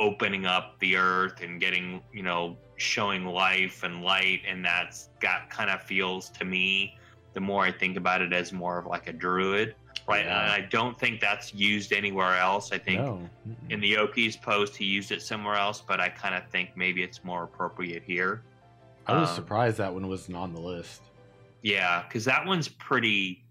opening 0.00 0.46
up 0.46 0.76
the 0.80 0.96
earth 0.96 1.42
and 1.42 1.60
getting 1.60 2.00
you 2.12 2.22
know 2.22 2.56
showing 2.76 3.26
life 3.26 3.82
and 3.84 4.02
light 4.02 4.40
and 4.48 4.64
that's 4.64 5.10
got 5.20 5.48
kind 5.50 5.68
of 5.70 5.82
feels 5.82 6.30
to 6.30 6.44
me 6.44 6.96
the 7.34 7.40
more 7.40 7.62
i 7.62 7.70
think 7.70 7.96
about 7.98 8.22
it 8.22 8.32
as 8.32 8.52
more 8.52 8.78
of 8.78 8.86
like 8.86 9.06
a 9.08 9.12
druid 9.12 9.74
right 10.08 10.24
Yeah. 10.24 10.40
and 10.42 10.50
i 10.50 10.60
don't 10.62 10.98
think 10.98 11.20
that's 11.20 11.52
used 11.54 11.92
anywhere 11.92 12.36
else 12.38 12.72
i 12.72 12.78
think 12.78 13.00
No. 13.00 13.28
In 13.68 13.78
the 13.80 13.98
oki's 13.98 14.36
post 14.36 14.74
he 14.74 14.86
used 14.86 15.12
it 15.12 15.20
somewhere 15.20 15.56
else 15.56 15.82
but 15.86 16.00
i 16.00 16.08
kind 16.08 16.34
of 16.34 16.48
think 16.50 16.70
maybe 16.74 17.02
it's 17.02 17.22
more 17.22 17.44
appropriate 17.44 18.02
here 18.02 18.42
I 19.06 19.18
was 19.20 19.28
um, 19.30 19.34
surprised 19.34 19.76
that 19.78 19.92
one 19.92 20.06
wasn't 20.08 20.36
on 20.36 20.52
the 20.54 20.60
list. 20.60 21.02
yeah, 21.62 22.02
because 22.06 22.24
that 22.26 22.46
one's 22.46 22.68
pretty 22.68 23.44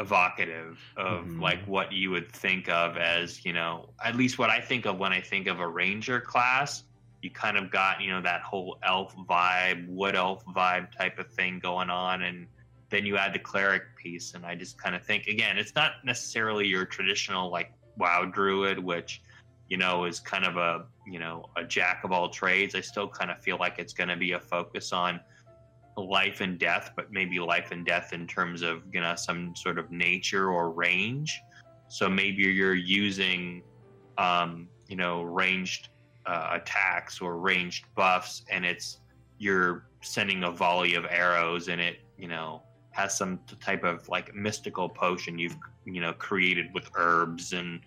evocative 0.00 0.80
of 0.96 1.26
Mhm. 1.26 1.40
like 1.40 1.64
what 1.66 1.92
you 1.92 2.10
would 2.10 2.32
think 2.32 2.68
of 2.68 2.96
as, 2.96 3.44
you 3.44 3.52
know, 3.52 3.94
at 4.02 4.16
least 4.16 4.38
what 4.38 4.50
I 4.50 4.60
think 4.60 4.86
of 4.86 4.98
when 4.98 5.12
I 5.12 5.20
think 5.20 5.46
of 5.46 5.60
a 5.60 5.68
ranger 5.68 6.20
class 6.20 6.84
you 7.22 7.30
kind 7.30 7.56
of 7.56 7.70
got 7.70 8.00
you 8.00 8.10
know 8.10 8.20
that 8.22 8.40
whole 8.42 8.78
elf 8.82 9.14
vibe, 9.28 9.86
wood 9.88 10.14
elf 10.14 10.44
vibe 10.46 10.90
type 10.96 11.18
of 11.18 11.30
thing 11.32 11.58
going 11.58 11.90
on, 11.90 12.22
and 12.22 12.46
then 12.88 13.06
you 13.06 13.16
add 13.16 13.32
the 13.34 13.38
cleric 13.38 13.94
piece, 13.96 14.34
and 14.34 14.44
I 14.44 14.54
just 14.54 14.78
kind 14.78 14.94
of 14.94 15.04
think 15.04 15.26
again, 15.26 15.58
it's 15.58 15.74
not 15.74 16.04
necessarily 16.04 16.66
your 16.66 16.84
traditional 16.84 17.50
like 17.50 17.72
WoW 17.96 18.24
druid, 18.24 18.78
which 18.78 19.22
you 19.68 19.76
know 19.76 20.04
is 20.04 20.18
kind 20.18 20.44
of 20.44 20.56
a 20.56 20.86
you 21.06 21.18
know 21.18 21.44
a 21.56 21.64
jack 21.64 22.04
of 22.04 22.12
all 22.12 22.28
trades. 22.30 22.74
I 22.74 22.80
still 22.80 23.08
kind 23.08 23.30
of 23.30 23.40
feel 23.42 23.58
like 23.58 23.78
it's 23.78 23.92
going 23.92 24.08
to 24.08 24.16
be 24.16 24.32
a 24.32 24.40
focus 24.40 24.92
on 24.92 25.20
life 25.96 26.40
and 26.40 26.58
death, 26.58 26.92
but 26.96 27.12
maybe 27.12 27.38
life 27.38 27.72
and 27.72 27.84
death 27.84 28.12
in 28.12 28.26
terms 28.26 28.62
of 28.62 28.82
you 28.92 29.00
know 29.00 29.14
some 29.14 29.54
sort 29.56 29.78
of 29.78 29.90
nature 29.90 30.50
or 30.50 30.70
range. 30.70 31.40
So 31.88 32.08
maybe 32.08 32.42
you're 32.42 32.74
using 32.74 33.62
um, 34.18 34.68
you 34.88 34.96
know 34.96 35.22
ranged 35.22 35.88
uh, 36.26 36.50
attacks 36.52 37.20
or 37.20 37.38
ranged 37.38 37.86
buffs, 37.94 38.44
and 38.50 38.64
it's 38.64 38.98
you're 39.38 39.86
sending 40.02 40.44
a 40.44 40.50
volley 40.50 40.94
of 40.94 41.04
arrows, 41.08 41.68
and 41.68 41.80
it 41.80 41.98
you 42.18 42.28
know 42.28 42.62
has 42.92 43.16
some 43.16 43.40
type 43.60 43.84
of 43.84 44.08
like 44.08 44.34
mystical 44.34 44.88
potion 44.88 45.38
you've 45.38 45.56
you 45.84 46.00
know 46.00 46.12
created 46.12 46.66
with 46.74 46.90
herbs 46.96 47.52
and 47.52 47.80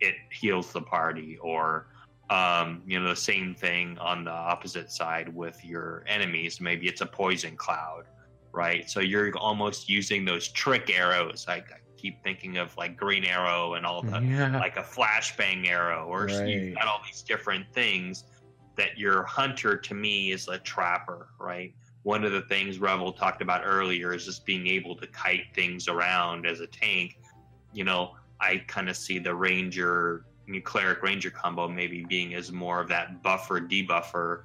it 0.00 0.14
heals 0.30 0.72
the 0.72 0.80
party 0.80 1.38
or 1.40 1.88
um, 2.30 2.82
you 2.86 3.00
know 3.00 3.08
the 3.08 3.16
same 3.16 3.54
thing 3.54 3.98
on 3.98 4.24
the 4.24 4.30
opposite 4.30 4.90
side 4.92 5.34
with 5.34 5.64
your 5.64 6.04
enemies. 6.06 6.60
Maybe 6.60 6.88
it's 6.88 7.00
a 7.00 7.06
poison 7.06 7.56
cloud 7.56 8.04
right? 8.54 8.88
So 8.88 9.00
you're 9.00 9.36
almost 9.36 9.88
using 9.88 10.24
those 10.24 10.48
trick 10.52 10.90
arrows. 10.90 11.44
Like 11.46 11.66
I 11.70 11.76
keep 11.98 12.22
thinking 12.22 12.56
of 12.56 12.74
like 12.78 12.96
green 12.96 13.24
arrow 13.24 13.74
and 13.74 13.84
all 13.86 14.04
the 14.04 14.22
Yeah. 14.22 14.58
like 14.58 14.76
a 14.76 14.82
flashbang 14.82 15.66
arrow 15.68 16.06
or 16.06 16.26
Right. 16.26 16.46
you've 16.46 16.62
got 16.78 16.88
all 16.88 17.00
these 17.06 17.22
different 17.22 17.66
things 17.74 18.24
that 18.76 18.96
your 18.96 19.24
hunter 19.24 19.76
to 19.76 19.94
me 19.94 20.32
is 20.32 20.48
a 20.48 20.58
trapper 20.58 21.30
right? 21.40 21.74
One 22.02 22.24
of 22.24 22.32
the 22.32 22.42
things 22.42 22.78
revel 22.78 23.12
talked 23.12 23.42
about 23.42 23.62
earlier 23.66 24.14
is 24.14 24.24
just 24.24 24.46
being 24.46 24.66
able 24.66 24.96
to 24.96 25.06
kite 25.08 25.44
things 25.54 25.88
around 25.88 26.46
as 26.46 26.60
a 26.60 26.66
tank. 26.68 27.18
You 27.72 27.84
know 27.84 28.12
i 28.40 28.58
kind 28.68 28.88
of 28.88 28.96
see 28.96 29.18
the 29.18 29.34
ranger 29.34 30.27
cleric 30.60 31.02
ranger 31.02 31.30
combo 31.30 31.68
maybe 31.68 32.04
being 32.08 32.34
as 32.34 32.50
more 32.50 32.80
of 32.80 32.88
that 32.88 33.22
buffer 33.22 33.60
debuffer 33.60 34.42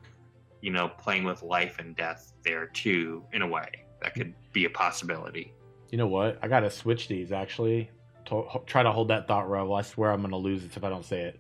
you 0.62 0.72
know 0.72 0.88
playing 0.88 1.24
with 1.24 1.42
life 1.42 1.80
and 1.80 1.96
death 1.96 2.34
there 2.44 2.68
too 2.68 3.24
in 3.34 3.42
a 3.42 3.48
way 3.48 3.70
that 4.02 4.14
could 4.14 4.34
be 4.52 4.66
a 4.66 4.70
possibility 4.70 5.54
You 5.92 5.98
know 5.98 6.08
what? 6.08 6.40
I 6.42 6.48
gotta 6.48 6.72
switch 6.72 7.08
these 7.08 7.32
actually. 7.32 7.92
To, 8.26 8.48
try 8.66 8.82
to 8.82 8.92
hold 8.92 9.10
that 9.10 9.28
thought, 9.28 9.48
Revel. 9.50 9.76
I 9.76 9.84
swear 9.84 10.12
I'm 10.12 10.22
gonna 10.22 10.38
lose 10.38 10.64
this 10.64 10.76
if 10.76 10.84
I 10.84 10.90
don't 10.90 11.06
say 11.06 11.22
it. 11.22 11.40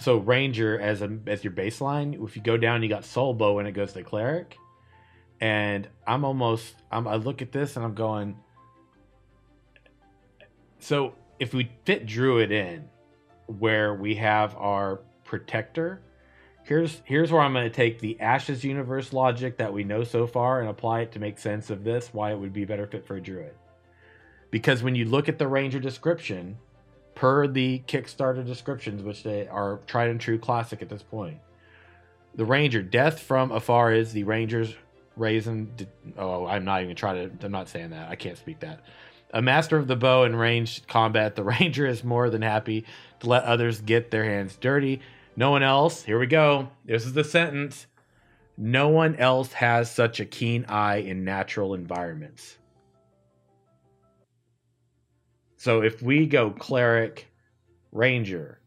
So 0.00 0.18
Ranger 0.18 0.80
as 0.80 1.00
a 1.00 1.18
as 1.28 1.44
your 1.44 1.52
baseline. 1.52 2.20
If 2.26 2.34
you 2.34 2.42
go 2.42 2.56
down, 2.56 2.82
you 2.82 2.88
got 2.88 3.04
Soul 3.04 3.34
Bow 3.34 3.60
and 3.60 3.68
it 3.68 3.72
goes 3.72 3.92
to 3.92 4.02
Cleric. 4.02 4.56
And 5.40 5.88
I'm 6.06 6.24
almost. 6.24 6.74
I'm, 6.90 7.06
I 7.06 7.16
look 7.16 7.40
at 7.40 7.52
this 7.52 7.76
and 7.76 7.84
I'm 7.84 7.94
going. 7.94 8.36
So 10.80 11.14
if 11.38 11.54
we 11.54 11.70
fit 11.84 12.04
Druid 12.06 12.50
in, 12.50 12.88
where 13.46 13.94
we 13.94 14.16
have 14.16 14.56
our 14.56 15.00
Protector, 15.24 16.02
here's 16.64 17.00
here's 17.04 17.32
where 17.32 17.40
I'm 17.40 17.54
going 17.54 17.64
to 17.64 17.74
take 17.74 18.00
the 18.00 18.20
Ashes 18.20 18.64
universe 18.64 19.12
logic 19.12 19.56
that 19.56 19.72
we 19.72 19.82
know 19.82 20.04
so 20.04 20.26
far 20.26 20.60
and 20.60 20.68
apply 20.68 21.00
it 21.00 21.12
to 21.12 21.18
make 21.18 21.38
sense 21.38 21.70
of 21.70 21.84
this. 21.84 22.10
Why 22.12 22.32
it 22.32 22.38
would 22.38 22.52
be 22.52 22.66
better 22.66 22.86
fit 22.86 23.06
for 23.06 23.16
a 23.16 23.20
druid. 23.20 23.54
Because 24.50 24.82
when 24.82 24.94
you 24.94 25.06
look 25.06 25.30
at 25.30 25.38
the 25.38 25.48
ranger 25.48 25.80
description, 25.80 26.58
per 27.14 27.46
the 27.46 27.82
Kickstarter 27.86 28.44
descriptions, 28.44 29.02
which 29.02 29.22
they 29.22 29.48
are 29.48 29.80
tried 29.86 30.10
and 30.10 30.20
true 30.20 30.38
classic 30.38 30.82
at 30.82 30.90
this 30.90 31.02
point, 31.02 31.38
the 32.34 32.44
ranger 32.44 32.82
death 32.82 33.20
from 33.20 33.50
afar 33.50 33.92
is 33.92 34.12
the 34.12 34.24
ranger's 34.24 34.74
raisin. 35.16 35.70
Oh, 36.16 36.46
I'm 36.46 36.64
not 36.64 36.82
even 36.82 36.96
trying 36.96 37.38
to. 37.38 37.46
I'm 37.46 37.52
not 37.52 37.68
saying 37.68 37.90
that. 37.90 38.10
I 38.10 38.16
can't 38.16 38.38
speak 38.38 38.60
that. 38.60 38.80
A 39.32 39.40
master 39.40 39.78
of 39.78 39.88
the 39.88 39.96
bow 39.96 40.24
and 40.24 40.38
ranged 40.38 40.86
combat, 40.86 41.36
the 41.36 41.44
ranger 41.60 41.86
is 41.86 42.04
more 42.04 42.28
than 42.28 42.42
happy 42.42 42.84
to 43.20 43.28
let 43.28 43.44
others 43.44 43.80
get 43.80 44.10
their 44.10 44.24
hands 44.24 44.56
dirty. 44.56 45.00
No 45.36 45.50
one 45.50 45.62
else, 45.62 46.02
here 46.02 46.18
we 46.18 46.26
go. 46.26 46.68
This 46.84 47.06
is 47.06 47.14
the 47.14 47.24
sentence. 47.24 47.86
No 48.58 48.90
one 48.90 49.16
else 49.16 49.54
has 49.54 49.90
such 49.90 50.20
a 50.20 50.26
keen 50.26 50.66
eye 50.66 50.96
in 50.96 51.24
natural 51.24 51.72
environments. 51.72 52.58
So 55.56 55.82
if 55.82 56.02
we 56.02 56.26
go 56.26 56.50
cleric, 56.50 57.28
ranger, 57.92 58.60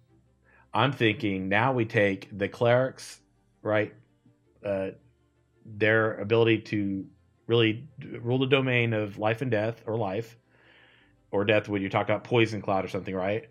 I'm 0.74 0.92
thinking 0.92 1.50
now 1.50 1.74
we 1.74 1.86
take 1.86 2.36
the 2.36 2.48
clerics, 2.48 3.20
right? 3.62 3.94
Uh, 4.66 4.92
their 5.66 6.16
ability 6.18 6.60
to 6.60 7.06
really 7.48 7.88
rule 8.22 8.40
the 8.40 8.48
domain 8.48 8.94
of 8.94 9.20
life 9.20 9.42
and 9.42 9.52
death, 9.52 9.84
or 9.86 9.98
life, 9.98 10.36
or 11.32 11.46
death 11.46 11.68
when 11.68 11.82
you 11.82 11.90
talk 11.90 12.06
about 12.06 12.24
poison 12.24 12.62
cloud 12.62 12.86
or 12.86 12.88
something, 12.88 13.16
right? 13.16 13.48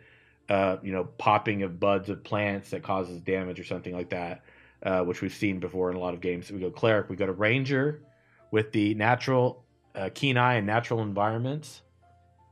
Uh, 0.48 0.76
you 0.82 0.92
know, 0.92 1.04
popping 1.04 1.62
of 1.62 1.80
buds 1.80 2.08
of 2.08 2.22
plants 2.22 2.70
that 2.70 2.82
causes 2.82 3.20
damage 3.20 3.58
or 3.58 3.64
something 3.64 3.94
like 3.94 4.10
that, 4.10 4.42
uh, 4.82 5.00
which 5.00 5.22
we've 5.22 5.34
seen 5.34 5.58
before 5.58 5.90
in 5.90 5.96
a 5.96 6.00
lot 6.00 6.14
of 6.14 6.20
games. 6.20 6.50
We 6.50 6.60
go 6.60 6.70
cleric, 6.70 7.08
we 7.08 7.16
go 7.16 7.26
to 7.26 7.32
ranger 7.32 8.02
with 8.50 8.72
the 8.72 8.94
natural 8.94 9.64
uh, 9.94 10.10
keen 10.14 10.36
eye 10.36 10.54
and 10.54 10.66
natural 10.66 11.00
environments 11.00 11.82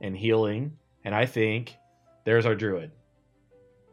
and 0.01 0.15
healing. 0.15 0.77
And 1.03 1.13
I 1.13 1.25
think 1.25 1.75
there's 2.25 2.45
our 2.45 2.55
druid. 2.55 2.91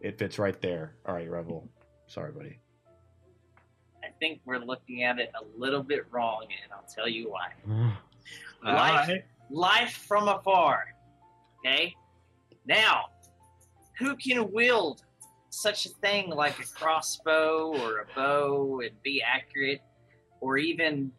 It 0.01 0.19
fits 0.19 0.39
right 0.39 0.61
there. 0.61 0.95
All 1.07 1.15
right, 1.15 1.31
Rebel. 1.31 1.69
Sorry, 2.07 2.33
buddy. 2.33 2.59
I 4.03 4.09
think 4.19 4.41
we're 4.45 4.59
looking 4.59 5.03
at 5.05 5.19
it 5.19 5.31
a 5.41 5.59
little 5.59 5.83
bit 5.83 6.07
wrong, 6.11 6.47
and 6.63 6.73
I'll 6.73 6.87
tell 6.93 7.09
you 7.09 7.31
why. 7.31 7.53
Life, 8.63 9.23
life 9.49 9.93
from 10.07 10.29
afar. 10.29 10.85
Okay? 11.65 11.95
Now, 12.67 13.07
who 13.99 14.17
can 14.17 14.51
wield 14.53 15.03
such 15.51 15.87
a 15.87 15.89
thing 15.89 16.31
like 16.31 16.59
a 16.59 16.67
crossbow 16.67 17.75
or 17.81 17.99
a 18.01 18.07
bow 18.15 18.81
and 18.81 18.91
be 19.03 19.23
accurate, 19.23 19.81
or 20.41 20.57
even 20.59 21.13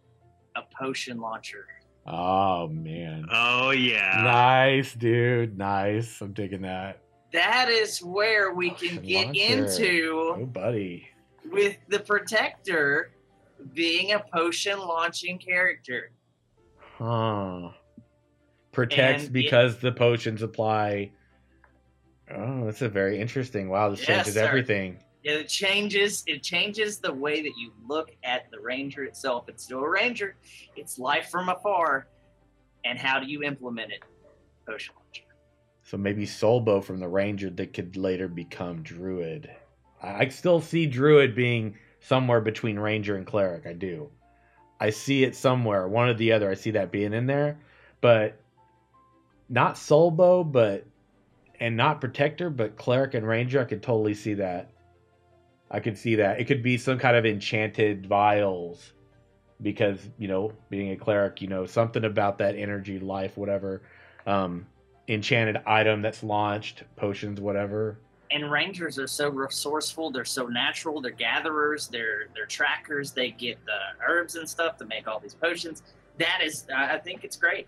a 0.55 0.61
potion 0.79 1.19
launcher? 1.19 1.65
Oh 2.07 2.67
man. 2.69 3.25
oh 3.31 3.69
yeah 3.71 4.21
Nice, 4.23 4.93
dude. 4.95 5.57
Nice. 5.57 6.19
I'm 6.21 6.33
digging 6.33 6.61
that. 6.63 7.01
That 7.33 7.69
is 7.69 7.99
where 7.99 8.53
we 8.53 8.71
oh, 8.71 8.73
can 8.73 9.01
get 9.03 9.27
launcher. 9.27 9.41
into 9.41 10.35
Oh, 10.39 10.45
buddy. 10.47 11.07
with 11.51 11.77
the 11.89 11.99
protector 11.99 13.11
being 13.75 14.13
a 14.13 14.19
potion 14.33 14.79
launching 14.79 15.37
character. 15.37 16.11
Huh. 16.97 17.69
Protects 18.71 19.25
And 19.25 19.33
because 19.33 19.77
the 19.79 19.91
potions 19.91 20.41
apply. 20.41 21.11
Oh, 22.33 22.65
that's 22.65 22.81
a 22.81 22.89
very 22.89 23.19
interesting. 23.19 23.69
Wow, 23.69 23.89
this 23.89 23.99
Yes, 23.99 24.07
changes 24.07 24.33
sir. 24.35 24.47
everything. 24.47 24.97
It 25.23 25.47
changes 25.47 26.23
it 26.25 26.41
changes 26.41 26.97
the 26.97 27.13
way 27.13 27.41
that 27.41 27.53
you 27.57 27.73
look 27.87 28.11
at 28.23 28.49
the 28.49 28.59
ranger 28.59 29.03
itself. 29.03 29.49
It's 29.49 29.63
still 29.63 29.81
a 29.83 29.89
ranger. 29.89 30.35
It's 30.75 30.97
life 30.97 31.29
from 31.29 31.49
afar. 31.49 32.07
And 32.85 32.97
how 32.97 33.19
do 33.19 33.27
you 33.27 33.43
implement 33.43 33.91
it? 33.91 33.99
Potion 34.65 34.95
launcher. 34.97 35.23
So 35.83 35.97
maybe 35.97 36.25
Soulbow 36.25 36.83
from 36.83 36.99
the 36.99 37.07
Ranger 37.07 37.49
that 37.51 37.73
could 37.73 37.97
later 37.97 38.27
become 38.27 38.81
Druid. 38.81 39.51
I, 40.01 40.25
I 40.25 40.27
still 40.29 40.61
see 40.61 40.85
Druid 40.87 41.35
being 41.35 41.75
somewhere 41.99 42.41
between 42.41 42.79
Ranger 42.79 43.17
and 43.17 43.25
Cleric. 43.25 43.67
I 43.67 43.73
do. 43.73 44.09
I 44.79 44.89
see 44.89 45.23
it 45.23 45.35
somewhere, 45.35 45.87
one 45.87 46.09
or 46.09 46.13
the 46.15 46.31
other. 46.31 46.49
I 46.49 46.55
see 46.55 46.71
that 46.71 46.91
being 46.91 47.13
in 47.13 47.27
there, 47.27 47.59
but 47.99 48.40
not 49.51 49.75
Soulbow, 49.75 50.49
but 50.49 50.85
and 51.59 51.77
not 51.77 52.01
Protector, 52.01 52.49
but 52.49 52.77
Cleric 52.77 53.13
and 53.13 53.27
Ranger. 53.27 53.61
I 53.61 53.65
could 53.65 53.83
totally 53.83 54.15
see 54.15 54.33
that. 54.35 54.71
I 55.69 55.79
could 55.79 55.97
see 55.97 56.15
that. 56.15 56.39
It 56.39 56.45
could 56.45 56.63
be 56.63 56.77
some 56.77 56.97
kind 56.97 57.15
of 57.15 57.25
enchanted 57.25 58.07
vials 58.07 58.93
because, 59.61 60.09
you 60.17 60.27
know, 60.27 60.53
being 60.69 60.91
a 60.91 60.95
cleric, 60.95 61.41
you 61.41 61.47
know, 61.47 61.65
something 61.65 62.05
about 62.05 62.39
that 62.39 62.55
energy, 62.55 62.99
life, 62.99 63.37
whatever. 63.37 63.83
Um, 64.25 64.65
enchanted 65.07 65.61
item 65.65 66.01
that's 66.01 66.23
launched, 66.23 66.83
potions, 66.95 67.39
whatever. 67.39 67.99
And 68.31 68.49
rangers 68.49 68.97
are 68.97 69.07
so 69.07 69.29
resourceful, 69.29 70.09
they're 70.11 70.23
so 70.23 70.47
natural, 70.47 71.01
they're 71.01 71.11
gatherers, 71.11 71.87
they're 71.89 72.27
they're 72.33 72.45
trackers, 72.45 73.11
they 73.11 73.31
get 73.31 73.63
the 73.65 73.77
herbs 74.07 74.35
and 74.35 74.47
stuff 74.47 74.77
to 74.77 74.85
make 74.85 75.07
all 75.07 75.19
these 75.19 75.33
potions. 75.35 75.83
That 76.17 76.39
is 76.41 76.65
I 76.73 76.95
I 76.95 76.99
think 76.99 77.25
it's 77.25 77.35
great. 77.35 77.67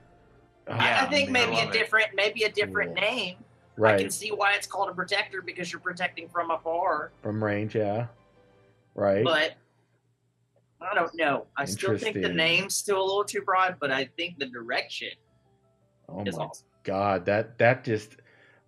I- 0.67 0.75
Yeah, 0.89 1.03
I, 1.03 1.05
think 1.09 1.29
I 1.29 1.31
maybe 1.31 1.51
love 1.53 1.65
a 1.65 1.67
it. 1.69 1.73
different 1.73 2.07
maybe 2.15 2.43
a 2.43 2.49
different 2.51 2.95
Cool. 2.95 3.03
name. 3.05 3.35
I 3.83 3.97
can 3.97 4.11
see 4.11 4.29
why 4.31 4.53
it's 4.53 4.67
called 4.67 4.89
a 4.89 4.93
protector 4.93 5.41
because 5.41 5.71
you're 5.71 5.81
protecting 5.81 6.29
from 6.29 6.51
afar. 6.51 7.11
From 7.23 7.43
range, 7.43 7.75
yeah. 7.75 8.05
Right. 8.93 9.23
But 9.23 9.53
I 10.79 10.93
don't 10.93 11.13
know. 11.15 11.47
I 11.57 11.65
still 11.65 11.97
think 11.97 12.21
the 12.21 12.29
name's 12.29 12.75
still 12.75 13.01
a 13.01 13.05
little 13.05 13.23
too 13.23 13.41
broad, 13.41 13.77
but 13.79 13.91
I 13.91 14.05
think 14.17 14.37
the 14.37 14.45
direction 14.45 15.09
oh 16.09 16.23
is 16.25 16.37
my 16.37 16.43
awesome. 16.45 16.67
god, 16.83 17.25
that 17.25 17.57
that 17.57 17.83
just 17.83 18.17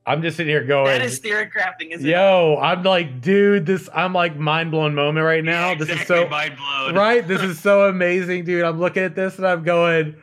I'm 0.07 0.21
just 0.21 0.37
sitting 0.37 0.51
here 0.51 0.63
going. 0.63 0.85
that 0.85 1.01
is 1.01 1.19
theory 1.19 1.47
crafting, 1.47 1.91
isn't 1.91 2.07
it? 2.07 2.11
Yo, 2.11 2.57
I'm 2.61 2.81
like, 2.83 3.21
dude, 3.21 3.65
this 3.65 3.89
I'm 3.93 4.13
like 4.13 4.35
mind 4.37 4.71
blown 4.71 4.95
moment 4.95 5.23
right 5.25 5.43
now. 5.43 5.69
Yeah, 5.69 5.75
this 5.75 5.89
is 5.89 6.07
so 6.07 6.27
mind 6.29 6.55
blown. 6.57 6.95
right. 6.95 7.27
This 7.27 7.41
is 7.41 7.59
so 7.59 7.87
amazing, 7.89 8.45
dude. 8.45 8.63
I'm 8.63 8.79
looking 8.79 9.03
at 9.03 9.15
this 9.15 9.37
and 9.37 9.45
I'm 9.45 9.63
going, 9.63 10.15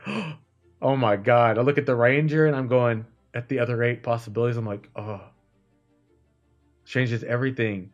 oh 0.82 0.96
my 0.96 1.16
god. 1.16 1.56
I 1.56 1.62
look 1.62 1.78
at 1.78 1.86
the 1.86 1.94
Ranger 1.94 2.46
and 2.46 2.54
I'm 2.54 2.68
going 2.68 3.06
at 3.32 3.48
the 3.48 3.60
other 3.60 3.82
eight 3.82 4.02
possibilities. 4.02 4.56
I'm 4.56 4.66
like, 4.66 4.90
oh, 4.96 5.22
changes 6.84 7.24
everything. 7.24 7.90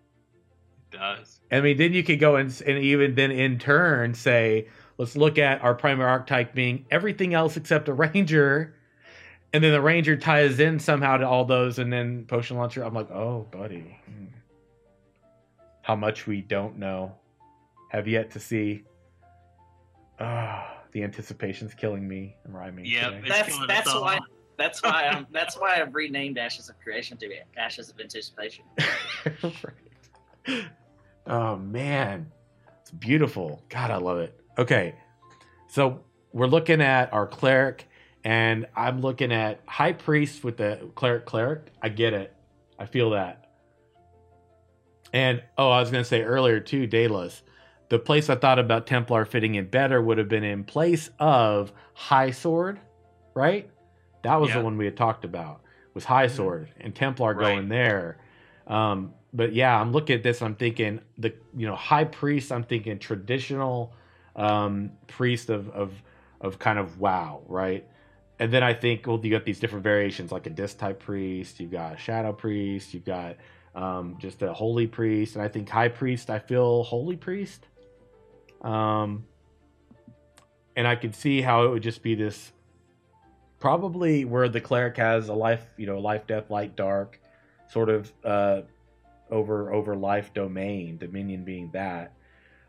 It 0.91 0.97
does. 0.97 1.41
I 1.53 1.61
mean, 1.61 1.77
then 1.77 1.93
you 1.93 2.03
could 2.03 2.19
go 2.19 2.37
and, 2.37 2.51
and 2.67 2.79
even 2.79 3.15
then 3.15 3.31
in 3.31 3.59
turn 3.59 4.15
say, 4.15 4.69
let's 4.97 5.17
look 5.17 5.39
at 5.39 5.63
our 5.63 5.75
primary 5.75 6.11
archetype 6.11 6.55
being 6.55 6.87
everything 6.91 7.35
else 7.35 7.57
except 7.57 7.89
a 7.89 7.93
Ranger. 7.93 8.75
And 9.53 9.63
then 9.63 9.73
the 9.73 9.81
Ranger 9.81 10.17
ties 10.17 10.59
in 10.59 10.79
somehow 10.79 11.17
to 11.17 11.27
all 11.27 11.47
those, 11.47 11.79
and 11.79 11.91
then 11.91 12.27
Potion 12.27 12.59
Launcher. 12.59 12.83
I'm 12.83 12.93
like, 12.93 13.11
oh, 13.11 13.47
buddy. 13.51 13.99
How 15.81 15.97
much 15.97 16.27
we 16.27 16.43
don't 16.43 16.79
know, 16.79 17.15
have 17.89 18.07
yet 18.07 18.33
to 18.33 18.41
see. 18.41 18.83
Ah, 20.21 20.78
the 20.93 21.03
anticipation's 21.03 21.75
killing 21.75 22.07
me. 22.07 22.37
I'm 22.45 22.57
rhyming. 22.57 22.87
Yep, 22.87 23.13
today. 23.13 23.29
That's 23.29 23.49
killing 23.49 23.69
that's 23.69 23.89
all. 23.89 24.03
why 24.03 24.19
that's 24.57 24.83
why 24.83 25.07
I'm 25.07 25.27
that's 25.33 25.57
why 25.57 25.81
I've 25.81 25.95
renamed 25.95 26.39
Ashes 26.39 26.69
of 26.69 26.79
Creation 26.81 27.17
to 27.19 27.31
Ashes 27.57 27.91
of 27.91 28.01
Anticipation. 28.01 28.65
Right. 29.35 30.65
Oh 31.27 31.57
man, 31.57 32.33
it's 32.81 32.91
beautiful. 32.91 33.63
God, 33.69 33.91
I 33.91 33.99
love 33.99 34.19
it. 34.19 34.41
Okay, 34.57 34.95
so 35.69 36.01
we're 36.33 36.47
looking 36.47 36.81
at 36.81 37.13
our 37.13 37.27
cleric, 37.27 37.87
and 38.25 38.67
I'm 38.75 39.03
looking 39.03 39.31
at 39.31 39.61
high 39.67 39.93
priest 39.93 40.43
with 40.43 40.57
the 40.57 40.89
cleric. 40.95 41.27
Cleric, 41.27 41.71
I 41.83 41.91
get 41.91 42.15
it. 42.15 42.35
I 42.79 42.87
feel 42.87 43.11
that. 43.11 43.51
And 45.13 45.43
oh, 45.59 45.71
I 45.71 45.81
was 45.81 45.91
gonna 45.91 46.05
say 46.05 46.23
earlier 46.23 46.61
too, 46.61 46.87
Daedalus. 46.87 47.43
The 47.89 47.99
place 47.99 48.29
I 48.29 48.35
thought 48.35 48.59
about 48.59 48.87
Templar 48.87 49.25
fitting 49.25 49.55
in 49.55 49.67
better 49.67 50.01
would 50.03 50.19
have 50.19 50.29
been 50.29 50.45
in 50.45 50.65
place 50.65 51.11
of 51.19 51.73
High 51.95 52.33
Sword, 52.33 52.79
right? 53.35 53.71
That 54.25 54.41
was 54.41 54.51
the 54.53 54.61
one 54.61 54.77
we 54.77 54.85
had 54.85 54.97
talked 54.97 55.25
about. 55.25 55.63
Was 55.95 56.05
High 56.05 56.27
Sword 56.27 56.69
and 56.81 56.95
Templar 56.95 57.35
Right. 57.35 57.55
going 57.55 57.69
there. 57.69 58.19
Um, 58.67 59.15
but 59.33 59.53
yeah, 59.55 59.79
I'm 59.81 59.93
looking 59.93 60.17
at 60.17 60.23
this. 60.23 60.43
I'm 60.43 60.55
thinking 60.55 61.01
the 61.17 61.33
you 61.57 61.67
know 61.67 61.75
High 61.77 62.05
Priest. 62.05 62.53
I'm 62.53 62.63
thinking 62.65 62.99
traditional 62.99 63.95
um, 64.37 64.93
priest 65.07 65.49
of 65.51 65.69
of 65.71 65.93
of 66.41 66.59
kind 66.59 66.79
of 66.79 67.01
wow, 67.01 67.43
right? 67.47 67.87
And 68.39 68.53
then 68.53 68.63
I 68.63 68.75
think 68.75 69.07
well, 69.07 69.19
you 69.23 69.31
got 69.31 69.45
these 69.45 69.59
different 69.61 69.83
variations 69.83 70.31
like 70.31 70.47
a 70.47 70.51
disc 70.51 70.79
type 70.79 71.01
priest. 71.01 71.59
You've 71.59 71.73
got 71.73 71.95
a 71.95 71.99
shadow 71.99 72.33
priest. 72.33 72.95
You've 72.95 73.05
got 73.05 73.37
um, 73.75 74.17
just 74.21 74.43
a 74.43 74.53
holy 74.53 74.87
priest, 74.87 75.35
and 75.37 75.43
I 75.43 75.49
think 75.49 75.69
high 75.69 75.89
priest. 75.89 76.31
I 76.31 76.39
feel 76.39 76.83
holy 76.85 77.17
priest. 77.17 77.67
Um, 78.63 79.25
and 80.77 80.87
I 80.87 80.97
could 80.97 81.15
see 81.15 81.41
how 81.41 81.65
it 81.65 81.71
would 81.71 81.83
just 81.83 82.03
be 82.03 82.15
this, 82.15 82.53
probably 83.61 84.25
where 84.25 84.49
the 84.49 84.61
cleric 84.61 84.97
has 84.97 85.29
a 85.29 85.35
life, 85.35 85.65
you 85.77 85.87
know, 85.87 85.99
life, 85.99 86.27
death, 86.27 86.51
light, 86.51 86.77
dark, 86.77 87.21
sort 87.71 87.89
of 87.89 88.13
uh, 88.25 88.63
over 89.31 89.73
over 89.73 89.97
life 89.97 90.33
domain, 90.35 90.99
dominion 90.99 91.45
being 91.45 91.71
that. 91.73 92.13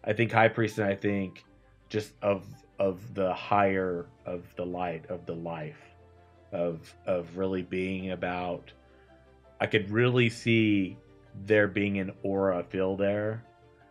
I 0.04 0.14
think 0.14 0.32
high 0.32 0.48
priest, 0.48 0.78
and 0.80 0.88
I 0.88 0.96
think 0.96 1.44
just 1.90 2.14
of 2.22 2.46
of 2.80 3.14
the 3.14 3.34
higher 3.34 4.06
of 4.26 4.44
the 4.56 4.66
light 4.66 5.06
of 5.10 5.26
the 5.26 5.36
life 5.36 5.82
of 6.52 6.94
of 7.06 7.38
really 7.38 7.62
being 7.62 8.12
about 8.12 8.72
I 9.60 9.68
could 9.68 9.92
really 9.92 10.30
see 10.30 10.98
there 11.46 11.68
being 11.68 12.00
an 12.00 12.12
aura 12.24 12.64
feel 12.64 12.96
there, 12.96 13.44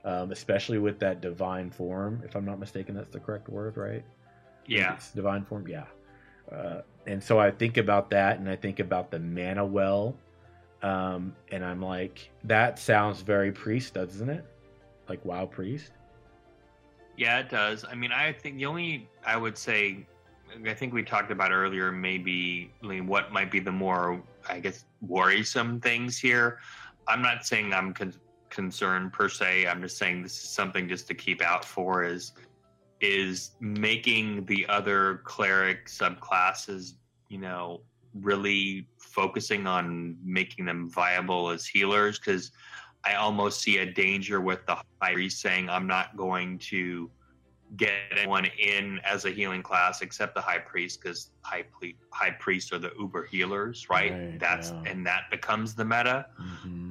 um, 0.05 0.33
especially 0.33 0.79
with 0.79 0.99
that 1.01 1.21
divine 1.21 1.71
form. 1.71 2.23
If 2.25 2.37
I'm 2.37 2.45
not 2.45 2.59
mistaken, 2.59 2.95
that's 2.95 3.11
the 3.11 3.21
correct 3.21 3.49
word, 3.49 3.77
right? 3.77 4.05
Yeah. 4.67 4.95
It's 4.95 5.11
divine 5.13 5.45
form, 5.45 5.67
yeah. 5.67 5.85
Uh, 6.51 6.83
and 7.07 7.23
so 7.23 7.39
I 7.39 7.51
think 7.51 7.77
about 7.77 8.11
that, 8.11 8.39
and 8.39 8.49
I 8.49 8.57
think 8.57 8.81
about 8.81 9.11
the 9.11 9.19
mana 9.19 9.65
well, 9.65 10.15
um, 10.83 11.35
and 11.51 11.65
I'm 11.65 11.83
like, 11.83 12.31
that 12.45 12.79
sounds 12.79 13.23
very 13.23 13.53
priest, 13.53 13.95
doesn't 13.95 14.29
it? 14.29 14.45
Like 15.09 15.25
WoW 15.25 15.47
priest. 15.47 15.93
Yeah, 17.17 17.41
it 17.41 17.49
does. 17.49 17.85
I 17.85 17.95
mean, 17.95 18.13
I 18.13 18.33
think 18.33 18.59
the 18.59 18.67
only 18.67 19.09
I 19.27 19.37
would 19.37 19.59
say, 19.59 20.07
I 20.65 20.73
think 20.75 20.95
we 20.95 21.03
talked 21.03 21.33
about 21.33 21.51
earlier, 21.51 21.91
maybe 21.91 22.73
I 22.83 22.87
mean, 22.87 23.07
what 23.07 23.33
might 23.33 23.51
be 23.51 23.59
the 23.59 23.73
more, 23.73 24.23
I 24.49 24.61
guess, 24.61 24.85
worrisome 25.03 25.81
things 25.81 26.19
here. 26.19 26.61
I'm 27.09 27.23
not 27.23 27.45
saying 27.45 27.73
I'm 27.73 27.93
con- 27.93 28.15
concerned 28.59 29.13
per 29.13 29.29
se. 29.29 29.69
I'm 29.69 29.81
just 29.81 29.99
saying 29.99 30.25
this 30.25 30.33
is 30.33 30.51
something 30.51 30.89
just 30.89 31.07
to 31.07 31.15
keep 31.15 31.41
out 31.41 31.65
for 31.65 32.03
is 32.03 32.33
is 33.01 33.53
making 33.61 34.45
the 34.47 34.67
other 34.69 35.21
cleric 35.23 35.87
subclasses, 35.87 36.95
you 37.29 37.39
know, 37.39 37.83
really 38.15 38.89
focusing 38.99 39.69
on 39.69 40.17
making 40.25 40.65
them 40.65 40.91
viable 40.91 41.51
as 41.51 41.65
healers 41.67 42.19
because 42.19 42.51
I 43.05 43.15
almost 43.15 43.61
see 43.61 43.79
a 43.79 43.87
danger 43.87 44.41
with 44.41 44.67
the 44.67 44.75
high 45.01 45.13
priest 45.13 45.41
saying, 45.41 45.71
I'm 45.71 45.87
not 45.87 46.17
going 46.17 46.59
to 46.71 47.09
get 47.77 47.93
anyone 48.11 48.47
in 48.59 49.01
as 49.05 49.25
a 49.25 49.31
healing 49.31 49.63
class 49.63 50.01
except 50.01 50.35
the 50.35 50.41
high 50.41 50.59
priest 50.59 51.01
because 51.03 51.31
high, 51.43 51.63
ple- 51.63 51.91
high 52.11 52.31
priests 52.31 52.73
are 52.73 52.79
the 52.79 52.93
uber 52.99 53.27
healers, 53.27 53.89
right? 53.91 54.13
Right, 54.13 54.39
that's 54.39 54.71
yeah. 54.71 54.91
and 54.91 55.07
that 55.07 55.25
becomes 55.31 55.75
the 55.75 55.85
meta. 55.85 56.27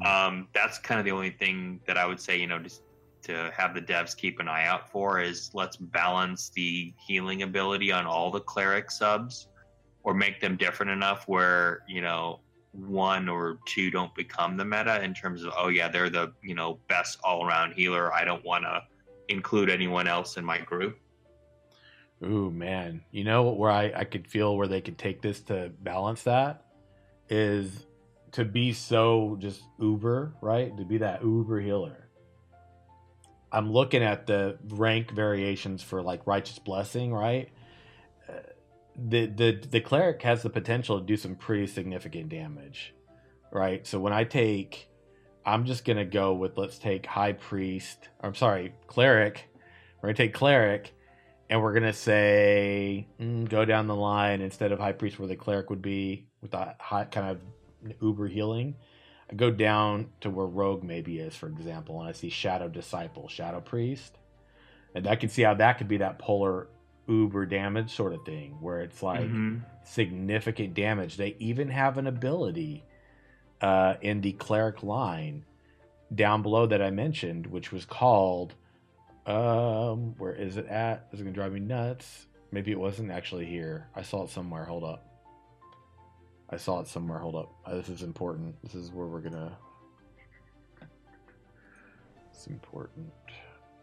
Um, 0.06 0.48
that's 0.54 0.78
kind 0.78 1.00
of 1.00 1.06
the 1.06 1.12
only 1.12 1.32
thing 1.32 1.80
that 1.88 1.98
I 1.98 2.06
would 2.06 2.20
say, 2.20 2.40
you 2.40 2.48
know, 2.48 2.60
just 2.60 2.82
to 3.24 3.52
have 3.56 3.74
the 3.74 3.82
devs 3.82 4.16
keep 4.16 4.40
an 4.40 4.48
eye 4.48 4.66
out 4.66 4.90
for 4.92 5.20
is 5.20 5.50
let's 5.54 5.76
balance 5.76 6.50
the 6.50 6.94
healing 7.06 7.42
ability 7.42 7.92
on 7.92 8.06
all 8.06 8.32
the 8.32 8.40
cleric 8.40 8.92
subs 8.92 9.48
or 10.04 10.14
make 10.14 10.40
them 10.40 10.56
different 10.56 10.92
enough 10.92 11.28
where, 11.28 11.82
you 11.88 12.02
know, 12.02 12.40
one 12.72 13.28
or 13.28 13.60
two 13.66 13.90
don't 13.90 14.14
become 14.16 14.56
the 14.56 14.64
meta 14.64 15.02
in 15.04 15.14
terms 15.14 15.44
of, 15.44 15.52
oh, 15.58 15.68
yeah, 15.70 15.90
they're 15.90 16.10
the, 16.10 16.32
you 16.44 16.54
know, 16.54 16.80
best 16.88 17.18
all 17.24 17.46
around 17.46 17.74
healer. 17.74 18.14
I 18.14 18.24
don't 18.24 18.46
want 18.46 18.64
to 18.64 18.84
include 19.30 19.70
anyone 19.70 20.08
else 20.08 20.38
in 20.38 20.46
my 20.46 20.60
group. 20.60 21.00
Ooh, 22.24 22.50
man. 22.50 23.04
You 23.12 23.24
know 23.24 23.44
where 23.52 23.72
I, 23.72 23.92
I 23.96 24.04
could 24.04 24.28
feel 24.28 24.58
where 24.58 24.68
they 24.68 24.82
could 24.82 24.98
take 24.98 25.22
this 25.22 25.42
to 25.42 25.72
balance 25.82 26.24
that 26.24 26.66
is 27.30 27.86
to 28.32 28.44
be 28.44 28.74
so 28.74 29.38
just 29.40 29.62
uber, 29.80 30.34
right? 30.42 30.76
To 30.78 30.84
be 30.84 30.98
that 31.00 31.22
uber 31.24 31.60
healer. 31.60 32.10
I'm 33.52 33.72
looking 33.72 34.04
at 34.04 34.28
the 34.28 34.58
rank 34.70 35.12
variations 35.12 35.82
for 35.84 36.02
like 36.02 36.26
righteous 36.28 36.60
blessing, 36.60 37.14
right? 37.14 37.50
Uh, 38.28 38.34
The 38.98 39.28
the 39.28 39.52
the 39.70 39.80
cleric 39.80 40.24
has 40.24 40.42
the 40.42 40.50
potential 40.50 41.00
to 41.00 41.06
do 41.06 41.18
some 41.18 41.36
pretty 41.36 41.68
significant 41.68 42.30
damage, 42.30 42.96
right? 43.52 43.86
So 43.86 44.00
when 44.00 44.12
I 44.12 44.24
take, 44.24 44.90
I'm 45.48 45.64
just 45.66 45.86
gonna 45.86 46.04
go 46.06 46.34
with 46.34 46.58
let's 46.58 46.78
take 46.78 47.06
high 47.06 47.32
priest. 47.32 48.10
I'm 48.20 48.36
sorry, 48.36 48.74
cleric. 48.88 49.46
We're 50.02 50.10
gonna 50.10 50.18
take 50.18 50.34
cleric, 50.34 50.94
and 51.50 51.62
we're 51.64 51.74
gonna 51.74 51.94
say 51.94 53.08
mm, 53.20 53.48
go 53.48 53.64
down 53.64 53.88
the 53.88 53.96
line 53.96 54.42
instead 54.42 54.74
of 54.74 54.80
high 54.80 54.92
priest 54.92 55.18
where 55.20 55.28
the 55.30 55.38
cleric 55.38 55.70
would 55.70 55.82
be 55.82 56.28
with 56.42 56.52
the 56.52 56.76
high 56.80 57.06
kind 57.06 57.30
of 57.86 57.94
uber 58.02 58.28
healing. 58.28 58.76
I 59.32 59.36
go 59.36 59.50
down 59.50 60.10
to 60.22 60.30
where 60.30 60.46
rogue 60.46 60.84
maybe 60.84 61.20
is, 61.20 61.34
for 61.36 61.48
example, 61.48 62.00
and 62.02 62.10
I 62.10 62.12
see 62.12 62.30
shadow 62.30 62.68
disciple, 62.68 63.30
shadow 63.30 63.62
priest, 63.62 64.18
and 64.96 65.08
I 65.08 65.16
can 65.16 65.30
see 65.30 65.44
how 65.44 65.54
that 65.54 65.78
could 65.78 65.88
be 65.88 65.98
that 65.98 66.20
polar 66.20 66.68
uber 67.08 67.46
damage 67.46 67.96
sort 67.96 68.14
of 68.14 68.26
thing 68.26 68.58
where 68.60 68.82
it's 68.82 69.02
like 69.02 69.30
Mhm. 69.30 69.62
significant 69.86 70.74
damage. 70.74 71.16
They 71.16 71.38
even 71.40 71.70
have 71.70 71.98
an 71.98 72.08
ability 72.08 72.84
uh, 73.62 73.96
in 74.02 74.22
the 74.22 74.34
cleric 74.34 74.84
line 74.84 75.46
down 76.14 76.42
below 76.42 76.66
that 76.66 76.82
I 76.82 76.92
mentioned, 76.92 77.48
which 77.48 77.72
was 77.72 77.86
called 77.86 78.54
um, 79.28 80.16
where 80.18 80.34
is 80.34 80.56
it 80.56 80.68
at? 80.68 81.08
Is 81.12 81.20
it 81.20 81.24
gonna 81.24 81.34
drive 81.34 81.52
me 81.52 81.60
nuts? 81.60 82.28
Maybe 82.52 82.72
it 82.72 82.80
wasn't 82.80 83.12
actually 83.12 83.46
here. 83.46 83.88
I 83.94 84.02
saw 84.02 84.24
it 84.24 84.30
somewhere. 84.30 84.64
Hold 84.64 84.86
up. 84.86 85.06
I 86.50 86.56
saw 86.56 86.80
it 86.80 86.88
somewhere. 86.88 87.20
Hold 87.20 87.36
up. 87.36 87.54
Uh, 87.66 87.76
this 87.76 87.90
is 87.90 88.04
important. 88.04 88.56
This 88.64 88.74
is 88.74 88.90
where 88.92 89.06
we're 89.06 89.20
gonna. 89.20 89.58
It's 92.32 92.48
important. 92.48 93.12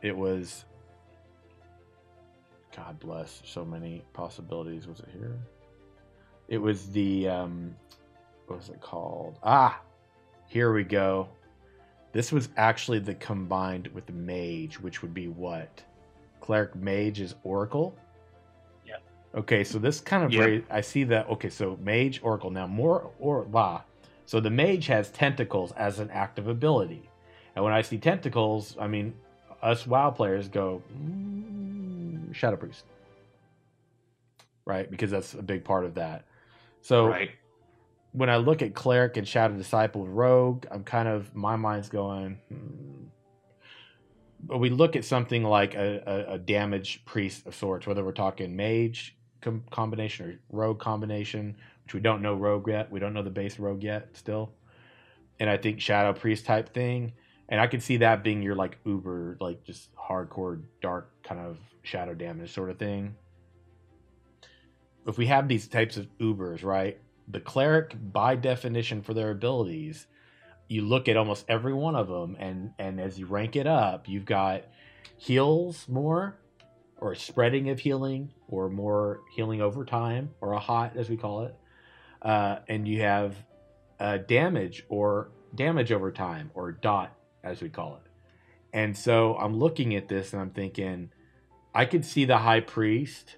It 0.01 0.17
was. 0.17 0.65
God 2.75 2.99
bless. 2.99 3.43
So 3.45 3.67
many 3.67 4.03
possibilities. 4.15 4.87
Was 4.87 5.01
it 5.01 5.09
here? 5.13 5.39
It 6.49 6.59
was 6.59 6.91
the. 6.91 7.29
Um, 7.29 7.77
what 8.47 8.59
was 8.59 8.69
it 8.69 8.81
called? 8.81 9.39
Ah, 9.43 9.81
here 10.49 10.73
we 10.73 10.85
go. 10.85 11.29
This 12.13 12.31
was 12.31 12.49
actually 12.57 13.01
the 13.01 13.15
combined 13.15 13.89
with 13.89 14.07
the 14.07 14.13
mage, 14.13 14.81
which 14.81 15.03
would 15.03 15.13
be 15.13 15.29
what? 15.29 15.83
Cleric 16.41 16.77
mage 16.77 17.21
is 17.21 17.35
oracle. 17.43 17.97
Yeah. 18.87 18.99
Okay, 19.35 19.65
so 19.65 19.79
this 19.79 20.01
kind 20.01 20.23
of 20.23 20.39
ra- 20.39 20.63
I 20.71 20.81
see 20.81 21.05
that. 21.05 21.29
Okay, 21.29 21.51
so 21.51 21.79
mage 21.83 22.21
oracle 22.23 22.51
now 22.51 22.67
more 22.67 23.11
or 23.19 23.47
la. 23.51 23.83
So 24.27 24.41
the 24.41 24.51
mage 24.51 24.87
has 24.87 25.11
tentacles 25.11 25.73
as 25.73 25.99
an 25.99 26.11
active 26.11 26.47
ability. 26.47 27.09
And 27.57 27.65
when 27.65 27.75
I 27.75 27.83
see 27.83 27.99
tentacles, 27.99 28.77
I 28.79 28.87
mean, 28.87 29.15
us 29.63 29.87
WoW 29.87 30.11
players 30.11 30.49
go, 30.49 30.83
mm, 30.97 32.35
Shadow 32.35 32.57
Priest. 32.57 32.85
Right? 34.65 34.91
Because 34.91 35.11
that's 35.11 35.35
a 35.35 35.43
big 35.43 35.65
part 35.65 35.85
of 35.85 35.95
that. 35.95 36.25
So 36.81 37.09
right. 37.09 37.31
When 38.15 38.31
I 38.31 38.37
look 38.37 38.63
at 38.63 38.75
Cleric 38.75 39.17
and 39.17 39.27
Shadow 39.27 39.55
Disciple 39.57 40.07
Rogue, 40.07 40.65
I'm 40.71 40.85
kind 40.85 41.09
of, 41.09 41.35
my 41.35 41.57
mind's 41.57 41.89
going, 41.89 42.39
hmm. 42.49 42.91
But 44.47 44.59
we 44.59 44.69
look 44.69 44.95
at 44.95 45.07
something 45.07 45.43
like 45.43 45.75
a, 45.75 46.03
a, 46.07 46.35
a 46.35 46.39
damage 46.39 47.03
priest 47.07 47.47
of 47.47 47.55
sorts, 47.55 47.87
whether 47.87 48.05
we're 48.05 48.13
talking 48.13 48.55
mage 48.55 49.17
com- 49.41 49.65
combination 49.71 50.27
or 50.27 50.39
rogue 50.51 50.79
combination, 50.79 51.57
which 51.85 51.95
we 51.95 52.01
don't 52.01 52.21
know 52.21 52.35
rogue 52.35 52.69
yet. 52.69 52.93
We 52.93 53.01
don't 53.01 53.15
know 53.15 53.23
the 53.23 53.31
base 53.31 53.59
rogue 53.59 53.83
yet 53.83 54.09
still. 54.13 54.53
And 55.41 55.49
I 55.49 55.57
think 55.57 55.81
shadow 55.81 56.13
priest 56.13 56.45
type 56.45 56.75
thing 56.75 57.15
and 57.49 57.61
I 57.61 57.67
could 57.67 57.83
see 57.83 57.99
that 57.99 58.25
being 58.25 58.43
your 58.43 58.55
like 58.55 58.79
uber, 58.85 59.37
like 59.41 59.65
just 59.65 59.95
hardcore 59.95 60.63
dark 60.81 61.11
kind 61.23 61.41
of 61.41 61.59
shadow 61.83 62.15
damage 62.15 62.53
sort 62.53 62.71
of 62.71 62.79
thing. 62.79 63.17
If 65.07 65.19
we 65.19 65.27
have 65.27 65.49
these 65.49 65.69
types 65.69 65.97
of 65.99 66.07
ubers, 66.19 66.65
right? 66.65 66.99
The 67.29 67.41
cleric, 67.41 67.97
by 68.13 68.37
definition, 68.37 69.03
for 69.03 69.15
their 69.15 69.31
abilities, 69.31 70.07
you 70.69 70.83
look 70.83 71.09
at 71.09 71.17
almost 71.17 71.45
every 71.49 71.73
one 71.73 71.97
of 71.97 72.09
them, 72.09 72.37
and 72.39 72.73
and 72.79 73.01
as 73.01 73.19
you 73.19 73.27
rank 73.27 73.57
it 73.57 73.67
up, 73.67 74.09
you've 74.09 74.25
got 74.25 74.65
heals 75.17 75.89
more, 75.89 76.37
or 76.99 77.15
spreading 77.15 77.71
of 77.71 77.81
healing, 77.81 78.33
or 78.49 78.69
more 78.69 79.21
healing 79.35 79.61
over 79.61 79.85
time, 79.85 80.31
or 80.41 80.53
a 80.53 80.59
hot 80.59 80.97
as 80.97 81.09
we 81.09 81.17
call 81.17 81.45
it, 81.45 81.55
uh, 82.23 82.59
and 82.69 82.87
you 82.87 83.01
have 83.01 83.37
uh, 84.01 84.19
damage 84.19 84.85
or 84.89 85.31
damage 85.55 85.93
over 85.93 86.11
time, 86.11 86.51
or 86.55 86.73
dot 86.73 87.15
as 87.43 87.63
we 87.63 87.69
call 87.69 87.97
it. 87.97 88.11
And 88.73 88.97
so 88.97 89.37
I'm 89.37 89.57
looking 89.57 89.95
at 89.95 90.09
this 90.09 90.33
and 90.33 90.43
I'm 90.43 90.51
thinking, 90.51 91.11
I 91.75 91.85
could 91.85 92.05
see 92.05 92.25
the 92.25 92.39
high 92.39 92.61
priest 92.61 93.37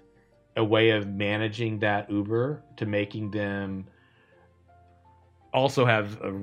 a 0.57 0.63
way 0.63 0.89
of 0.89 1.07
managing 1.07 1.79
that 1.79 2.09
Uber 2.09 2.63
to 2.75 2.85
making 2.85 3.31
them 3.31 3.85
also 5.53 5.85
have 5.85 6.19
a 6.21 6.33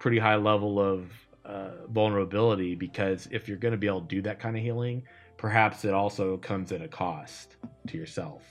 pretty 0.00 0.18
high 0.18 0.36
level 0.36 0.80
of 0.80 1.12
uh, 1.44 1.86
vulnerability 1.90 2.74
because 2.74 3.28
if 3.30 3.46
you're 3.46 3.58
going 3.58 3.72
to 3.72 3.78
be 3.78 3.86
able 3.86 4.00
to 4.00 4.08
do 4.08 4.22
that 4.22 4.40
kind 4.40 4.56
of 4.56 4.62
healing, 4.62 5.02
perhaps 5.36 5.84
it 5.84 5.94
also 5.94 6.38
comes 6.38 6.72
at 6.72 6.82
a 6.82 6.88
cost 6.88 7.56
to 7.86 7.96
yourself. 7.96 8.42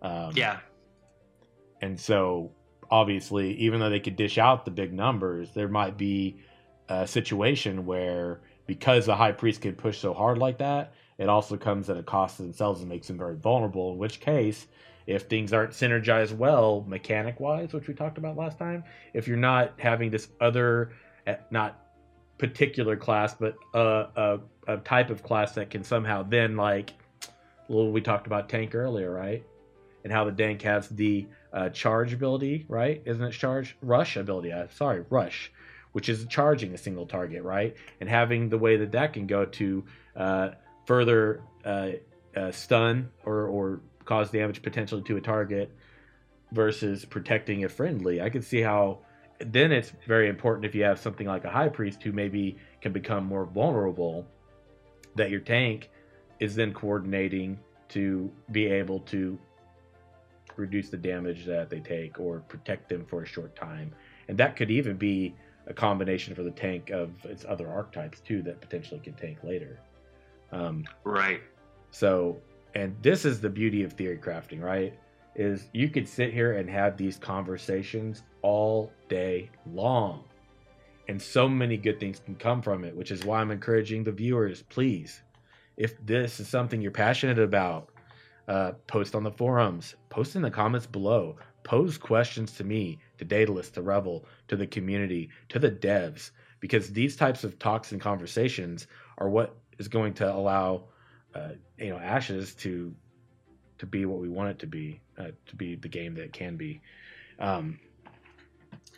Um, 0.00 0.32
yeah. 0.34 0.60
And 1.80 1.98
so 1.98 2.52
obviously, 2.90 3.54
even 3.58 3.80
though 3.80 3.90
they 3.90 4.00
could 4.00 4.16
dish 4.16 4.38
out 4.38 4.64
the 4.64 4.70
big 4.70 4.92
numbers, 4.92 5.50
there 5.54 5.68
might 5.68 5.96
be 5.96 6.38
a 6.88 7.06
situation 7.06 7.84
where 7.84 8.40
because 8.66 9.06
the 9.06 9.16
high 9.16 9.32
priest 9.32 9.60
could 9.60 9.76
push 9.76 9.98
so 9.98 10.14
hard 10.14 10.38
like 10.38 10.58
that, 10.58 10.94
it 11.18 11.28
also 11.28 11.56
comes 11.56 11.90
at 11.90 11.96
a 11.96 12.02
cost 12.02 12.36
to 12.36 12.42
themselves 12.42 12.80
and 12.80 12.88
makes 12.88 13.06
them 13.06 13.18
very 13.18 13.36
vulnerable. 13.36 13.92
In 13.92 13.98
which 13.98 14.20
case, 14.20 14.66
if 15.06 15.22
things 15.22 15.52
aren't 15.52 15.72
synergized 15.72 16.32
well 16.36 16.84
mechanic 16.86 17.40
wise, 17.40 17.72
which 17.72 17.88
we 17.88 17.94
talked 17.94 18.18
about 18.18 18.36
last 18.36 18.58
time, 18.58 18.84
if 19.14 19.28
you're 19.28 19.36
not 19.36 19.72
having 19.78 20.10
this 20.10 20.28
other, 20.40 20.92
eh, 21.26 21.36
not 21.50 21.78
particular 22.38 22.96
class, 22.96 23.34
but 23.34 23.56
a, 23.74 24.06
a, 24.16 24.40
a 24.68 24.76
type 24.78 25.10
of 25.10 25.22
class 25.22 25.52
that 25.52 25.70
can 25.70 25.84
somehow 25.84 26.22
then 26.22 26.56
like, 26.56 26.92
well, 27.68 27.90
we 27.90 28.00
talked 28.00 28.26
about 28.26 28.48
tank 28.48 28.74
earlier, 28.74 29.12
right? 29.12 29.44
And 30.04 30.12
how 30.12 30.24
the 30.24 30.32
tank 30.32 30.62
has 30.62 30.88
the 30.88 31.26
uh, 31.52 31.68
charge 31.68 32.12
ability, 32.12 32.66
right? 32.68 33.02
Isn't 33.04 33.22
it 33.22 33.32
charge 33.32 33.76
rush 33.82 34.16
ability? 34.16 34.52
Uh, 34.52 34.66
sorry, 34.68 35.04
rush 35.10 35.52
which 35.92 36.08
is 36.08 36.26
charging 36.26 36.74
a 36.74 36.78
single 36.78 37.06
target, 37.06 37.42
right? 37.42 37.76
And 38.00 38.08
having 38.08 38.48
the 38.48 38.58
way 38.58 38.76
that 38.78 38.92
that 38.92 39.12
can 39.12 39.26
go 39.26 39.44
to 39.44 39.84
uh, 40.16 40.50
further 40.86 41.42
uh, 41.64 41.90
uh, 42.36 42.50
stun 42.50 43.10
or, 43.24 43.46
or 43.46 43.80
cause 44.04 44.30
damage 44.30 44.62
potentially 44.62 45.02
to 45.02 45.16
a 45.16 45.20
target 45.20 45.70
versus 46.52 47.04
protecting 47.04 47.64
a 47.64 47.68
friendly. 47.68 48.20
I 48.20 48.30
can 48.30 48.42
see 48.42 48.60
how 48.60 49.00
then 49.38 49.72
it's 49.72 49.92
very 50.06 50.28
important 50.28 50.64
if 50.64 50.74
you 50.74 50.84
have 50.84 50.98
something 50.98 51.26
like 51.26 51.44
a 51.44 51.50
high 51.50 51.68
priest 51.68 52.02
who 52.02 52.12
maybe 52.12 52.56
can 52.80 52.92
become 52.92 53.24
more 53.24 53.44
vulnerable 53.44 54.26
that 55.16 55.30
your 55.30 55.40
tank 55.40 55.90
is 56.40 56.54
then 56.54 56.72
coordinating 56.72 57.58
to 57.88 58.30
be 58.50 58.66
able 58.66 59.00
to 59.00 59.38
reduce 60.56 60.90
the 60.90 60.96
damage 60.96 61.44
that 61.46 61.70
they 61.70 61.80
take 61.80 62.20
or 62.20 62.40
protect 62.40 62.88
them 62.88 63.04
for 63.06 63.22
a 63.22 63.26
short 63.26 63.54
time. 63.56 63.92
And 64.28 64.38
that 64.38 64.56
could 64.56 64.70
even 64.70 64.96
be 64.96 65.34
a 65.66 65.74
combination 65.74 66.34
for 66.34 66.42
the 66.42 66.50
tank 66.50 66.90
of 66.90 67.10
its 67.24 67.44
other 67.46 67.68
archetypes 67.68 68.20
too 68.20 68.42
that 68.42 68.60
potentially 68.60 69.00
can 69.00 69.14
tank 69.14 69.38
later. 69.42 69.78
Um, 70.52 70.84
right. 71.04 71.42
So, 71.90 72.40
and 72.74 72.96
this 73.02 73.24
is 73.24 73.40
the 73.40 73.50
beauty 73.50 73.82
of 73.82 73.94
theory 73.94 74.18
crafting, 74.18 74.62
right? 74.62 74.98
Is 75.34 75.68
you 75.72 75.88
could 75.88 76.06
sit 76.06 76.32
here 76.32 76.52
and 76.52 76.68
have 76.68 76.96
these 76.96 77.16
conversations 77.16 78.22
all 78.42 78.92
day 79.08 79.50
long. 79.72 80.24
And 81.08 81.20
so 81.20 81.48
many 81.48 81.76
good 81.76 81.98
things 81.98 82.20
can 82.20 82.34
come 82.34 82.62
from 82.62 82.84
it, 82.84 82.94
which 82.94 83.10
is 83.10 83.24
why 83.24 83.40
I'm 83.40 83.50
encouraging 83.50 84.04
the 84.04 84.12
viewers, 84.12 84.62
please, 84.62 85.22
if 85.76 85.94
this 86.06 86.38
is 86.38 86.48
something 86.48 86.80
you're 86.80 86.90
passionate 86.90 87.38
about, 87.38 87.88
uh, 88.48 88.72
post 88.86 89.14
on 89.14 89.22
the 89.22 89.30
forums, 89.30 89.94
post 90.10 90.36
in 90.36 90.42
the 90.42 90.50
comments 90.50 90.86
below, 90.86 91.36
pose 91.64 91.96
questions 91.96 92.52
to 92.52 92.64
me 92.64 92.98
to 93.18 93.24
Daedalus, 93.24 93.70
to 93.70 93.82
Revel, 93.82 94.26
to 94.48 94.56
the 94.56 94.66
community, 94.66 95.30
to 95.48 95.58
the 95.58 95.70
devs, 95.70 96.30
because 96.60 96.90
these 96.90 97.16
types 97.16 97.44
of 97.44 97.58
talks 97.58 97.92
and 97.92 98.00
conversations 98.00 98.86
are 99.18 99.28
what 99.28 99.56
is 99.82 99.88
going 99.88 100.14
to 100.14 100.32
allow, 100.32 100.84
uh, 101.34 101.50
you 101.76 101.90
know, 101.90 101.98
Ashes 101.98 102.54
to 102.56 102.94
to 103.78 103.86
be 103.86 104.06
what 104.06 104.20
we 104.20 104.28
want 104.28 104.48
it 104.48 104.58
to 104.60 104.66
be, 104.68 105.00
uh, 105.18 105.32
to 105.44 105.56
be 105.56 105.74
the 105.74 105.88
game 105.88 106.14
that 106.14 106.22
it 106.22 106.32
can 106.32 106.56
be. 106.56 106.80
Um, 107.40 107.80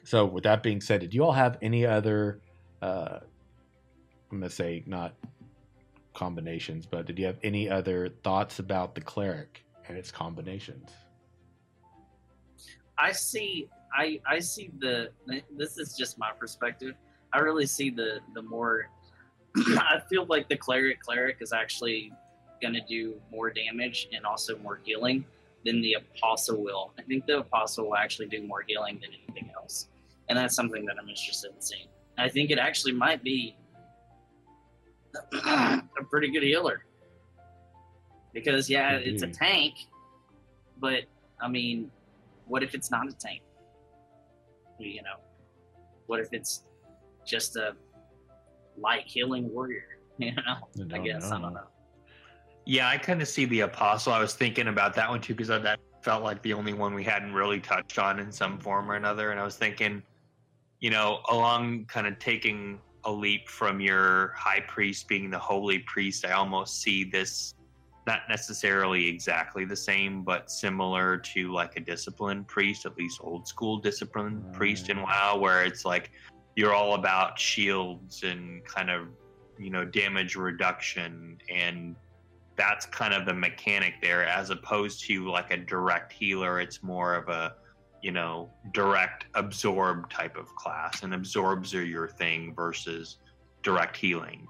so, 0.02 0.26
with 0.26 0.44
that 0.44 0.62
being 0.62 0.82
said, 0.82 1.00
did 1.00 1.14
you 1.14 1.24
all 1.24 1.32
have 1.32 1.56
any 1.62 1.86
other? 1.86 2.40
Uh, 2.82 3.20
I'm 4.30 4.40
gonna 4.40 4.50
say 4.50 4.82
not 4.86 5.14
combinations, 6.12 6.84
but 6.84 7.06
did 7.06 7.18
you 7.18 7.24
have 7.24 7.38
any 7.42 7.70
other 7.70 8.10
thoughts 8.22 8.58
about 8.58 8.94
the 8.94 9.00
cleric 9.00 9.64
and 9.88 9.96
its 9.96 10.10
combinations? 10.10 10.90
I 12.98 13.12
see 13.12 13.68
I 13.96 14.20
I 14.26 14.38
see 14.40 14.70
the 14.78 15.10
this 15.56 15.78
is 15.78 15.96
just 15.96 16.18
my 16.18 16.32
perspective. 16.32 16.94
I 17.32 17.38
really 17.38 17.66
see 17.66 17.88
the 17.88 18.20
the 18.34 18.42
more 18.42 18.90
I 19.78 20.00
feel 20.08 20.26
like 20.26 20.48
the 20.48 20.56
cleric 20.56 21.00
cleric 21.00 21.38
is 21.40 21.52
actually 21.52 22.12
going 22.60 22.74
to 22.74 22.80
do 22.80 23.14
more 23.30 23.50
damage 23.50 24.08
and 24.12 24.24
also 24.24 24.58
more 24.58 24.80
healing 24.84 25.24
than 25.64 25.80
the 25.80 25.94
apostle 25.94 26.62
will. 26.62 26.92
I 26.98 27.02
think 27.02 27.26
the 27.26 27.38
apostle 27.38 27.86
will 27.86 27.96
actually 27.96 28.26
do 28.26 28.42
more 28.42 28.64
healing 28.66 29.00
than 29.00 29.10
anything 29.10 29.50
else, 29.54 29.88
and 30.28 30.38
that's 30.38 30.54
something 30.54 30.84
that 30.86 30.96
I'm 31.00 31.08
interested 31.08 31.52
in 31.54 31.60
seeing. 31.60 31.88
I 32.18 32.28
think 32.28 32.50
it 32.50 32.58
actually 32.58 32.92
might 32.92 33.22
be 33.22 33.56
a 35.32 35.82
pretty 36.10 36.30
good 36.30 36.42
healer 36.42 36.84
because 38.32 38.68
yeah, 38.68 38.92
it's 38.92 39.22
a 39.22 39.26
mm-hmm. 39.26 39.44
tank, 39.44 39.74
but 40.80 41.04
I 41.40 41.48
mean, 41.48 41.90
what 42.46 42.62
if 42.62 42.74
it's 42.74 42.90
not 42.90 43.08
a 43.08 43.12
tank? 43.12 43.42
You 44.78 45.02
know, 45.02 45.16
what 46.06 46.20
if 46.20 46.28
it's 46.32 46.64
just 47.24 47.56
a 47.56 47.76
light 48.78 49.04
healing 49.06 49.52
warrior? 49.52 49.84
You 50.16 50.30
know, 50.30 50.42
I, 50.46 50.94
I 50.94 50.98
guess 50.98 51.28
know. 51.28 51.36
I 51.36 51.40
don't 51.40 51.54
know. 51.54 51.66
Yeah, 52.66 52.88
I 52.88 52.98
kind 52.98 53.20
of 53.20 53.26
see 53.26 53.46
the 53.46 53.60
apostle. 53.60 54.12
I 54.12 54.20
was 54.20 54.34
thinking 54.34 54.68
about 54.68 54.94
that 54.94 55.10
one 55.10 55.20
too 55.20 55.34
because 55.34 55.48
that 55.48 55.80
felt 56.02 56.22
like 56.22 56.40
the 56.42 56.52
only 56.52 56.72
one 56.72 56.94
we 56.94 57.02
hadn't 57.02 57.34
really 57.34 57.58
touched 57.58 57.98
on 57.98 58.20
in 58.20 58.30
some 58.30 58.60
form 58.60 58.88
or 58.88 58.94
another. 58.94 59.32
And 59.32 59.40
I 59.40 59.44
was 59.44 59.56
thinking, 59.56 60.04
you 60.78 60.90
know, 60.90 61.18
along 61.30 61.86
kind 61.86 62.06
of 62.06 62.16
taking 62.20 62.78
a 63.04 63.10
leap 63.10 63.48
from 63.48 63.80
your 63.80 64.32
high 64.36 64.60
priest 64.60 65.08
being 65.08 65.30
the 65.30 65.38
holy 65.38 65.80
priest, 65.80 66.24
I 66.24 66.32
almost 66.32 66.80
see 66.80 67.04
this 67.04 67.54
not 68.06 68.20
necessarily 68.28 69.08
exactly 69.08 69.64
the 69.64 69.76
same, 69.76 70.22
but 70.22 70.50
similar 70.50 71.16
to 71.16 71.52
like 71.52 71.76
a 71.76 71.80
discipline 71.80 72.44
priest, 72.44 72.84
at 72.86 72.96
least 72.96 73.20
old 73.22 73.48
school 73.48 73.78
discipline 73.78 74.42
right. 74.42 74.52
priest 74.52 74.90
in 74.90 74.98
mm. 74.98 75.04
WoW, 75.04 75.38
where 75.38 75.64
it's 75.64 75.84
like 75.84 76.10
you're 76.56 76.74
all 76.74 76.94
about 76.94 77.38
shields 77.38 78.22
and 78.22 78.64
kind 78.64 78.90
of 78.90 79.08
you 79.58 79.70
know 79.70 79.84
damage 79.84 80.36
reduction 80.36 81.38
and 81.52 81.94
that's 82.56 82.86
kind 82.86 83.12
of 83.12 83.26
the 83.26 83.34
mechanic 83.34 83.94
there 84.00 84.26
as 84.26 84.50
opposed 84.50 85.04
to 85.04 85.28
like 85.28 85.50
a 85.50 85.56
direct 85.56 86.12
healer 86.12 86.60
it's 86.60 86.82
more 86.82 87.14
of 87.14 87.28
a 87.28 87.54
you 88.02 88.10
know 88.10 88.50
direct 88.72 89.26
absorb 89.34 90.08
type 90.10 90.36
of 90.36 90.54
class 90.56 91.02
and 91.02 91.14
absorbs 91.14 91.74
are 91.74 91.84
your 91.84 92.08
thing 92.08 92.54
versus 92.54 93.18
direct 93.62 93.96
healing 93.96 94.46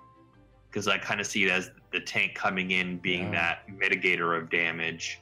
because 0.74 0.89
I 0.89 0.98
kind 0.98 1.20
of 1.20 1.26
see 1.28 1.44
it 1.44 1.51
as 1.52 1.70
the 1.93 2.01
tank 2.01 2.35
coming 2.35 2.72
in 2.72 2.98
being 2.98 3.32
yeah. 3.32 3.55
that 3.60 3.68
mitigator 3.68 4.36
of 4.36 4.51
damage. 4.51 5.20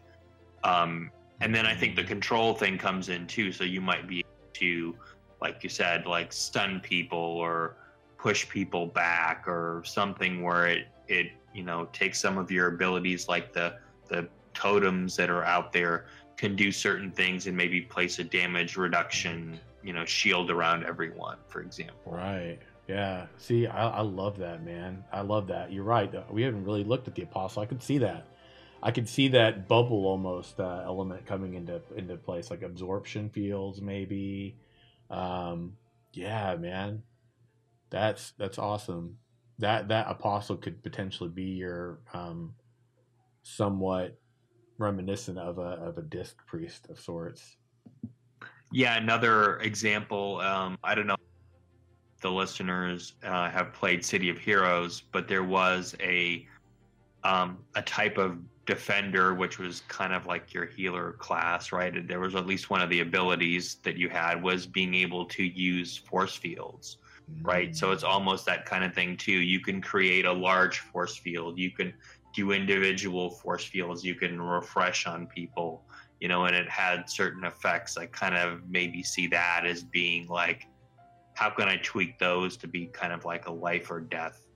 Um, 0.64 1.10
and 1.42 1.54
then 1.54 1.66
I 1.66 1.74
think 1.74 1.94
the 1.94 2.02
mm. 2.02 2.08
control 2.08 2.54
thing 2.54 2.78
comes 2.78 3.10
in 3.10 3.26
too. 3.26 3.52
So 3.52 3.62
you 3.62 3.82
might 3.82 4.08
be 4.08 4.24
to 4.54 4.94
like 5.42 5.62
you 5.64 5.68
said, 5.68 6.06
like 6.06 6.32
stun 6.32 6.80
people 6.80 7.18
or 7.18 7.76
push 8.16 8.48
people 8.48 8.86
back 8.86 9.46
or 9.48 9.82
something 9.84 10.42
where 10.42 10.68
it 10.68 10.86
it 11.08 11.32
you 11.52 11.64
know 11.64 11.88
takes 11.92 12.20
some 12.20 12.38
of 12.38 12.50
your 12.50 12.68
abilities 12.68 13.28
like 13.28 13.52
the 13.52 13.74
the 14.08 14.26
totems 14.54 15.16
that 15.16 15.28
are 15.28 15.44
out 15.44 15.72
there 15.72 16.06
can 16.36 16.54
do 16.54 16.70
certain 16.70 17.10
things 17.10 17.48
and 17.48 17.56
maybe 17.56 17.80
place 17.80 18.20
a 18.20 18.24
damage 18.24 18.76
reduction 18.76 19.58
you 19.82 19.92
know 19.92 20.04
shield 20.04 20.50
around 20.50 20.84
everyone 20.84 21.36
for 21.48 21.60
example. 21.60 22.12
Right. 22.12 22.58
Yeah. 22.86 23.26
See 23.36 23.66
I, 23.66 23.88
I 23.88 24.00
love 24.02 24.38
that 24.38 24.64
man. 24.64 25.02
I 25.12 25.22
love 25.22 25.48
that. 25.48 25.72
You're 25.72 25.82
right 25.82 26.32
we 26.32 26.42
haven't 26.42 26.64
really 26.64 26.84
looked 26.84 27.08
at 27.08 27.16
the 27.16 27.22
apostle. 27.22 27.62
I 27.62 27.66
could 27.66 27.82
see 27.82 27.98
that. 27.98 28.28
I 28.84 28.92
could 28.92 29.08
see 29.08 29.28
that 29.28 29.68
bubble 29.68 30.06
almost 30.06 30.58
uh, 30.60 30.82
element 30.84 31.26
coming 31.26 31.54
into 31.54 31.80
into 31.96 32.16
place 32.16 32.50
like 32.50 32.62
absorption 32.62 33.30
fields 33.30 33.80
maybe 33.80 34.54
um 35.12 35.72
yeah 36.12 36.56
man 36.56 37.02
that's 37.90 38.32
that's 38.38 38.58
awesome 38.58 39.16
that 39.58 39.88
that 39.88 40.06
apostle 40.08 40.56
could 40.56 40.82
potentially 40.82 41.28
be 41.28 41.44
your 41.44 42.00
um 42.14 42.54
somewhat 43.42 44.18
reminiscent 44.78 45.38
of 45.38 45.58
a 45.58 45.78
of 45.82 45.98
a 45.98 46.02
disc 46.02 46.36
priest 46.46 46.86
of 46.88 46.98
sorts 46.98 47.56
yeah, 48.72 48.96
another 48.96 49.58
example. 49.58 50.40
Um, 50.40 50.78
I 50.82 50.94
don't 50.94 51.06
know 51.06 51.16
the 52.22 52.30
listeners 52.30 53.14
uh, 53.22 53.50
have 53.50 53.72
played 53.72 54.04
City 54.04 54.30
of 54.30 54.38
Heroes, 54.38 55.02
but 55.12 55.28
there 55.28 55.44
was 55.44 55.94
a 56.00 56.46
um, 57.24 57.58
a 57.76 57.82
type 57.82 58.18
of 58.18 58.38
defender 58.64 59.34
which 59.34 59.58
was 59.58 59.82
kind 59.88 60.12
of 60.12 60.26
like 60.26 60.54
your 60.54 60.66
healer 60.66 61.12
class, 61.14 61.72
right? 61.72 62.06
There 62.06 62.20
was 62.20 62.34
at 62.34 62.46
least 62.46 62.70
one 62.70 62.80
of 62.80 62.90
the 62.90 63.00
abilities 63.00 63.76
that 63.82 63.96
you 63.96 64.08
had 64.08 64.42
was 64.42 64.66
being 64.66 64.94
able 64.94 65.24
to 65.26 65.42
use 65.42 65.96
force 65.96 66.36
fields, 66.36 66.98
right? 67.42 67.74
So 67.74 67.90
it's 67.90 68.04
almost 68.04 68.46
that 68.46 68.64
kind 68.64 68.84
of 68.84 68.94
thing 68.94 69.16
too. 69.16 69.32
You 69.32 69.60
can 69.60 69.80
create 69.80 70.26
a 70.26 70.32
large 70.32 70.78
force 70.78 71.16
field. 71.16 71.58
You 71.58 71.70
can 71.70 71.92
do 72.34 72.52
individual 72.52 73.30
force 73.30 73.64
fields. 73.64 74.04
You 74.04 74.14
can 74.14 74.40
refresh 74.40 75.06
on 75.06 75.26
people 75.26 75.84
you 76.22 76.28
know, 76.28 76.44
and 76.44 76.54
it 76.54 76.68
had 76.68 77.10
certain 77.10 77.42
effects. 77.42 77.96
I 77.96 78.06
kind 78.06 78.36
of 78.36 78.60
maybe 78.70 79.02
see 79.02 79.26
that 79.26 79.64
as 79.66 79.82
being 79.82 80.28
like, 80.28 80.68
how 81.34 81.50
can 81.50 81.68
I 81.68 81.78
tweak 81.82 82.16
those 82.20 82.56
to 82.58 82.68
be 82.68 82.86
kind 82.86 83.12
of 83.12 83.24
like 83.24 83.48
a 83.48 83.50
life 83.50 83.90
or 83.90 84.00
death, 84.00 84.46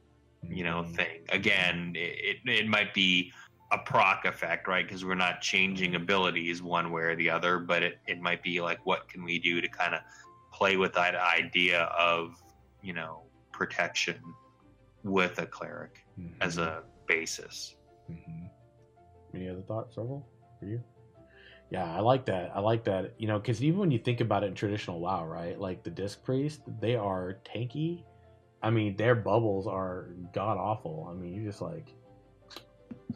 you 0.48 0.62
know, 0.62 0.82
mm-hmm. 0.82 0.94
thing? 0.94 1.20
Again, 1.30 1.92
it, 1.96 2.36
it 2.44 2.68
might 2.68 2.94
be 2.94 3.32
a 3.72 3.78
proc 3.78 4.24
effect, 4.24 4.68
right? 4.68 4.86
Because 4.86 5.04
we're 5.04 5.14
not 5.14 5.40
changing 5.40 5.94
abilities 5.94 6.62
one 6.62 6.92
way 6.92 7.02
or 7.02 7.16
the 7.16 7.30
other, 7.30 7.58
but 7.58 7.82
it, 7.82 7.98
it 8.06 8.20
might 8.20 8.42
be 8.42 8.60
like, 8.60 8.84
what 8.84 9.08
can 9.08 9.24
we 9.24 9.38
do 9.38 9.60
to 9.60 9.68
kind 9.68 9.94
of 9.94 10.00
play 10.52 10.76
with 10.76 10.92
that 10.94 11.14
idea 11.14 11.82
of, 11.98 12.36
you 12.82 12.92
know, 12.92 13.22
protection 13.52 14.20
with 15.02 15.38
a 15.38 15.46
cleric 15.46 16.04
mm-hmm. 16.18 16.32
as 16.40 16.58
a 16.58 16.82
basis. 17.06 17.76
Mm-hmm. 18.10 18.46
Any 19.34 19.48
other 19.48 19.62
thoughts, 19.62 19.96
Revel, 19.96 20.26
for 20.58 20.66
you? 20.66 20.82
Yeah, 21.70 21.92
I 21.92 22.00
like 22.00 22.24
that. 22.26 22.52
I 22.54 22.60
like 22.60 22.84
that. 22.84 23.14
You 23.18 23.26
know, 23.26 23.38
because 23.38 23.62
even 23.62 23.80
when 23.80 23.90
you 23.90 23.98
think 23.98 24.20
about 24.20 24.44
it 24.44 24.48
in 24.48 24.54
traditional 24.54 25.00
WoW, 25.00 25.26
right? 25.26 25.58
Like 25.58 25.82
the 25.82 25.90
Disc 25.90 26.22
Priest, 26.22 26.60
they 26.80 26.94
are 26.94 27.38
tanky. 27.44 28.04
I 28.62 28.70
mean, 28.70 28.96
their 28.96 29.14
bubbles 29.14 29.66
are 29.66 30.10
god 30.32 30.58
awful. 30.58 31.08
I 31.10 31.14
mean, 31.14 31.34
you 31.34 31.44
just 31.44 31.60
like 31.60 31.92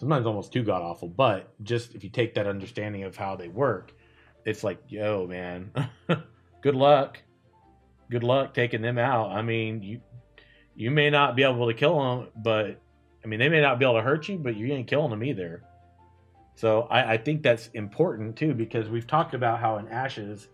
sometimes 0.01 0.27
almost 0.27 0.53
too 0.53 0.63
god 0.63 0.83
awful. 0.83 1.09
But 1.09 1.53
just 1.63 1.95
if 1.95 2.03
you 2.03 2.11
take 2.11 2.35
that 2.35 2.47
understanding 2.47 3.05
of 3.05 3.17
how 3.17 3.37
they 3.37 3.49
work, 3.49 3.93
it's 4.47 4.65
like, 4.65 4.83
yo, 4.89 5.27
man, 5.27 5.71
good 6.63 6.75
luck. 6.75 7.23
Good 8.11 8.25
luck 8.25 8.55
taking 8.55 8.83
them 8.83 8.99
out. 8.99 9.31
I 9.31 9.43
mean, 9.43 9.83
you 9.83 10.01
you 10.75 10.91
may 10.91 11.11
not 11.11 11.37
be 11.37 11.43
able 11.43 11.69
to 11.69 11.75
kill 11.75 12.01
them, 12.01 12.29
but 12.35 12.81
I 13.23 13.29
mean, 13.29 13.39
they 13.39 13.51
may 13.51 13.61
not 13.61 13.79
be 13.79 13.85
able 13.85 13.97
to 13.97 14.03
hurt 14.03 14.29
you, 14.29 14.39
but 14.39 14.57
you 14.57 14.73
ain't 14.73 14.89
killing 14.89 15.11
them 15.11 15.23
either. 15.23 15.63
So 16.55 16.83
I, 16.91 17.13
I, 17.13 17.17
think 17.17 17.43
that's 17.43 17.69
important 17.69 18.37
too 18.37 18.55
because 18.55 18.89
we've 18.89 19.07
talked 19.07 19.35
about 19.35 19.61
how 19.61 19.77
in 19.77 19.89
Ashes, 19.89 20.49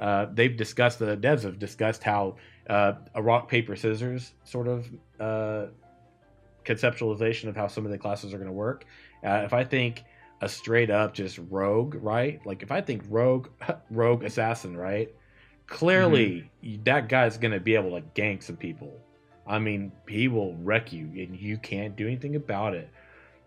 uh, 0.00 0.26
they've 0.32 0.56
discussed 0.56 0.98
the 0.98 1.16
devs 1.16 1.42
have 1.44 1.58
discussed 1.58 2.02
how 2.02 2.36
uh, 2.68 2.94
a 3.14 3.22
rock 3.22 3.48
paper 3.48 3.76
scissors 3.76 4.32
sort 4.44 4.68
of 4.68 4.86
uh, 5.20 5.66
conceptualization 6.66 7.48
of 7.48 7.56
how 7.56 7.66
some 7.66 7.84
of 7.84 7.90
the 7.90 7.98
classes 7.98 8.34
are 8.34 8.38
going 8.38 8.48
to 8.48 8.52
work. 8.52 8.84
Uh, 9.24 9.42
if 9.44 9.52
I 9.52 9.64
think 9.64 10.04
a 10.40 10.48
straight 10.48 10.90
up 10.90 11.14
just 11.14 11.38
rogue, 11.50 11.96
right? 12.00 12.44
Like 12.44 12.62
if 12.62 12.70
I 12.70 12.80
think 12.80 13.04
rogue, 13.08 13.48
rogue 13.90 14.24
assassin, 14.24 14.76
right? 14.76 15.14
Clearly, 15.66 16.50
mm-hmm. 16.62 16.82
that 16.84 17.08
guy's 17.08 17.38
going 17.38 17.52
to 17.52 17.60
be 17.60 17.74
able 17.74 17.90
to 17.90 18.02
gank 18.20 18.42
some 18.42 18.56
people. 18.56 19.00
I 19.46 19.58
mean, 19.58 19.92
he 20.08 20.28
will 20.28 20.54
wreck 20.56 20.92
you, 20.92 21.04
and 21.04 21.38
you 21.38 21.56
can't 21.56 21.96
do 21.96 22.06
anything 22.06 22.36
about 22.36 22.74
it. 22.74 22.90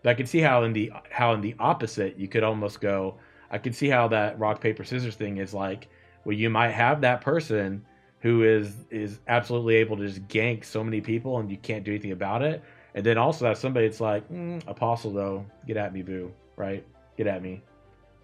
But 0.02 0.10
I 0.10 0.14
can 0.14 0.26
see 0.26 0.40
how 0.40 0.64
in 0.64 0.72
the 0.72 0.92
how 1.10 1.34
in 1.34 1.40
the 1.40 1.54
opposite 1.58 2.18
you 2.18 2.28
could 2.28 2.42
almost 2.42 2.80
go. 2.80 3.16
I 3.50 3.58
can 3.58 3.72
see 3.72 3.88
how 3.88 4.08
that 4.08 4.38
rock 4.38 4.60
paper 4.60 4.84
scissors 4.84 5.14
thing 5.14 5.38
is 5.38 5.54
like. 5.54 5.88
Well, 6.24 6.36
you 6.36 6.50
might 6.50 6.70
have 6.70 7.00
that 7.02 7.22
person 7.22 7.84
who 8.20 8.42
is 8.44 8.74
is 8.90 9.20
absolutely 9.28 9.76
able 9.76 9.96
to 9.96 10.06
just 10.06 10.26
gank 10.28 10.64
so 10.64 10.84
many 10.84 11.00
people 11.00 11.38
and 11.38 11.50
you 11.50 11.56
can't 11.58 11.84
do 11.84 11.90
anything 11.90 12.12
about 12.12 12.42
it. 12.42 12.62
And 12.94 13.04
then 13.04 13.18
also 13.18 13.46
have 13.46 13.58
somebody 13.58 13.86
that's 13.86 14.00
like, 14.00 14.28
mm, 14.30 14.66
Apostle 14.66 15.12
though, 15.12 15.46
get 15.66 15.76
at 15.76 15.92
me, 15.92 16.02
boo, 16.02 16.32
right? 16.56 16.84
Get 17.16 17.26
at 17.26 17.42
me. 17.42 17.62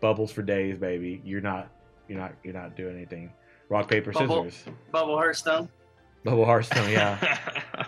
Bubbles 0.01 0.33
for 0.33 0.43
days, 0.43 0.79
baby. 0.79 1.23
You're 1.25 1.41
not 1.41 1.71
you're 2.09 2.19
not 2.19 2.35
you're 2.43 2.55
not 2.55 2.77
doing 2.77 2.97
anything. 2.97 3.33
Rock, 3.69 3.89
paper, 3.89 4.13
Bubble, 4.13 4.45
scissors. 4.45 4.75
Bubble 4.93 5.17
Hearthstone. 5.17 5.69
Bubble 6.25 6.45
Hearthstone, 6.45 6.91
yeah. 6.91 7.39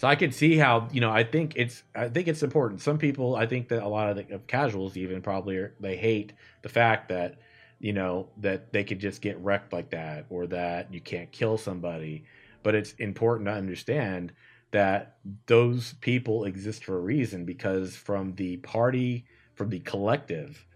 So 0.00 0.08
I 0.08 0.16
can 0.16 0.32
see 0.32 0.56
how 0.56 0.88
you 0.92 1.02
know. 1.02 1.10
I 1.10 1.24
think 1.24 1.52
it's 1.56 1.82
I 1.94 2.08
think 2.08 2.26
it's 2.26 2.42
important. 2.42 2.80
Some 2.80 2.96
people, 2.96 3.36
I 3.36 3.44
think 3.44 3.68
that 3.68 3.82
a 3.82 3.86
lot 3.86 4.08
of, 4.08 4.16
the, 4.16 4.34
of 4.34 4.46
casuals 4.46 4.96
even 4.96 5.20
probably 5.20 5.58
are, 5.58 5.74
they 5.78 5.94
hate 5.94 6.32
the 6.62 6.70
fact 6.70 7.10
that 7.10 7.38
you 7.80 7.92
know 7.92 8.30
that 8.38 8.72
they 8.72 8.82
could 8.82 8.98
just 8.98 9.20
get 9.20 9.38
wrecked 9.40 9.74
like 9.74 9.90
that 9.90 10.24
or 10.30 10.46
that 10.46 10.90
you 10.90 11.02
can't 11.02 11.30
kill 11.30 11.58
somebody. 11.58 12.24
But 12.62 12.74
it's 12.76 12.92
important 12.92 13.48
to 13.48 13.52
understand 13.52 14.32
that 14.72 15.16
those 15.46 15.94
people 16.00 16.44
exist 16.44 16.84
for 16.84 16.96
a 16.96 17.00
reason 17.00 17.44
because 17.44 17.96
from 17.96 18.34
the 18.36 18.56
party, 18.58 19.26
from 19.54 19.68
the 19.68 19.80
collective 19.80 20.66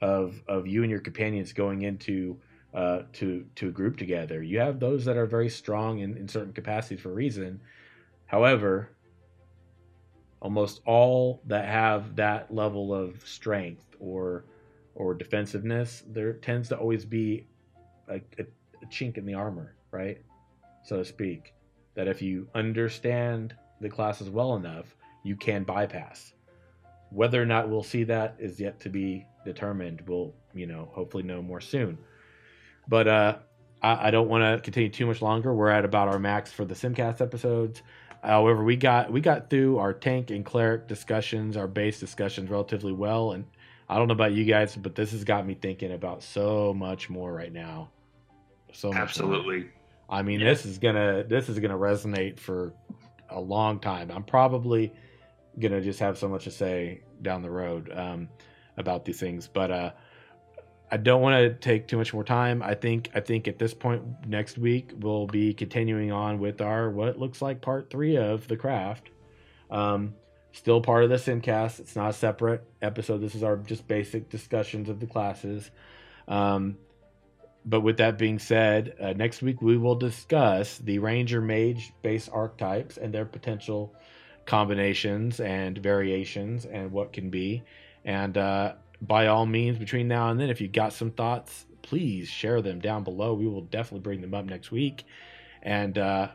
of 0.00 0.42
of 0.48 0.66
you 0.66 0.82
and 0.82 0.90
your 0.90 1.00
companions 1.00 1.52
going 1.52 1.82
into 1.82 2.38
uh, 2.74 3.02
to 3.12 3.46
to 3.54 3.68
a 3.68 3.72
group 3.72 3.96
together, 3.96 4.42
you 4.42 4.58
have 4.58 4.80
those 4.80 5.04
that 5.04 5.16
are 5.16 5.26
very 5.26 5.48
strong 5.48 6.00
in, 6.00 6.16
in 6.16 6.28
certain 6.28 6.52
capacities 6.52 7.00
for 7.00 7.10
a 7.10 7.14
reason 7.14 7.60
However, 8.26 8.90
almost 10.40 10.80
all 10.86 11.40
that 11.46 11.66
have 11.66 12.16
that 12.16 12.52
level 12.52 12.92
of 12.92 13.26
strength 13.26 13.94
or 14.00 14.44
or 14.96 15.14
defensiveness, 15.14 16.02
there 16.08 16.32
tends 16.32 16.68
to 16.68 16.76
always 16.76 17.04
be 17.04 17.46
a, 18.08 18.16
a, 18.38 18.46
a 18.82 18.86
chink 18.86 19.18
in 19.18 19.24
the 19.24 19.34
armor, 19.34 19.76
right, 19.92 20.20
so 20.84 20.96
to 20.96 21.04
speak. 21.04 21.53
That 21.94 22.08
if 22.08 22.20
you 22.22 22.48
understand 22.54 23.54
the 23.80 23.88
classes 23.88 24.30
well 24.30 24.56
enough, 24.56 24.94
you 25.22 25.36
can 25.36 25.64
bypass. 25.64 26.32
Whether 27.10 27.40
or 27.40 27.46
not 27.46 27.68
we'll 27.68 27.82
see 27.82 28.04
that 28.04 28.36
is 28.38 28.58
yet 28.58 28.80
to 28.80 28.88
be 28.88 29.26
determined. 29.44 30.02
We'll, 30.06 30.34
you 30.54 30.66
know, 30.66 30.88
hopefully 30.92 31.22
know 31.22 31.42
more 31.42 31.60
soon. 31.60 31.98
But 32.88 33.06
uh, 33.06 33.38
I, 33.82 34.08
I 34.08 34.10
don't 34.10 34.28
want 34.28 34.42
to 34.42 34.60
continue 34.62 34.90
too 34.90 35.06
much 35.06 35.22
longer. 35.22 35.54
We're 35.54 35.70
at 35.70 35.84
about 35.84 36.08
our 36.08 36.18
max 36.18 36.50
for 36.50 36.64
the 36.64 36.74
Simcast 36.74 37.20
episodes. 37.20 37.82
However, 38.22 38.64
we 38.64 38.76
got 38.76 39.12
we 39.12 39.20
got 39.20 39.50
through 39.50 39.78
our 39.78 39.92
tank 39.92 40.30
and 40.30 40.44
cleric 40.44 40.88
discussions, 40.88 41.56
our 41.56 41.68
base 41.68 42.00
discussions 42.00 42.50
relatively 42.50 42.92
well, 42.92 43.32
and 43.32 43.44
I 43.88 43.98
don't 43.98 44.08
know 44.08 44.14
about 44.14 44.32
you 44.32 44.46
guys, 44.46 44.74
but 44.76 44.94
this 44.94 45.12
has 45.12 45.24
got 45.24 45.46
me 45.46 45.54
thinking 45.54 45.92
about 45.92 46.22
so 46.22 46.72
much 46.72 47.10
more 47.10 47.32
right 47.32 47.52
now. 47.52 47.90
So 48.72 48.94
absolutely. 48.94 49.60
More. 49.60 49.70
I 50.08 50.22
mean, 50.22 50.40
yeah. 50.40 50.50
this 50.50 50.66
is 50.66 50.78
gonna 50.78 51.24
this 51.24 51.48
is 51.48 51.58
gonna 51.58 51.78
resonate 51.78 52.38
for 52.38 52.74
a 53.30 53.40
long 53.40 53.80
time. 53.80 54.10
I'm 54.10 54.24
probably 54.24 54.92
gonna 55.58 55.80
just 55.80 56.00
have 56.00 56.18
so 56.18 56.28
much 56.28 56.44
to 56.44 56.50
say 56.50 57.02
down 57.22 57.42
the 57.42 57.50
road 57.50 57.92
um, 57.94 58.28
about 58.76 59.04
these 59.04 59.18
things, 59.18 59.48
but 59.48 59.70
uh, 59.70 59.90
I 60.90 60.96
don't 60.96 61.22
want 61.22 61.42
to 61.42 61.54
take 61.54 61.88
too 61.88 61.96
much 61.96 62.12
more 62.12 62.24
time. 62.24 62.62
I 62.62 62.74
think 62.74 63.10
I 63.14 63.20
think 63.20 63.48
at 63.48 63.58
this 63.58 63.74
point 63.74 64.02
next 64.26 64.58
week 64.58 64.92
we'll 64.98 65.26
be 65.26 65.54
continuing 65.54 66.12
on 66.12 66.38
with 66.38 66.60
our 66.60 66.90
what 66.90 67.18
looks 67.18 67.40
like 67.42 67.60
part 67.60 67.90
three 67.90 68.16
of 68.16 68.46
the 68.46 68.56
craft. 68.56 69.10
Um, 69.70 70.14
still 70.52 70.80
part 70.80 71.04
of 71.04 71.10
the 71.10 71.16
simcast. 71.16 71.80
It's 71.80 71.96
not 71.96 72.10
a 72.10 72.12
separate 72.12 72.64
episode. 72.80 73.18
This 73.18 73.34
is 73.34 73.42
our 73.42 73.56
just 73.56 73.88
basic 73.88 74.28
discussions 74.28 74.88
of 74.88 75.00
the 75.00 75.06
classes. 75.06 75.70
Um, 76.28 76.76
but 77.64 77.80
with 77.80 77.96
that 77.96 78.18
being 78.18 78.38
said, 78.38 78.94
uh, 79.00 79.12
next 79.12 79.42
week 79.42 79.62
we 79.62 79.76
will 79.76 79.94
discuss 79.94 80.78
the 80.78 80.98
Ranger 80.98 81.40
Mage 81.40 81.92
base 82.02 82.28
archetypes 82.28 82.98
and 82.98 83.12
their 83.12 83.24
potential 83.24 83.94
combinations 84.44 85.40
and 85.40 85.78
variations 85.78 86.66
and 86.66 86.92
what 86.92 87.12
can 87.12 87.30
be. 87.30 87.62
And 88.04 88.36
uh, 88.36 88.74
by 89.00 89.28
all 89.28 89.46
means, 89.46 89.78
between 89.78 90.08
now 90.08 90.30
and 90.30 90.38
then, 90.38 90.50
if 90.50 90.60
you 90.60 90.68
got 90.68 90.92
some 90.92 91.10
thoughts, 91.10 91.66
please 91.82 92.28
share 92.28 92.60
them 92.60 92.80
down 92.80 93.04
below. 93.04 93.34
We 93.34 93.46
will 93.46 93.62
definitely 93.62 94.00
bring 94.00 94.20
them 94.20 94.34
up 94.34 94.44
next 94.44 94.70
week. 94.70 95.04
And 95.62 95.96
uh, 95.96 96.28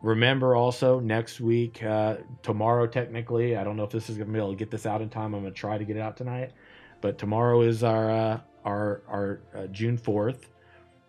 remember 0.00 0.54
also 0.54 1.00
next 1.00 1.40
week, 1.40 1.82
uh, 1.82 2.18
tomorrow, 2.42 2.86
technically, 2.86 3.56
I 3.56 3.64
don't 3.64 3.76
know 3.76 3.84
if 3.84 3.90
this 3.90 4.08
is 4.08 4.16
going 4.16 4.28
to 4.28 4.32
be 4.32 4.38
able 4.38 4.50
to 4.50 4.56
get 4.56 4.70
this 4.70 4.86
out 4.86 5.02
in 5.02 5.08
time. 5.08 5.34
I'm 5.34 5.42
going 5.42 5.52
to 5.52 5.58
try 5.58 5.76
to 5.76 5.84
get 5.84 5.96
it 5.96 6.00
out 6.00 6.16
tonight. 6.16 6.52
But 7.00 7.18
tomorrow 7.18 7.62
is 7.62 7.82
our, 7.82 8.10
uh, 8.10 8.40
our, 8.64 9.02
our 9.08 9.40
uh, 9.54 9.66
June 9.66 9.98
4th 9.98 10.38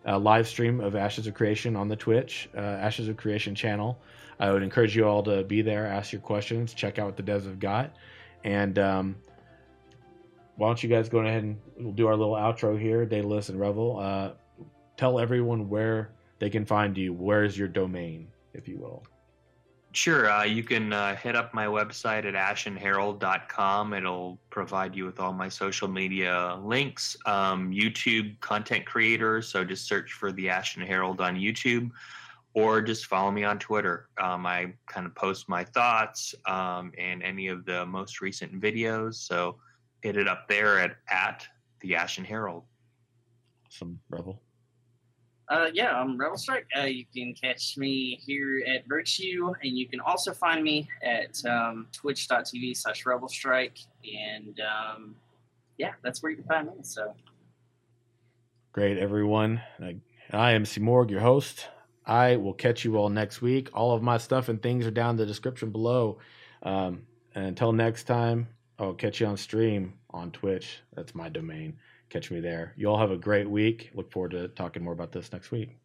uh, 0.06 0.18
live 0.18 0.46
stream 0.46 0.80
of 0.80 0.96
Ashes 0.96 1.26
of 1.26 1.34
Creation 1.34 1.76
on 1.76 1.88
the 1.88 1.96
Twitch, 1.96 2.48
uh, 2.56 2.60
Ashes 2.60 3.08
of 3.08 3.16
Creation 3.16 3.54
channel. 3.54 3.98
I 4.38 4.50
would 4.50 4.62
encourage 4.62 4.96
you 4.96 5.06
all 5.06 5.22
to 5.22 5.44
be 5.44 5.62
there, 5.62 5.86
ask 5.86 6.12
your 6.12 6.20
questions, 6.20 6.74
check 6.74 6.98
out 6.98 7.06
what 7.06 7.16
the 7.16 7.22
devs 7.22 7.44
have 7.44 7.60
got. 7.60 7.94
And 8.42 8.78
um, 8.78 9.16
why 10.56 10.68
don't 10.68 10.82
you 10.82 10.88
guys 10.88 11.08
go 11.08 11.18
ahead 11.18 11.42
and 11.42 11.58
we'll 11.78 11.92
do 11.92 12.06
our 12.06 12.16
little 12.16 12.34
outro 12.34 12.78
here, 12.78 13.06
Daedalus 13.06 13.48
and 13.48 13.58
Revel. 13.58 13.98
Uh, 13.98 14.30
tell 14.96 15.18
everyone 15.18 15.68
where 15.68 16.10
they 16.38 16.50
can 16.50 16.64
find 16.64 16.96
you. 16.98 17.12
Where's 17.12 17.56
your 17.56 17.68
domain, 17.68 18.28
if 18.52 18.68
you 18.68 18.78
will? 18.78 19.04
Sure. 19.94 20.28
Uh, 20.28 20.42
you 20.42 20.64
can 20.64 20.92
uh, 20.92 21.14
hit 21.14 21.36
up 21.36 21.54
my 21.54 21.66
website 21.66 22.24
at 22.24 22.34
ashenherald.com. 22.34 23.94
It'll 23.94 24.40
provide 24.50 24.96
you 24.96 25.04
with 25.04 25.20
all 25.20 25.32
my 25.32 25.48
social 25.48 25.86
media 25.86 26.58
links. 26.64 27.16
Um, 27.26 27.70
YouTube 27.70 28.38
content 28.40 28.84
creators, 28.86 29.46
so 29.46 29.62
just 29.64 29.86
search 29.86 30.12
for 30.12 30.32
the 30.32 30.50
Ashen 30.50 30.82
Herald 30.82 31.20
on 31.20 31.36
YouTube 31.36 31.90
or 32.54 32.82
just 32.82 33.06
follow 33.06 33.30
me 33.30 33.44
on 33.44 33.60
Twitter. 33.60 34.08
Um, 34.20 34.46
I 34.46 34.72
kind 34.88 35.06
of 35.06 35.14
post 35.14 35.48
my 35.48 35.62
thoughts 35.62 36.34
um, 36.46 36.92
and 36.98 37.22
any 37.22 37.46
of 37.46 37.64
the 37.64 37.86
most 37.86 38.20
recent 38.20 38.60
videos. 38.60 39.14
So 39.14 39.58
hit 40.02 40.16
it 40.16 40.26
up 40.26 40.48
there 40.48 40.80
at, 40.80 40.96
at 41.08 41.46
the 41.80 41.94
Ashen 41.94 42.24
Herald. 42.24 42.64
Some 43.68 44.00
Revel. 44.08 44.43
Uh, 45.48 45.68
yeah, 45.74 45.92
I'm 45.92 46.16
Rebel 46.16 46.38
Strike. 46.38 46.66
Uh, 46.76 46.84
you 46.84 47.04
can 47.14 47.34
catch 47.34 47.76
me 47.76 48.18
here 48.24 48.64
at 48.66 48.86
Virtue, 48.88 49.52
and 49.62 49.76
you 49.76 49.86
can 49.86 50.00
also 50.00 50.32
find 50.32 50.64
me 50.64 50.88
at 51.02 51.44
um, 51.44 51.86
twitch.tv 51.92 52.76
slash 52.76 53.04
Rebel 53.04 53.28
Strike. 53.28 53.78
And 54.04 54.58
um, 54.60 55.16
yeah, 55.76 55.92
that's 56.02 56.22
where 56.22 56.30
you 56.30 56.36
can 56.38 56.46
find 56.46 56.66
me. 56.68 56.74
So 56.82 57.14
great, 58.72 58.96
everyone. 58.96 59.60
I 60.30 60.52
am 60.52 60.64
C. 60.64 60.80
Morg, 60.80 61.10
your 61.10 61.20
host. 61.20 61.68
I 62.06 62.36
will 62.36 62.54
catch 62.54 62.84
you 62.84 62.96
all 62.96 63.08
next 63.10 63.42
week. 63.42 63.70
All 63.74 63.92
of 63.92 64.02
my 64.02 64.18
stuff 64.18 64.48
and 64.48 64.62
things 64.62 64.86
are 64.86 64.90
down 64.90 65.10
in 65.10 65.16
the 65.16 65.26
description 65.26 65.70
below. 65.70 66.18
Um, 66.62 67.02
and 67.34 67.46
until 67.46 67.72
next 67.72 68.04
time, 68.04 68.48
I'll 68.78 68.94
catch 68.94 69.20
you 69.20 69.26
on 69.26 69.36
stream 69.36 69.94
on 70.10 70.30
Twitch. 70.30 70.80
That's 70.94 71.14
my 71.14 71.28
domain. 71.28 71.76
Catch 72.14 72.30
me 72.30 72.38
there. 72.38 72.72
You 72.76 72.88
all 72.88 72.96
have 72.96 73.10
a 73.10 73.16
great 73.16 73.50
week. 73.50 73.90
Look 73.92 74.12
forward 74.12 74.30
to 74.30 74.46
talking 74.46 74.84
more 74.84 74.92
about 74.92 75.10
this 75.10 75.32
next 75.32 75.50
week. 75.50 75.76